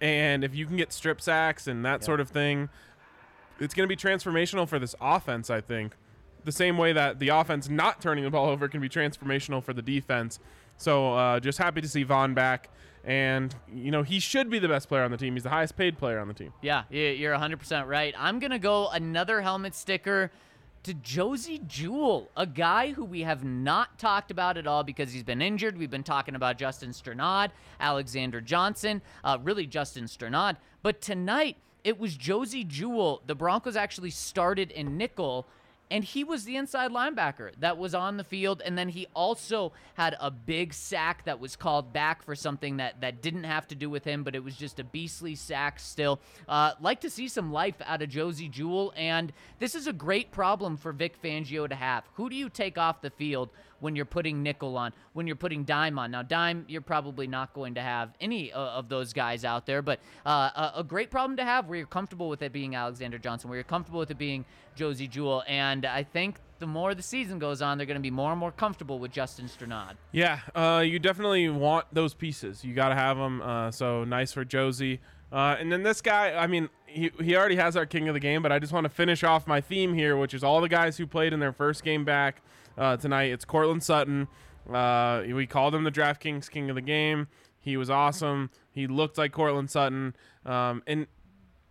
and 0.00 0.44
if 0.44 0.54
you 0.54 0.66
can 0.66 0.76
get 0.76 0.92
strip 0.92 1.20
sacks 1.20 1.66
and 1.66 1.84
that 1.84 2.04
sort 2.04 2.20
of 2.20 2.28
thing, 2.28 2.68
it's 3.60 3.74
going 3.74 3.88
to 3.88 3.94
be 3.94 3.96
transformational 3.96 4.68
for 4.68 4.78
this 4.78 4.94
offense. 5.00 5.50
I 5.50 5.60
think 5.60 5.94
the 6.44 6.52
same 6.52 6.78
way 6.78 6.92
that 6.92 7.18
the 7.18 7.28
offense 7.28 7.68
not 7.68 8.00
turning 8.00 8.24
the 8.24 8.30
ball 8.30 8.48
over 8.50 8.68
can 8.68 8.80
be 8.80 8.88
transformational 8.88 9.62
for 9.62 9.72
the 9.72 9.82
defense. 9.82 10.38
So 10.78 11.14
uh, 11.14 11.40
just 11.40 11.58
happy 11.58 11.80
to 11.80 11.88
see 11.88 12.02
Von 12.02 12.34
back, 12.34 12.68
and 13.04 13.54
you 13.72 13.90
know 13.90 14.02
he 14.02 14.20
should 14.20 14.50
be 14.50 14.58
the 14.58 14.68
best 14.68 14.88
player 14.88 15.04
on 15.04 15.10
the 15.10 15.16
team. 15.16 15.34
He's 15.34 15.42
the 15.42 15.50
highest 15.50 15.76
paid 15.76 15.96
player 15.96 16.18
on 16.18 16.28
the 16.28 16.34
team. 16.34 16.52
Yeah, 16.60 16.84
you're 16.90 17.34
100% 17.34 17.86
right. 17.86 18.14
I'm 18.18 18.38
going 18.38 18.50
to 18.50 18.58
go 18.58 18.88
another 18.88 19.40
helmet 19.40 19.74
sticker 19.74 20.30
to 20.86 20.94
Josey 20.94 21.58
Jewell, 21.66 22.30
a 22.36 22.46
guy 22.46 22.92
who 22.92 23.04
we 23.04 23.22
have 23.22 23.42
not 23.42 23.98
talked 23.98 24.30
about 24.30 24.56
at 24.56 24.68
all 24.68 24.84
because 24.84 25.12
he's 25.12 25.24
been 25.24 25.42
injured. 25.42 25.76
We've 25.76 25.90
been 25.90 26.04
talking 26.04 26.36
about 26.36 26.58
Justin 26.58 26.90
Strnad, 26.90 27.50
Alexander 27.80 28.40
Johnson, 28.40 29.02
uh, 29.24 29.38
really 29.42 29.66
Justin 29.66 30.04
Strnad. 30.04 30.58
But 30.82 31.00
tonight, 31.00 31.56
it 31.86 32.00
was 32.00 32.16
Josey 32.16 32.64
Jewell. 32.64 33.22
The 33.26 33.36
Broncos 33.36 33.76
actually 33.76 34.10
started 34.10 34.72
in 34.72 34.98
nickel. 34.98 35.46
And 35.88 36.02
he 36.02 36.24
was 36.24 36.42
the 36.42 36.56
inside 36.56 36.90
linebacker 36.90 37.52
that 37.60 37.78
was 37.78 37.94
on 37.94 38.16
the 38.16 38.24
field. 38.24 38.60
And 38.64 38.76
then 38.76 38.88
he 38.88 39.06
also 39.14 39.72
had 39.94 40.16
a 40.18 40.32
big 40.32 40.74
sack 40.74 41.24
that 41.26 41.38
was 41.38 41.54
called 41.54 41.92
back 41.92 42.24
for 42.24 42.34
something 42.34 42.78
that, 42.78 43.00
that 43.02 43.22
didn't 43.22 43.44
have 43.44 43.68
to 43.68 43.76
do 43.76 43.88
with 43.88 44.02
him, 44.02 44.24
but 44.24 44.34
it 44.34 44.42
was 44.42 44.56
just 44.56 44.80
a 44.80 44.84
beastly 44.84 45.36
sack 45.36 45.78
still. 45.78 46.18
Uh, 46.48 46.72
like 46.80 47.00
to 47.02 47.08
see 47.08 47.28
some 47.28 47.52
life 47.52 47.76
out 47.84 48.02
of 48.02 48.08
Josey 48.08 48.48
Jewell. 48.48 48.92
And 48.96 49.32
this 49.60 49.76
is 49.76 49.86
a 49.86 49.92
great 49.92 50.32
problem 50.32 50.76
for 50.76 50.90
Vic 50.92 51.22
Fangio 51.22 51.68
to 51.68 51.76
have. 51.76 52.02
Who 52.14 52.28
do 52.28 52.34
you 52.34 52.48
take 52.48 52.78
off 52.78 53.00
the 53.00 53.10
field 53.10 53.50
when 53.80 53.96
you're 53.96 54.04
putting 54.04 54.42
nickel 54.42 54.76
on, 54.76 54.92
when 55.12 55.26
you're 55.26 55.36
putting 55.36 55.64
dime 55.64 55.98
on. 55.98 56.10
Now, 56.10 56.22
dime, 56.22 56.64
you're 56.68 56.80
probably 56.80 57.26
not 57.26 57.52
going 57.52 57.74
to 57.74 57.82
have 57.82 58.14
any 58.20 58.52
uh, 58.52 58.58
of 58.58 58.88
those 58.88 59.12
guys 59.12 59.44
out 59.44 59.66
there, 59.66 59.82
but 59.82 60.00
uh, 60.24 60.50
a, 60.54 60.72
a 60.76 60.84
great 60.84 61.10
problem 61.10 61.36
to 61.36 61.44
have 61.44 61.68
where 61.68 61.78
you're 61.78 61.86
comfortable 61.86 62.28
with 62.28 62.42
it 62.42 62.52
being 62.52 62.74
Alexander 62.74 63.18
Johnson, 63.18 63.50
where 63.50 63.56
you're 63.56 63.64
comfortable 63.64 64.00
with 64.00 64.10
it 64.10 64.18
being 64.18 64.44
Josey 64.74 65.08
Jewell. 65.08 65.42
And 65.46 65.84
I 65.84 66.02
think 66.02 66.36
the 66.58 66.66
more 66.66 66.94
the 66.94 67.02
season 67.02 67.38
goes 67.38 67.60
on, 67.60 67.78
they're 67.78 67.86
going 67.86 67.96
to 67.96 68.02
be 68.02 68.10
more 68.10 68.30
and 68.30 68.40
more 68.40 68.52
comfortable 68.52 68.98
with 68.98 69.12
Justin 69.12 69.46
Strnad. 69.46 69.94
Yeah, 70.12 70.40
uh, 70.54 70.82
you 70.84 70.98
definitely 70.98 71.48
want 71.48 71.86
those 71.92 72.14
pieces. 72.14 72.64
You 72.64 72.74
got 72.74 72.88
to 72.90 72.94
have 72.94 73.16
them. 73.16 73.42
Uh, 73.42 73.70
so 73.70 74.04
nice 74.04 74.32
for 74.32 74.44
Josey. 74.44 75.00
Uh, 75.32 75.56
and 75.58 75.72
then 75.72 75.82
this 75.82 76.00
guy, 76.00 76.34
I 76.34 76.46
mean, 76.46 76.68
he, 76.86 77.10
he 77.20 77.36
already 77.36 77.56
has 77.56 77.76
our 77.76 77.84
king 77.84 78.08
of 78.08 78.14
the 78.14 78.20
game, 78.20 78.42
but 78.42 78.52
I 78.52 78.58
just 78.58 78.72
want 78.72 78.84
to 78.84 78.88
finish 78.88 79.24
off 79.24 79.46
my 79.46 79.60
theme 79.60 79.92
here, 79.92 80.16
which 80.16 80.32
is 80.32 80.44
all 80.44 80.60
the 80.60 80.68
guys 80.68 80.96
who 80.96 81.06
played 81.06 81.32
in 81.32 81.40
their 81.40 81.52
first 81.52 81.82
game 81.82 82.04
back 82.04 82.42
uh, 82.76 82.96
tonight. 82.96 83.32
It's 83.32 83.44
Courtland 83.44 83.82
Sutton. 83.82 84.28
Uh, 84.72 85.22
we 85.32 85.46
called 85.46 85.74
him 85.74 85.84
the 85.84 85.92
DraftKings 85.92 86.50
king 86.50 86.68
of 86.70 86.76
the 86.76 86.82
game. 86.82 87.28
He 87.60 87.76
was 87.76 87.90
awesome. 87.90 88.50
He 88.72 88.86
looked 88.86 89.18
like 89.18 89.32
Courtland 89.32 89.70
Sutton. 89.70 90.14
Um, 90.44 90.82
and 90.86 91.06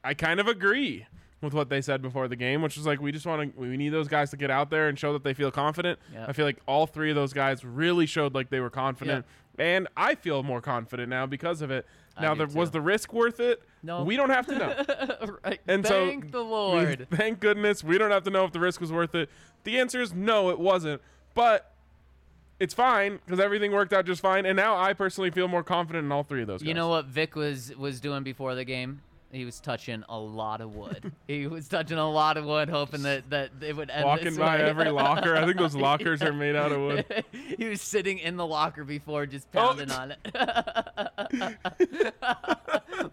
I 0.03 0.13
kind 0.13 0.39
of 0.39 0.47
agree 0.47 1.07
with 1.41 1.53
what 1.53 1.69
they 1.69 1.81
said 1.81 2.01
before 2.01 2.27
the 2.27 2.35
game, 2.35 2.61
which 2.61 2.77
is 2.77 2.85
like 2.85 2.99
we 2.99 3.11
just 3.11 3.25
want 3.25 3.53
to 3.55 3.59
we 3.59 3.77
need 3.77 3.89
those 3.89 4.07
guys 4.07 4.29
to 4.31 4.37
get 4.37 4.51
out 4.51 4.69
there 4.69 4.87
and 4.87 4.97
show 4.97 5.13
that 5.13 5.23
they 5.23 5.33
feel 5.33 5.51
confident. 5.51 5.99
Yeah. 6.13 6.25
I 6.27 6.33
feel 6.33 6.45
like 6.45 6.57
all 6.67 6.85
three 6.87 7.09
of 7.09 7.15
those 7.15 7.33
guys 7.33 7.63
really 7.63 8.05
showed 8.05 8.33
like 8.33 8.49
they 8.49 8.59
were 8.59 8.69
confident, 8.69 9.25
and 9.57 9.87
I 9.95 10.15
feel 10.15 10.43
more 10.43 10.61
confident 10.61 11.09
now 11.09 11.25
because 11.25 11.61
of 11.61 11.71
it. 11.71 11.85
Now, 12.19 12.33
the, 12.35 12.45
was 12.47 12.71
the 12.71 12.81
risk 12.81 13.11
worth 13.13 13.39
it? 13.39 13.61
No. 13.83 14.03
we 14.03 14.15
don't 14.15 14.29
have 14.29 14.47
to 14.47 14.57
know. 14.57 15.37
right. 15.43 15.59
And 15.67 15.85
so- 15.85 16.07
Thank 16.07 16.31
the 16.31 16.43
We- 16.43 16.49
Lord. 16.49 17.07
thank 17.11 17.39
goodness 17.39 17.83
we 17.83 17.97
don't 17.97 18.11
have 18.11 18.23
to 18.23 18.29
know 18.29 18.45
if 18.45 18.51
the 18.51 18.59
risk 18.59 18.81
was 18.81 18.91
worth 18.91 19.13
it. 19.15 19.29
The 19.63 19.79
answer 19.79 20.01
is 20.01 20.13
no, 20.13 20.49
it 20.49 20.59
wasn't. 20.59 21.01
But 21.33 21.71
it's 22.59 22.73
fine 22.73 23.19
because 23.25 23.39
everything 23.39 23.71
worked 23.73 23.91
out 23.93 24.05
just 24.05 24.21
fine, 24.21 24.45
and 24.45 24.55
now 24.55 24.77
I 24.77 24.93
personally 24.93 25.29
feel 25.31 25.47
more 25.49 25.63
confident 25.63 26.05
in 26.05 26.11
all 26.11 26.23
three 26.23 26.41
of 26.41 26.47
those. 26.47 26.61
You 26.61 26.67
guys. 26.67 26.75
know 26.75 26.87
what 26.89 27.05
Vic 27.05 27.35
was 27.35 27.75
was 27.75 27.99
doing 27.99 28.23
before 28.23 28.55
the 28.55 28.63
game? 28.63 29.01
He 29.35 29.43
was 29.43 29.59
touching 29.59 30.03
a 30.07 30.17
lot 30.17 30.61
of 30.61 30.73
wood. 30.75 31.11
he 31.27 31.45
was 31.47 31.67
touching 31.67 31.97
a 31.97 32.09
lot 32.09 32.37
of 32.37 32.45
wood, 32.45 32.69
hoping 32.69 33.01
that 33.03 33.29
that 33.31 33.49
it 33.61 33.75
would 33.75 33.89
end 33.89 34.05
Walking 34.05 34.25
this 34.25 34.37
by 34.37 34.57
way. 34.57 34.63
every 34.63 34.89
locker. 34.89 35.35
I 35.35 35.43
think 35.45 35.57
those 35.57 35.75
lockers 35.87 36.21
are 36.21 36.31
made 36.31 36.55
out 36.55 36.71
of 36.71 36.79
wood. 36.79 37.05
he 37.57 37.65
was 37.65 37.81
sitting 37.81 38.17
in 38.19 38.37
the 38.37 38.45
locker 38.45 38.83
before, 38.85 39.25
just 39.25 39.47
Oh. 39.53 39.67
pounding 39.67 39.91
on 39.91 40.11
it. 40.11 40.19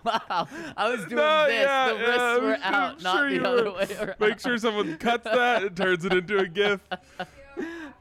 wow, 0.05 0.47
I 0.77 0.89
was 0.89 1.01
doing 1.07 1.17
No, 1.17 1.47
this. 1.47 1.63
yeah, 1.63 1.89
the 1.89 1.95
wrists 1.99 2.17
yeah, 2.17 2.23
I'm 2.23 2.43
were 2.45 2.55
sure- 2.57 2.65
out, 2.65 3.03
not 3.03 3.17
sure 3.19 3.31
the 3.31 3.49
other 3.49 3.65
were. 3.65 3.73
way 3.73 3.89
around. 4.01 4.15
Make 4.21 4.41
sure 4.41 4.59
someone 4.59 4.97
cuts 4.99 5.25
that 5.25 5.63
and 5.65 5.77
turns 5.77 6.05
it 6.05 6.13
into 6.13 6.39
a 6.39 6.47
GIF. 6.47 6.81
Uh, 6.91 6.97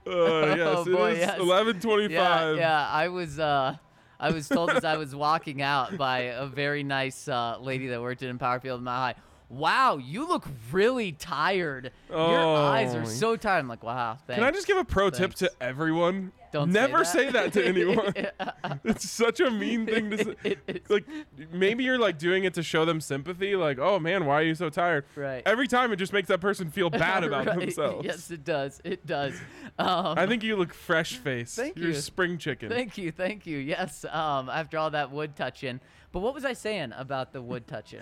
yes, 0.06 0.58
Oh, 0.78 0.86
boy, 0.86 1.12
it 1.12 1.14
is 1.14 1.20
yes. 1.20 1.40
11:25. 1.40 2.10
Yeah, 2.12 2.54
yeah. 2.54 2.88
I 2.90 3.08
was 3.10 3.40
uh 3.40 3.76
I 4.22 4.30
was 4.30 4.48
told 4.48 4.70
as 4.70 4.86
I 4.86 4.98
was 4.98 5.16
walking 5.16 5.64
out 5.64 5.98
by 5.98 6.20
a 6.20 6.46
very 6.46 6.84
nice 6.84 7.28
uh, 7.28 7.58
lady 7.60 7.88
that 7.88 8.00
worked 8.00 8.22
in 8.22 8.38
Powerfield 8.38 8.80
Mile 8.84 9.14
High. 9.14 9.16
Wow, 9.52 9.98
you 9.98 10.28
look 10.28 10.46
really 10.72 11.12
tired. 11.12 11.92
Your 12.10 12.18
eyes 12.40 12.96
Oh. 12.96 13.00
are 13.00 13.06
so 13.06 13.36
tired. 13.36 13.60
I'm 13.60 13.68
like, 13.68 13.84
wow. 13.84 14.18
Thanks. 14.26 14.38
Can 14.40 14.44
I 14.48 14.52
just 14.52 14.66
give 14.66 14.78
a 14.78 14.86
pro 14.86 15.10
tip 15.10 15.34
to 15.36 15.52
everyone? 15.60 16.32
Don't 16.54 16.68
say 16.72 16.80
Never 16.80 16.98
that. 17.00 17.06
say 17.08 17.30
that 17.32 17.54
to 17.54 17.66
anyone. 17.66 18.14
it's 18.86 19.10
such 19.10 19.40
a 19.42 19.50
mean 19.52 19.86
thing 19.86 20.10
to 20.12 20.18
say. 20.44 20.56
Like 20.90 21.06
maybe 21.52 21.84
you're 21.84 22.00
like 22.00 22.18
doing 22.18 22.44
it 22.46 22.54
to 22.56 22.64
show 22.64 22.84
them 22.86 23.00
sympathy. 23.02 23.56
Like, 23.58 23.78
oh 23.80 24.00
man, 24.00 24.26
why 24.26 24.36
are 24.36 24.44
you 24.44 24.56
so 24.56 24.70
tired? 24.70 25.06
Right. 25.16 25.44
Every 25.46 25.68
time 25.68 25.92
it 25.94 25.98
just 25.98 26.12
makes 26.14 26.28
that 26.30 26.40
person 26.42 26.70
feel 26.72 26.90
bad 26.90 27.24
about 27.26 27.46
Right. 27.46 27.60
themselves. 27.60 28.06
Yes, 28.06 28.32
it 28.32 28.44
does. 28.46 28.82
It 28.86 29.06
does. 29.06 29.34
Um, 29.80 30.18
I 30.18 30.28
think 30.28 30.44
you 30.44 30.56
look 30.56 30.74
fresh 30.74 31.16
faced. 31.18 31.56
Thank 31.58 31.78
you're 31.78 31.90
you. 31.90 31.94
spring 31.96 32.38
chicken. 32.38 32.70
Thank 32.70 32.98
you, 32.98 33.12
thank 33.12 33.46
you. 33.46 33.58
Yes. 33.58 34.06
Um, 34.10 34.50
after 34.50 34.78
all 34.78 34.92
that 34.92 35.12
wood 35.12 35.36
touching, 35.38 35.80
but 36.12 36.20
what 36.20 36.34
was 36.34 36.44
I 36.46 36.52
saying 36.54 36.92
about 36.98 37.32
the 37.32 37.42
wood 37.42 37.66
touching? 37.68 38.02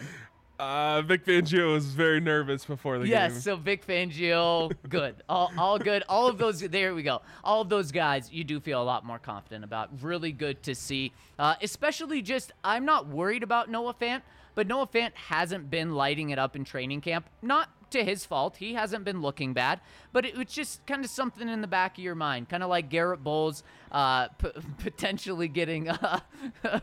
Uh, 0.59 1.01
Vic 1.01 1.25
Fangio 1.25 1.73
was 1.73 1.85
very 1.85 2.19
nervous 2.19 2.65
before 2.65 2.99
the 2.99 3.07
Yes, 3.07 3.31
game. 3.31 3.35
Yes, 3.35 3.43
so 3.43 3.55
Vic 3.55 3.87
Fangio, 3.87 4.71
good. 4.89 5.15
All, 5.29 5.51
all 5.57 5.79
good. 5.79 6.03
All 6.09 6.27
of 6.27 6.37
those, 6.37 6.59
there 6.59 6.93
we 6.93 7.03
go. 7.03 7.21
All 7.43 7.61
of 7.61 7.69
those 7.69 7.91
guys, 7.91 8.31
you 8.31 8.43
do 8.43 8.59
feel 8.59 8.81
a 8.81 8.83
lot 8.83 9.05
more 9.05 9.19
confident 9.19 9.63
about. 9.63 9.89
Really 10.01 10.31
good 10.31 10.61
to 10.63 10.75
see. 10.75 11.13
Uh, 11.37 11.55
especially 11.61 12.21
just, 12.21 12.51
I'm 12.63 12.85
not 12.85 13.07
worried 13.07 13.43
about 13.43 13.69
Noah 13.69 13.93
Fant, 13.93 14.21
but 14.55 14.67
Noah 14.67 14.87
Fant 14.87 15.13
hasn't 15.15 15.69
been 15.69 15.95
lighting 15.95 16.31
it 16.31 16.39
up 16.39 16.55
in 16.55 16.65
training 16.65 17.01
camp. 17.01 17.29
Not 17.41 17.69
to 17.91 18.03
his 18.03 18.25
fault. 18.25 18.57
He 18.57 18.73
hasn't 18.73 19.05
been 19.05 19.21
looking 19.21 19.53
bad, 19.53 19.79
but 20.11 20.25
it 20.25 20.37
was 20.37 20.47
just 20.47 20.85
kind 20.85 21.03
of 21.03 21.09
something 21.09 21.47
in 21.47 21.61
the 21.61 21.67
back 21.67 21.97
of 21.97 22.03
your 22.03 22.15
mind. 22.15 22.49
Kind 22.49 22.63
of 22.63 22.69
like 22.69 22.89
Garett 22.89 23.23
Bolles 23.23 23.63
uh, 23.91 24.27
p- 24.29 24.51
potentially 24.79 25.47
getting. 25.47 25.89
Uh, 25.89 26.19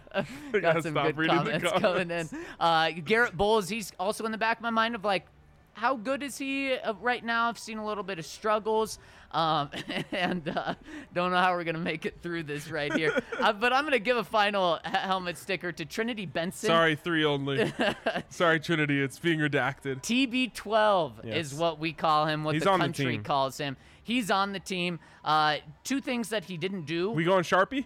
gotta 0.52 0.82
some 0.82 0.94
good 0.94 1.16
the 1.16 1.26
comments 1.26 1.72
coming 1.72 2.10
in. 2.10 2.28
Uh, 2.58 2.90
Garett 3.04 3.36
Bolles, 3.36 3.68
he's 3.68 3.92
also 3.98 4.24
in 4.24 4.32
the 4.32 4.38
back 4.38 4.58
of 4.58 4.62
my 4.62 4.70
mind 4.70 4.94
of 4.94 5.04
like, 5.04 5.26
how 5.74 5.94
good 5.96 6.22
is 6.22 6.38
he 6.38 6.74
uh, 6.74 6.94
right 7.02 7.24
now? 7.24 7.48
I've 7.48 7.58
seen 7.58 7.78
a 7.78 7.86
little 7.86 8.04
bit 8.04 8.18
of 8.18 8.24
struggles, 8.24 8.98
um, 9.36 9.70
and 10.12 10.48
uh, 10.48 10.74
don't 11.14 11.30
know 11.30 11.36
how 11.36 11.52
we're 11.52 11.64
gonna 11.64 11.78
make 11.78 12.06
it 12.06 12.22
through 12.22 12.44
this 12.44 12.70
right 12.70 12.92
here. 12.94 13.12
uh, 13.38 13.52
but 13.52 13.72
I'm 13.72 13.84
gonna 13.84 13.98
give 13.98 14.16
a 14.16 14.24
final 14.24 14.78
helmet 14.82 15.36
sticker 15.36 15.72
to 15.72 15.84
Trinity 15.84 16.24
Benson. 16.24 16.68
Sorry, 16.68 16.96
three 16.96 17.24
only. 17.24 17.70
Sorry, 18.30 18.58
Trinity. 18.58 19.00
It's 19.00 19.18
being 19.18 19.40
redacted. 19.40 20.02
TB12 20.02 21.12
Yes. 21.24 21.52
is 21.52 21.54
what 21.54 21.78
we 21.78 21.92
call 21.92 22.26
him, 22.26 22.44
what 22.44 22.54
He's 22.54 22.64
the 22.64 22.70
on 22.70 22.78
the 22.78 22.84
country 22.86 23.18
calls 23.18 23.58
him. 23.58 23.76
He's 24.02 24.30
on 24.30 24.52
the 24.52 24.60
team. 24.60 25.00
Uh, 25.22 25.56
two 25.84 26.00
things 26.00 26.30
that 26.30 26.44
he 26.44 26.56
didn't 26.56 26.86
do. 26.86 27.10
We 27.10 27.24
going 27.24 27.44
Sharpie? 27.44 27.84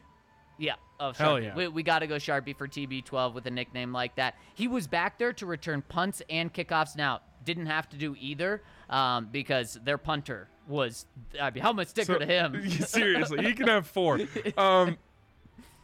Yeah. 0.59 0.75
Of 1.01 1.17
Hell 1.17 1.41
yeah. 1.41 1.55
We, 1.55 1.69
we 1.69 1.83
got 1.83 2.01
to 2.01 2.07
go 2.07 2.17
Sharpie 2.17 2.55
for 2.55 2.69
TB12 2.69 3.33
with 3.33 3.47
a 3.47 3.51
nickname 3.51 3.91
like 3.91 4.17
that. 4.17 4.37
He 4.55 4.69
was 4.69 4.87
back 4.87 5.19
there 5.19 5.33
to 5.33 5.47
return 5.47 5.83
punts 5.89 6.21
and 6.29 6.53
kickoffs. 6.53 6.95
Now, 6.95 7.23
didn't 7.43 7.67
have 7.67 7.89
to 7.89 7.97
do 7.97 8.15
either 8.21 8.63
um, 8.91 9.29
because 9.33 9.79
their 9.83 9.97
punter 9.97 10.49
was, 10.71 11.07
I 11.41 11.51
mean, 11.51 11.63
helmet 11.63 11.89
sticker 11.89 12.15
So- 12.15 12.19
to 12.21 12.27
him. 12.27 12.71
Seriously, 12.81 13.45
he 13.45 13.53
can 13.53 13.69
have 13.69 13.87
four. 13.87 14.21
Um, 14.57 14.97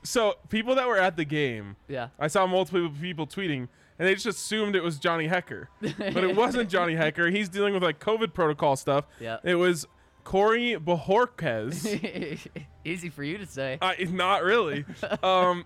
so 0.02 0.34
people 0.50 0.76
that 0.76 0.86
were 0.86 0.98
at 0.98 1.16
the 1.16 1.24
game, 1.24 1.76
yeah. 1.88 2.08
I 2.18 2.28
saw 2.28 2.46
multiple 2.46 2.88
people 3.00 3.26
tweeting, 3.26 3.68
and 3.98 4.06
they 4.08 4.14
just 4.14 4.26
assumed 4.26 4.76
it 4.76 4.82
was 4.82 4.98
Johnny 5.00 5.28
Hekker, 5.28 5.66
but 5.80 6.16
it 6.24 6.36
wasn't 6.42 6.70
Johnny 6.70 6.94
Hekker. 6.94 7.30
He's 7.34 7.48
dealing 7.48 7.74
with 7.74 7.82
like 7.82 7.98
COVID 7.98 8.32
protocol 8.32 8.76
stuff. 8.76 9.06
Yeah. 9.18 9.38
It 9.42 9.56
was 9.56 9.84
Corey 10.22 10.76
Bojorquez. 10.76 12.46
Easy 12.84 13.08
for 13.08 13.24
you 13.24 13.38
to 13.38 13.46
say. 13.46 13.78
uh, 13.80 13.94
not 14.10 14.44
really. 14.44 14.84
Um, 15.22 15.64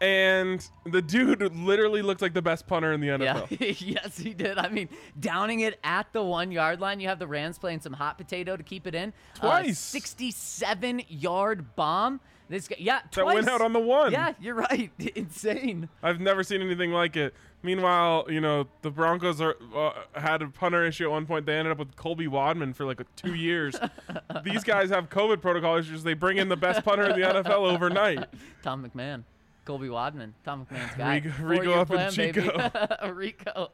and 0.00 0.66
the 0.84 1.02
dude 1.02 1.54
literally 1.54 2.02
looked 2.02 2.22
like 2.22 2.32
the 2.32 2.42
best 2.42 2.66
punter 2.66 2.92
in 2.92 3.00
the 3.00 3.08
NFL. 3.08 3.60
Yeah, 3.60 3.74
yes, 4.04 4.18
he 4.18 4.32
did. 4.32 4.58
I 4.58 4.68
mean, 4.68 4.88
downing 5.18 5.60
it 5.60 5.78
at 5.84 6.12
the 6.12 6.22
one 6.22 6.50
yard 6.50 6.80
line. 6.80 7.00
You 7.00 7.08
have 7.08 7.18
the 7.18 7.26
Rams 7.26 7.58
playing 7.58 7.80
some 7.80 7.92
hot 7.92 8.16
potato 8.16 8.56
to 8.56 8.62
keep 8.62 8.86
it 8.86 8.94
in. 8.94 9.12
Uh, 9.40 9.40
Twice. 9.40 9.78
67 9.78 11.02
yard 11.08 11.76
bomb. 11.76 12.20
This 12.48 12.66
guy, 12.66 12.76
yeah, 12.80 13.00
twice. 13.12 13.14
That 13.14 13.26
went 13.26 13.48
out 13.48 13.60
on 13.60 13.72
the 13.72 13.78
one. 13.78 14.10
Yeah, 14.10 14.32
you're 14.40 14.56
right. 14.56 14.90
Insane. 15.14 15.88
I've 16.02 16.18
never 16.18 16.42
seen 16.42 16.60
anything 16.60 16.90
like 16.90 17.16
it. 17.16 17.32
Meanwhile, 17.62 18.26
you 18.28 18.40
know 18.40 18.66
the 18.82 18.90
Broncos 18.90 19.40
are 19.40 19.54
uh, 19.76 19.92
had 20.14 20.42
a 20.42 20.48
punter 20.48 20.84
issue 20.84 21.04
at 21.04 21.10
one 21.10 21.26
point. 21.26 21.46
They 21.46 21.54
ended 21.54 21.70
up 21.70 21.78
with 21.78 21.94
Colby 21.94 22.26
Wadman 22.26 22.72
for 22.72 22.86
like 22.86 23.02
two 23.14 23.34
years. 23.34 23.78
These 24.44 24.64
guys 24.64 24.90
have 24.90 25.10
COVID 25.10 25.40
protocol 25.40 25.76
issues. 25.76 26.02
They 26.02 26.14
bring 26.14 26.38
in 26.38 26.48
the 26.48 26.56
best 26.56 26.84
punter 26.84 27.04
in 27.04 27.20
the 27.20 27.26
NFL 27.26 27.72
overnight. 27.72 28.26
Tom 28.62 28.84
McMahon. 28.84 29.22
Colby 29.64 29.88
Wadman, 29.88 30.34
Tom 30.44 30.66
McMahon's 30.66 30.96
guy. 30.96 31.14
Rico- 31.14 31.42
Rico 31.42 31.72
up 31.80 31.88
plan. 31.88 32.10
Chico. 32.10 32.70
Rico. 33.12 33.70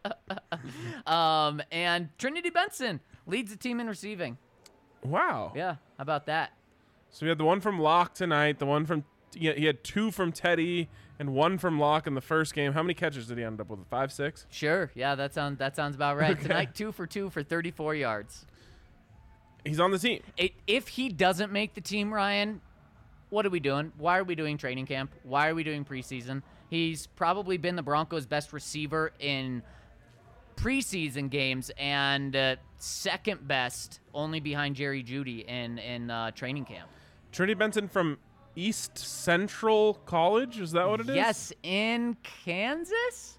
um, 1.06 1.62
and 1.70 2.08
Trinity 2.18 2.50
Benson 2.50 3.00
leads 3.26 3.50
the 3.50 3.56
team 3.56 3.80
in 3.80 3.86
receiving. 3.86 4.38
Wow. 5.02 5.52
Yeah, 5.54 5.76
how 5.96 6.02
about 6.02 6.26
that? 6.26 6.52
So 7.10 7.24
we 7.24 7.28
had 7.30 7.38
the 7.38 7.44
one 7.44 7.60
from 7.60 7.78
Lock 7.78 8.14
tonight. 8.14 8.58
The 8.58 8.66
one 8.66 8.84
from 8.84 9.04
he 9.34 9.46
had, 9.46 9.58
he 9.58 9.64
had 9.66 9.84
two 9.84 10.10
from 10.10 10.32
Teddy 10.32 10.88
and 11.18 11.32
one 11.34 11.58
from 11.58 11.78
Lock 11.78 12.06
in 12.06 12.14
the 12.14 12.20
first 12.20 12.54
game. 12.54 12.72
How 12.72 12.82
many 12.82 12.94
catches 12.94 13.26
did 13.26 13.38
he 13.38 13.44
end 13.44 13.60
up 13.60 13.68
with? 13.68 13.86
Five, 13.88 14.12
six. 14.12 14.46
Sure. 14.50 14.90
Yeah, 14.94 15.14
that 15.14 15.32
sounds 15.34 15.58
that 15.58 15.76
sounds 15.76 15.94
about 15.94 16.16
right. 16.16 16.32
Okay. 16.32 16.42
Tonight, 16.42 16.74
two 16.74 16.92
for 16.92 17.06
two 17.06 17.30
for 17.30 17.42
34 17.42 17.94
yards. 17.94 18.46
He's 19.64 19.80
on 19.80 19.90
the 19.90 19.98
team. 19.98 20.22
It, 20.36 20.52
if 20.66 20.88
he 20.88 21.08
doesn't 21.08 21.50
make 21.52 21.74
the 21.74 21.80
team, 21.80 22.14
Ryan, 22.14 22.60
what 23.30 23.44
are 23.46 23.50
we 23.50 23.60
doing? 23.60 23.92
Why 23.98 24.18
are 24.18 24.24
we 24.24 24.34
doing 24.34 24.56
training 24.58 24.86
camp? 24.86 25.12
Why 25.24 25.48
are 25.48 25.54
we 25.54 25.64
doing 25.64 25.84
preseason? 25.84 26.42
He's 26.70 27.06
probably 27.06 27.56
been 27.56 27.76
the 27.76 27.82
Broncos' 27.82 28.26
best 28.26 28.52
receiver 28.52 29.12
in 29.18 29.62
preseason 30.56 31.30
games 31.30 31.70
and 31.78 32.34
uh, 32.34 32.56
second 32.78 33.46
best, 33.46 34.00
only 34.14 34.40
behind 34.40 34.76
Jerry 34.76 35.02
Jeudy 35.02 35.44
in 35.46 35.78
in 35.78 36.10
uh, 36.10 36.30
training 36.32 36.64
camp. 36.64 36.88
Trinity 37.32 37.54
Benson 37.54 37.88
from 37.88 38.18
East 38.54 38.96
Central 38.98 39.94
College. 40.06 40.58
Is 40.60 40.72
that 40.72 40.88
what 40.88 41.00
it 41.00 41.08
is? 41.08 41.16
Yes, 41.16 41.52
in 41.62 42.16
Kansas. 42.44 43.38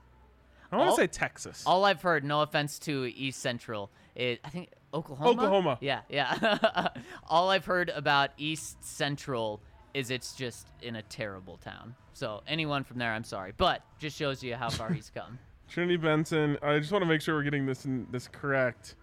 I 0.72 0.78
want 0.78 0.90
All- 0.90 0.96
to 0.96 1.02
say 1.02 1.08
Texas. 1.08 1.64
All 1.66 1.86
I've 1.86 2.02
heard, 2.02 2.24
no 2.24 2.42
offense 2.42 2.78
to 2.80 3.06
East 3.16 3.40
Central, 3.42 3.90
is 4.16 4.38
I 4.44 4.50
think 4.50 4.70
Oklahoma. 4.94 5.32
Oklahoma. 5.32 5.78
Yeah, 5.82 6.02
yeah. 6.10 6.90
all 7.30 7.50
I've 7.50 7.66
heard 7.66 7.90
about 7.90 8.32
East 8.38 8.84
Central 8.84 9.62
is 9.94 10.12
it's 10.12 10.36
just 10.36 10.68
in 10.82 10.96
a 10.96 11.02
terrible 11.04 11.58
town. 11.58 11.96
So 12.14 12.42
anyone 12.48 12.84
from 12.84 12.98
there, 12.98 13.12
I'm 13.12 13.24
sorry, 13.24 13.54
but 13.58 13.82
just 14.00 14.18
shows 14.18 14.44
you 14.44 14.56
how 14.56 14.70
far 14.70 14.92
he's 14.92 15.12
come. 15.14 15.40
Trinity 15.70 15.98
Benson. 15.98 16.58
I 16.62 16.80
just 16.80 16.92
want 16.92 17.04
to 17.04 17.10
make 17.10 17.22
sure 17.22 17.36
we're 17.36 17.44
getting 17.44 17.66
this 17.66 17.86
in, 17.86 18.08
this 18.12 18.28
correct. 18.28 18.96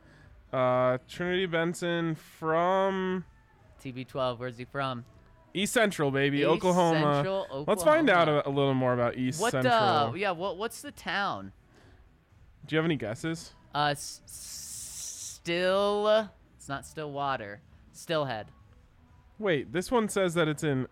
Uh, 0.52 0.98
Trinity 1.08 1.46
Benson 1.46 2.14
from 2.14 3.24
TB12, 3.82 4.38
where's 4.38 4.56
he 4.56 4.64
from? 4.64 5.04
East 5.52 5.72
Central, 5.72 6.10
baby, 6.10 6.38
East 6.38 6.46
Oklahoma. 6.48 7.14
Central, 7.16 7.64
Let's 7.68 7.84
find 7.84 8.10
out 8.10 8.28
a, 8.28 8.48
a 8.48 8.50
little 8.50 8.74
more 8.74 8.94
about 8.94 9.16
East 9.16 9.40
What? 9.40 9.52
Central. 9.52 9.74
Uh, 9.74 10.12
yeah. 10.14 10.32
What? 10.32 10.56
What's 10.56 10.82
the 10.82 10.90
town? 10.90 11.52
Do 12.66 12.74
you 12.74 12.78
have 12.78 12.84
any 12.84 12.96
guesses? 12.96 13.52
Uh, 13.74 13.88
s- 13.92 14.20
still. 14.26 16.28
It's 16.56 16.68
not 16.68 16.86
Stillwater. 16.86 17.60
Stillhead. 17.94 18.46
Wait, 19.38 19.72
this 19.72 19.90
one 19.90 20.08
says 20.08 20.34
that 20.34 20.48
it's 20.48 20.62
in 20.64 20.86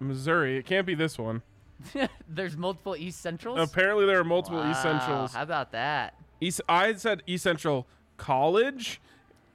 Missouri. 0.00 0.56
It 0.58 0.66
can't 0.66 0.86
be 0.86 0.94
this 0.94 1.18
one. 1.18 1.42
There's 2.28 2.56
multiple 2.56 2.96
East 2.96 3.20
Centrals. 3.20 3.58
Apparently, 3.58 4.06
there 4.06 4.18
are 4.18 4.24
multiple 4.24 4.58
East 4.70 4.84
Wow, 4.84 4.98
Centrals. 4.98 5.34
How 5.34 5.42
about 5.42 5.72
that? 5.72 6.14
East. 6.40 6.60
I 6.68 6.94
said 6.94 7.22
East 7.26 7.44
Central 7.44 7.86
College. 8.16 9.00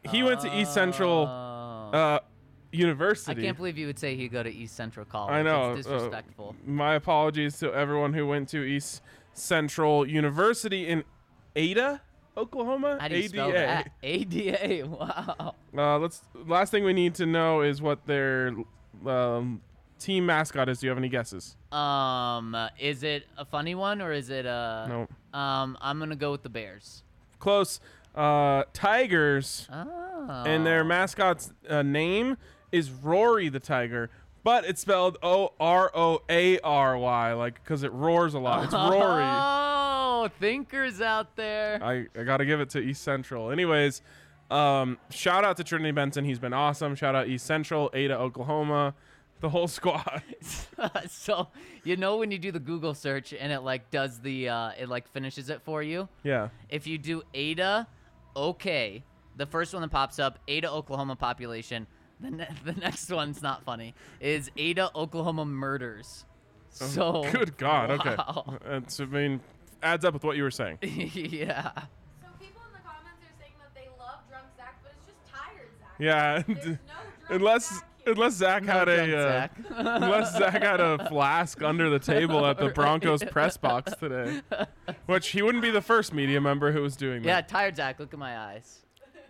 He 0.10 0.24
went 0.24 0.40
to 0.42 0.56
East 0.60 0.74
Central 0.74 1.28
Oh. 1.28 1.92
uh, 1.94 2.20
I 2.74 3.34
can't 3.34 3.58
believe 3.58 3.78
you 3.78 3.88
would 3.88 4.00
say 4.00 4.16
he'd 4.16 4.32
go 4.32 4.42
to 4.44 4.50
East 4.50 4.76
Central 4.78 5.06
College. 5.06 5.34
I 5.34 5.44
know. 5.44 5.74
It's 5.74 5.86
uh, 5.86 5.92
disrespectful. 5.94 6.56
my 6.66 6.96
apologies 6.96 7.60
to 7.60 7.74
everyone 7.74 8.14
who 8.14 8.26
went 8.26 8.48
to 8.50 8.64
East 8.64 9.02
Central 9.34 10.08
University 10.08 10.88
in 10.88 11.04
Ada, 11.56 12.02
Oklahoma. 12.38 12.98
How 13.00 13.08
do 13.08 13.18
you 13.18 13.28
spell 13.28 13.52
that? 13.52 13.92
ADA. 14.04 14.88
Wow. 14.88 15.56
Uh, 15.78 15.98
let's. 16.00 16.22
Last 16.46 16.70
thing 16.72 16.84
we 16.84 16.94
need 16.94 17.16
to 17.16 17.26
know 17.26 17.62
is 17.62 17.82
what 17.82 18.06
their 18.06 18.54
um, 19.06 19.62
team 20.00 20.26
mascot 20.26 20.68
is. 20.70 20.80
Do 20.80 20.88
you 20.88 20.90
have 20.90 20.98
any 20.98 21.10
guesses? 21.10 21.56
Um, 21.72 22.56
is 22.80 23.04
it 23.04 23.26
a 23.38 23.46
funny 23.46 23.76
one 23.76 24.02
or 24.02 24.12
is 24.12 24.30
it 24.30 24.46
a? 24.46 24.86
No. 25.34 25.40
Um, 25.40 25.78
I'm 25.82 26.00
gonna 26.00 26.16
go 26.16 26.32
with 26.32 26.44
the 26.44 26.50
Bears. 26.50 27.04
Close. 27.40 27.80
Uh, 28.14 28.64
Tigers, 28.74 29.70
Oh. 29.72 30.44
and 30.46 30.66
their 30.66 30.84
mascot's 30.84 31.54
uh, 31.70 31.82
name 31.82 32.36
is 32.74 32.92
Rory 32.92 33.48
the 33.48 33.62
Tiger, 33.62 34.10
but 34.44 34.66
it's 34.66 34.82
spelled 34.82 35.18
O 35.24 35.54
R 35.58 35.90
O 35.96 36.22
A 36.30 36.60
R 36.60 36.98
Y, 36.98 37.32
like 37.34 37.64
because 37.64 37.84
it 37.84 37.94
roars 37.94 38.34
a 38.34 38.40
lot. 38.40 38.66
It's 38.66 38.74
Rory. 38.74 39.24
Thinkers 40.30 41.02
out 41.02 41.36
there. 41.36 41.80
I, 41.84 42.06
I 42.20 42.24
got 42.24 42.38
to 42.38 42.46
give 42.46 42.60
it 42.60 42.70
to 42.72 42.80
East 42.80 43.04
Central. 43.04 43.52
Anyways, 43.52 44.02
um, 44.50 44.98
shout 45.10 45.44
out 45.44 45.58
to 45.58 45.64
Trinity 45.64 45.92
Benson. 45.92 46.26
He's 46.26 46.40
been 46.40 46.54
awesome. 46.54 46.96
Shout 46.96 47.16
out 47.16 47.28
East 47.28 47.46
Central, 47.46 47.90
Ada, 47.94 48.18
Oklahoma, 48.18 48.94
the 49.40 49.50
whole 49.50 49.68
squad. 49.68 50.22
so 51.10 51.48
you 51.84 51.96
know 51.98 52.18
when 52.18 52.32
you 52.32 52.38
do 52.38 52.52
the 52.52 52.60
Google 52.60 52.94
search 52.94 53.34
and 53.34 53.52
it 53.52 53.62
like 53.62 53.90
does 53.92 54.20
the 54.20 54.50
uh, 54.50 54.72
it 54.80 54.90
like 54.90 55.08
finishes 55.10 55.50
it 55.50 55.62
for 55.64 55.82
you. 55.82 56.08
yeah. 56.24 56.50
If 56.70 56.86
you 56.88 56.98
do 56.98 57.24
Ada, 57.34 57.88
okay, 58.36 59.04
the 59.38 59.46
first 59.46 59.74
one 59.74 59.82
that 59.82 59.92
pops 59.92 60.20
up, 60.20 60.40
Ada, 60.48 60.70
Oklahoma 60.70 61.16
population. 61.16 61.88
The, 62.20 62.30
ne- 62.32 62.48
the 62.66 62.74
next 62.74 63.10
one's 63.10 63.42
not 63.42 63.64
funny. 63.64 63.96
Is 64.20 64.52
Ada, 64.58 64.92
Oklahoma 64.96 65.46
murders. 65.46 66.26
So 66.70 67.24
Oh, 67.26 67.32
Good 67.32 67.58
God. 67.58 67.90
wow. 68.06 68.44
Okay. 68.48 68.58
That's, 68.70 69.00
I 69.00 69.06
mean, 69.06 69.42
adds 69.84 70.06
up 70.06 70.14
with 70.14 70.24
what 70.24 70.38
you 70.38 70.44
were 70.44 70.52
saying. 70.52 70.78
yeah. 70.82 71.72
So 71.72 72.28
people 72.40 72.62
in 72.68 72.74
the 72.74 72.80
comments 72.84 73.22
are 73.24 73.36
saying 73.40 73.54
that 73.60 73.74
they 73.76 73.88
love 74.00 74.20
drunk 74.30 74.46
Zac, 74.58 74.80
but 74.84 74.92
it's 74.98 75.06
just 75.06 75.34
tired 75.34 75.70
Zac. 75.80 76.00
Yeah. 76.00 76.78
No 77.30 77.36
unless 77.36 77.70
Zac 77.70 77.84
unless 78.08 78.34
Zac 78.34 78.64
No 78.64 78.74
had 78.74 78.90
a 78.90 79.18
uh, 79.18 79.30
Zac. 79.32 79.52
unless 79.76 80.38
Zac 80.38 80.62
had 80.62 80.80
a 80.82 81.08
flask 81.08 81.62
under 81.62 81.90
the 81.90 82.00
table 82.00 82.46
at 82.46 82.58
the 82.58 82.70
Broncos 82.70 83.24
press 83.24 83.56
box 83.58 83.94
today, 84.00 84.42
which 85.06 85.30
he 85.30 85.42
wouldn't 85.42 85.62
be 85.62 85.70
the 85.72 85.82
first 85.82 86.14
media 86.14 86.42
member 86.42 86.72
who 86.72 86.82
was 86.82 86.96
doing 86.96 87.22
that. 87.22 87.28
Yeah, 87.28 87.42
tired 87.42 87.76
Zac. 87.78 88.00
Look 88.00 88.12
at 88.14 88.20
my 88.20 88.38
eyes. 88.38 88.80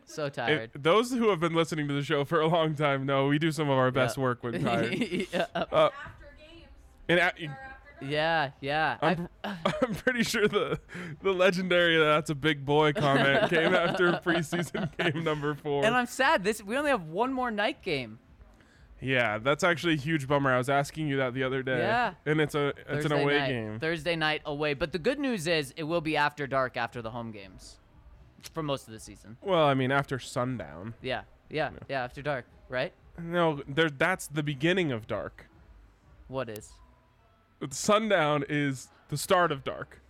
So 0.05 0.25
It- 0.25 0.33
tired. 0.33 0.71
those 0.73 1.11
who 1.11 1.29
have 1.29 1.39
been 1.39 1.53
listening 1.53 1.87
to 1.89 1.93
the 1.93 2.01
show 2.03 2.25
for 2.25 2.41
a 2.41 2.47
long 2.47 2.73
time 2.75 3.05
know 3.05 3.27
we 3.27 3.39
do 3.39 3.51
some 3.51 3.69
of 3.69 3.77
our 3.77 3.91
best 3.91 4.17
Yeah. 4.17 4.23
work 4.23 4.43
when 4.43 4.61
tired. 4.63 4.93
yeah. 4.95 5.45
Uh, 5.53 5.89
after 5.89 6.27
games. 6.39 6.65
and 7.07 7.19
a- 7.19 7.21
or 7.21 7.25
after 7.27 7.45
dark. 7.45 7.70
Yeah, 8.01 8.51
yeah. 8.61 8.97
I'm, 9.01 9.29
I'm 9.43 9.95
pretty 9.95 10.23
sure 10.23 10.47
the 10.47 10.79
the 11.21 11.31
legendary 11.31 11.97
"that's 11.97 12.29
a 12.29 12.35
big 12.35 12.65
boy" 12.65 12.93
comment 12.93 13.49
came 13.49 13.73
after 13.75 14.11
preseason 14.13 14.89
game 14.97 15.23
number 15.23 15.53
four. 15.55 15.85
and 15.85 15.95
I'm 15.95 16.05
sad. 16.07 16.43
This 16.43 16.63
we 16.63 16.77
only 16.77 16.91
have 16.91 17.03
one 17.03 17.31
more 17.33 17.51
night 17.51 17.81
game. 17.81 18.19
yeah, 18.99 19.37
that's 19.39 19.63
actually 19.63 19.93
a 19.93 19.97
huge 19.97 20.27
bummer. 20.27 20.53
I 20.53 20.57
was 20.57 20.69
asking 20.69 21.07
you 21.07 21.17
that 21.17 21.33
the 21.33 21.43
other 21.43 21.63
day. 21.63 21.79
Yeah. 21.79 22.13
and 22.25 22.39
it's 22.41 22.55
a 22.55 22.73
it's 22.89 23.05
an 23.05 23.11
away 23.11 23.39
night. 23.39 23.47
game. 23.49 23.79
Thursday 23.79 24.15
night 24.15 24.41
away. 24.45 24.73
But 24.73 24.91
the 24.91 24.99
good 24.99 25.19
news 25.19 25.47
is 25.47 25.73
it 25.77 25.83
will 25.83 26.01
be 26.01 26.15
after 26.17 26.47
dark 26.47 26.77
after 26.77 27.01
the 27.01 27.11
home 27.11 27.31
games 27.31 27.77
for 28.53 28.63
most 28.63 28.87
of 28.87 28.93
the 28.93 28.99
season. 28.99 29.37
well, 29.41 29.65
I 29.65 29.73
mean, 29.75 29.91
after 29.91 30.17
sundown. 30.19 30.95
Yeah, 31.01 31.21
yeah, 31.49 31.69
yeah. 31.89 32.03
After 32.03 32.21
dark, 32.21 32.45
right? 32.69 32.91
No, 33.21 33.61
there. 33.67 33.89
That's 33.89 34.27
the 34.27 34.41
beginning 34.43 34.91
of 34.91 35.05
dark. 35.07 35.47
What 36.27 36.49
is? 36.49 36.71
Sundown 37.69 38.43
is 38.49 38.89
the 39.09 39.17
start 39.17 39.51
of 39.51 39.63
dark. 39.63 40.01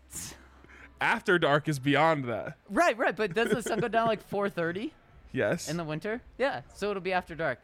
After 1.00 1.40
dark 1.40 1.68
is 1.68 1.80
beyond 1.80 2.26
that. 2.26 2.58
Right, 2.70 2.98
right. 2.98 3.16
But 3.16 3.34
does 3.34 3.50
the 3.50 3.62
sun 3.64 3.80
go 3.80 3.88
down 3.88 4.08
like 4.08 4.28
4:30 4.30 4.92
Yes. 5.32 5.70
in 5.70 5.78
the 5.78 5.84
winter? 5.84 6.22
Yeah. 6.38 6.62
So 6.76 6.92
it'll 6.92 7.02
be 7.02 7.14
after 7.14 7.34
dark. 7.36 7.60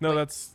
no, 0.00 0.10
wait, 0.10 0.16
that's 0.16 0.50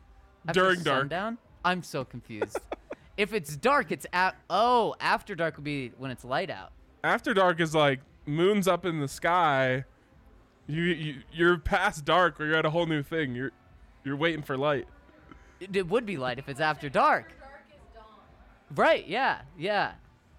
After 0.47 0.61
during 0.61 0.83
dark. 0.83 1.01
sundown? 1.01 1.37
I'm 1.65 1.81
so 1.83 2.05
confused. 2.05 2.57
if 3.17 3.33
it's 3.33 3.55
dark, 3.55 3.91
it's 3.91 4.05
at 4.13 4.35
oh 4.49 4.95
after 4.99 5.33
dark 5.35 5.55
would 5.57 5.63
be 5.65 5.91
when 5.97 6.11
it's 6.11 6.23
light 6.23 6.49
out. 6.51 6.71
After 7.03 7.33
dark 7.33 7.59
is 7.59 7.73
like 7.73 8.01
moon's 8.25 8.67
up 8.67 8.85
in 8.85 8.99
the 8.99 9.07
sky. 9.07 9.85
You, 10.67 10.83
you 10.83 11.15
you're 11.33 11.57
past 11.57 12.05
dark, 12.05 12.37
where 12.37 12.47
you're 12.49 12.57
at 12.57 12.65
a 12.65 12.69
whole 12.69 12.85
new 12.85 13.01
thing. 13.01 13.33
You're 13.33 13.51
you're 14.03 14.15
waiting 14.17 14.43
for 14.43 14.55
light. 14.55 14.87
It, 15.59 15.75
it 15.75 15.87
would 15.89 16.05
be 16.05 16.15
light 16.17 16.37
if 16.37 16.47
it's 16.47 16.59
after 16.59 16.89
dark. 16.89 17.25
After 17.25 17.39
dark 17.39 17.61
is 17.71 17.95
dawn. 17.95 18.03
Right? 18.75 19.07
Yeah, 19.07 19.41
yeah. 19.57 19.93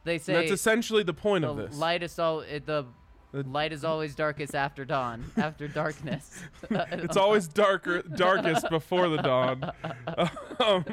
They 0.05 0.19
say 0.19 0.35
That's 0.35 0.51
essentially 0.53 1.03
the 1.03 1.15
point 1.15 1.43
the 1.43 1.51
of 1.51 1.57
this. 1.57 1.77
light 1.77 2.03
is 2.03 2.19
all 2.19 2.41
it, 2.41 2.67
the 2.67 2.87
light 3.33 3.73
is 3.73 3.85
always 3.85 4.15
darkest 4.15 4.55
after 4.55 4.85
dawn, 4.85 5.25
after 5.37 5.69
darkness. 5.69 6.43
It's 6.71 7.17
always 7.17 7.49
darker, 7.49 8.03
darkest 8.03 8.69
before 8.71 9.09
the 9.09 9.19
dawn. 9.19 9.71
Um, 10.61 10.85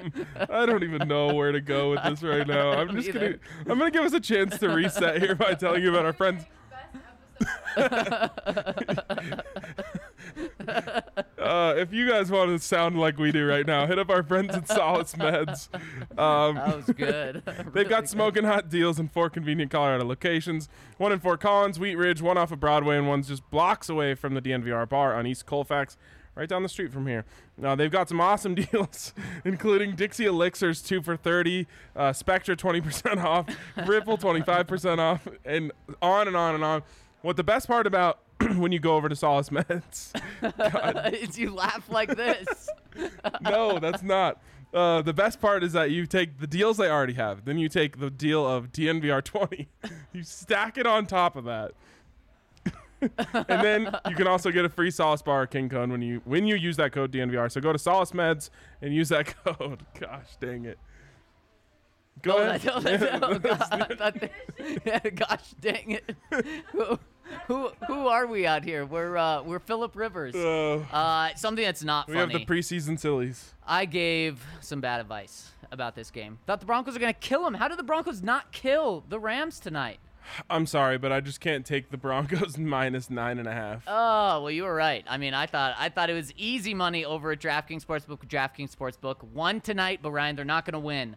I 0.50 0.66
don't 0.66 0.82
even 0.84 1.10
know 1.10 1.34
where 1.34 1.52
to 1.52 1.60
go 1.60 1.90
with 1.90 2.02
this 2.06 2.24
right 2.24 2.48
now. 2.48 2.72
I'm 2.72 2.96
just 2.96 3.12
gonna. 3.12 3.34
I'm 3.70 3.78
gonna 3.78 3.92
give 3.92 4.06
us 4.06 4.14
a 4.14 4.20
chance 4.22 4.58
to 4.60 4.70
reset 4.70 5.22
here 5.22 5.36
by 5.36 5.56
telling 5.56 5.84
you 5.84 5.90
about 5.90 6.06
our 6.06 6.14
friends. 6.14 6.46
Uh, 11.40 11.74
if 11.78 11.94
you 11.94 12.10
guys 12.10 12.30
want 12.30 12.50
to 12.52 12.60
sound 12.60 13.00
like 13.00 13.18
we 13.18 13.32
do 13.32 13.48
right 13.48 13.66
now, 13.66 13.88
hit 13.88 13.98
up 13.98 14.10
our 14.10 14.22
friends 14.22 14.54
at 14.54 14.68
Solace 14.68 15.14
Meds. 15.16 15.70
Um, 16.20 16.56
that 16.56 16.76
was 16.76 16.86
good. 16.88 17.42
They've 17.46 17.74
Really 17.74 17.90
got 17.90 18.02
good. 18.04 18.10
smoking 18.10 18.44
hot 18.44 18.70
deals 18.70 19.00
in 19.00 19.08
four 19.08 19.30
convenient 19.30 19.72
Colorado 19.72 20.04
locations. 20.06 20.68
One 20.98 21.14
in 21.14 21.20
Fort 21.20 21.40
Collins, 21.40 21.80
Wheat 21.80 21.96
Ridge, 21.96 22.22
one 22.22 22.38
off 22.38 22.52
of 22.52 22.60
Broadway, 22.60 22.98
and 22.98 23.08
one's 23.08 23.30
just 23.30 23.50
blocks 23.50 23.88
away 23.88 24.14
from 24.16 24.34
the 24.34 24.42
DNVR 24.42 24.90
bar 24.90 25.16
on 25.16 25.26
East 25.26 25.46
Colfax, 25.46 25.96
right 26.36 26.50
down 26.50 26.64
the 26.64 26.70
street 26.70 26.92
from 26.92 27.08
here. 27.08 27.24
Now 27.58 27.76
they've 27.76 27.92
got 27.92 28.10
some 28.10 28.20
awesome 28.20 28.56
deals, 28.56 29.14
including 29.46 29.96
Dixie 29.96 30.26
Elixirs 30.26 30.82
two 30.82 31.02
for 31.02 31.16
thirty, 31.16 31.68
uh, 31.96 32.12
Spectra 32.14 32.56
twenty 32.58 32.82
percent 32.82 33.20
off, 33.20 33.46
Ripple 33.86 34.18
twenty 34.18 34.42
five 34.42 34.68
percent 34.68 35.00
off, 35.00 35.26
and 35.46 35.72
on 36.02 36.28
and 36.28 36.36
on 36.36 36.56
and 36.56 36.64
on. 36.64 36.84
What 37.22 37.36
the 37.36 37.44
best 37.44 37.68
part 37.68 37.88
about 37.88 38.20
when 38.56 38.72
you 38.72 38.80
go 38.80 38.96
over 38.96 39.10
to 39.10 39.16
Solace 39.16 39.50
Meds? 39.52 40.14
Is 41.14 41.38
you 41.38 41.54
laugh 41.54 41.90
like 41.90 42.16
this. 42.16 42.70
no, 43.42 43.80
that's 43.80 44.04
not. 44.04 44.42
Uh, 44.74 45.02
the 45.02 45.14
best 45.14 45.40
part 45.40 45.64
is 45.64 45.74
that 45.74 45.92
you 45.92 46.06
take 46.06 46.40
the 46.40 46.48
deals 46.48 46.78
they 46.78 46.90
already 46.90 47.14
have, 47.14 47.46
then 47.46 47.58
you 47.58 47.70
take 47.70 48.00
the 48.00 48.10
deal 48.10 48.46
of 48.46 48.72
DNVR 48.72 49.24
20, 49.24 49.70
you 50.12 50.24
stack 50.24 50.78
it 50.78 50.86
on 50.86 51.06
top 51.06 51.38
of 51.38 51.46
that, 51.46 51.72
and 53.02 53.64
then 53.64 53.96
you 54.10 54.16
can 54.16 54.28
also 54.28 54.52
get 54.52 54.66
a 54.66 54.70
free 54.70 54.92
Solace 54.92 55.22
bar 55.22 55.44
or 55.44 55.48
King 55.48 55.70
Cone 55.70 55.90
when 55.92 56.02
you 56.02 56.22
when 56.26 56.46
you 56.46 56.56
use 56.56 56.78
that 56.78 56.92
code 56.92 57.12
DNVR. 57.12 57.52
So 57.52 57.62
go 57.62 57.72
to 57.72 57.80
Solace 57.80 58.12
Meds 58.12 58.50
and 58.82 58.94
use 58.94 59.10
that 59.10 59.36
code. 59.44 59.86
Gosh 60.00 60.36
dang 60.40 60.66
it. 60.66 60.80
Go 62.22 62.38
Oh, 62.38 62.48
ahead. 62.50 62.62
that- 62.62 63.24
oh, 63.24 63.40
God, 63.40 64.20
that- 64.20 64.32
yeah, 64.86 65.00
gosh 65.10 65.52
dang 65.60 65.92
it. 65.92 66.16
who, 66.72 67.00
who 67.48 67.70
who 67.88 68.08
are 68.08 68.26
we 68.26 68.46
out 68.48 68.64
here? 68.64 68.86
We're 68.86 69.18
uh, 69.18 69.44
we're 69.44 69.60
Philip 69.60 69.96
Rivers. 69.96 70.36
Uh, 70.36 70.78
Uh, 70.92 71.36
something 71.36 71.64
that's 71.64 71.84
not 71.84 72.08
we 72.08 72.16
have 72.18 72.32
the 72.32 72.46
preseason 72.46 73.00
sillies. 73.00 73.54
I 73.66 73.86
gave 73.86 74.44
some 74.62 74.82
bad 74.82 75.02
advice 75.02 75.52
about 75.72 75.96
this 75.96 76.10
game. 76.12 76.40
Thought 76.48 76.62
the 76.62 76.66
Broncos 76.66 76.96
are 76.96 77.00
gonna 77.00 77.14
kill 77.14 77.44
them. 77.44 77.54
How 77.56 77.68
did 77.68 77.78
the 77.78 77.84
Broncos 77.84 78.22
not 78.24 78.52
kill 78.52 79.04
the 79.10 79.20
Rams 79.20 79.60
tonight? 79.60 80.00
I'm 80.50 80.66
sorry, 80.66 80.98
but 80.98 81.14
I 81.14 81.22
just 81.22 81.40
can't 81.40 81.66
take 81.66 81.90
the 81.90 81.96
Broncos 81.98 82.58
minus 82.58 83.10
nine 83.10 83.40
and 83.40 83.48
a 83.48 83.54
half. 83.54 83.84
Oh 83.88 84.42
well, 84.42 84.52
you 84.52 84.64
were 84.64 84.76
right. 84.76 85.06
I 85.08 85.18
mean, 85.18 85.34
I 85.34 85.46
thought 85.46 85.76
I 85.78 85.90
thought 85.90 86.10
it 86.10 86.14
was 86.14 86.34
easy 86.38 86.74
money 86.74 87.06
over 87.06 87.32
at 87.32 87.40
DraftKings 87.40 87.86
Sportsbook. 87.86 88.26
DraftKings 88.28 88.76
Sportsbook 88.76 89.24
won 89.24 89.62
tonight, 89.62 90.00
but 90.02 90.12
Ryan, 90.12 90.36
they're 90.36 90.46
not 90.46 90.66
going 90.66 90.74
to 90.74 90.80
win 90.80 91.16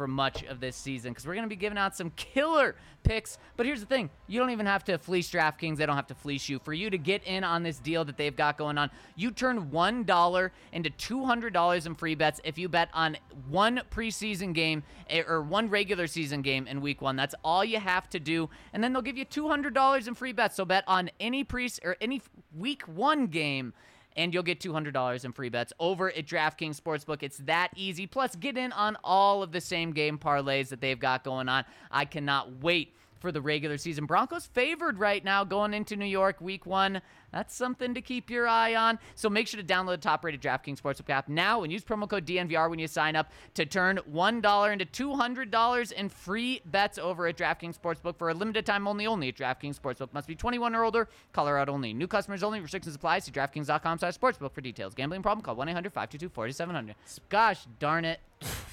for 0.00 0.06
much 0.06 0.44
of 0.44 0.60
this 0.60 0.76
season 0.76 1.12
because 1.12 1.26
we're 1.26 1.34
going 1.34 1.44
to 1.44 1.48
be 1.50 1.54
giving 1.54 1.76
out 1.76 1.94
some 1.94 2.08
killer 2.16 2.74
picks. 3.02 3.36
But 3.58 3.66
here's 3.66 3.80
the 3.80 3.86
thing: 3.86 4.08
you 4.28 4.40
don't 4.40 4.48
even 4.48 4.64
have 4.64 4.82
to 4.84 4.96
fleece 4.96 5.30
DraftKings; 5.30 5.76
they 5.76 5.84
don't 5.84 5.94
have 5.94 6.06
to 6.06 6.14
fleece 6.14 6.48
you. 6.48 6.58
For 6.58 6.72
you 6.72 6.88
to 6.88 6.96
get 6.96 7.22
in 7.24 7.44
on 7.44 7.62
this 7.62 7.78
deal 7.78 8.02
that 8.06 8.16
they've 8.16 8.34
got 8.34 8.56
going 8.56 8.78
on, 8.78 8.90
you 9.14 9.30
turn 9.30 9.70
one 9.70 10.04
dollar 10.04 10.52
into 10.72 10.88
two 10.88 11.26
hundred 11.26 11.52
dollars 11.52 11.84
in 11.84 11.94
free 11.94 12.14
bets 12.14 12.40
if 12.44 12.56
you 12.56 12.66
bet 12.66 12.88
on 12.94 13.18
one 13.50 13.82
preseason 13.90 14.54
game 14.54 14.84
eh, 15.10 15.22
or 15.28 15.42
one 15.42 15.68
regular 15.68 16.06
season 16.06 16.40
game 16.40 16.66
in 16.66 16.80
Week 16.80 17.02
One. 17.02 17.14
That's 17.14 17.34
all 17.44 17.62
you 17.62 17.78
have 17.78 18.08
to 18.08 18.18
do, 18.18 18.48
and 18.72 18.82
then 18.82 18.94
they'll 18.94 19.02
give 19.02 19.18
you 19.18 19.26
two 19.26 19.48
hundred 19.48 19.74
dollars 19.74 20.08
in 20.08 20.14
free 20.14 20.32
bets. 20.32 20.56
So 20.56 20.64
bet 20.64 20.84
on 20.86 21.10
any 21.20 21.44
pre 21.44 21.68
or 21.84 21.98
any 22.00 22.22
Week 22.56 22.88
One 22.88 23.26
game 23.26 23.74
and 24.16 24.34
you'll 24.34 24.42
get 24.42 24.60
$200 24.60 25.24
in 25.24 25.32
free 25.32 25.48
bets 25.48 25.72
over 25.78 26.10
at 26.10 26.26
DraftKings 26.26 26.80
Sportsbook. 26.80 27.22
It's 27.22 27.38
that 27.38 27.70
easy. 27.76 28.06
Plus, 28.06 28.36
get 28.36 28.56
in 28.56 28.72
on 28.72 28.96
all 29.04 29.42
of 29.42 29.52
the 29.52 29.60
same 29.60 29.92
game 29.92 30.18
parlays 30.18 30.68
that 30.68 30.80
they've 30.80 30.98
got 30.98 31.24
going 31.24 31.48
on. 31.48 31.64
I 31.90 32.04
cannot 32.04 32.62
wait 32.62 32.94
for 33.20 33.30
the 33.30 33.40
regular 33.40 33.78
season. 33.78 34.06
Broncos 34.06 34.46
favored 34.46 34.98
right 34.98 35.24
now 35.24 35.44
going 35.44 35.74
into 35.74 35.94
New 35.94 36.06
York 36.06 36.40
week 36.40 36.66
one. 36.66 37.00
That's 37.32 37.54
something 37.54 37.94
to 37.94 38.00
keep 38.00 38.30
your 38.30 38.48
eye 38.48 38.74
on. 38.74 38.98
So 39.14 39.30
make 39.30 39.46
sure 39.46 39.60
to 39.60 39.66
download 39.66 39.90
the 39.90 39.98
top 39.98 40.24
rated 40.24 40.42
DraftKings 40.42 40.80
Sportsbook 40.80 41.10
app 41.10 41.28
now 41.28 41.62
and 41.62 41.72
use 41.72 41.84
promo 41.84 42.08
code 42.08 42.26
DNVR 42.26 42.68
when 42.68 42.78
you 42.78 42.88
sign 42.88 43.14
up 43.14 43.30
to 43.54 43.64
turn 43.64 44.00
$1 44.12 44.72
into 44.72 44.86
$200 44.86 45.92
in 45.92 46.08
free 46.08 46.60
bets 46.64 46.98
over 46.98 47.26
at 47.26 47.36
DraftKings 47.36 47.78
Sportsbook 47.78 48.16
for 48.16 48.30
a 48.30 48.34
limited 48.34 48.66
time 48.66 48.88
only. 48.88 49.06
Only 49.06 49.28
at 49.28 49.36
DraftKings 49.36 49.78
Sportsbook. 49.78 50.12
Must 50.12 50.26
be 50.26 50.34
21 50.34 50.74
or 50.74 50.84
older. 50.84 51.08
Colorado 51.32 51.72
only. 51.72 51.92
New 51.92 52.08
customers 52.08 52.42
only. 52.42 52.60
Restrictions 52.60 52.94
apply. 52.94 53.20
See 53.20 53.30
DraftKings.com 53.30 53.98
slash 53.98 54.18
sportsbook 54.18 54.52
for 54.52 54.60
details. 54.60 54.94
Gambling 54.94 55.22
problem? 55.22 55.42
Call 55.44 55.56
1-800-522-4700. 55.56 56.94
Gosh 57.28 57.66
darn 57.78 58.04
it. 58.04 58.20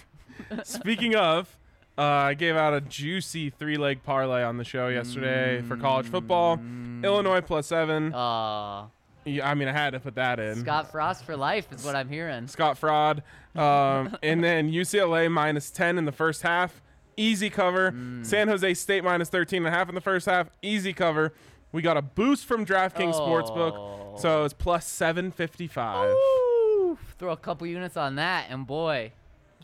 Speaking 0.64 1.16
of, 1.16 1.58
uh, 1.98 2.02
I 2.02 2.34
gave 2.34 2.56
out 2.56 2.74
a 2.74 2.82
juicy 2.82 3.50
three 3.50 3.78
leg 3.78 4.04
parlay 4.04 4.44
on 4.44 4.58
the 4.58 4.64
show 4.64 4.88
yesterday 4.88 5.62
for 5.68 5.78
college 5.78 6.08
football. 6.08 6.60
Illinois 7.04 7.42
plus 7.42 7.68
seven. 7.68 8.14
Uh, 8.14 8.88
Yeah, 9.26 9.50
I 9.50 9.56
mean, 9.56 9.68
I 9.68 9.74
had 9.74 9.92
to 9.92 10.00
put 10.00 10.16
that 10.16 10.40
in. 10.40 10.56
Scott 10.56 10.92
Frost 10.92 11.26
for 11.26 11.36
life 11.36 11.68
is 11.74 11.84
what 11.84 11.96
I'm 11.96 12.08
hearing. 12.10 12.48
Scott 12.48 12.78
Fraud. 12.78 13.24
Um, 13.56 14.16
and 14.24 14.44
then 14.44 14.72
UCLA 14.72 15.30
minus 15.30 15.70
10 15.70 15.98
in 15.98 16.06
the 16.06 16.12
first 16.12 16.44
half. 16.44 16.82
Easy 17.18 17.50
cover. 17.50 17.92
Mm. 17.92 18.26
San 18.26 18.48
Jose 18.48 18.74
State 18.76 19.04
minus 19.04 19.28
13 19.30 19.66
and 19.66 19.74
a 19.74 19.78
half 19.78 19.90
in 19.90 19.96
the 19.96 20.02
first 20.02 20.28
half. 20.28 20.50
Easy 20.62 20.94
cover. 20.94 21.34
We 21.72 21.82
got 21.82 21.98
a 21.98 22.02
boost 22.02 22.46
from 22.46 22.66
DraftKings 22.66 23.16
Sportsbook. 23.16 23.74
Oh. 23.76 24.16
So 24.18 24.46
it's 24.46 24.54
plus 24.54 24.86
755. 24.88 26.12
Ooh, 26.12 26.98
throw 27.18 27.32
a 27.32 27.38
couple 27.38 27.68
units 27.68 27.98
on 27.98 28.16
that, 28.16 28.46
and 28.50 28.66
boy, 28.66 29.12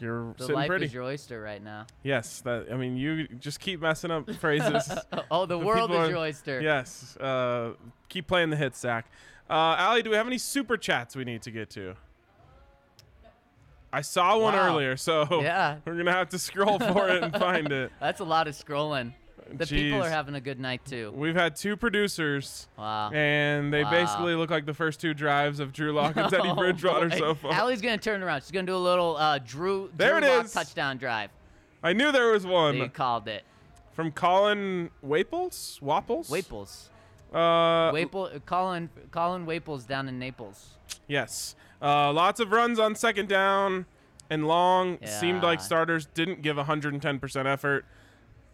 You're 0.03 0.33
the 0.37 0.43
sitting 0.43 0.55
life 0.55 0.67
pretty. 0.67 0.85
is 0.85 0.93
your 0.93 1.03
oyster 1.03 1.41
right 1.41 1.63
now. 1.63 1.87
yes. 2.03 2.41
That 2.41 2.67
I 2.71 2.75
mean, 2.75 2.97
you 2.97 3.27
just 3.39 3.59
keep 3.59 3.81
messing 3.81 4.11
up 4.11 4.29
phrases. 4.39 4.91
Oh, 5.31 5.45
the, 5.45 5.57
The 5.57 5.65
world 5.65 5.91
is 5.91 6.09
your 6.09 6.17
oyster. 6.17 6.61
yes. 6.61 7.15
Uh, 7.17 7.71
keep 8.09 8.27
playing 8.27 8.49
the 8.49 8.55
hits, 8.57 8.79
Zac. 8.79 9.05
Uh, 9.49 9.75
Allie, 9.77 10.03
do 10.03 10.09
we 10.09 10.15
have 10.15 10.27
any 10.27 10.37
super 10.37 10.77
chats 10.77 11.15
we 11.15 11.23
need 11.23 11.41
to 11.43 11.51
get 11.51 11.69
to? 11.71 11.95
I 13.91 14.01
saw 14.01 14.37
one 14.39 14.53
Wow. 14.55 14.67
earlier, 14.69 14.97
so 14.97 15.41
Yeah. 15.41 15.77
we're 15.85 15.95
gonna 15.95 16.11
have 16.11 16.29
to 16.29 16.39
scroll 16.39 16.79
for 16.79 17.09
it 17.09 17.23
and 17.23 17.33
find 17.35 17.71
it. 17.71 17.91
That's 17.99 18.19
a 18.21 18.23
lot 18.25 18.47
of 18.47 18.55
scrolling. 18.55 19.13
The 19.51 19.65
people 19.65 20.01
are 20.03 20.09
having 20.09 20.35
a 20.35 20.41
good 20.41 20.59
night 20.59 20.85
too. 20.85 21.11
We've 21.15 21.35
had 21.35 21.55
two 21.55 21.75
producers, 21.77 22.67
Wow. 22.77 23.11
and 23.11 23.73
they 23.73 23.83
Wow. 23.83 23.91
basically 23.91 24.35
look 24.35 24.49
like 24.49 24.65
the 24.65 24.73
first 24.73 24.99
two 25.01 25.13
drives 25.13 25.59
of 25.59 25.73
Drew 25.73 25.91
Lock 25.93 26.15
and 26.15 26.29
Teddy 26.29 26.49
Oh, 26.51 26.55
Bridgewater 26.55 27.09
boy. 27.09 27.17
so 27.17 27.33
far. 27.35 27.51
Allie's 27.53 27.81
gonna 27.81 27.97
turn 27.97 28.23
around. 28.23 28.41
She's 28.41 28.51
gonna 28.51 28.65
do 28.67 28.75
a 28.75 28.77
little 28.77 29.15
uh, 29.17 29.39
Drew 29.39 29.89
There 29.95 30.19
Drew 30.19 30.29
it 30.29 30.35
Lock 30.37 30.45
is. 30.45 30.53
touchdown 30.53 30.97
drive. 30.97 31.29
I 31.83 31.93
knew 31.93 32.11
there 32.11 32.31
was 32.31 32.43
They 32.43 32.49
one 32.49 32.89
called 32.89 33.27
it. 33.27 33.43
from 33.93 34.11
Colin 34.11 34.89
Waples. 35.01 35.79
Wapples. 35.81 36.29
Waples. 36.29 36.89
Uh, 37.33 37.91
Waple. 37.93 38.29
Colin. 38.45 38.89
Colin 39.11 39.45
Waples 39.45 39.83
down 39.85 40.07
in 40.07 40.19
Naples. 40.19 40.69
Yes. 41.07 41.55
Uh, 41.81 42.13
lots 42.13 42.39
of 42.39 42.51
runs 42.51 42.79
on 42.79 42.95
second 42.95 43.27
down 43.27 43.85
and 44.29 44.47
long. 44.47 44.97
Seemed 45.05 45.43
like 45.43 45.59
starters 45.59 46.05
didn't 46.13 46.41
give 46.41 46.55
110% 46.57 47.45
effort. 47.45 47.85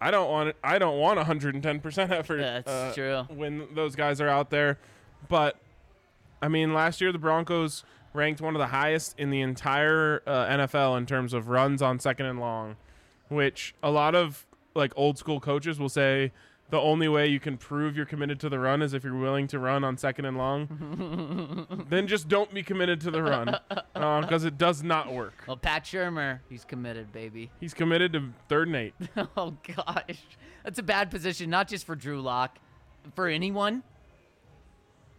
I 0.02 0.12
don't 0.12 0.30
want. 0.30 0.56
I 0.64 0.80
don't 0.80 1.00
want 1.00 1.20
110% 1.20 2.10
effort. 2.12 2.38
That's 2.38 2.70
uh, 2.70 2.92
true. 2.94 3.36
When 3.36 3.74
those 3.76 3.96
guys 3.96 4.22
are 4.22 4.30
out 4.30 4.50
there, 4.50 4.80
but 5.28 5.58
I 6.42 6.48
mean, 6.48 6.74
last 6.74 7.02
year 7.02 7.12
the 7.12 7.20
Broncos 7.20 7.84
ranked 8.14 8.42
one 8.42 8.56
of 8.56 8.60
the 8.60 8.68
highest 8.68 9.18
in 9.20 9.30
the 9.30 9.42
entire 9.42 10.24
uh, 10.26 10.46
NFL 10.48 10.98
in 10.98 11.06
terms 11.06 11.34
of 11.34 11.50
runs 11.50 11.82
on 11.82 12.00
second 12.00 12.26
and 12.26 12.40
long, 12.40 12.76
which 13.28 13.76
a 13.84 13.92
lot 13.92 14.16
of 14.16 14.46
like 14.76 14.94
old 14.96 15.18
school 15.18 15.40
coaches 15.40 15.80
will 15.80 15.90
say 15.90 16.32
the 16.70 16.80
only 16.80 17.08
way 17.08 17.28
you 17.28 17.40
can 17.40 17.58
prove 17.58 17.98
you're 17.98 18.06
committed 18.06 18.40
to 18.42 18.50
the 18.50 18.60
run 18.60 18.82
is 18.82 18.94
if 18.94 19.04
you're 19.04 19.16
willing 19.18 19.48
to 19.48 19.58
run 19.60 19.84
on 19.84 19.98
second 19.98 20.26
and 20.26 20.38
long. 20.38 21.86
then 21.90 22.08
just 22.08 22.28
don't 22.28 22.54
be 22.54 22.62
committed 22.62 23.02
to 23.02 23.12
the 23.12 23.24
run 23.24 23.56
because 24.22 24.44
it 24.44 24.58
does 24.58 24.84
not 24.84 25.12
work. 25.12 25.34
Well, 25.48 25.58
Pat 25.58 25.84
Shurmur, 25.84 26.40
he's 26.48 26.66
committed, 26.66 27.12
baby. 27.12 27.50
He's 27.60 27.74
committed 27.74 28.14
to 28.14 28.30
third 28.48 28.68
and 28.68 28.76
eight. 28.76 28.94
oh 29.38 29.56
gosh, 29.76 30.22
that's 30.64 30.78
a 30.78 30.84
bad 30.84 31.10
position, 31.10 31.50
not 31.50 31.68
just 31.68 31.86
for 31.86 31.96
Drew 31.96 32.22
Lock, 32.22 32.60
for 33.16 33.28
anyone. 33.28 33.84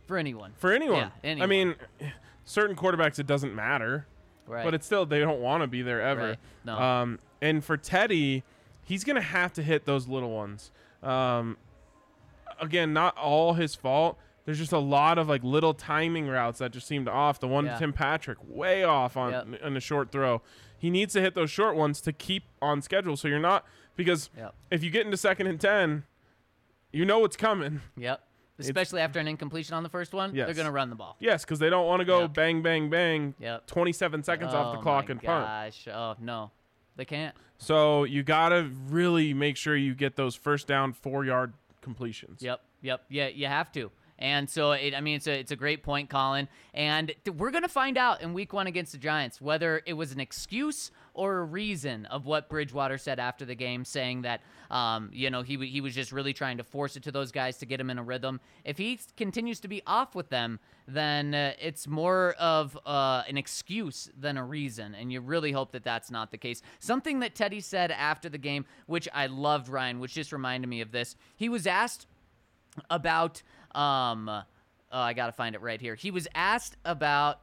For 0.07 0.19
anyone. 0.19 0.53
For 0.57 0.73
anyone. 0.73 1.11
Yeah, 1.25 1.37
I 1.41 1.47
mean, 1.47 1.75
certain 2.45 2.77
quarterbacks 2.77 3.19
it 3.19 3.27
doesn't 3.27 3.55
matter, 3.55 4.07
Right. 4.47 4.65
but 4.65 4.75
it's 4.75 4.87
still 4.87 5.05
they 5.07 5.21
don't 5.21 5.41
want 5.41 5.63
to 5.63 5.67
be 5.67 5.83
there 5.83 6.01
ever. 6.01 6.29
Right. 6.31 6.39
No. 6.65 6.79
Um, 6.79 7.19
and 7.43 7.65
for 7.65 7.77
Teddy, 7.77 8.45
he's 8.85 9.03
gonna 9.03 9.21
have 9.21 9.53
to 9.55 9.63
hit 9.63 9.85
those 9.85 10.07
little 10.07 10.31
ones. 10.31 10.71
Um, 11.03 11.57
again, 12.61 12.93
not 12.93 13.17
all 13.17 13.55
his 13.55 13.75
fault. 13.75 14.19
There's 14.45 14.59
just 14.59 14.73
a 14.73 14.79
lot 14.79 15.19
of 15.19 15.29
like 15.29 15.45
little 15.45 15.75
timing 15.75 16.27
routes 16.29 16.59
that 16.59 16.73
just 16.73 16.87
seemed 16.87 17.09
off. 17.09 17.39
The 17.41 17.49
one 17.49 17.67
Yeah. 17.67 17.75
to 17.75 17.79
Tim 17.79 17.93
Patrick, 17.93 18.39
way 18.43 18.83
off 18.85 19.17
on 19.17 19.33
Yep. 19.33 19.63
on 19.65 19.77
a 19.77 19.81
short 19.81 20.11
throw. 20.11 20.43
He 20.79 20.91
needs 20.91 21.13
to 21.13 21.21
hit 21.21 21.35
those 21.35 21.51
short 21.51 21.77
ones 21.77 22.01
to 22.03 22.13
keep 22.13 22.45
on 22.63 22.81
schedule. 22.83 23.17
So 23.17 23.29
you're 23.29 23.39
not 23.39 23.65
because 23.97 24.31
Yep. 24.37 24.55
if 24.71 24.83
you 24.83 24.91
get 24.91 25.05
into 25.05 25.17
second 25.17 25.47
and 25.47 25.61
ten, 25.61 26.05
you 26.93 27.05
know 27.05 27.19
what's 27.21 27.37
coming. 27.37 27.81
Yep. 27.97 28.23
Especially 28.59 29.01
after 29.01 29.19
an 29.19 29.27
incompletion 29.29 29.75
on 29.75 29.83
the 29.83 29.89
first 29.89 30.13
one, 30.13 30.35
they're 30.35 30.53
gonna 30.53 30.71
run 30.71 30.91
the 30.91 30.97
ball. 30.97 31.17
Yes, 31.19 31.45
because 31.47 31.59
they 31.61 31.71
don't 31.71 31.87
want 31.87 32.01
to 32.01 32.05
go 32.05 32.23
Yep. 32.23 32.35
bang, 32.35 32.63
bang, 32.63 32.91
bang. 32.91 33.35
Yep. 33.39 33.67
27 33.67 34.23
seconds 34.23 34.53
off 34.53 34.67
Oh 34.67 34.73
the 34.77 34.83
clock 34.83 35.07
my 35.09 35.13
and 35.13 35.23
punt. 35.23 35.47
gosh. 35.47 35.89
Oh 35.89 36.15
no, 36.19 36.51
they 37.01 37.07
can't. 37.07 37.35
So 37.57 38.05
you 38.05 38.23
gotta 38.23 38.71
really 38.89 39.33
make 39.33 39.57
sure 39.57 39.75
you 39.75 39.95
get 39.95 40.17
those 40.17 40.35
first 40.35 40.67
down 40.67 40.93
four 40.93 41.25
yard 41.25 41.55
completions. 41.81 42.43
Yep, 42.43 42.61
yep, 42.83 43.05
yeah, 43.09 43.29
you 43.29 43.47
have 43.47 43.73
to. 43.73 43.91
And 44.21 44.49
so, 44.49 44.73
it, 44.73 44.95
I 44.95 45.01
mean, 45.01 45.17
it's 45.17 45.27
a 45.27 45.39
it's 45.39 45.51
a 45.51 45.57
great 45.57 45.83
point, 45.83 46.11
Colin. 46.11 46.49
And 46.75 47.15
th- 47.25 47.37
we're 47.37 47.51
gonna 47.51 47.69
find 47.69 47.97
out 47.97 48.21
in 48.21 48.35
Week 48.35 48.53
One 48.53 48.67
against 48.67 48.93
the 48.93 48.99
Giants 48.99 49.41
whether 49.41 49.83
it 49.87 49.95
was 49.95 50.13
an 50.13 50.21
excuse 50.21 50.91
or 51.15 51.39
a 51.39 51.45
reason 51.45 52.07
of 52.07 52.27
what 52.27 52.49
Bridgewater 52.49 52.99
said 52.99 53.19
after 53.19 53.45
the 53.45 53.55
game, 53.55 53.85
saying 53.85 54.23
that 54.23 54.43
um, 54.71 55.11
you 55.13 55.31
know 55.31 55.43
he 55.43 55.57
he 55.67 55.81
was 55.81 55.95
just 55.95 56.13
really 56.13 56.35
trying 56.35 56.59
to 56.59 56.65
force 56.65 56.97
it 56.97 57.03
to 57.05 57.13
those 57.13 57.33
guys 57.33 57.57
to 57.59 57.67
get 57.67 57.79
them 57.79 57.89
in 57.89 57.99
a 57.99 58.03
rhythm. 58.03 58.41
If 58.65 58.77
he 58.77 59.01
continues 59.17 59.59
to 59.61 59.69
be 59.69 59.83
off 59.87 60.15
with 60.15 60.29
them, 60.29 60.61
then 60.87 61.35
uh, 61.35 61.53
it's 61.61 61.89
more 61.89 62.35
of 62.39 62.79
uh, 62.85 63.23
an 63.29 63.39
excuse 63.39 64.11
than 64.19 64.37
a 64.37 64.45
reason. 64.45 64.95
And 64.95 65.11
you 65.13 65.21
really 65.21 65.53
hope 65.53 65.73
that 65.73 65.85
that's 65.85 66.11
not 66.11 66.31
the 66.31 66.39
case. 66.39 66.63
Something 66.79 67.21
that 67.21 67.35
Teddy 67.35 67.61
said 67.61 67.91
after 67.91 68.29
the 68.29 68.39
game, 68.39 68.67
which 68.87 69.09
I 69.15 69.27
loved, 69.27 69.69
Ryan, 69.69 69.99
which 70.01 70.15
just 70.15 70.33
reminded 70.33 70.69
me 70.69 70.81
of 70.81 70.93
this. 70.93 71.17
He 71.37 71.49
was 71.49 71.67
asked 71.67 72.07
about 72.89 73.43
um 73.75 74.29
oh, 74.29 74.43
I 74.93 75.13
gotta 75.13 75.33
find 75.33 75.55
it 75.55 75.61
right 75.61 75.81
here. 75.81 75.95
He 75.95 76.11
was 76.11 76.27
asked 76.35 76.77
about 76.85 77.41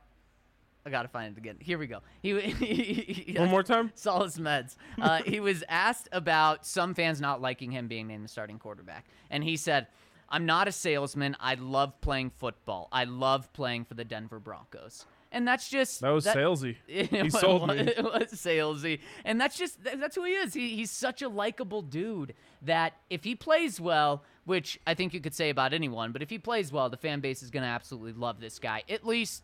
I 0.85 0.89
gotta 0.89 1.09
find 1.09 1.35
it 1.35 1.37
again. 1.37 1.57
Here 1.59 1.77
we 1.77 1.85
go. 1.87 1.99
He, 2.21 2.39
he 2.39 3.33
One 3.37 3.49
more 3.49 3.63
time. 3.63 3.91
Solace 3.95 4.37
Meds. 4.37 4.75
Uh, 5.01 5.21
he 5.23 5.39
was 5.39 5.63
asked 5.69 6.07
about 6.11 6.65
some 6.65 6.93
fans 6.95 7.19
not 7.21 7.41
liking 7.41 7.71
him 7.71 7.87
being 7.87 8.07
named 8.07 8.23
the 8.23 8.29
starting 8.29 8.57
quarterback, 8.57 9.05
and 9.29 9.43
he 9.43 9.55
said, 9.57 9.87
"I'm 10.29 10.45
not 10.45 10.67
a 10.67 10.71
salesman. 10.71 11.35
I 11.39 11.53
love 11.55 11.99
playing 12.01 12.31
football. 12.31 12.87
I 12.91 13.03
love 13.03 13.51
playing 13.53 13.85
for 13.85 13.93
the 13.95 14.03
Denver 14.05 14.39
Broncos." 14.39 15.05
And 15.29 15.45
that's 15.45 15.69
just 15.69 15.99
That 16.01 16.11
was 16.11 16.25
salesy. 16.25 16.77
it 16.87 17.09
He 17.09 17.21
was- 17.23 17.37
sold 17.39 17.67
me. 17.67 17.75
It 17.79 18.01
was 18.03 18.31
salesy, 18.31 19.01
and 19.25 19.39
that's 19.41 19.57
just 19.57 19.83
that's 19.83 20.15
who 20.15 20.23
he 20.23 20.31
is. 20.31 20.53
He, 20.53 20.69
he's 20.75 20.89
such 20.89 21.21
a 21.21 21.27
likable 21.29 21.81
dude 21.81 22.33
that 22.61 22.93
if 23.09 23.23
he 23.25 23.35
plays 23.35 23.79
well, 23.79 24.23
which 24.47 24.79
I 24.87 24.93
think 24.93 25.13
you 25.13 25.19
could 25.19 25.35
say 25.35 25.49
about 25.49 25.73
anyone, 25.73 26.13
but 26.13 26.21
if 26.21 26.29
he 26.29 26.39
plays 26.39 26.71
well, 26.71 26.89
the 26.89 26.95
fan 26.95 27.19
base 27.19 27.43
is 27.43 27.51
going 27.51 27.63
to 27.63 27.69
absolutely 27.69 28.13
love 28.13 28.39
this 28.39 28.59
guy 28.59 28.81
at 28.89 29.05
least 29.05 29.43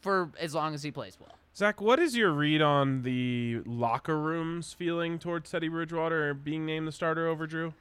for 0.00 0.30
as 0.38 0.54
long 0.54 0.72
as 0.72 0.84
he 0.84 0.92
plays 0.92 1.18
well. 1.20 1.32
Zach, 1.56 1.80
what 1.80 1.98
is 1.98 2.16
your 2.16 2.30
read 2.30 2.62
on 2.62 3.02
the 3.02 3.60
locker 3.66 4.16
rooms 4.16 4.72
feeling 4.72 5.18
towards 5.18 5.50
Teddy 5.50 5.68
Bridgewater 5.68 6.32
being 6.32 6.64
named 6.64 6.86
the 6.86 6.92
starter 6.92 7.26
over 7.26 7.46
Drew? 7.48 7.74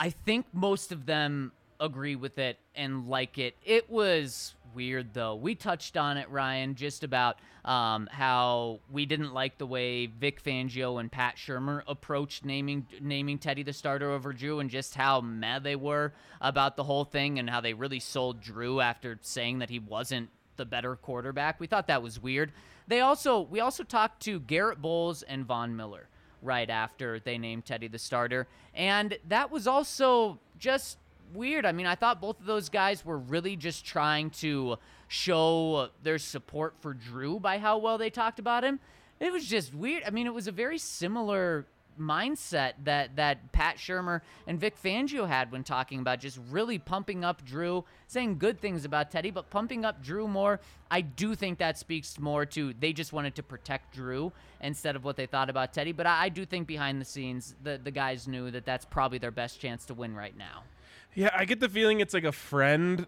I 0.00 0.10
think 0.10 0.46
most 0.52 0.90
of 0.90 1.06
them 1.06 1.52
agree 1.80 2.14
with 2.14 2.38
it 2.38 2.58
and 2.74 3.08
like 3.08 3.38
it. 3.38 3.56
It 3.64 3.90
was 3.90 4.54
weird 4.74 5.14
though. 5.14 5.34
We 5.34 5.54
touched 5.54 5.96
on 5.96 6.16
it, 6.16 6.28
Ryan, 6.30 6.74
just 6.74 7.02
about 7.02 7.38
um, 7.64 8.08
how 8.10 8.80
we 8.90 9.06
didn't 9.06 9.34
like 9.34 9.58
the 9.58 9.66
way 9.66 10.06
Vic 10.06 10.42
Fangio 10.42 11.00
and 11.00 11.10
Pat 11.10 11.36
Shurmur 11.36 11.82
approached 11.86 12.44
naming 12.44 12.86
naming 13.00 13.38
Teddy 13.38 13.62
the 13.62 13.72
starter 13.72 14.10
over 14.10 14.32
Drew, 14.32 14.60
and 14.60 14.70
just 14.70 14.94
how 14.94 15.20
mad 15.20 15.64
they 15.64 15.76
were 15.76 16.12
about 16.40 16.76
the 16.76 16.84
whole 16.84 17.04
thing, 17.04 17.38
and 17.38 17.50
how 17.50 17.60
they 17.60 17.74
really 17.74 18.00
sold 18.00 18.40
Drew 18.40 18.80
after 18.80 19.18
saying 19.22 19.58
that 19.58 19.70
he 19.70 19.78
wasn't 19.78 20.30
the 20.56 20.64
better 20.64 20.96
quarterback. 20.96 21.60
We 21.60 21.66
thought 21.66 21.86
that 21.88 22.02
was 22.02 22.20
weird. 22.20 22.52
They 22.86 23.00
also 23.00 23.40
we 23.40 23.60
also 23.60 23.84
talked 23.84 24.22
to 24.22 24.40
Garett 24.40 24.80
Bolles 24.80 25.22
and 25.22 25.44
Von 25.44 25.76
Miller 25.76 26.08
right 26.42 26.70
after 26.70 27.20
they 27.20 27.36
named 27.36 27.66
Teddy 27.66 27.88
the 27.88 27.98
starter, 27.98 28.46
and 28.74 29.18
that 29.28 29.50
was 29.50 29.66
also 29.66 30.38
just 30.58 30.96
weird. 31.32 31.66
I 31.66 31.72
mean, 31.72 31.86
I 31.86 31.94
thought 31.94 32.20
both 32.20 32.40
of 32.40 32.46
those 32.46 32.68
guys 32.68 33.04
were 33.04 33.18
really 33.18 33.56
just 33.56 33.84
trying 33.84 34.30
to 34.30 34.76
show 35.08 35.88
their 36.02 36.18
support 36.18 36.74
for 36.80 36.94
Drew 36.94 37.40
by 37.40 37.58
how 37.58 37.78
well 37.78 37.98
they 37.98 38.10
talked 38.10 38.38
about 38.38 38.64
him. 38.64 38.80
It 39.18 39.32
was 39.32 39.46
just 39.46 39.74
weird. 39.74 40.04
I 40.06 40.10
mean, 40.10 40.26
it 40.26 40.34
was 40.34 40.46
a 40.46 40.52
very 40.52 40.78
similar 40.78 41.66
mindset 42.00 42.72
that 42.84 43.16
that 43.16 43.52
Pat 43.52 43.76
Shurmur 43.76 44.22
and 44.46 44.58
Vic 44.58 44.80
Fangio 44.82 45.28
had 45.28 45.52
when 45.52 45.62
talking 45.62 46.00
about 46.00 46.20
just 46.20 46.38
really 46.50 46.78
pumping 46.78 47.24
up 47.24 47.44
Drew, 47.44 47.84
saying 48.06 48.38
good 48.38 48.60
things 48.60 48.84
about 48.84 49.10
Teddy, 49.10 49.30
but 49.30 49.50
pumping 49.50 49.84
up 49.84 50.02
Drew 50.02 50.26
more. 50.26 50.60
I 50.90 51.02
do 51.02 51.34
think 51.34 51.58
that 51.58 51.78
speaks 51.78 52.18
more 52.18 52.46
to 52.46 52.72
they 52.80 52.92
just 52.92 53.12
wanted 53.12 53.34
to 53.36 53.42
protect 53.42 53.94
Drew 53.94 54.32
instead 54.60 54.96
of 54.96 55.04
what 55.04 55.16
they 55.16 55.26
thought 55.26 55.50
about 55.50 55.72
Teddy. 55.72 55.92
But 55.92 56.06
I, 56.06 56.24
I 56.24 56.28
do 56.28 56.44
think 56.44 56.66
behind 56.66 57.00
the 57.00 57.04
scenes, 57.04 57.54
the 57.62 57.78
the 57.82 57.90
guys 57.90 58.26
knew 58.26 58.50
that 58.50 58.64
that's 58.64 58.84
probably 58.84 59.18
their 59.18 59.30
best 59.30 59.60
chance 59.60 59.84
to 59.86 59.94
win 59.94 60.14
right 60.14 60.36
now. 60.36 60.62
Yeah, 61.14 61.30
I 61.34 61.44
get 61.44 61.60
the 61.60 61.68
feeling 61.68 62.00
it's 62.00 62.14
like 62.14 62.24
a 62.24 62.32
friend 62.32 63.06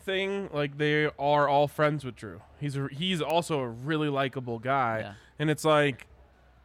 thing. 0.00 0.48
Like 0.52 0.78
they 0.78 1.06
are 1.18 1.48
all 1.48 1.68
friends 1.68 2.04
with 2.04 2.16
Drew. 2.16 2.40
He's 2.60 2.76
a, 2.76 2.88
he's 2.90 3.20
also 3.20 3.60
a 3.60 3.68
really 3.68 4.08
likable 4.08 4.58
guy, 4.58 5.00
Yeah. 5.00 5.12
and 5.38 5.50
it's 5.50 5.64
like, 5.64 6.06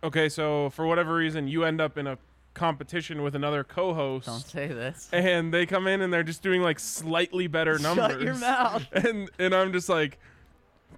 okay, 0.04 0.30
so 0.30 0.70
for 0.70 0.88
whatever 0.88 1.16
reason, 1.16 1.48
you 1.48 1.64
end 1.66 1.82
up 1.82 1.98
in 1.98 2.08
a 2.08 2.18
competition 2.54 3.22
with 3.22 3.36
another 3.36 3.64
co-host, 3.64 4.26
Don't 4.26 4.40
say 4.40 4.68
this. 4.68 5.08
and 5.14 5.54
they 5.54 5.66
come 5.66 5.88
in 5.88 6.02
and 6.02 6.12
they're 6.12 6.24
just 6.24 6.42
doing 6.42 6.62
like 6.62 6.80
slightly 6.80 7.48
better 7.48 7.78
numbers. 7.80 8.12
Shut 8.12 8.22
your 8.22 8.36
mouth. 8.36 8.86
And 8.92 9.30
and 9.40 9.54
I'm 9.54 9.72
just 9.74 9.90
like, 9.90 10.18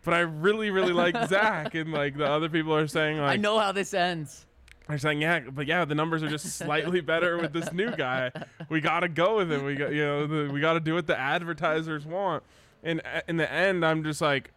but 0.03 0.13
I 0.13 0.19
really 0.21 0.69
really 0.71 0.93
like 0.93 1.15
Zac, 1.27 1.75
and 1.75 1.91
like 1.91 2.17
the 2.17 2.25
other 2.25 2.49
people 2.49 2.75
are 2.75 2.87
saying 2.87 3.17
like, 3.19 3.31
I 3.33 3.35
know 3.37 3.59
how 3.59 3.71
this 3.71 3.93
ends. 3.93 4.45
They're 4.89 4.97
saying, 4.97 5.21
yeah, 5.21 5.39
but 5.41 5.67
yeah, 5.67 5.85
the 5.85 5.95
numbers 5.95 6.21
are 6.23 6.29
just 6.29 6.45
slightly 6.57 7.01
better 7.01 7.37
with 7.37 7.53
this 7.53 7.71
new 7.71 7.91
guy. 7.95 8.31
We 8.69 8.81
gotta 8.81 9.07
go 9.07 9.37
with 9.37 9.51
it. 9.51 9.63
We 9.63 9.75
got, 9.75 9.91
you 9.93 10.03
know, 10.05 10.27
the, 10.27 10.51
we 10.53 10.59
gotta 10.59 10.79
do 10.79 10.93
what 10.95 11.07
the 11.07 11.17
advertisers 11.17 12.05
want. 12.05 12.43
And 12.83 12.99
a- 13.05 13.23
in 13.29 13.37
the 13.37 13.49
end, 13.51 13.85
I'm 13.85 14.03
just 14.03 14.21
like, 14.21 14.51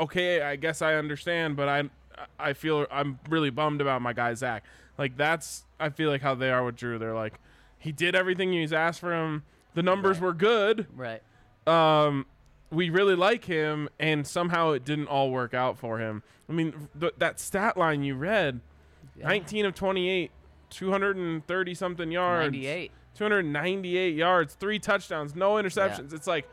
okay, 0.00 0.42
I 0.42 0.56
guess 0.56 0.82
I 0.82 0.94
understand, 0.94 1.56
but 1.56 1.68
I, 1.68 1.84
I 2.38 2.52
feel 2.54 2.86
I'm 2.90 3.18
really 3.28 3.50
bummed 3.50 3.80
about 3.80 4.02
my 4.02 4.12
guy 4.12 4.34
Zac. 4.34 4.64
Like 4.98 5.16
that's, 5.16 5.64
I 5.78 5.90
feel 5.90 6.10
like 6.10 6.22
how 6.22 6.34
they 6.34 6.50
are 6.50 6.64
with 6.64 6.76
Drew. 6.76 6.98
They're 6.98 7.14
like, 7.14 7.34
he 7.78 7.92
did 7.92 8.14
everything 8.14 8.52
he's 8.52 8.72
asked 8.72 9.00
for 9.00 9.12
him. 9.14 9.44
The 9.74 9.82
numbers 9.82 10.16
Right. 10.18 10.26
were 10.26 10.32
good. 10.32 10.86
Right. 10.96 11.22
Um, 11.66 12.26
we 12.70 12.90
really 12.90 13.14
like 13.14 13.44
him, 13.44 13.88
and 14.00 14.26
somehow 14.26 14.72
it 14.72 14.84
didn't 14.84 15.06
all 15.06 15.30
work 15.30 15.54
out 15.54 15.78
for 15.78 15.98
him. 15.98 16.22
I 16.48 16.52
mean, 16.52 16.88
th- 16.98 17.14
that 17.18 17.38
stat 17.38 17.76
line 17.76 18.02
you 18.02 18.14
read. 18.16 18.60
Yeah. 19.18 19.28
19 19.28 19.66
of 19.66 19.74
28, 19.74 20.30
230 20.70 21.74
something 21.74 22.10
yards, 22.10 22.52
98. 22.52 22.92
298 23.14 24.14
yards, 24.14 24.54
three 24.54 24.78
touchdowns, 24.78 25.34
no 25.34 25.54
interceptions. 25.54 26.12
It's 26.12 26.26
like, 26.26 26.46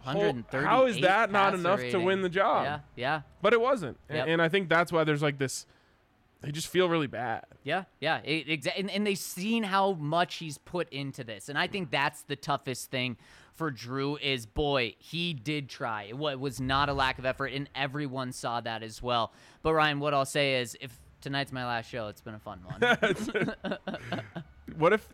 ho- 0.00 0.16
138 0.18 0.66
how 0.66 0.86
is 0.86 1.00
that 1.00 1.30
not 1.30 1.54
enough 1.54 1.80
to 1.90 1.98
win 2.00 2.22
the 2.22 2.28
job? 2.28 2.64
Yeah, 2.64 2.80
yeah, 2.96 3.20
But 3.40 3.52
it 3.52 3.60
wasn't. 3.60 3.98
Yep. 4.10 4.26
And 4.28 4.42
I 4.42 4.48
think 4.48 4.68
that's 4.68 4.90
why 4.92 5.04
there's 5.04 5.22
like 5.22 5.38
this, 5.38 5.64
they 6.40 6.50
just 6.50 6.66
feel 6.68 6.88
really 6.88 7.06
bad. 7.06 7.44
yeah, 7.62 7.84
yeah. 8.00 8.18
It, 8.24 8.48
exa- 8.48 8.72
and, 8.76 8.90
and 8.90 9.06
they've 9.06 9.16
seen 9.16 9.62
how 9.62 9.92
much 9.92 10.36
he's 10.36 10.58
put 10.58 10.88
into 10.92 11.22
this, 11.22 11.48
and 11.48 11.56
I 11.56 11.68
think 11.68 11.90
that's 11.92 12.22
the 12.22 12.34
toughest 12.34 12.90
thing 12.90 13.16
for 13.54 13.70
Drew. 13.70 14.16
Is 14.16 14.44
boy, 14.44 14.96
he 14.98 15.34
did 15.34 15.68
try. 15.68 16.04
It 16.04 16.18
was 16.18 16.60
not 16.60 16.88
a 16.88 16.94
lack 16.94 17.20
of 17.20 17.26
effort, 17.26 17.52
and 17.52 17.68
everyone 17.76 18.32
saw 18.32 18.60
that 18.60 18.82
as 18.82 19.00
well. 19.00 19.32
But 19.62 19.74
Ryan, 19.74 20.00
what 20.00 20.14
I'll 20.14 20.24
say 20.24 20.60
is, 20.60 20.76
if 20.80 20.98
tonight's 21.22 21.52
my 21.52 21.64
last 21.64 21.88
show, 21.90 22.08
it's 22.08 22.20
been 22.20 22.34
a 22.34 22.38
fun 22.38 22.60
one. 22.64 23.78
What 24.76 24.92
if 24.92 25.08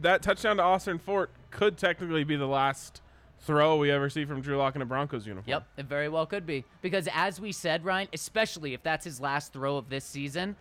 that 0.00 0.22
touchdown 0.22 0.56
to 0.56 0.62
Austin 0.62 0.98
Fort 0.98 1.30
could 1.50 1.76
technically 1.76 2.24
be 2.24 2.36
the 2.36 2.46
last 2.46 3.02
throw 3.40 3.76
we 3.76 3.90
ever 3.90 4.08
see 4.08 4.24
from 4.24 4.40
Drew 4.40 4.56
Lock 4.56 4.76
in 4.76 4.82
a 4.82 4.86
Broncos 4.86 5.26
uniform? 5.26 5.48
Yep, 5.48 5.66
it 5.76 5.86
very 5.86 6.08
well 6.08 6.26
could 6.26 6.46
be. 6.46 6.64
Because 6.80 7.08
as 7.12 7.40
we 7.40 7.52
said, 7.52 7.84
Ryan, 7.84 8.08
especially 8.12 8.74
if 8.74 8.82
that's 8.82 9.04
his 9.04 9.20
last 9.20 9.52
throw 9.52 9.76
of 9.76 9.90
this 9.90 10.04
season, 10.04 10.56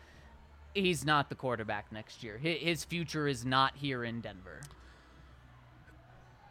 he's 0.74 1.06
not 1.06 1.30
the 1.30 1.36
quarterback 1.36 1.91
next 1.91 2.24
year. 2.24 2.38
His 2.38 2.84
future 2.84 3.28
is 3.28 3.45
not 3.45 3.78
here 3.78 4.04
in 4.04 4.22
Denver. 4.22 4.62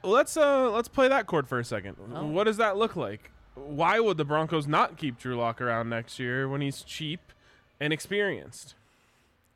Let's 0.05 0.37
uh 0.37 0.71
let's 0.71 0.89
play 0.89 1.07
that 1.09 1.27
chord 1.27 1.47
for 1.47 1.61
a 1.61 1.65
second. 1.65 1.97
Oh. 2.13 2.27
What 2.27 2.45
does 2.45 2.57
that 2.57 2.77
look 2.77 2.97
like? 2.97 3.31
Why 3.55 4.01
would 4.01 4.17
the 4.17 4.25
Broncos 4.25 4.67
not 4.67 4.97
keep 4.97 5.19
Drew 5.19 5.37
Lock 5.37 5.61
around 5.61 5.91
next 5.91 6.19
year 6.19 6.49
when 6.49 6.61
he's 6.61 6.83
cheap 6.83 7.33
and 7.83 7.93
experienced? 7.93 8.77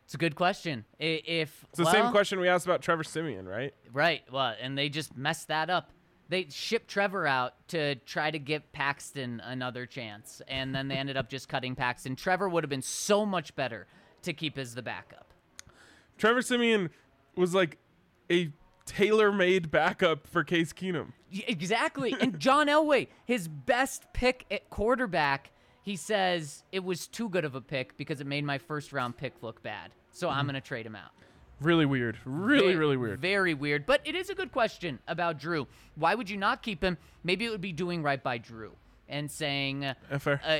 It's 0.04 0.14
a 0.14 0.18
good 0.18 0.34
question. 0.34 0.84
If 0.98 1.64
It's 1.70 1.78
the 1.78 1.90
same 1.90 2.10
question 2.10 2.38
we 2.38 2.48
asked 2.48 2.66
about 2.66 2.82
Trevor 2.82 3.04
Siemian, 3.04 3.48
right? 3.48 3.74
right? 3.92 4.22
Well, 4.30 4.54
and 4.60 4.76
they 4.76 4.88
just 4.88 5.16
messed 5.16 5.48
that 5.48 5.70
up. 5.70 5.90
They 6.28 6.46
shipped 6.50 6.88
Trevor 6.88 7.26
out 7.26 7.54
to 7.68 7.94
try 7.96 8.30
to 8.30 8.38
give 8.38 8.70
Paxton 8.72 9.40
another 9.44 9.86
chance, 9.86 10.42
and 10.48 10.74
then 10.74 10.88
they 10.88 10.96
ended 10.96 11.16
up 11.16 11.28
just 11.28 11.48
cutting 11.48 11.76
Paxton. 11.76 12.16
Trevor 12.16 12.48
would 12.48 12.64
have 12.64 12.68
been 12.68 12.82
so 12.82 13.24
much 13.24 13.54
better 13.54 13.86
to 14.22 14.32
keep 14.32 14.58
as 14.58 14.74
the 14.74 14.82
backup. 14.82 15.32
Trevor 16.18 16.42
Siemian 16.42 16.90
was 17.36 17.54
like 17.54 17.78
a 18.30 18.50
tailor-made 18.86 19.70
backup 19.70 20.26
for 20.26 20.42
Case 20.42 20.72
Keenum. 20.72 21.12
Exactly. 21.32 22.14
And 22.20 22.38
John 22.40 22.66
Elway, 22.66 23.08
his 23.24 23.46
best 23.48 24.04
pick 24.12 24.46
at 24.50 24.68
quarterback, 24.70 25.50
he 25.86 25.94
says 25.94 26.64
it 26.72 26.82
was 26.82 27.06
too 27.06 27.28
good 27.28 27.44
of 27.44 27.54
a 27.54 27.60
pick 27.60 27.96
because 27.96 28.20
it 28.20 28.26
made 28.26 28.44
my 28.44 28.58
first 28.58 28.92
round 28.92 29.16
pick 29.16 29.34
look 29.40 29.62
bad. 29.62 29.92
So 30.10 30.28
I'm 30.28 30.44
going 30.46 30.56
to 30.56 30.60
trade 30.60 30.84
him 30.84 30.96
out. 30.96 31.12
Really 31.60 31.86
weird. 31.86 32.18
Really, 32.24 32.72
Ve- 32.72 32.78
really 32.78 32.96
weird. 32.96 33.20
Very 33.20 33.54
weird. 33.54 33.86
But 33.86 34.00
it 34.04 34.16
is 34.16 34.28
a 34.28 34.34
good 34.34 34.50
question 34.50 34.98
about 35.06 35.38
Drew. 35.38 35.68
Why 35.94 36.16
would 36.16 36.28
you 36.28 36.38
not 36.38 36.60
keep 36.60 36.82
him? 36.82 36.98
Maybe 37.22 37.44
it 37.44 37.50
would 37.50 37.60
be 37.60 37.70
doing 37.70 38.02
right 38.02 38.20
by 38.20 38.38
Drew 38.38 38.72
and 39.08 39.30
saying, 39.30 39.84
uh, 39.84 39.94
Uh, 40.10 40.18
uh, 40.44 40.58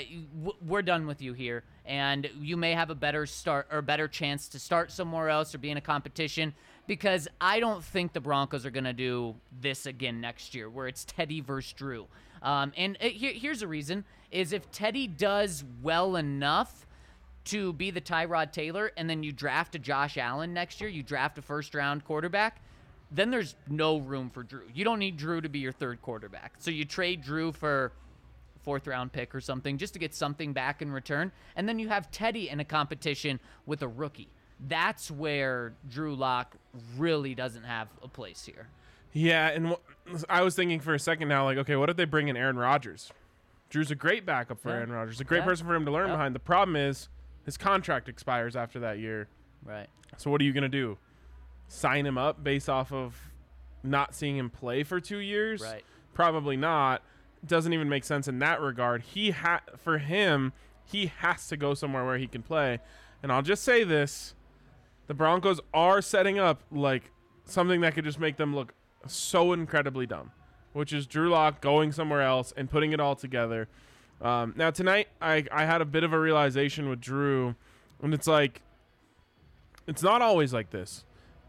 we're 0.65 0.83
done 0.83 1.09
with 1.09 1.21
you 1.21 1.33
here, 1.33 1.65
and 1.85 2.31
you 2.41 2.57
may 2.57 2.75
have 2.75 2.91
a 2.91 2.95
better 2.95 3.27
start 3.27 3.67
or 3.73 3.83
better 3.83 4.07
chance 4.07 4.47
to 4.51 4.61
start 4.61 4.93
somewhere 4.93 5.29
else 5.29 5.53
or 5.57 5.59
be 5.59 5.71
in 5.71 5.77
a 5.77 5.81
competition. 5.81 6.55
Because 6.87 7.27
I 7.41 7.59
don't 7.59 7.83
think 7.83 8.13
the 8.13 8.21
Broncos 8.21 8.65
are 8.65 8.71
going 8.71 8.85
to 8.85 8.93
do 8.93 9.35
this 9.61 9.87
again 9.87 10.21
next 10.21 10.55
year, 10.55 10.71
where 10.71 10.87
it's 10.87 11.05
Teddy 11.05 11.41
versus 11.41 11.73
Drew. 11.73 12.07
Um, 12.47 12.73
and 12.77 12.97
uh, 13.03 13.09
here, 13.09 13.33
here's 13.33 13.61
a 13.61 13.67
reason: 13.67 14.05
is 14.31 14.53
if 14.53 14.71
Teddy 14.71 15.07
does 15.07 15.65
well 15.83 16.17
enough 16.17 16.87
to 17.47 17.73
be 17.73 17.91
the 17.91 18.01
Tyrod 18.01 18.53
Taylor, 18.53 18.93
and 18.97 19.11
then 19.11 19.23
you 19.23 19.33
draft 19.33 19.75
a 19.75 19.79
Josh 19.79 20.17
Allen 20.17 20.55
next 20.55 20.81
year, 20.81 20.89
you 20.89 21.03
draft 21.03 21.37
a 21.39 21.43
first 21.43 21.75
round 21.75 22.05
quarterback, 22.05 22.63
then 23.11 23.31
there's 23.31 23.57
no 23.69 23.99
room 23.99 24.31
for 24.31 24.43
Drew. 24.43 24.63
You 24.73 24.85
don't 24.85 25.01
need 25.01 25.17
Drew 25.17 25.41
to 25.41 25.49
be 25.49 25.59
your 25.59 25.73
third 25.73 26.01
quarterback. 26.03 26.55
So 26.59 26.71
you 26.71 26.85
trade 26.85 27.23
Drew 27.23 27.53
for 27.53 27.93
fourth 28.63 28.87
round 28.87 29.13
pick 29.13 29.35
or 29.35 29.41
something 29.41 29.79
just 29.79 29.93
to 29.93 29.99
get 29.99 30.15
something 30.15 30.53
back 30.53 30.83
in 30.83 30.91
return. 30.91 31.31
And 31.55 31.69
then 31.69 31.79
you 31.79 31.89
have 31.89 32.11
Teddy 32.11 32.49
in 32.49 32.61
a 32.61 32.65
competition 32.65 33.41
with 33.65 33.83
a 33.83 33.89
rookie. 33.89 34.29
That's 34.69 35.11
where 35.11 35.75
Drew 35.89 36.15
Lock 36.15 36.57
really 36.97 37.35
doesn't 37.35 37.65
have 37.65 37.89
a 38.03 38.09
place 38.09 38.45
here. 38.45 38.69
Yeah, 39.13 39.49
and 39.49 39.77
I 40.29 40.43
was 40.43 40.55
thinking 40.55 40.81
for 40.81 40.95
a 40.95 40.99
second 40.99 41.29
now, 41.29 41.45
like, 41.45 41.59
okay, 41.59 41.77
what 41.77 41.91
if 41.91 41.97
they 41.97 42.05
bring 42.05 42.29
in 42.29 42.37
Aaron 42.37 42.57
Rodgers? 42.57 43.13
Drew's 43.71 43.91
a 43.91 43.95
great 43.97 44.25
backup 44.25 44.61
for 44.61 44.69
Yeah. 44.71 44.77
Aaron 44.77 44.93
Rodgers, 44.93 45.21
a 45.21 45.25
great 45.25 45.39
Yeah. 45.39 45.45
person 45.47 45.67
for 45.67 45.75
him 45.75 45.85
to 45.85 45.91
learn 45.91 46.09
Yep. 46.09 46.15
behind. 46.17 46.35
The 46.35 46.39
problem 46.41 46.77
is 46.77 47.09
his 47.45 47.57
contract 47.57 48.09
expires 48.09 48.55
after 48.57 48.79
that 48.81 48.99
year. 48.99 49.29
Right. 49.65 49.89
So 50.17 50.31
what 50.31 50.41
are 50.41 50.45
you 50.45 50.53
gonna 50.53 50.69
do? 50.69 50.99
Sign 51.69 52.07
him 52.07 52.17
up 52.17 52.45
based 52.45 52.69
off 52.71 52.93
of 52.93 53.33
not 53.83 54.15
seeing 54.15 54.37
him 54.37 54.51
play 54.51 54.85
for 54.85 55.01
two 55.01 55.19
years? 55.19 55.63
Right. 55.63 55.85
Probably 56.15 56.57
not. 56.57 57.03
Doesn't 57.45 57.73
even 57.73 57.89
make 57.89 58.05
sense 58.05 58.29
in 58.29 58.39
that 58.39 58.61
regard. 58.61 59.03
He 59.03 59.31
ha 59.33 59.61
for 59.77 59.99
him, 59.99 60.53
he 60.85 61.07
has 61.07 61.49
to 61.49 61.57
go 61.57 61.75
somewhere 61.75 62.05
where 62.05 62.19
he 62.19 62.27
can 62.29 62.43
play. 62.43 62.81
And 63.23 63.33
I'll 63.33 63.43
just 63.43 63.65
say 63.65 63.83
this: 63.85 64.35
the 65.09 65.15
Broncos 65.15 65.61
are 65.75 66.01
setting 66.01 66.39
up 66.39 66.63
like 66.71 67.11
something 67.45 67.81
that 67.81 67.95
could 67.95 68.05
just 68.05 68.19
make 68.21 68.37
them 68.37 68.55
look 68.55 68.73
so 69.09 69.53
incredibly 69.53 70.07
dumb, 70.07 70.33
which 70.73 70.93
is 70.93 71.07
Drew 71.07 71.29
Lock 71.31 71.61
going 71.61 71.93
somewhere 71.93 72.23
else 72.23 72.53
and 72.57 72.71
putting 72.71 72.93
it 72.93 73.01
all 73.01 73.15
together. 73.17 73.69
Um, 74.21 74.55
now 74.57 74.71
tonight, 74.71 75.09
I 75.21 75.45
I 75.53 75.65
had 75.67 75.81
a 75.81 75.85
bit 75.85 76.05
of 76.05 76.13
a 76.13 76.19
realization 76.21 76.89
with 76.89 77.01
Drew, 77.01 77.55
and 78.03 78.15
it's 78.15 78.27
like 78.27 78.63
it's 79.87 80.03
not 80.03 80.23
always 80.23 80.53
like 80.53 80.71
this. 80.71 81.05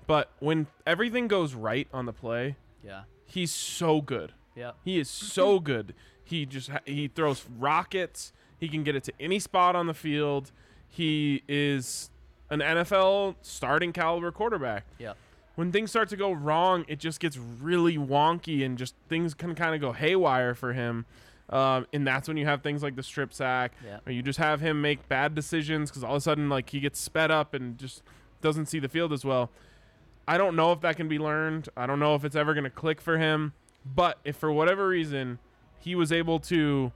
But 0.06 0.32
when 0.40 0.68
everything 0.86 1.28
goes 1.28 1.54
right 1.54 1.88
on 1.94 2.06
the 2.06 2.14
play, 2.14 2.56
Yeah. 2.84 3.04
he's 3.26 3.52
so 3.52 4.02
good. 4.02 4.34
Yeah. 4.56 4.72
He 4.84 5.00
is 5.00 5.10
so 5.10 5.60
good. 5.60 5.94
He 6.24 6.46
just 6.46 6.70
he 6.86 7.08
throws 7.08 7.46
rockets. 7.58 8.34
He 8.58 8.68
can 8.68 8.84
get 8.84 8.96
it 8.96 9.04
to 9.06 9.14
any 9.20 9.40
spot 9.40 9.76
on 9.76 9.88
the 9.88 9.94
field. 9.94 10.52
He 10.90 11.44
is 11.48 12.10
an 12.50 12.60
NFL 12.62 13.36
starting 13.42 13.92
caliber 13.94 14.32
quarterback. 14.32 14.86
Yeah. 14.98 15.14
When 15.58 15.72
things 15.72 15.90
start 15.90 16.08
to 16.10 16.16
go 16.16 16.32
wrong, 16.32 16.86
it 16.88 17.00
just 17.00 17.20
gets 17.20 17.36
really 17.36 17.98
wonky 17.98 18.64
and 18.64 18.78
just 18.78 18.94
things 19.10 19.34
can 19.34 19.56
kind 19.56 19.74
of 19.74 19.82
go 19.82 19.92
haywire 19.92 20.54
for 20.54 20.74
him. 20.74 21.06
Um, 21.50 21.88
and 21.92 22.06
that's 22.06 22.28
when 22.28 22.38
you 22.38 22.46
have 22.46 22.62
things 22.62 22.84
like 22.84 22.96
the 22.96 23.02
strip 23.02 23.34
sack, 23.34 23.72
Yeah. 23.84 23.98
or 24.06 24.12
you 24.12 24.22
just 24.22 24.38
have 24.38 24.62
him 24.62 24.82
make 24.82 25.10
bad 25.10 25.34
decisions 25.34 25.90
because 25.90 26.04
all 26.04 26.12
of 26.12 26.18
a 26.18 26.22
sudden, 26.22 26.48
like 26.48 26.70
he 26.70 26.80
gets 26.80 27.00
sped 27.00 27.32
up 27.32 27.56
and 27.56 27.76
just 27.80 28.04
doesn't 28.40 28.68
see 28.68 28.78
the 28.78 28.88
field 28.88 29.12
as 29.12 29.26
well. 29.26 29.50
I 30.28 30.38
don't 30.38 30.56
know 30.56 30.72
if 30.74 30.82
that 30.82 30.96
can 30.96 31.08
be 31.08 31.18
learned. 31.18 31.70
I 31.76 31.88
don't 31.88 32.00
know 32.00 32.14
if 32.14 32.24
it's 32.24 32.36
ever 32.36 32.54
going 32.54 32.66
to 32.66 32.70
click 32.70 33.02
for 33.02 33.18
him. 33.18 33.54
But 33.84 34.20
if 34.24 34.36
for 34.36 34.52
whatever 34.52 34.88
reason 34.90 35.40
he 35.80 35.96
was 35.96 36.12
able 36.12 36.40
to 36.42 36.92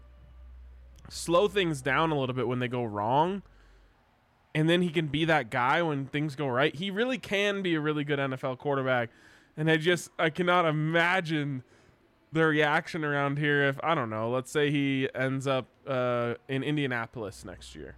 slow 1.09 1.47
things 1.47 1.81
down 1.81 2.11
a 2.11 2.19
little 2.19 2.35
bit 2.35 2.47
when 2.47 2.59
they 2.59 2.67
go 2.67 2.83
wrong, 2.83 3.41
and 4.53 4.69
then 4.69 4.81
he 4.81 4.89
can 4.89 5.07
be 5.07 5.25
that 5.25 5.49
guy 5.49 5.81
when 5.81 6.05
things 6.07 6.35
go 6.35 6.47
right, 6.47 6.75
he 6.75 6.91
really 6.91 7.17
can 7.17 7.61
be 7.61 7.75
a 7.75 7.79
really 7.79 8.03
good 8.03 8.19
NFL 8.19 8.57
quarterback. 8.57 9.09
And 9.57 9.69
I 9.69 9.77
just 9.77 10.09
I 10.17 10.29
cannot 10.29 10.65
imagine 10.65 11.63
the 12.31 12.45
reaction 12.45 13.03
around 13.03 13.37
here 13.37 13.67
if 13.67 13.77
I 13.83 13.93
don't 13.95 14.09
know, 14.09 14.29
let's 14.29 14.51
say 14.51 14.71
he 14.71 15.09
ends 15.13 15.47
up 15.47 15.67
uh, 15.85 16.35
in 16.47 16.63
Indianapolis 16.63 17.43
next 17.43 17.75
year, 17.75 17.95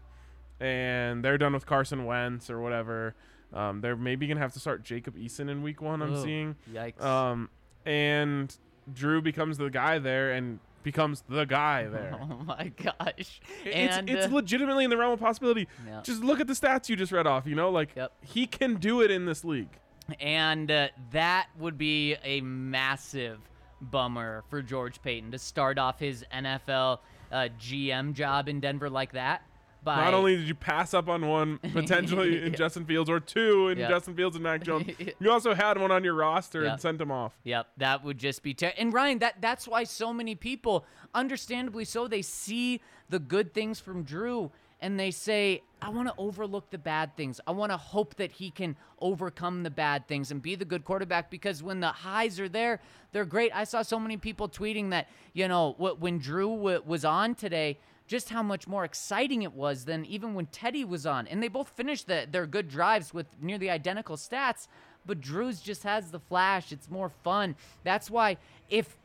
and 0.59 1.23
they're 1.23 1.37
done 1.37 1.53
with 1.53 1.65
Carson 1.65 2.05
Wentz 2.05 2.49
or 2.49 2.59
whatever. 2.59 3.13
Um, 3.53 3.81
they're 3.81 3.95
maybe 3.95 4.25
gonna 4.25 4.39
have 4.39 4.53
to 4.53 4.59
start 4.59 4.83
Jacob 4.83 5.15
Eason 5.15 5.49
in 5.49 5.61
Week 5.61 5.81
One. 5.81 6.01
I'm 6.01 6.13
Ugh, 6.15 6.23
seeing. 6.23 6.55
Yikes. 6.73 7.01
Um, 7.03 7.49
and 7.85 8.55
Drew 8.91 9.21
becomes 9.21 9.57
the 9.57 9.69
guy 9.69 9.99
there 9.99 10.31
and 10.31 10.59
becomes 10.83 11.23
the 11.27 11.45
guy 11.45 11.87
there. 11.87 12.17
oh 12.21 12.43
my 12.45 12.71
gosh. 12.81 13.41
It's, 13.65 13.97
and 13.97 14.09
it's 14.09 14.27
uh, 14.27 14.29
legitimately 14.35 14.83
in 14.83 14.89
the 14.89 14.97
realm 14.97 15.13
of 15.13 15.19
possibility. 15.19 15.67
Yeah. 15.87 16.01
Just 16.03 16.23
look 16.23 16.39
at 16.39 16.47
the 16.47 16.53
stats 16.53 16.89
you 16.89 16.95
just 16.95 17.11
read 17.11 17.25
off. 17.27 17.47
You 17.47 17.55
know, 17.55 17.69
like 17.69 17.89
Yep. 17.95 18.11
he 18.21 18.45
can 18.47 18.75
do 18.75 19.01
it 19.01 19.11
in 19.11 19.25
this 19.25 19.43
league. 19.43 19.79
And 20.19 20.69
uh, 20.69 20.89
that 21.11 21.47
would 21.57 21.77
be 21.77 22.15
a 22.23 22.41
massive 22.41 23.39
bummer 23.81 24.43
for 24.49 24.61
George 24.61 25.01
Paton 25.01 25.31
to 25.31 25.39
start 25.39 25.77
off 25.79 25.99
his 25.99 26.25
NFL 26.33 26.99
uh, 27.31 27.47
GM 27.59 28.13
job 28.13 28.47
in 28.49 28.59
Denver 28.59 28.89
like 28.89 29.13
that. 29.13 29.43
By, 29.83 29.97
Not 29.97 30.13
only 30.13 30.37
did 30.37 30.47
you 30.47 30.55
pass 30.55 30.93
up 30.93 31.09
on 31.09 31.27
one 31.27 31.57
potentially 31.73 32.37
in 32.43 32.51
Yeah. 32.51 32.57
Justin 32.57 32.85
Fields 32.85 33.09
or 33.09 33.19
two 33.19 33.67
in 33.69 33.77
Yeah. 33.77 33.89
Justin 33.89 34.15
Fields 34.15 34.35
and 34.35 34.43
Mac 34.43 34.63
Jones, 34.67 34.89
you 35.19 35.29
also 35.31 35.53
had 35.53 35.77
one 35.79 35.91
on 35.91 36.03
your 36.03 36.13
roster 36.13 36.63
Yeah. 36.63 36.71
and 36.73 36.81
sent 36.81 37.01
him 37.01 37.11
off. 37.11 37.33
Yep, 37.43 37.67
that 37.77 38.03
would 38.03 38.17
just 38.17 38.43
be 38.43 38.53
terrible. 38.53 38.81
and 38.81 38.93
Ryan. 38.93 39.19
That 39.19 39.41
that's 39.41 39.67
why 39.67 39.83
so 39.83 40.13
many 40.13 40.35
people, 40.35 40.85
understandably 41.13 41.85
so, 41.85 42.07
they 42.07 42.21
see 42.21 42.81
the 43.09 43.19
good 43.19 43.53
things 43.53 43.79
from 43.79 44.03
Drew 44.03 44.51
and 44.81 44.99
they 44.99 45.11
say, 45.11 45.61
"I 45.81 45.87
want 45.89 46.09
to 46.09 46.13
overlook 46.17 46.69
the 46.69 46.77
bad 46.77 47.15
things. 47.15 47.39
I 47.47 47.51
want 47.51 47.71
to 47.71 47.77
hope 47.77 48.15
that 48.15 48.33
he 48.33 48.49
can 48.51 48.75
overcome 48.99 49.63
the 49.63 49.69
bad 49.69 50.07
things 50.09 50.29
and 50.29 50.41
be 50.41 50.55
the 50.55 50.65
good 50.65 50.83
quarterback." 50.83 51.29
Because 51.31 51.63
when 51.63 51.79
the 51.79 51.87
highs 51.87 52.37
are 52.39 52.49
there, 52.49 52.81
they're 53.13 53.23
great. 53.25 53.55
I 53.55 53.63
saw 53.63 53.81
so 53.81 53.97
many 53.97 54.17
people 54.17 54.49
tweeting 54.49 54.89
that 54.89 55.07
you 55.33 55.47
know 55.47 55.73
wh- 55.73 56.01
when 56.01 56.17
Drew 56.19 56.49
w- 56.57 56.81
was 56.85 57.05
on 57.05 57.35
today. 57.35 57.79
Just 58.07 58.29
how 58.29 58.43
much 58.43 58.67
more 58.67 58.83
exciting 58.83 59.43
it 59.43 59.53
was 59.53 59.85
than 59.85 60.05
even 60.05 60.33
when 60.33 60.47
Teddy 60.47 60.83
was 60.83 61.05
on, 61.05 61.27
and 61.27 61.41
they 61.41 61.47
both 61.47 61.69
finished 61.69 62.07
the, 62.07 62.27
their 62.29 62.45
good 62.45 62.69
drives 62.69 63.13
with 63.13 63.27
nearly 63.41 63.69
identical 63.69 64.17
stats 64.17 64.67
but 65.05 65.21
Drew's 65.21 65.61
just 65.61 65.83
has 65.83 66.11
the 66.11 66.19
flash. 66.19 66.71
It's 66.71 66.89
more 66.89 67.09
fun. 67.23 67.55
That's 67.83 68.09
why 68.09 68.37
if 68.69 68.95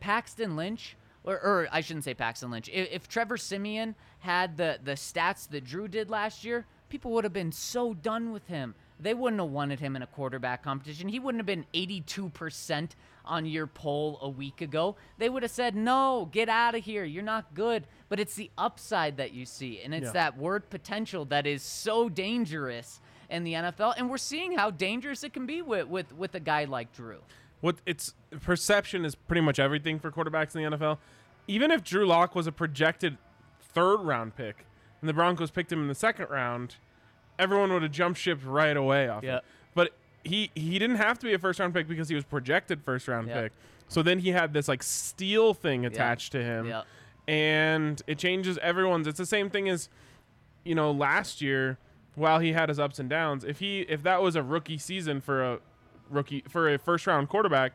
Paxton 0.00 0.56
Lynch, 0.56 0.96
or, 1.24 1.34
or 1.34 1.68
I 1.70 1.80
shouldn't 1.80 2.04
say 2.04 2.14
Paxton 2.14 2.50
Lynch, 2.50 2.68
if, 2.72 2.88
if 2.90 3.08
Trevor 3.08 3.36
Siemian 3.36 3.94
had 4.20 4.56
the, 4.56 4.78
the 4.82 4.92
stats 4.92 5.48
that 5.50 5.64
Drew 5.64 5.88
did 5.88 6.10
last 6.10 6.44
year, 6.44 6.66
people 6.88 7.10
would 7.12 7.24
have 7.24 7.32
been 7.32 7.52
so 7.52 7.94
done 7.94 8.32
with 8.32 8.46
him. 8.46 8.74
They 9.00 9.14
wouldn't 9.14 9.40
have 9.42 9.50
wanted 9.50 9.80
him 9.80 9.96
in 9.96 10.02
a 10.02 10.06
quarterback 10.06 10.62
competition. 10.62 11.08
He 11.08 11.18
wouldn't 11.18 11.40
have 11.40 11.46
been 11.46 11.66
82% 11.74 12.90
on 13.24 13.46
your 13.46 13.66
poll 13.66 14.18
a 14.22 14.28
week 14.28 14.60
ago. 14.60 14.96
They 15.18 15.28
would 15.28 15.42
have 15.42 15.50
said, 15.50 15.74
no, 15.74 16.28
get 16.30 16.48
out 16.48 16.74
of 16.74 16.84
here. 16.84 17.04
You're 17.04 17.22
not 17.22 17.54
good. 17.54 17.86
But 18.08 18.20
it's 18.20 18.34
the 18.34 18.50
upside 18.56 19.16
that 19.16 19.32
you 19.32 19.46
see. 19.46 19.80
And 19.80 19.94
it's 19.94 20.06
Yeah. 20.06 20.12
that 20.12 20.38
word 20.38 20.70
potential 20.70 21.24
that 21.26 21.46
is 21.46 21.62
so 21.62 22.08
dangerous 22.08 23.00
in 23.30 23.42
the 23.44 23.54
NFL. 23.54 23.94
And 23.96 24.08
we're 24.08 24.18
seeing 24.18 24.56
how 24.56 24.70
dangerous 24.70 25.24
it 25.24 25.32
can 25.32 25.46
be 25.46 25.62
with, 25.62 25.88
with, 25.88 26.12
with 26.14 26.34
a 26.34 26.40
guy 26.40 26.64
like 26.64 26.92
Drew. 26.92 27.20
What 27.60 27.76
it's 27.86 28.14
perception 28.42 29.04
is 29.04 29.14
pretty 29.14 29.40
much 29.40 29.58
everything 29.58 29.98
for 29.98 30.12
quarterbacks 30.12 30.54
in 30.54 30.62
the 30.70 30.76
NFL. 30.76 30.98
Even 31.48 31.70
if 31.70 31.82
Drew 31.82 32.06
Lock 32.06 32.34
was 32.34 32.46
a 32.46 32.52
projected 32.52 33.16
third 33.60 33.96
round 34.00 34.36
pick 34.36 34.66
and 35.04 35.08
the 35.10 35.12
Broncos 35.12 35.50
picked 35.50 35.70
him 35.70 35.80
in 35.82 35.88
the 35.88 35.94
second 35.94 36.30
round, 36.30 36.76
everyone 37.38 37.70
would 37.74 37.82
have 37.82 37.92
jumped 37.92 38.18
ship 38.18 38.38
right 38.42 38.74
away 38.74 39.06
off 39.06 39.22
Yeah. 39.22 39.36
it. 39.36 39.44
But 39.74 39.90
he 40.24 40.50
he 40.54 40.78
didn't 40.78 40.96
have 40.96 41.18
to 41.18 41.26
be 41.26 41.34
a 41.34 41.38
first 41.38 41.60
round 41.60 41.74
pick 41.74 41.86
because 41.86 42.08
he 42.08 42.14
was 42.14 42.24
projected 42.24 42.80
first 42.82 43.06
round 43.06 43.28
Yeah. 43.28 43.42
pick. 43.42 43.52
So 43.88 44.02
then 44.02 44.20
he 44.20 44.30
had 44.30 44.54
this 44.54 44.66
like 44.66 44.82
steel 44.82 45.52
thing 45.52 45.84
attached 45.84 46.32
to 46.32 46.42
him. 46.42 46.66
Yeah. 46.68 46.84
And 47.28 48.00
it 48.06 48.16
changes 48.16 48.56
everyone's 48.62 49.06
it's 49.06 49.18
the 49.18 49.26
same 49.26 49.50
thing 49.50 49.68
as 49.68 49.90
you 50.64 50.74
know, 50.74 50.90
last 50.90 51.42
year 51.42 51.76
while 52.14 52.38
he 52.38 52.54
had 52.54 52.70
his 52.70 52.78
ups 52.80 52.98
and 52.98 53.10
downs, 53.10 53.44
if 53.44 53.58
he 53.58 53.80
if 53.82 54.02
that 54.04 54.22
was 54.22 54.36
a 54.36 54.42
rookie 54.42 54.78
season 54.78 55.20
for 55.20 55.42
a 55.44 55.58
rookie 56.08 56.42
for 56.48 56.72
a 56.72 56.78
first 56.78 57.06
round 57.06 57.28
quarterback, 57.28 57.72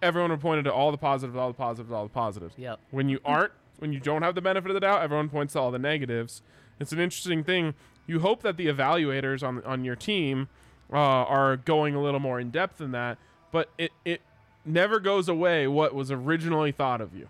everyone 0.00 0.30
would 0.30 0.40
point 0.40 0.62
to 0.64 0.72
all 0.72 0.92
the 0.92 0.98
positives, 0.98 1.36
all 1.36 1.48
the 1.48 1.54
positives, 1.54 1.90
all 1.90 2.04
the 2.04 2.10
positives. 2.10 2.54
Yep. 2.56 2.78
When 2.92 3.08
you 3.08 3.18
aren't, 3.24 3.50
when 3.80 3.92
you 3.92 4.00
don't 4.00 4.22
have 4.22 4.34
the 4.34 4.40
benefit 4.42 4.70
of 4.70 4.74
the 4.74 4.80
doubt, 4.80 5.02
everyone 5.02 5.28
points 5.28 5.54
to 5.54 5.60
all 5.60 5.70
the 5.70 5.78
negatives. 5.78 6.42
It's 6.78 6.92
an 6.92 7.00
interesting 7.00 7.44
thing. 7.44 7.74
You 8.06 8.20
hope 8.20 8.42
that 8.42 8.56
the 8.56 8.66
evaluators 8.66 9.42
on 9.46 9.62
on 9.64 9.84
your 9.84 9.96
team 9.96 10.48
uh, 10.92 10.96
are 10.96 11.56
going 11.56 11.94
a 11.94 12.02
little 12.02 12.20
more 12.20 12.40
in 12.40 12.50
depth 12.50 12.78
than 12.78 12.92
that, 12.92 13.18
but 13.52 13.70
it 13.78 13.92
it 14.04 14.20
never 14.64 15.00
goes 15.00 15.28
away 15.28 15.66
what 15.66 15.94
was 15.94 16.10
originally 16.10 16.72
thought 16.72 17.00
of 17.00 17.14
you. 17.14 17.28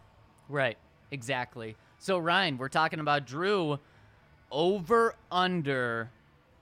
Right. 0.48 0.78
Exactly. 1.10 1.76
So 1.98 2.18
Ryan, 2.18 2.58
we're 2.58 2.68
talking 2.68 3.00
about 3.00 3.26
Drew 3.26 3.78
over 4.50 5.14
under 5.30 6.10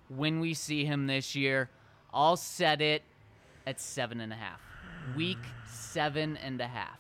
when 0.09 0.41
we 0.41 0.55
see 0.55 0.85
him 0.85 1.07
this 1.07 1.35
year. 1.35 1.71
I'll 2.13 2.37
set 2.37 2.81
it 2.81 3.03
at 3.67 3.81
seven 3.81 4.21
and 4.21 4.33
a 4.33 4.37
half. 4.37 4.61
Week 5.17 5.39
seven 5.67 6.37
and 6.39 6.61
a 6.61 6.67
half. 6.67 6.99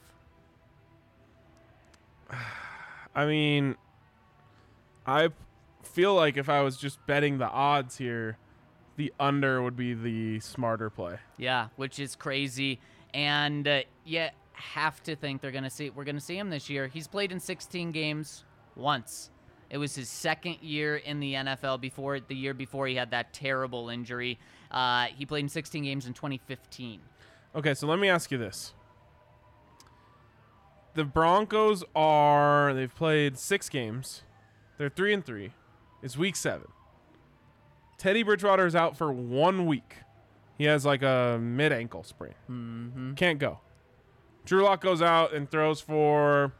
I 3.19 3.27
mean, 3.27 3.75
I 5.05 5.31
feel 5.83 6.14
like 6.14 6.37
if 6.37 6.49
I 6.49 6.61
was 6.61 6.77
just 6.77 7.05
betting 7.05 7.39
the 7.39 7.49
odds 7.49 7.99
here, 7.99 8.39
the 8.95 9.12
under 9.19 9.61
would 9.61 9.75
be 9.75 9.93
the 9.93 10.39
smarter 10.39 10.89
play. 10.89 11.19
Yeah, 11.37 11.66
which 11.75 11.99
is 11.99 12.14
crazy. 12.14 12.79
And 13.12 13.66
uh, 13.66 13.81
you 14.05 14.29
have 14.53 15.03
to 15.03 15.16
think 15.16 15.41
they're 15.41 15.51
gonna 15.51 15.69
see 15.69 15.91
we're 15.91 16.05
gonna 16.05 16.21
see 16.21 16.39
him 16.39 16.49
this 16.49 16.71
year. 16.71 16.87
He's 16.87 17.09
played 17.09 17.33
in 17.33 17.41
16 17.41 17.91
games 17.91 18.45
once. 18.77 19.31
It 19.69 19.79
was 19.79 19.97
his 19.97 20.09
second 20.09 20.59
year 20.61 20.99
in 20.99 21.19
the 21.19 21.35
NFL. 21.35 21.81
Before 21.81 22.21
the 22.21 22.37
year 22.37 22.55
before, 22.55 22.87
he 22.87 22.95
had 22.95 23.11
that 23.11 23.33
terrible 23.33 23.89
injury. 23.89 24.39
Uh, 24.71 25.07
he 25.07 25.27
played 25.27 25.43
in 25.43 25.49
16 25.49 25.83
games 25.83 26.07
in 26.07 26.14
2015. 26.14 27.01
Okay, 27.57 27.75
so 27.75 27.89
let 27.89 27.99
me 27.99 28.09
ask 28.09 28.31
you 28.31 28.39
this. 28.39 28.75
The 30.99 31.05
Broncos 31.05 31.84
are 31.94 32.74
they've 32.74 32.92
played 32.92 33.38
6 33.38 33.68
games. 33.68 34.24
They're 34.78 34.88
3 34.88 35.14
and 35.14 35.24
3. 35.24 35.53
It's 36.03 36.16
week 36.18 36.34
7. 36.34 36.66
Teddy 37.99 38.24
Bridgewater 38.24 38.66
is 38.66 38.74
out 38.74 38.96
for 38.96 39.12
1 39.12 39.64
week. 39.66 39.99
He 40.57 40.64
has 40.64 40.84
like 40.84 41.03
a 41.03 41.38
mid 41.40 41.72
ankle 41.72 42.03
sprain. 42.03 42.34
Mm-hmm. 42.51 43.12
Can't 43.14 43.38
go. 43.38 43.61
Drew 44.44 44.64
Lock 44.64 44.80
goes 44.80 45.01
out 45.01 45.32
and 45.32 45.49
throws 45.49 45.80
for 45.80 46.53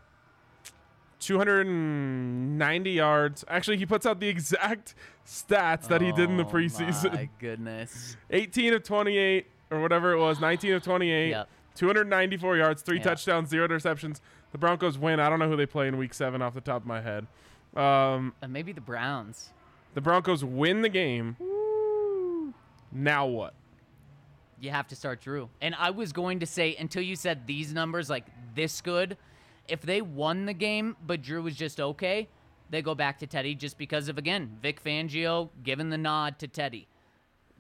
290 1.19 2.91
yards. 2.93 3.45
Actually, 3.49 3.79
he 3.79 3.87
puts 3.87 4.07
out 4.07 4.21
the 4.21 4.29
exact 4.29 4.95
stats 5.27 5.89
that 5.89 6.01
he 6.01 6.13
did 6.13 6.31
in 6.31 6.37
the 6.37 6.45
Oh 6.45 6.49
preseason. 6.49 7.13
My 7.13 7.29
goodness. 7.41 8.17
18 8.31 8.73
of 8.75 8.85
28 8.85 9.49
or 9.73 9.81
whatever 9.81 10.13
it 10.13 10.19
was, 10.21 10.39
19 10.41 10.75
of 10.75 10.83
28, 10.85 11.31
Yep. 11.31 11.49
294 11.79 12.57
yards, 12.57 12.83
three 12.83 12.97
Yeah. 12.99 13.05
touchdowns, 13.05 13.49
zero 13.49 13.67
interceptions. 13.69 14.21
The 14.53 14.59
Broncos 14.59 14.99
win. 14.99 15.21
I 15.21 15.29
don't 15.31 15.39
know 15.39 15.49
who 15.49 15.57
they 15.57 15.67
play 15.67 15.87
in 15.89 15.97
week 15.97 16.13
7 16.13 16.43
off 16.43 16.55
the 16.55 16.61
top 16.61 16.83
of 16.83 16.87
my 16.87 17.01
head. 17.01 17.27
Um, 17.77 18.35
Uh, 18.43 18.49
maybe 18.49 18.73
the 18.73 18.81
Browns. 18.81 19.51
the 19.95 20.01
Broncos 20.01 20.45
win 20.45 20.83
the 20.83 20.89
game. 20.89 21.37
Now 22.93 23.27
what? 23.27 23.55
You 24.61 24.71
have 24.71 24.89
to 24.89 24.97
start 24.97 25.21
Drew. 25.21 25.49
And 25.61 25.75
I 25.77 25.91
was 25.91 26.13
going 26.13 26.41
to 26.41 26.47
say 26.47 26.75
until 26.77 27.03
you 27.03 27.15
said 27.15 27.47
these 27.47 27.73
numbers 27.73 28.11
like 28.11 28.25
this 28.55 28.81
good, 28.81 29.17
if 29.69 29.81
they 29.83 30.01
won 30.03 30.47
the 30.47 30.55
game 30.55 30.97
but 31.07 31.23
Drew 31.23 31.43
was 31.43 31.55
just 31.55 31.79
okay, 31.79 32.29
they 32.71 32.83
go 32.83 32.95
back 32.95 33.19
to 33.21 33.27
Teddy 33.27 33.55
just 33.55 33.79
because 33.79 34.09
of 34.09 34.19
again 34.19 34.59
Vic 34.63 34.83
Fangio 34.83 35.51
giving 35.63 35.91
the 35.91 35.99
nod 35.99 36.39
to 36.41 36.49
Teddy. 36.49 36.89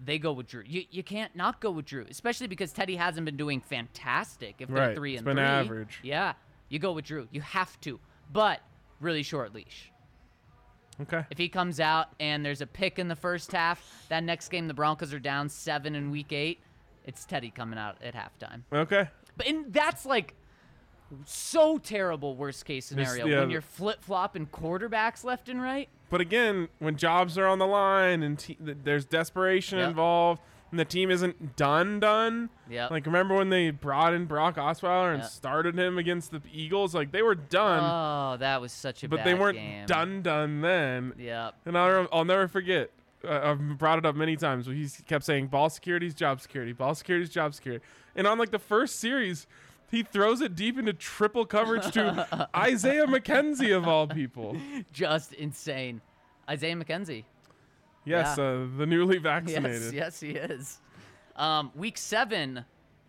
They 0.04 0.18
go 0.18 0.32
with 0.32 0.46
Drew. 0.46 0.62
You 0.66 0.84
you 0.90 1.02
can't 1.02 1.34
not 1.34 1.60
go 1.60 1.70
with 1.70 1.86
Drew, 1.86 2.06
especially 2.08 2.46
because 2.46 2.72
Teddy 2.72 2.96
hasn't 2.96 3.24
been 3.24 3.36
doing 3.36 3.60
fantastic. 3.60 4.56
If 4.58 4.68
they're 4.68 4.88
Right, 4.88 4.96
three 4.96 5.14
it's 5.14 5.20
and 5.20 5.24
been 5.24 5.36
three, 5.36 5.44
average. 5.44 6.00
Yeah, 6.02 6.34
you 6.68 6.78
go 6.78 6.92
with 6.92 7.04
Drew. 7.04 7.28
You 7.30 7.40
have 7.40 7.80
to, 7.82 7.98
but 8.32 8.60
really 9.00 9.22
short 9.22 9.54
leash. 9.54 9.90
Okay. 11.00 11.24
If 11.30 11.38
he 11.38 11.48
comes 11.48 11.78
out 11.78 12.08
and 12.18 12.44
there's 12.44 12.60
a 12.60 12.66
pick 12.66 12.98
in 12.98 13.06
the 13.08 13.16
first 13.16 13.52
half, 13.52 14.06
that 14.08 14.24
next 14.24 14.48
game 14.48 14.66
the 14.66 14.74
Broncos 14.74 15.14
are 15.14 15.20
down 15.20 15.48
seven 15.48 15.94
in 15.94 16.10
week 16.10 16.32
eight. 16.32 16.60
It's 17.04 17.24
Teddy 17.24 17.50
coming 17.50 17.78
out 17.78 17.96
at 18.02 18.14
halftime. 18.14 18.62
Okay. 18.72 19.08
But 19.36 19.46
and 19.46 19.72
that's 19.72 20.04
like 20.04 20.34
so 21.24 21.78
terrible 21.78 22.36
worst 22.36 22.64
case 22.64 22.86
scenario 22.86 23.26
yeah, 23.26 23.40
when 23.40 23.50
you're 23.50 23.60
flip 23.60 24.02
flopping 24.02 24.46
quarterbacks 24.46 25.24
left 25.24 25.48
and 25.48 25.62
right. 25.62 25.88
But 26.10 26.20
again, 26.20 26.68
when 26.78 26.96
jobs 26.96 27.36
are 27.36 27.46
on 27.46 27.58
the 27.58 27.66
line 27.66 28.22
and 28.22 28.38
te- 28.38 28.56
there's 28.58 29.04
desperation 29.04 29.78
Yep. 29.78 29.88
involved, 29.90 30.40
and 30.70 30.78
the 30.78 30.84
team 30.84 31.10
isn't 31.10 31.56
done 31.56 31.98
done. 32.00 32.50
Yep. 32.68 32.90
Like 32.90 33.06
remember 33.06 33.34
when 33.36 33.48
they 33.50 33.70
brought 33.70 34.12
in 34.14 34.26
Brock 34.26 34.56
Osweiler 34.56 35.12
and 35.14 35.22
Yep. 35.22 35.30
started 35.30 35.78
him 35.78 35.96
against 35.98 36.30
the 36.30 36.42
Eagles? 36.52 36.94
Like 36.94 37.10
they 37.10 37.22
were 37.22 37.34
done, 37.34 37.82
Oh, 37.82 38.36
that 38.38 38.60
was 38.60 38.72
such 38.72 39.02
a 39.02 39.08
but 39.08 39.24
they 39.24 39.32
weren't 39.34 39.56
game. 39.56 39.86
done 39.86 40.20
done 40.22 40.60
then. 40.60 41.14
Yep. 41.18 41.54
And 41.66 41.78
I'll, 41.78 42.06
I'll 42.12 42.24
never 42.26 42.48
forget. 42.48 42.90
Uh, 43.26 43.40
I've 43.50 43.78
brought 43.78 43.98
it 43.98 44.06
up 44.06 44.14
many 44.14 44.36
times. 44.36 44.66
He 44.66 44.86
kept 45.06 45.24
saying 45.24 45.48
ball 45.48 45.70
security's 45.70 46.14
job 46.14 46.40
security, 46.40 46.72
ball 46.72 46.94
security's 46.94 47.30
job 47.30 47.54
security. 47.54 47.84
And 48.14 48.26
on 48.26 48.38
like 48.38 48.50
the 48.50 48.58
first 48.58 49.00
series, 49.00 49.46
he 49.90 50.02
throws 50.02 50.40
it 50.40 50.54
deep 50.54 50.78
into 50.78 50.92
triple 50.92 51.44
coverage 51.46 51.90
to 51.92 52.48
Isaiah 52.56 53.06
McKenzie 53.06 53.76
of 53.76 53.86
all 53.88 54.06
people. 54.06 54.56
Just 54.92 55.32
insane. 55.34 56.00
Isaiah 56.48 56.76
McKenzie. 56.76 57.24
Yes, 58.04 58.36
Yeah. 58.38 58.44
uh, 58.44 58.66
the 58.76 58.86
newly 58.86 59.18
vaccinated. 59.18 59.92
Yes, 59.92 59.92
yes, 59.92 60.20
he 60.20 60.30
is. 60.30 60.78
Um, 61.36 61.70
week 61.74 61.98
seven, 61.98 62.64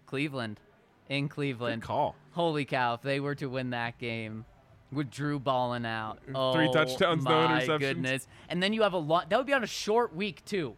Cleveland, 0.06 0.60
in 1.08 1.26
Good 1.28 1.34
Cleveland. 1.36 1.82
call. 1.82 2.16
Holy 2.32 2.66
cow! 2.66 2.94
If 2.96 3.02
they 3.02 3.20
were 3.20 3.36
to 3.36 3.48
win 3.48 3.72
that 3.72 3.98
game, 3.98 4.46
with 4.92 5.10
Drew 5.10 5.40
balling 5.40 5.86
out, 5.86 6.20
Three 6.26 6.34
oh, 6.36 6.72
touchdowns, 6.74 7.24
no 7.24 7.32
my 7.48 7.62
interceptions. 7.62 7.80
goodness! 7.80 8.28
And 8.50 8.62
then 8.62 8.74
you 8.74 8.84
have 8.84 8.94
a 8.94 8.98
lot. 9.00 9.30
That 9.30 9.38
would 9.38 9.48
be 9.48 9.54
on 9.54 9.64
a 9.64 9.68
short 9.68 10.16
week 10.16 10.44
too. 10.46 10.76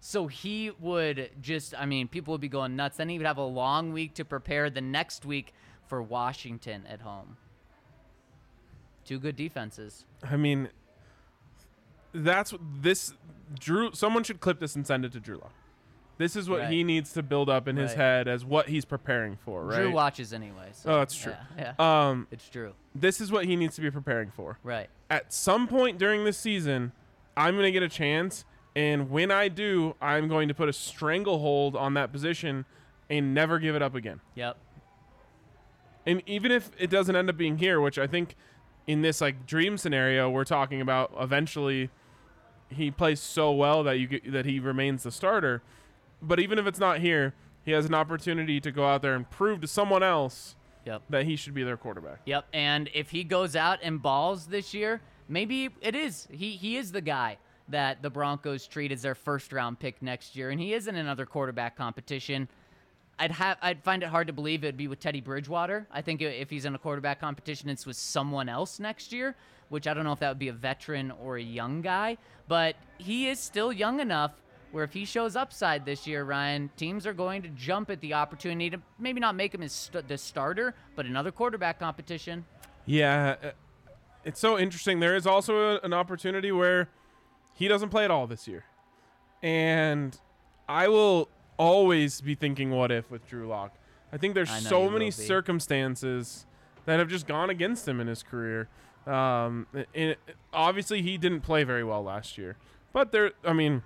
So 0.00 0.26
he 0.28 0.70
would 0.80 1.30
just, 1.42 1.74
I 1.78 1.84
mean, 1.84 2.08
people 2.08 2.32
would 2.32 2.40
be 2.40 2.48
going 2.48 2.74
nuts. 2.74 2.96
Then 2.96 3.08
he 3.10 3.18
would 3.18 3.26
have 3.26 3.36
a 3.36 3.44
long 3.44 3.92
week 3.92 4.14
to 4.14 4.24
prepare 4.24 4.70
the 4.70 4.80
next 4.80 5.26
week 5.26 5.52
for 5.86 6.02
Washington 6.02 6.84
at 6.88 7.02
home. 7.02 7.36
Two 9.04 9.18
good 9.18 9.36
defenses. 9.36 10.06
I 10.22 10.36
mean, 10.36 10.68
that's 12.12 12.54
this 12.80 13.12
Drew. 13.58 13.92
Someone 13.92 14.22
should 14.24 14.40
clip 14.40 14.58
this 14.60 14.74
and 14.74 14.86
send 14.86 15.04
it 15.04 15.12
to 15.12 15.20
Drew 15.20 15.36
Lock. 15.36 15.52
This 16.18 16.36
is 16.36 16.50
what 16.50 16.60
Right. 16.60 16.70
he 16.70 16.84
needs 16.84 17.14
to 17.14 17.22
build 17.22 17.48
up 17.48 17.66
in 17.66 17.76
his 17.76 17.94
head 17.94 18.28
as 18.28 18.44
what 18.44 18.68
he's 18.68 18.84
preparing 18.84 19.36
for, 19.36 19.64
right? 19.64 19.76
Drew 19.80 19.90
watches 19.90 20.34
anyway. 20.34 20.68
So, 20.72 20.92
Oh, 20.92 20.98
that's 20.98 21.16
true. 21.16 21.32
Yeah, 21.56 21.72
yeah 21.78 22.08
um, 22.10 22.26
it's 22.30 22.46
true. 22.48 22.74
this 22.94 23.22
is 23.22 23.32
what 23.32 23.46
he 23.46 23.56
needs 23.56 23.74
to 23.76 23.80
be 23.80 23.90
preparing 23.90 24.30
for. 24.30 24.58
Right. 24.62 24.90
At 25.08 25.32
some 25.32 25.66
point 25.66 25.98
during 25.98 26.24
the 26.24 26.34
season, 26.34 26.92
I'm 27.38 27.54
going 27.54 27.64
to 27.64 27.72
get 27.72 27.82
a 27.82 27.88
chance, 27.88 28.44
and 28.76 29.10
when 29.10 29.30
I 29.30 29.48
do, 29.48 29.94
I'm 30.00 30.28
going 30.28 30.48
to 30.48 30.54
put 30.54 30.68
a 30.68 30.72
stranglehold 30.72 31.74
on 31.76 31.94
that 31.94 32.12
position 32.12 32.64
and 33.08 33.34
never 33.34 33.58
give 33.58 33.74
it 33.74 33.82
up 33.82 33.94
again. 33.94 34.20
Yep. 34.36 34.56
And 36.06 36.22
even 36.26 36.50
if 36.50 36.70
it 36.78 36.88
doesn't 36.90 37.14
end 37.14 37.28
up 37.28 37.36
being 37.36 37.58
here, 37.58 37.80
which 37.80 37.98
I 37.98 38.06
think 38.06 38.36
in 38.86 39.02
this 39.02 39.20
like 39.20 39.46
dream 39.46 39.76
scenario 39.76 40.30
we're 40.30 40.44
talking 40.44 40.80
about, 40.80 41.12
eventually 41.18 41.90
he 42.68 42.90
plays 42.90 43.20
so 43.20 43.52
well 43.52 43.82
that 43.82 43.98
you 43.98 44.06
get, 44.06 44.32
that 44.32 44.46
he 44.46 44.60
remains 44.60 45.02
the 45.02 45.10
starter. 45.12 45.62
But 46.22 46.38
even 46.40 46.58
if 46.58 46.66
it's 46.66 46.78
not 46.78 47.00
here, 47.00 47.34
he 47.64 47.72
has 47.72 47.86
an 47.86 47.94
opportunity 47.94 48.60
to 48.60 48.70
go 48.70 48.86
out 48.86 49.02
there 49.02 49.14
and 49.14 49.28
prove 49.28 49.60
to 49.60 49.66
someone 49.66 50.02
else 50.02 50.56
Yep. 50.86 51.02
that 51.10 51.24
he 51.26 51.36
should 51.36 51.52
be 51.52 51.62
their 51.62 51.76
quarterback. 51.76 52.20
Yep. 52.24 52.46
And 52.54 52.88
if 52.94 53.10
he 53.10 53.22
goes 53.22 53.54
out 53.54 53.80
and 53.82 54.00
balls 54.00 54.46
this 54.46 54.72
year, 54.72 55.02
maybe 55.28 55.68
it 55.82 55.94
is. 55.94 56.26
He 56.30 56.52
he 56.52 56.76
is 56.78 56.92
the 56.92 57.02
guy 57.02 57.36
that 57.70 58.02
the 58.02 58.10
Broncos 58.10 58.66
treat 58.66 58.92
as 58.92 59.02
their 59.02 59.14
first 59.14 59.52
round 59.52 59.78
pick 59.78 60.02
next 60.02 60.36
year, 60.36 60.50
and 60.50 60.60
he 60.60 60.74
is 60.74 60.86
in 60.86 60.96
another 60.96 61.26
quarterback 61.26 61.76
competition. 61.76 62.48
I'd 63.18 63.32
have 63.32 63.58
I'd 63.60 63.82
find 63.84 64.02
it 64.02 64.08
hard 64.08 64.28
to 64.28 64.32
believe 64.32 64.64
it'd 64.64 64.76
be 64.76 64.88
with 64.88 65.00
Teddy 65.00 65.20
Bridgewater. 65.20 65.86
I 65.90 66.00
think 66.00 66.22
if 66.22 66.48
he's 66.50 66.64
in 66.64 66.74
a 66.74 66.78
quarterback 66.78 67.20
competition, 67.20 67.68
it's 67.68 67.86
with 67.86 67.96
someone 67.96 68.48
else 68.48 68.80
next 68.80 69.12
year, 69.12 69.36
which 69.68 69.86
I 69.86 69.94
don't 69.94 70.04
know 70.04 70.12
if 70.12 70.20
that 70.20 70.28
would 70.28 70.38
be 70.38 70.48
a 70.48 70.54
veteran 70.54 71.10
or 71.10 71.36
a 71.36 71.42
young 71.42 71.82
guy, 71.82 72.16
but 72.48 72.76
he 72.98 73.28
is 73.28 73.38
still 73.38 73.72
young 73.72 74.00
enough 74.00 74.32
where 74.72 74.84
if 74.84 74.92
he 74.92 75.04
shows 75.04 75.36
upside 75.36 75.84
this 75.84 76.06
year, 76.06 76.24
Ryan, 76.24 76.70
teams 76.76 77.06
are 77.06 77.12
going 77.12 77.42
to 77.42 77.48
jump 77.48 77.90
at 77.90 78.00
the 78.00 78.14
opportunity 78.14 78.70
to 78.70 78.80
maybe 78.98 79.20
not 79.20 79.34
make 79.34 79.54
him 79.54 79.62
as 79.62 79.72
st- 79.72 80.06
the 80.06 80.16
starter, 80.16 80.74
but 80.94 81.06
another 81.06 81.32
quarterback 81.32 81.78
competition. 81.78 82.44
Yeah, 82.86 83.36
uh, 83.42 83.50
it's 84.24 84.40
so 84.40 84.58
interesting. 84.58 85.00
There 85.00 85.16
is 85.16 85.26
also 85.26 85.76
a, 85.76 85.80
an 85.80 85.92
opportunity 85.92 86.52
where 86.52 86.88
he 87.60 87.68
doesn't 87.68 87.90
play 87.90 88.04
at 88.04 88.10
all 88.10 88.26
this 88.26 88.48
year, 88.48 88.64
and 89.42 90.18
I 90.66 90.88
will 90.88 91.28
always 91.58 92.22
be 92.22 92.34
thinking, 92.34 92.70
"What 92.70 92.90
if?" 92.90 93.10
with 93.10 93.28
Drew 93.28 93.46
Lock. 93.46 93.76
I 94.12 94.16
think 94.16 94.34
there's 94.34 94.50
I 94.50 94.58
so 94.58 94.90
many 94.90 95.10
circumstances 95.12 96.46
that 96.86 96.98
have 96.98 97.08
just 97.08 97.26
gone 97.26 97.50
against 97.50 97.86
him 97.86 98.00
in 98.00 98.06
his 98.06 98.22
career. 98.22 98.68
Um, 99.06 99.66
and 99.94 100.16
obviously, 100.52 101.02
he 101.02 101.18
didn't 101.18 101.42
play 101.42 101.62
very 101.62 101.84
well 101.84 102.02
last 102.02 102.38
year, 102.38 102.56
but 102.94 103.12
there. 103.12 103.32
I 103.44 103.52
mean, 103.52 103.82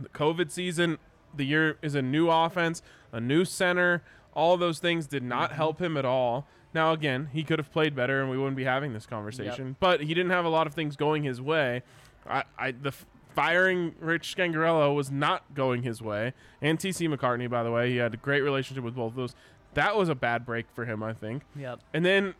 the 0.00 0.08
COVID 0.10 0.50
season, 0.50 0.98
the 1.34 1.44
year 1.44 1.78
is 1.82 1.96
a 1.96 2.02
new 2.02 2.30
offense, 2.30 2.80
a 3.12 3.20
new 3.20 3.44
center. 3.44 4.02
All 4.34 4.56
those 4.56 4.78
things 4.78 5.08
did 5.08 5.24
not 5.24 5.50
help 5.52 5.80
him 5.82 5.96
at 5.96 6.04
all. 6.04 6.46
Now, 6.72 6.92
again, 6.92 7.30
he 7.32 7.42
could 7.42 7.58
have 7.58 7.72
played 7.72 7.96
better, 7.96 8.20
and 8.20 8.30
we 8.30 8.38
wouldn't 8.38 8.56
be 8.56 8.64
having 8.64 8.92
this 8.92 9.04
conversation. 9.06 9.76
But 9.80 10.02
he 10.02 10.14
didn't 10.14 10.30
have 10.30 10.44
a 10.44 10.48
lot 10.50 10.68
of 10.68 10.74
things 10.74 10.94
going 10.94 11.24
his 11.24 11.40
way. 11.40 11.82
I, 12.28 12.44
I 12.58 12.70
the 12.72 12.92
firing 13.34 13.94
Rich 14.00 14.36
Scangarello 14.36 14.94
was 14.94 15.10
not 15.10 15.54
going 15.54 15.82
his 15.82 16.02
way, 16.02 16.32
and 16.60 16.78
TC 16.78 17.12
McCartney, 17.14 17.48
by 17.48 17.62
the 17.62 17.70
way, 17.70 17.90
he 17.90 17.96
had 17.96 18.14
a 18.14 18.16
great 18.16 18.40
relationship 18.42 18.84
with 18.84 18.94
both 18.96 19.12
of 19.12 19.16
those. 19.16 19.34
That 19.74 19.96
was 19.96 20.08
a 20.08 20.14
bad 20.14 20.44
break 20.44 20.66
for 20.74 20.84
him, 20.84 21.02
I 21.02 21.12
think. 21.12 21.42
Yep. 21.56 21.80
And 21.94 22.04
then 22.04 22.34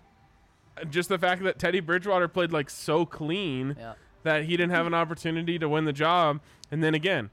uh, 0.76 0.84
just 0.84 1.08
the 1.08 1.18
fact 1.18 1.42
that 1.44 1.58
Teddy 1.58 1.80
Bridgewater 1.80 2.26
played 2.26 2.52
like 2.52 2.68
so 2.70 3.04
clean 3.06 3.76
Yep. 3.78 3.96
that 4.24 4.44
he 4.44 4.56
didn't 4.56 4.70
have 4.70 4.86
an 4.86 4.94
opportunity 4.94 5.58
to 5.58 5.68
win 5.68 5.84
the 5.84 5.92
job. 5.92 6.40
And 6.70 6.82
then 6.82 6.94
again, 6.94 7.30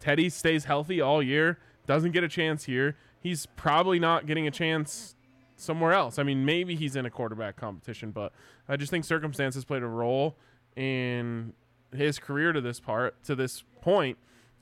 Teddy 0.00 0.28
stays 0.28 0.64
healthy 0.64 1.00
all 1.00 1.22
year, 1.22 1.58
doesn't 1.86 2.12
get 2.12 2.24
a 2.24 2.28
chance 2.28 2.64
here. 2.64 2.96
He's 3.20 3.46
probably 3.46 3.98
not 3.98 4.26
getting 4.26 4.46
a 4.46 4.50
chance 4.50 5.14
somewhere 5.56 5.92
else. 5.92 6.18
I 6.18 6.24
mean, 6.24 6.44
maybe 6.44 6.74
he's 6.74 6.96
in 6.96 7.06
a 7.06 7.10
quarterback 7.10 7.56
competition, 7.56 8.10
but 8.10 8.32
I 8.68 8.76
just 8.76 8.90
think 8.90 9.04
circumstances 9.04 9.64
played 9.64 9.82
a 9.82 9.86
role 9.86 10.36
in 10.76 11.52
his 11.94 12.18
career 12.18 12.52
to 12.52 12.60
this 12.60 12.80
part, 12.80 13.22
to 13.24 13.34
this. 13.34 13.64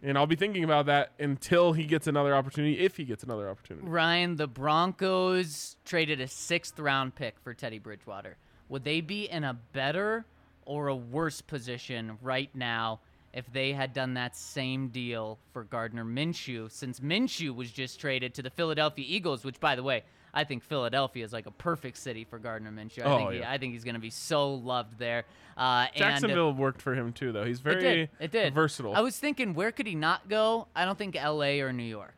And 0.05 0.19
I'll 0.19 0.27
be 0.27 0.37
thinking 0.37 0.65
about 0.65 0.87
that 0.87 1.13
until 1.21 1.75
he 1.75 1.85
gets 1.85 2.09
another 2.09 2.35
opportunity, 2.35 2.81
if 2.81 2.97
he 2.97 3.05
gets 3.05 3.23
another 3.23 3.49
opportunity. 3.49 3.87
Ryan, 3.87 4.37
the 4.37 4.49
Broncos 4.49 5.77
traded 5.85 6.21
a 6.21 6.27
sixth 6.27 6.79
round 6.79 7.15
pick 7.15 7.39
for 7.41 7.55
Teddy 7.55 7.79
Bridgewater. 7.79 8.37
Would 8.69 8.83
they 8.83 9.01
be 9.01 9.31
in 9.31 9.45
a 9.45 9.55
better 9.55 10.25
or 10.65 10.89
a 10.89 10.97
worse 10.97 11.41
position 11.41 12.19
right 12.21 12.51
now 12.55 13.01
if 13.33 13.51
they 13.53 13.73
had 13.73 13.95
done 13.95 14.15
that 14.15 14.37
same 14.37 14.89
deal 14.89 15.39
for 15.53 15.63
Gardner 15.63 16.05
Minshew? 16.05 16.71
Since 16.71 16.99
Minshew 16.99 17.55
was 17.55 17.71
just 17.71 18.01
traded 18.01 18.35
to 18.35 18.43
the 18.43 18.51
Philadelphia 18.51 19.05
Eagles, 19.09 19.45
which, 19.45 19.61
by 19.61 19.77
the 19.77 19.83
way, 19.85 20.03
I 20.35 20.45
think 20.45 20.63
Philadelphia 20.63 21.25
is 21.25 21.33
like 21.33 21.47
a 21.47 21.51
perfect 21.51 21.99
city 21.99 22.25
for 22.25 22.39
Gardner 22.39 22.71
Minshew. 22.73 23.03
I 23.05 23.05
Oh, 23.05 23.17
think 23.19 23.33
he, 23.33 23.39
yeah. 23.41 23.51
I 23.53 23.59
think 23.59 23.75
he's 23.75 23.85
going 23.85 23.95
to 23.97 24.01
be 24.01 24.09
so 24.11 24.55
loved 24.55 24.99
there. 24.99 25.25
Uh, 25.59 25.87
and 25.89 25.97
Jacksonville 25.97 26.55
worked 26.55 26.81
for 26.81 26.95
him 26.95 27.13
too, 27.13 27.33
though. 27.33 27.45
He's 27.45 27.59
it 27.59 27.65
very 27.65 27.81
did. 27.83 28.11
It 28.19 28.31
did. 28.31 28.55
versatile. 28.55 28.95
I 28.95 29.01
was 29.01 29.19
thinking, 29.19 29.53
where 29.53 29.71
could 29.73 29.87
he 29.87 29.95
not 29.95 30.29
go? 30.31 30.69
I 30.75 30.87
don't 30.87 30.97
think 30.97 31.17
L.A. 31.17 31.61
or 31.61 31.73
New 31.73 31.83
York. 31.83 32.17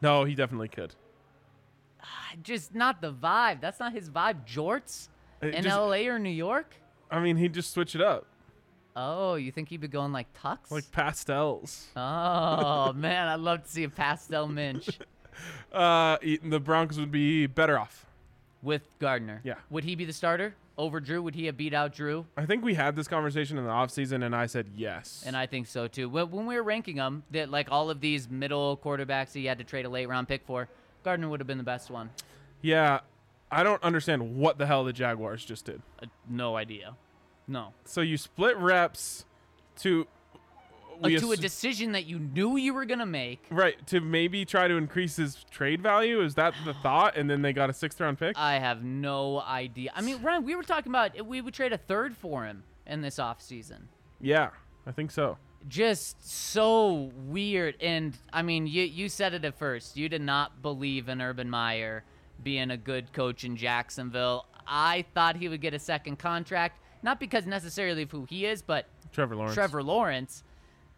no, 0.00 0.24
he 0.24 0.34
definitely 0.34 0.68
could. 0.68 0.94
just 2.42 2.74
not 2.74 3.00
the 3.00 3.12
vibe. 3.12 3.60
That's 3.60 3.78
not 3.78 3.92
his 3.92 4.10
vibe. 4.10 4.46
Jorts 4.46 5.08
It 5.40 5.54
in 5.54 5.62
just- 5.62 5.76
LA 5.76 6.08
or 6.08 6.18
New 6.18 6.30
York? 6.30 6.74
I 7.10 7.20
mean, 7.20 7.36
he'd 7.36 7.52
just 7.54 7.72
switch 7.72 7.94
it 7.94 8.00
up, 8.00 8.26
Oh, 8.96 9.34
you 9.36 9.52
think 9.52 9.68
he'd 9.68 9.80
be 9.80 9.88
going 9.88 10.12
like 10.12 10.26
tux? 10.34 10.70
like 10.70 10.90
pastels. 10.92 11.86
oh 11.96 12.92
man, 12.96 13.28
I'd 13.28 13.40
love 13.40 13.62
to 13.64 13.68
see 13.70 13.84
a 13.84 13.88
pastel 13.88 14.48
minch 14.48 14.98
Uh, 15.72 16.18
the 16.44 16.60
Broncos 16.60 16.98
would 17.00 17.10
be 17.10 17.46
better 17.46 17.78
off. 17.78 18.04
with 18.62 18.82
Gardner. 18.98 19.40
Yeah. 19.42 19.54
Would 19.70 19.84
he 19.84 19.94
be 19.94 20.04
the 20.04 20.12
starter 20.12 20.54
over 20.76 21.00
Drew? 21.00 21.22
Would 21.22 21.34
he 21.34 21.46
have 21.46 21.56
beat 21.56 21.72
out 21.72 21.94
Drew? 21.94 22.26
I 22.36 22.44
think 22.44 22.62
we 22.62 22.74
had 22.74 22.94
this 22.94 23.08
conversation 23.08 23.56
in 23.56 23.64
the 23.64 23.70
offseason, 23.70 24.22
and 24.22 24.36
I 24.36 24.44
said 24.46 24.66
yes. 24.76 25.24
And 25.26 25.34
I 25.34 25.46
think 25.46 25.66
so 25.66 25.88
too. 25.88 26.08
When 26.10 26.30
when 26.30 26.44
we 26.46 26.56
were 26.56 26.62
ranking 26.62 26.96
them, 26.96 27.22
that 27.30 27.50
like 27.50 27.70
all 27.70 27.88
of 27.88 28.00
these 28.02 28.28
middle 28.28 28.76
quarterbacks 28.76 29.32
that 29.32 29.40
you 29.40 29.48
had 29.48 29.58
to 29.58 29.64
trade 29.64 29.86
a 29.86 29.88
late 29.88 30.06
round 30.10 30.28
pick 30.28 30.44
for, 30.46 30.68
Gardner 31.04 31.28
would 31.30 31.40
have 31.40 31.46
been 31.46 31.58
the 31.58 31.64
best 31.64 31.90
one. 31.90 32.10
yeah, 32.60 33.00
I 33.50 33.62
don't 33.62 33.82
understand 33.82 34.36
what 34.36 34.58
the 34.58 34.66
hell 34.66 34.84
the 34.84 34.92
Jaguars 34.92 35.42
just 35.44 35.64
did. 35.64 35.80
Uh, 36.02 36.06
no 36.28 36.56
idea. 36.56 36.96
No. 37.48 37.72
So 37.86 38.00
you 38.02 38.16
split 38.18 38.56
reps 38.58 39.24
to 39.80 40.06
we 41.08 41.18
to 41.18 41.32
a 41.32 41.36
decision 41.36 41.92
that 41.92 42.06
you 42.06 42.18
knew 42.18 42.56
you 42.56 42.74
were 42.74 42.84
gonna 42.84 43.06
make. 43.06 43.44
right 43.50 43.84
to 43.88 44.00
maybe 44.00 44.44
try 44.44 44.68
to 44.68 44.74
increase 44.76 45.16
his 45.16 45.44
trade 45.50 45.82
value. 45.82 46.22
Is 46.22 46.34
that 46.34 46.54
the 46.64 46.74
thought? 46.82 47.16
And 47.16 47.28
then 47.28 47.42
they 47.42 47.52
got 47.52 47.70
a 47.70 47.72
sixth 47.72 48.00
round 48.00 48.18
pick. 48.18 48.36
I 48.38 48.54
have 48.58 48.82
no 48.82 49.40
idea. 49.40 49.90
I 49.94 50.00
mean, 50.02 50.22
Ryan, 50.22 50.44
we 50.44 50.54
were 50.56 50.62
talking 50.62 50.90
about 50.90 51.26
we 51.26 51.40
would 51.40 51.54
trade 51.54 51.72
a 51.72 51.78
third 51.78 52.16
for 52.16 52.44
him 52.44 52.64
in 52.86 53.00
this 53.02 53.16
offseason. 53.16 53.82
yeah, 54.20 54.50
I 54.86 54.92
think 54.92 55.10
so. 55.10 55.38
Just 55.68 56.28
so 56.28 57.12
weird. 57.26 57.76
And 57.80 58.16
I 58.32 58.42
mean, 58.42 58.66
you 58.66 58.82
you 58.82 59.08
said 59.08 59.32
it 59.34 59.44
at 59.44 59.56
first. 59.58 59.96
You 59.96 60.08
did 60.08 60.22
not 60.22 60.60
believe 60.62 61.08
in 61.08 61.22
Urban 61.22 61.48
Meyer 61.48 62.02
being 62.42 62.70
a 62.72 62.76
good 62.76 63.12
coach 63.12 63.44
in 63.44 63.56
Jacksonville. 63.56 64.46
I 64.66 65.04
thought 65.14 65.36
he 65.36 65.48
would 65.48 65.60
get 65.60 65.74
a 65.74 65.78
second 65.78 66.18
contract, 66.18 66.80
not 67.02 67.20
because 67.20 67.46
necessarily 67.46 68.02
of 68.02 68.10
who 68.10 68.24
he 68.28 68.44
is, 68.46 68.62
but 68.62 68.86
Trevor 69.12 69.36
Lawrence. 69.36 69.54
Trevor 69.54 69.82
Lawrence. 69.82 70.42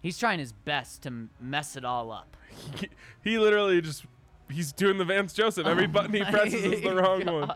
He's 0.05 0.19
trying 0.19 0.39
his 0.39 0.53
best 0.53 1.03
to 1.05 1.29
mess 1.41 1.77
it 1.77 1.85
all 1.85 2.13
up. 2.13 2.37
He, 2.79 2.91
he 3.25 3.39
literally 3.39 3.81
just 3.81 4.05
he's 4.51 4.71
doing 4.71 4.99
the 4.99 5.05
Vance 5.07 5.33
Joseph. 5.33 5.67
Every 5.67 5.87
button 5.97 6.13
he 6.13 6.21
Oh 6.23 6.31
presses 6.31 6.63
is 6.63 6.83
the 6.83 6.95
wrong 6.95 7.25
one. 7.25 7.51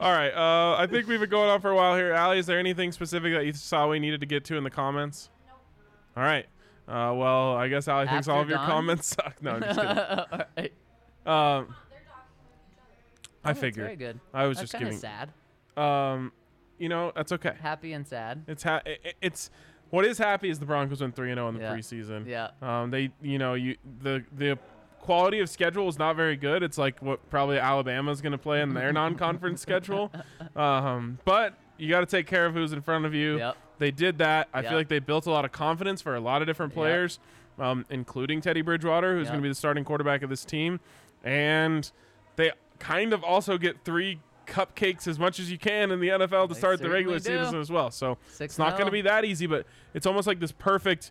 All 0.00 0.10
right. 0.12 0.32
Uh, 0.32 0.76
I 0.78 0.86
think 0.86 1.06
we've 1.06 1.20
been 1.20 1.28
going 1.28 1.50
on 1.50 1.60
for 1.60 1.68
a 1.70 1.76
while 1.76 1.94
here. 1.94 2.12
Allie, 2.14 2.38
is 2.38 2.46
there 2.46 2.58
anything 2.58 2.92
specific 2.92 3.34
that 3.34 3.44
you 3.44 3.52
saw 3.52 3.88
we 3.88 3.98
needed 3.98 4.20
to 4.20 4.26
get 4.26 4.42
to 4.46 4.56
in 4.56 4.64
the 4.64 4.70
comments? 4.70 5.28
All 6.16 6.22
right. 6.22 6.46
Uh, 6.88 7.12
well, 7.14 7.54
I 7.56 7.68
guess 7.68 7.86
Allie 7.88 8.08
thinks 8.08 8.26
all 8.26 8.36
After 8.40 8.42
of 8.44 8.48
your 8.48 8.58
Dawn? 8.58 8.66
comments 8.68 9.06
suck. 9.08 9.42
No, 9.42 9.50
I'm 9.52 9.60
just 9.62 9.78
kidding. 9.78 9.98
All 9.98 10.26
right. 10.56 10.72
Um, 11.24 11.74
They're 11.90 12.00
talking 12.08 12.32
with 12.40 12.58
each 12.72 12.78
other. 12.78 13.44
I 13.44 13.50
Oh, 13.50 13.52
that's 13.52 13.60
figured. 13.60 13.84
Very 13.84 13.96
good. 13.96 14.20
I 14.32 14.46
was 14.46 14.58
That's 14.58 14.72
just 14.72 14.82
kinda 14.82 14.96
sad. 14.98 15.30
Um, 15.76 16.32
you 16.78 16.88
know 16.88 17.12
that's 17.14 17.32
okay. 17.32 17.52
Happy 17.60 17.92
and 17.92 18.06
sad. 18.06 18.44
It's 18.48 18.62
ha- 18.64 18.80
i- 18.86 18.98
i- 19.04 19.12
it's 19.22 19.50
what 19.92 20.04
is 20.04 20.16
happy 20.18 20.48
is 20.50 20.58
the 20.58 20.64
Broncos 20.66 21.00
went 21.02 21.14
three 21.14 21.30
and 21.30 21.36
zero 21.38 21.48
in 21.48 21.54
the 21.54 21.60
Yeah. 21.60 21.72
preseason. 21.74 22.26
Yeah. 22.26 22.48
Um, 22.62 22.90
they 22.90 23.10
you 23.20 23.38
know 23.38 23.54
you 23.54 23.76
the 24.02 24.24
the 24.36 24.58
quality 25.00 25.38
of 25.40 25.48
schedule 25.50 25.88
is 25.88 25.98
not 25.98 26.16
very 26.16 26.36
good. 26.36 26.62
It's 26.62 26.78
like 26.78 27.00
what 27.00 27.28
probably 27.28 27.58
Alabama's 27.58 28.20
going 28.22 28.32
to 28.32 28.38
play 28.38 28.62
in 28.62 28.72
their 28.72 28.92
non-conference 28.92 29.60
schedule. 29.68 30.10
Um, 30.56 31.18
but 31.24 31.54
you 31.76 31.88
got 31.90 32.00
to 32.00 32.06
take 32.06 32.26
care 32.26 32.46
of 32.46 32.54
who's 32.54 32.72
in 32.72 32.80
front 32.82 33.04
of 33.04 33.12
you. 33.14 33.38
Yep. 33.38 33.56
They 33.78 33.90
did 33.90 34.18
that. 34.18 34.48
I 34.54 34.60
Yep. 34.60 34.68
feel 34.68 34.78
like 34.78 34.88
they 34.88 35.00
built 35.00 35.26
a 35.26 35.30
lot 35.30 35.44
of 35.44 35.50
confidence 35.52 36.00
for 36.00 36.14
a 36.14 36.20
lot 36.20 36.40
of 36.40 36.46
different 36.46 36.70
Yep. 36.72 36.76
players, 36.76 37.18
um, 37.58 37.84
including 37.90 38.40
Teddy 38.40 38.62
Bridgewater, 38.62 39.14
who's 39.14 39.24
Yep. 39.26 39.32
going 39.32 39.40
to 39.40 39.46
be 39.46 39.48
the 39.48 39.54
starting 39.56 39.82
quarterback 39.84 40.22
of 40.22 40.30
this 40.30 40.44
team. 40.44 40.78
And 41.24 41.90
they 42.36 42.52
kind 42.78 43.12
of 43.12 43.24
also 43.24 43.58
get 43.58 43.84
three 43.84 44.20
cupcakes 44.52 45.08
as 45.08 45.18
much 45.18 45.40
as 45.40 45.50
you 45.50 45.58
can 45.58 45.90
in 45.90 46.00
the 46.00 46.08
NFL 46.08 46.48
to 46.48 46.54
They 46.54 46.60
start 46.60 46.80
the 46.80 46.90
regular 46.90 47.18
do. 47.18 47.24
season 47.24 47.58
as 47.60 47.70
well. 47.70 47.90
So 47.90 48.18
Six 48.28 48.52
it's 48.54 48.58
not 48.58 48.72
going 48.72 48.84
to 48.84 48.88
oh. 48.88 48.92
be 48.92 49.02
that 49.02 49.24
easy, 49.24 49.46
but 49.46 49.66
it's 49.94 50.06
almost 50.06 50.26
like 50.26 50.40
this 50.40 50.52
perfect, 50.52 51.10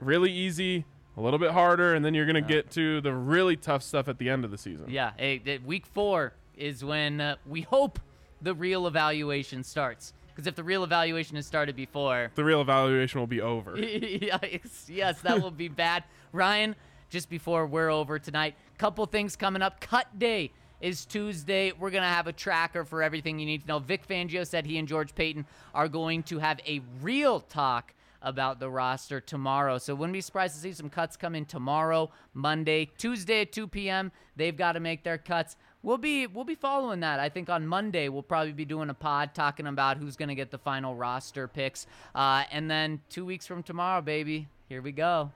really 0.00 0.30
easy, 0.30 0.84
a 1.16 1.20
little 1.20 1.38
bit 1.38 1.50
harder, 1.50 1.94
and 1.94 2.04
then 2.04 2.14
you're 2.14 2.26
going 2.26 2.42
to 2.42 2.48
Yeah. 2.48 2.62
get 2.62 2.70
to 2.72 3.00
the 3.00 3.12
really 3.12 3.56
tough 3.56 3.82
stuff 3.82 4.08
at 4.08 4.18
the 4.18 4.30
end 4.30 4.44
of 4.44 4.50
the 4.50 4.58
season. 4.58 4.86
Yeah, 4.88 5.12
eh, 5.18 5.58
week 5.64 5.86
four 5.86 6.34
is 6.56 6.84
when 6.84 7.20
uh, 7.20 7.36
we 7.46 7.62
hope 7.62 7.98
the 8.40 8.54
real 8.54 8.86
evaluation 8.86 9.64
starts. 9.64 10.12
Because 10.28 10.46
if 10.46 10.54
the 10.54 10.62
real 10.62 10.84
evaluation 10.84 11.34
has 11.34 11.46
started 11.46 11.74
before, 11.74 12.30
The 12.36 12.44
real 12.44 12.60
evaluation 12.60 13.18
will 13.18 13.26
be 13.26 13.40
over. 13.40 13.76
yes, 13.78 14.86
yes, 14.88 15.20
that 15.22 15.42
will 15.42 15.50
be 15.50 15.66
bad. 15.66 16.04
Ryan, 16.32 16.76
just 17.10 17.28
before 17.28 17.66
we're 17.66 17.90
over 17.90 18.20
tonight, 18.20 18.54
couple 18.78 19.04
things 19.06 19.34
coming 19.34 19.62
up. 19.62 19.80
Cut 19.80 20.16
day 20.16 20.52
is 20.80 21.04
Tuesday. 21.04 21.72
We're 21.72 21.90
gonna 21.90 22.06
have 22.06 22.26
a 22.26 22.32
tracker 22.32 22.84
for 22.84 23.02
everything 23.02 23.38
you 23.38 23.46
need 23.46 23.62
to 23.62 23.68
know. 23.68 23.78
Vic 23.78 24.06
Fangio 24.06 24.46
said 24.46 24.66
he 24.66 24.78
and 24.78 24.88
George 24.88 25.14
Paton 25.14 25.46
are 25.74 25.88
going 25.88 26.22
to 26.24 26.38
have 26.38 26.60
a 26.66 26.80
real 27.02 27.40
talk 27.40 27.94
about 28.22 28.58
the 28.58 28.68
roster 28.68 29.20
tomorrow. 29.20 29.78
So 29.78 29.94
wouldn't 29.94 30.12
be 30.12 30.20
surprised 30.20 30.54
to 30.54 30.60
see 30.60 30.72
some 30.72 30.90
cuts 30.90 31.16
come 31.16 31.34
in 31.34 31.44
tomorrow, 31.44 32.10
Monday, 32.34 32.90
Tuesday 32.98 33.42
at 33.42 33.52
2 33.52 33.68
p.m. 33.68 34.10
They've 34.36 34.56
got 34.56 34.72
to 34.72 34.80
make 34.80 35.04
their 35.04 35.18
cuts. 35.18 35.56
We'll 35.82 35.98
be 35.98 36.26
we'll 36.26 36.44
be 36.44 36.56
following 36.56 37.00
that. 37.00 37.20
I 37.20 37.28
think 37.28 37.48
on 37.48 37.66
Monday 37.66 38.08
we'll 38.08 38.22
probably 38.22 38.52
be 38.52 38.64
doing 38.64 38.90
a 38.90 38.94
pod 38.94 39.34
talking 39.34 39.66
about 39.66 39.96
who's 39.96 40.16
going 40.16 40.28
to 40.28 40.34
get 40.34 40.50
the 40.50 40.58
final 40.58 40.96
roster 40.96 41.46
picks. 41.46 41.86
Uh, 42.14 42.44
and 42.50 42.70
then 42.70 43.00
two 43.08 43.24
weeks 43.24 43.46
from 43.46 43.62
tomorrow, 43.62 44.00
baby, 44.00 44.48
here 44.68 44.82
we 44.82 44.92
go. 44.92 45.30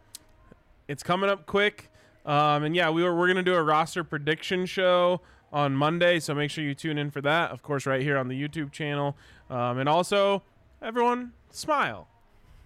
it's 0.89 1.03
coming 1.03 1.31
up 1.31 1.47
quick. 1.47 1.92
Um, 2.25 2.65
and 2.65 2.77
yeah, 2.77 2.91
we 2.91 3.03
were, 3.03 3.15
we're 3.15 3.27
going 3.27 3.37
to 3.37 3.43
do 3.43 3.55
a 3.55 3.63
roster 3.63 4.05
prediction 4.05 4.67
show 4.67 5.21
on 5.53 5.75
Monday, 5.75 6.19
so 6.19 6.35
make 6.35 6.51
sure 6.51 6.65
you 6.65 6.75
tune 6.75 6.99
in 6.99 7.11
for 7.11 7.21
that. 7.21 7.51
Of 7.51 7.63
course, 7.63 7.85
right 7.87 8.01
here 8.01 8.17
on 8.17 8.29
the 8.29 8.41
YouTube 8.41 8.73
channel. 8.73 9.17
Um, 9.51 9.79
and 9.79 9.89
also, 9.89 10.43
everyone, 10.81 11.33
smile. 11.51 12.09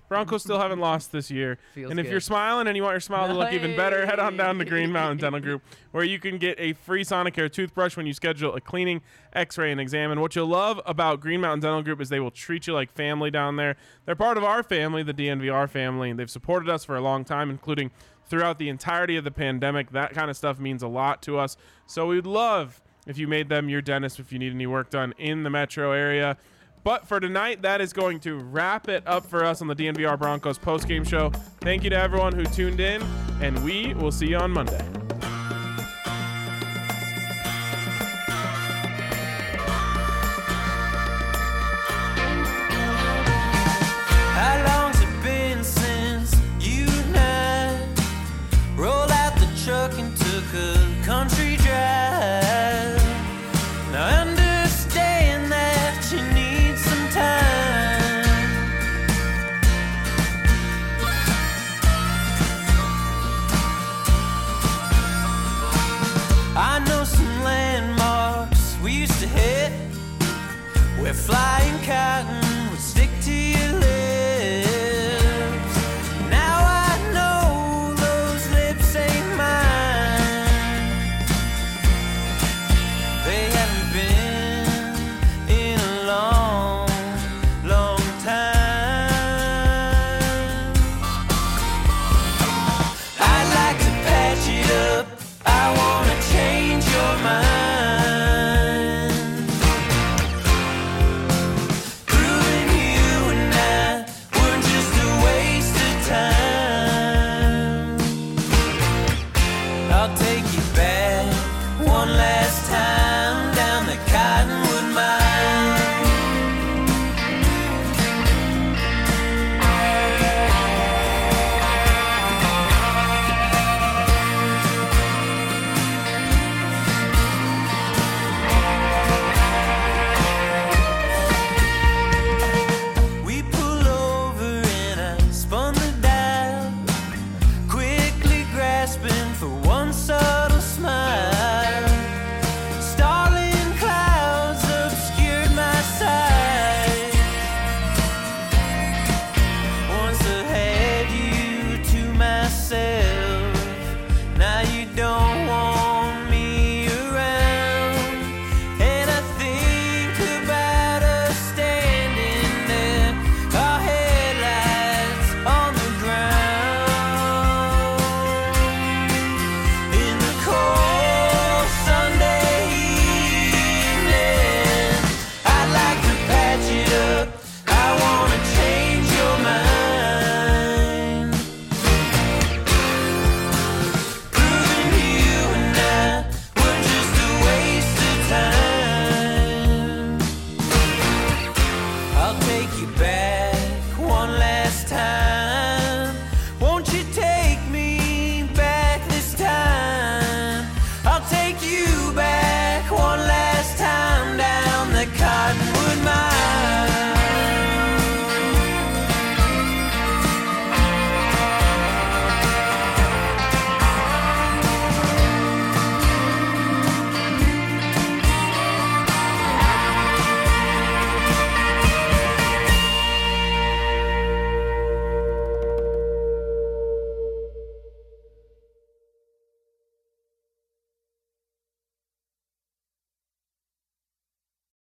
Broncos 0.09 0.43
still 0.43 0.61
haven't 0.61 0.79
lost 0.79 1.11
this 1.11 1.31
year. 1.31 1.59
Feels 1.75 1.91
and 1.91 1.99
if 1.99 2.07
good. 2.07 2.13
you're 2.13 2.21
smiling 2.21 2.69
and 2.69 2.77
you 2.77 2.83
want 2.83 2.95
your 2.95 3.01
smile 3.01 3.27
to 3.27 3.35
look 3.35 3.53
even 3.53 3.77
better, 3.77 4.07
head 4.07 4.21
on 4.21 4.37
down 4.37 4.59
to 4.59 4.65
Green 4.65 4.93
Mountain 4.93 5.19
Dental 5.19 5.41
Group, 5.41 5.63
where 5.91 6.05
you 6.05 6.21
can 6.21 6.39
get 6.39 6.59
a 6.61 6.75
free 6.75 7.05
Sonicare 7.05 7.51
toothbrush 7.51 7.97
when 7.97 8.07
you 8.07 8.13
schedule 8.13 8.55
a 8.55 8.61
cleaning, 8.61 9.03
X-ray, 9.33 9.73
and 9.73 9.81
exam. 9.81 10.13
And 10.13 10.21
what 10.21 10.37
you'll 10.37 10.47
love 10.47 10.81
about 10.87 11.21
Green 11.21 11.41
Mountain 11.41 11.61
Dental 11.61 11.83
Group 11.83 12.01
is 12.01 12.09
they 12.09 12.21
will 12.21 12.31
treat 12.31 12.67
you 12.67 12.73
like 12.73 12.93
family 12.93 13.31
down 13.31 13.57
there. 13.57 13.77
They're 14.05 14.15
part 14.15 14.37
of 14.37 14.45
our 14.45 14.63
family, 14.63 15.03
the 15.03 15.15
DNVR 15.15 15.69
family, 15.69 16.11
and 16.11 16.19
they've 16.19 16.31
supported 16.31 16.69
us 16.69 16.85
for 16.85 16.97
a 16.97 17.01
long 17.01 17.25
time, 17.25 17.51
including 17.51 17.91
throughout 18.29 18.59
the 18.59 18.69
entirety 18.69 19.17
of 19.17 19.25
the 19.25 19.31
pandemic. 19.31 19.91
That 19.93 20.15
kind 20.15 20.31
of 20.31 20.37
stuff 20.37 20.59
means 20.59 20.83
a 20.83 20.89
lot 20.89 21.23
to 21.23 21.39
us. 21.39 21.57
So 21.87 22.09
we'd 22.09 22.27
love 22.27 22.81
if 23.07 23.19
you 23.19 23.29
made 23.29 23.49
them 23.49 23.69
your 23.69 23.81
dentist 23.81 24.19
if 24.19 24.33
you 24.33 24.39
need 24.39 24.53
any 24.53 24.67
work 24.67 24.91
done 24.91 25.15
in 25.19 25.43
the 25.43 25.51
metro 25.51 25.93
area. 25.93 26.37
But 26.85 27.09
for 27.09 27.19
tonight, 27.19 27.63
that 27.63 27.81
is 27.81 27.93
going 27.93 28.21
to 28.21 28.37
wrap 28.37 28.89
it 28.89 29.03
up 29.07 29.27
for 29.27 29.45
us 29.45 29.61
on 29.61 29.67
the 29.67 29.75
DNVR 29.75 30.19
Broncos 30.19 30.59
postgame 30.59 31.07
show. 31.07 31.31
Thank 31.61 31.83
you 31.83 31.91
to 31.91 31.97
everyone 31.97 32.33
who 32.33 32.45
tuned 32.45 32.79
in, 32.79 33.03
and 33.41 33.65
we 33.65 33.95
will 33.95 34.13
see 34.13 34.29
you 34.29 34.37
on 34.37 34.53
Monday. 34.53 35.16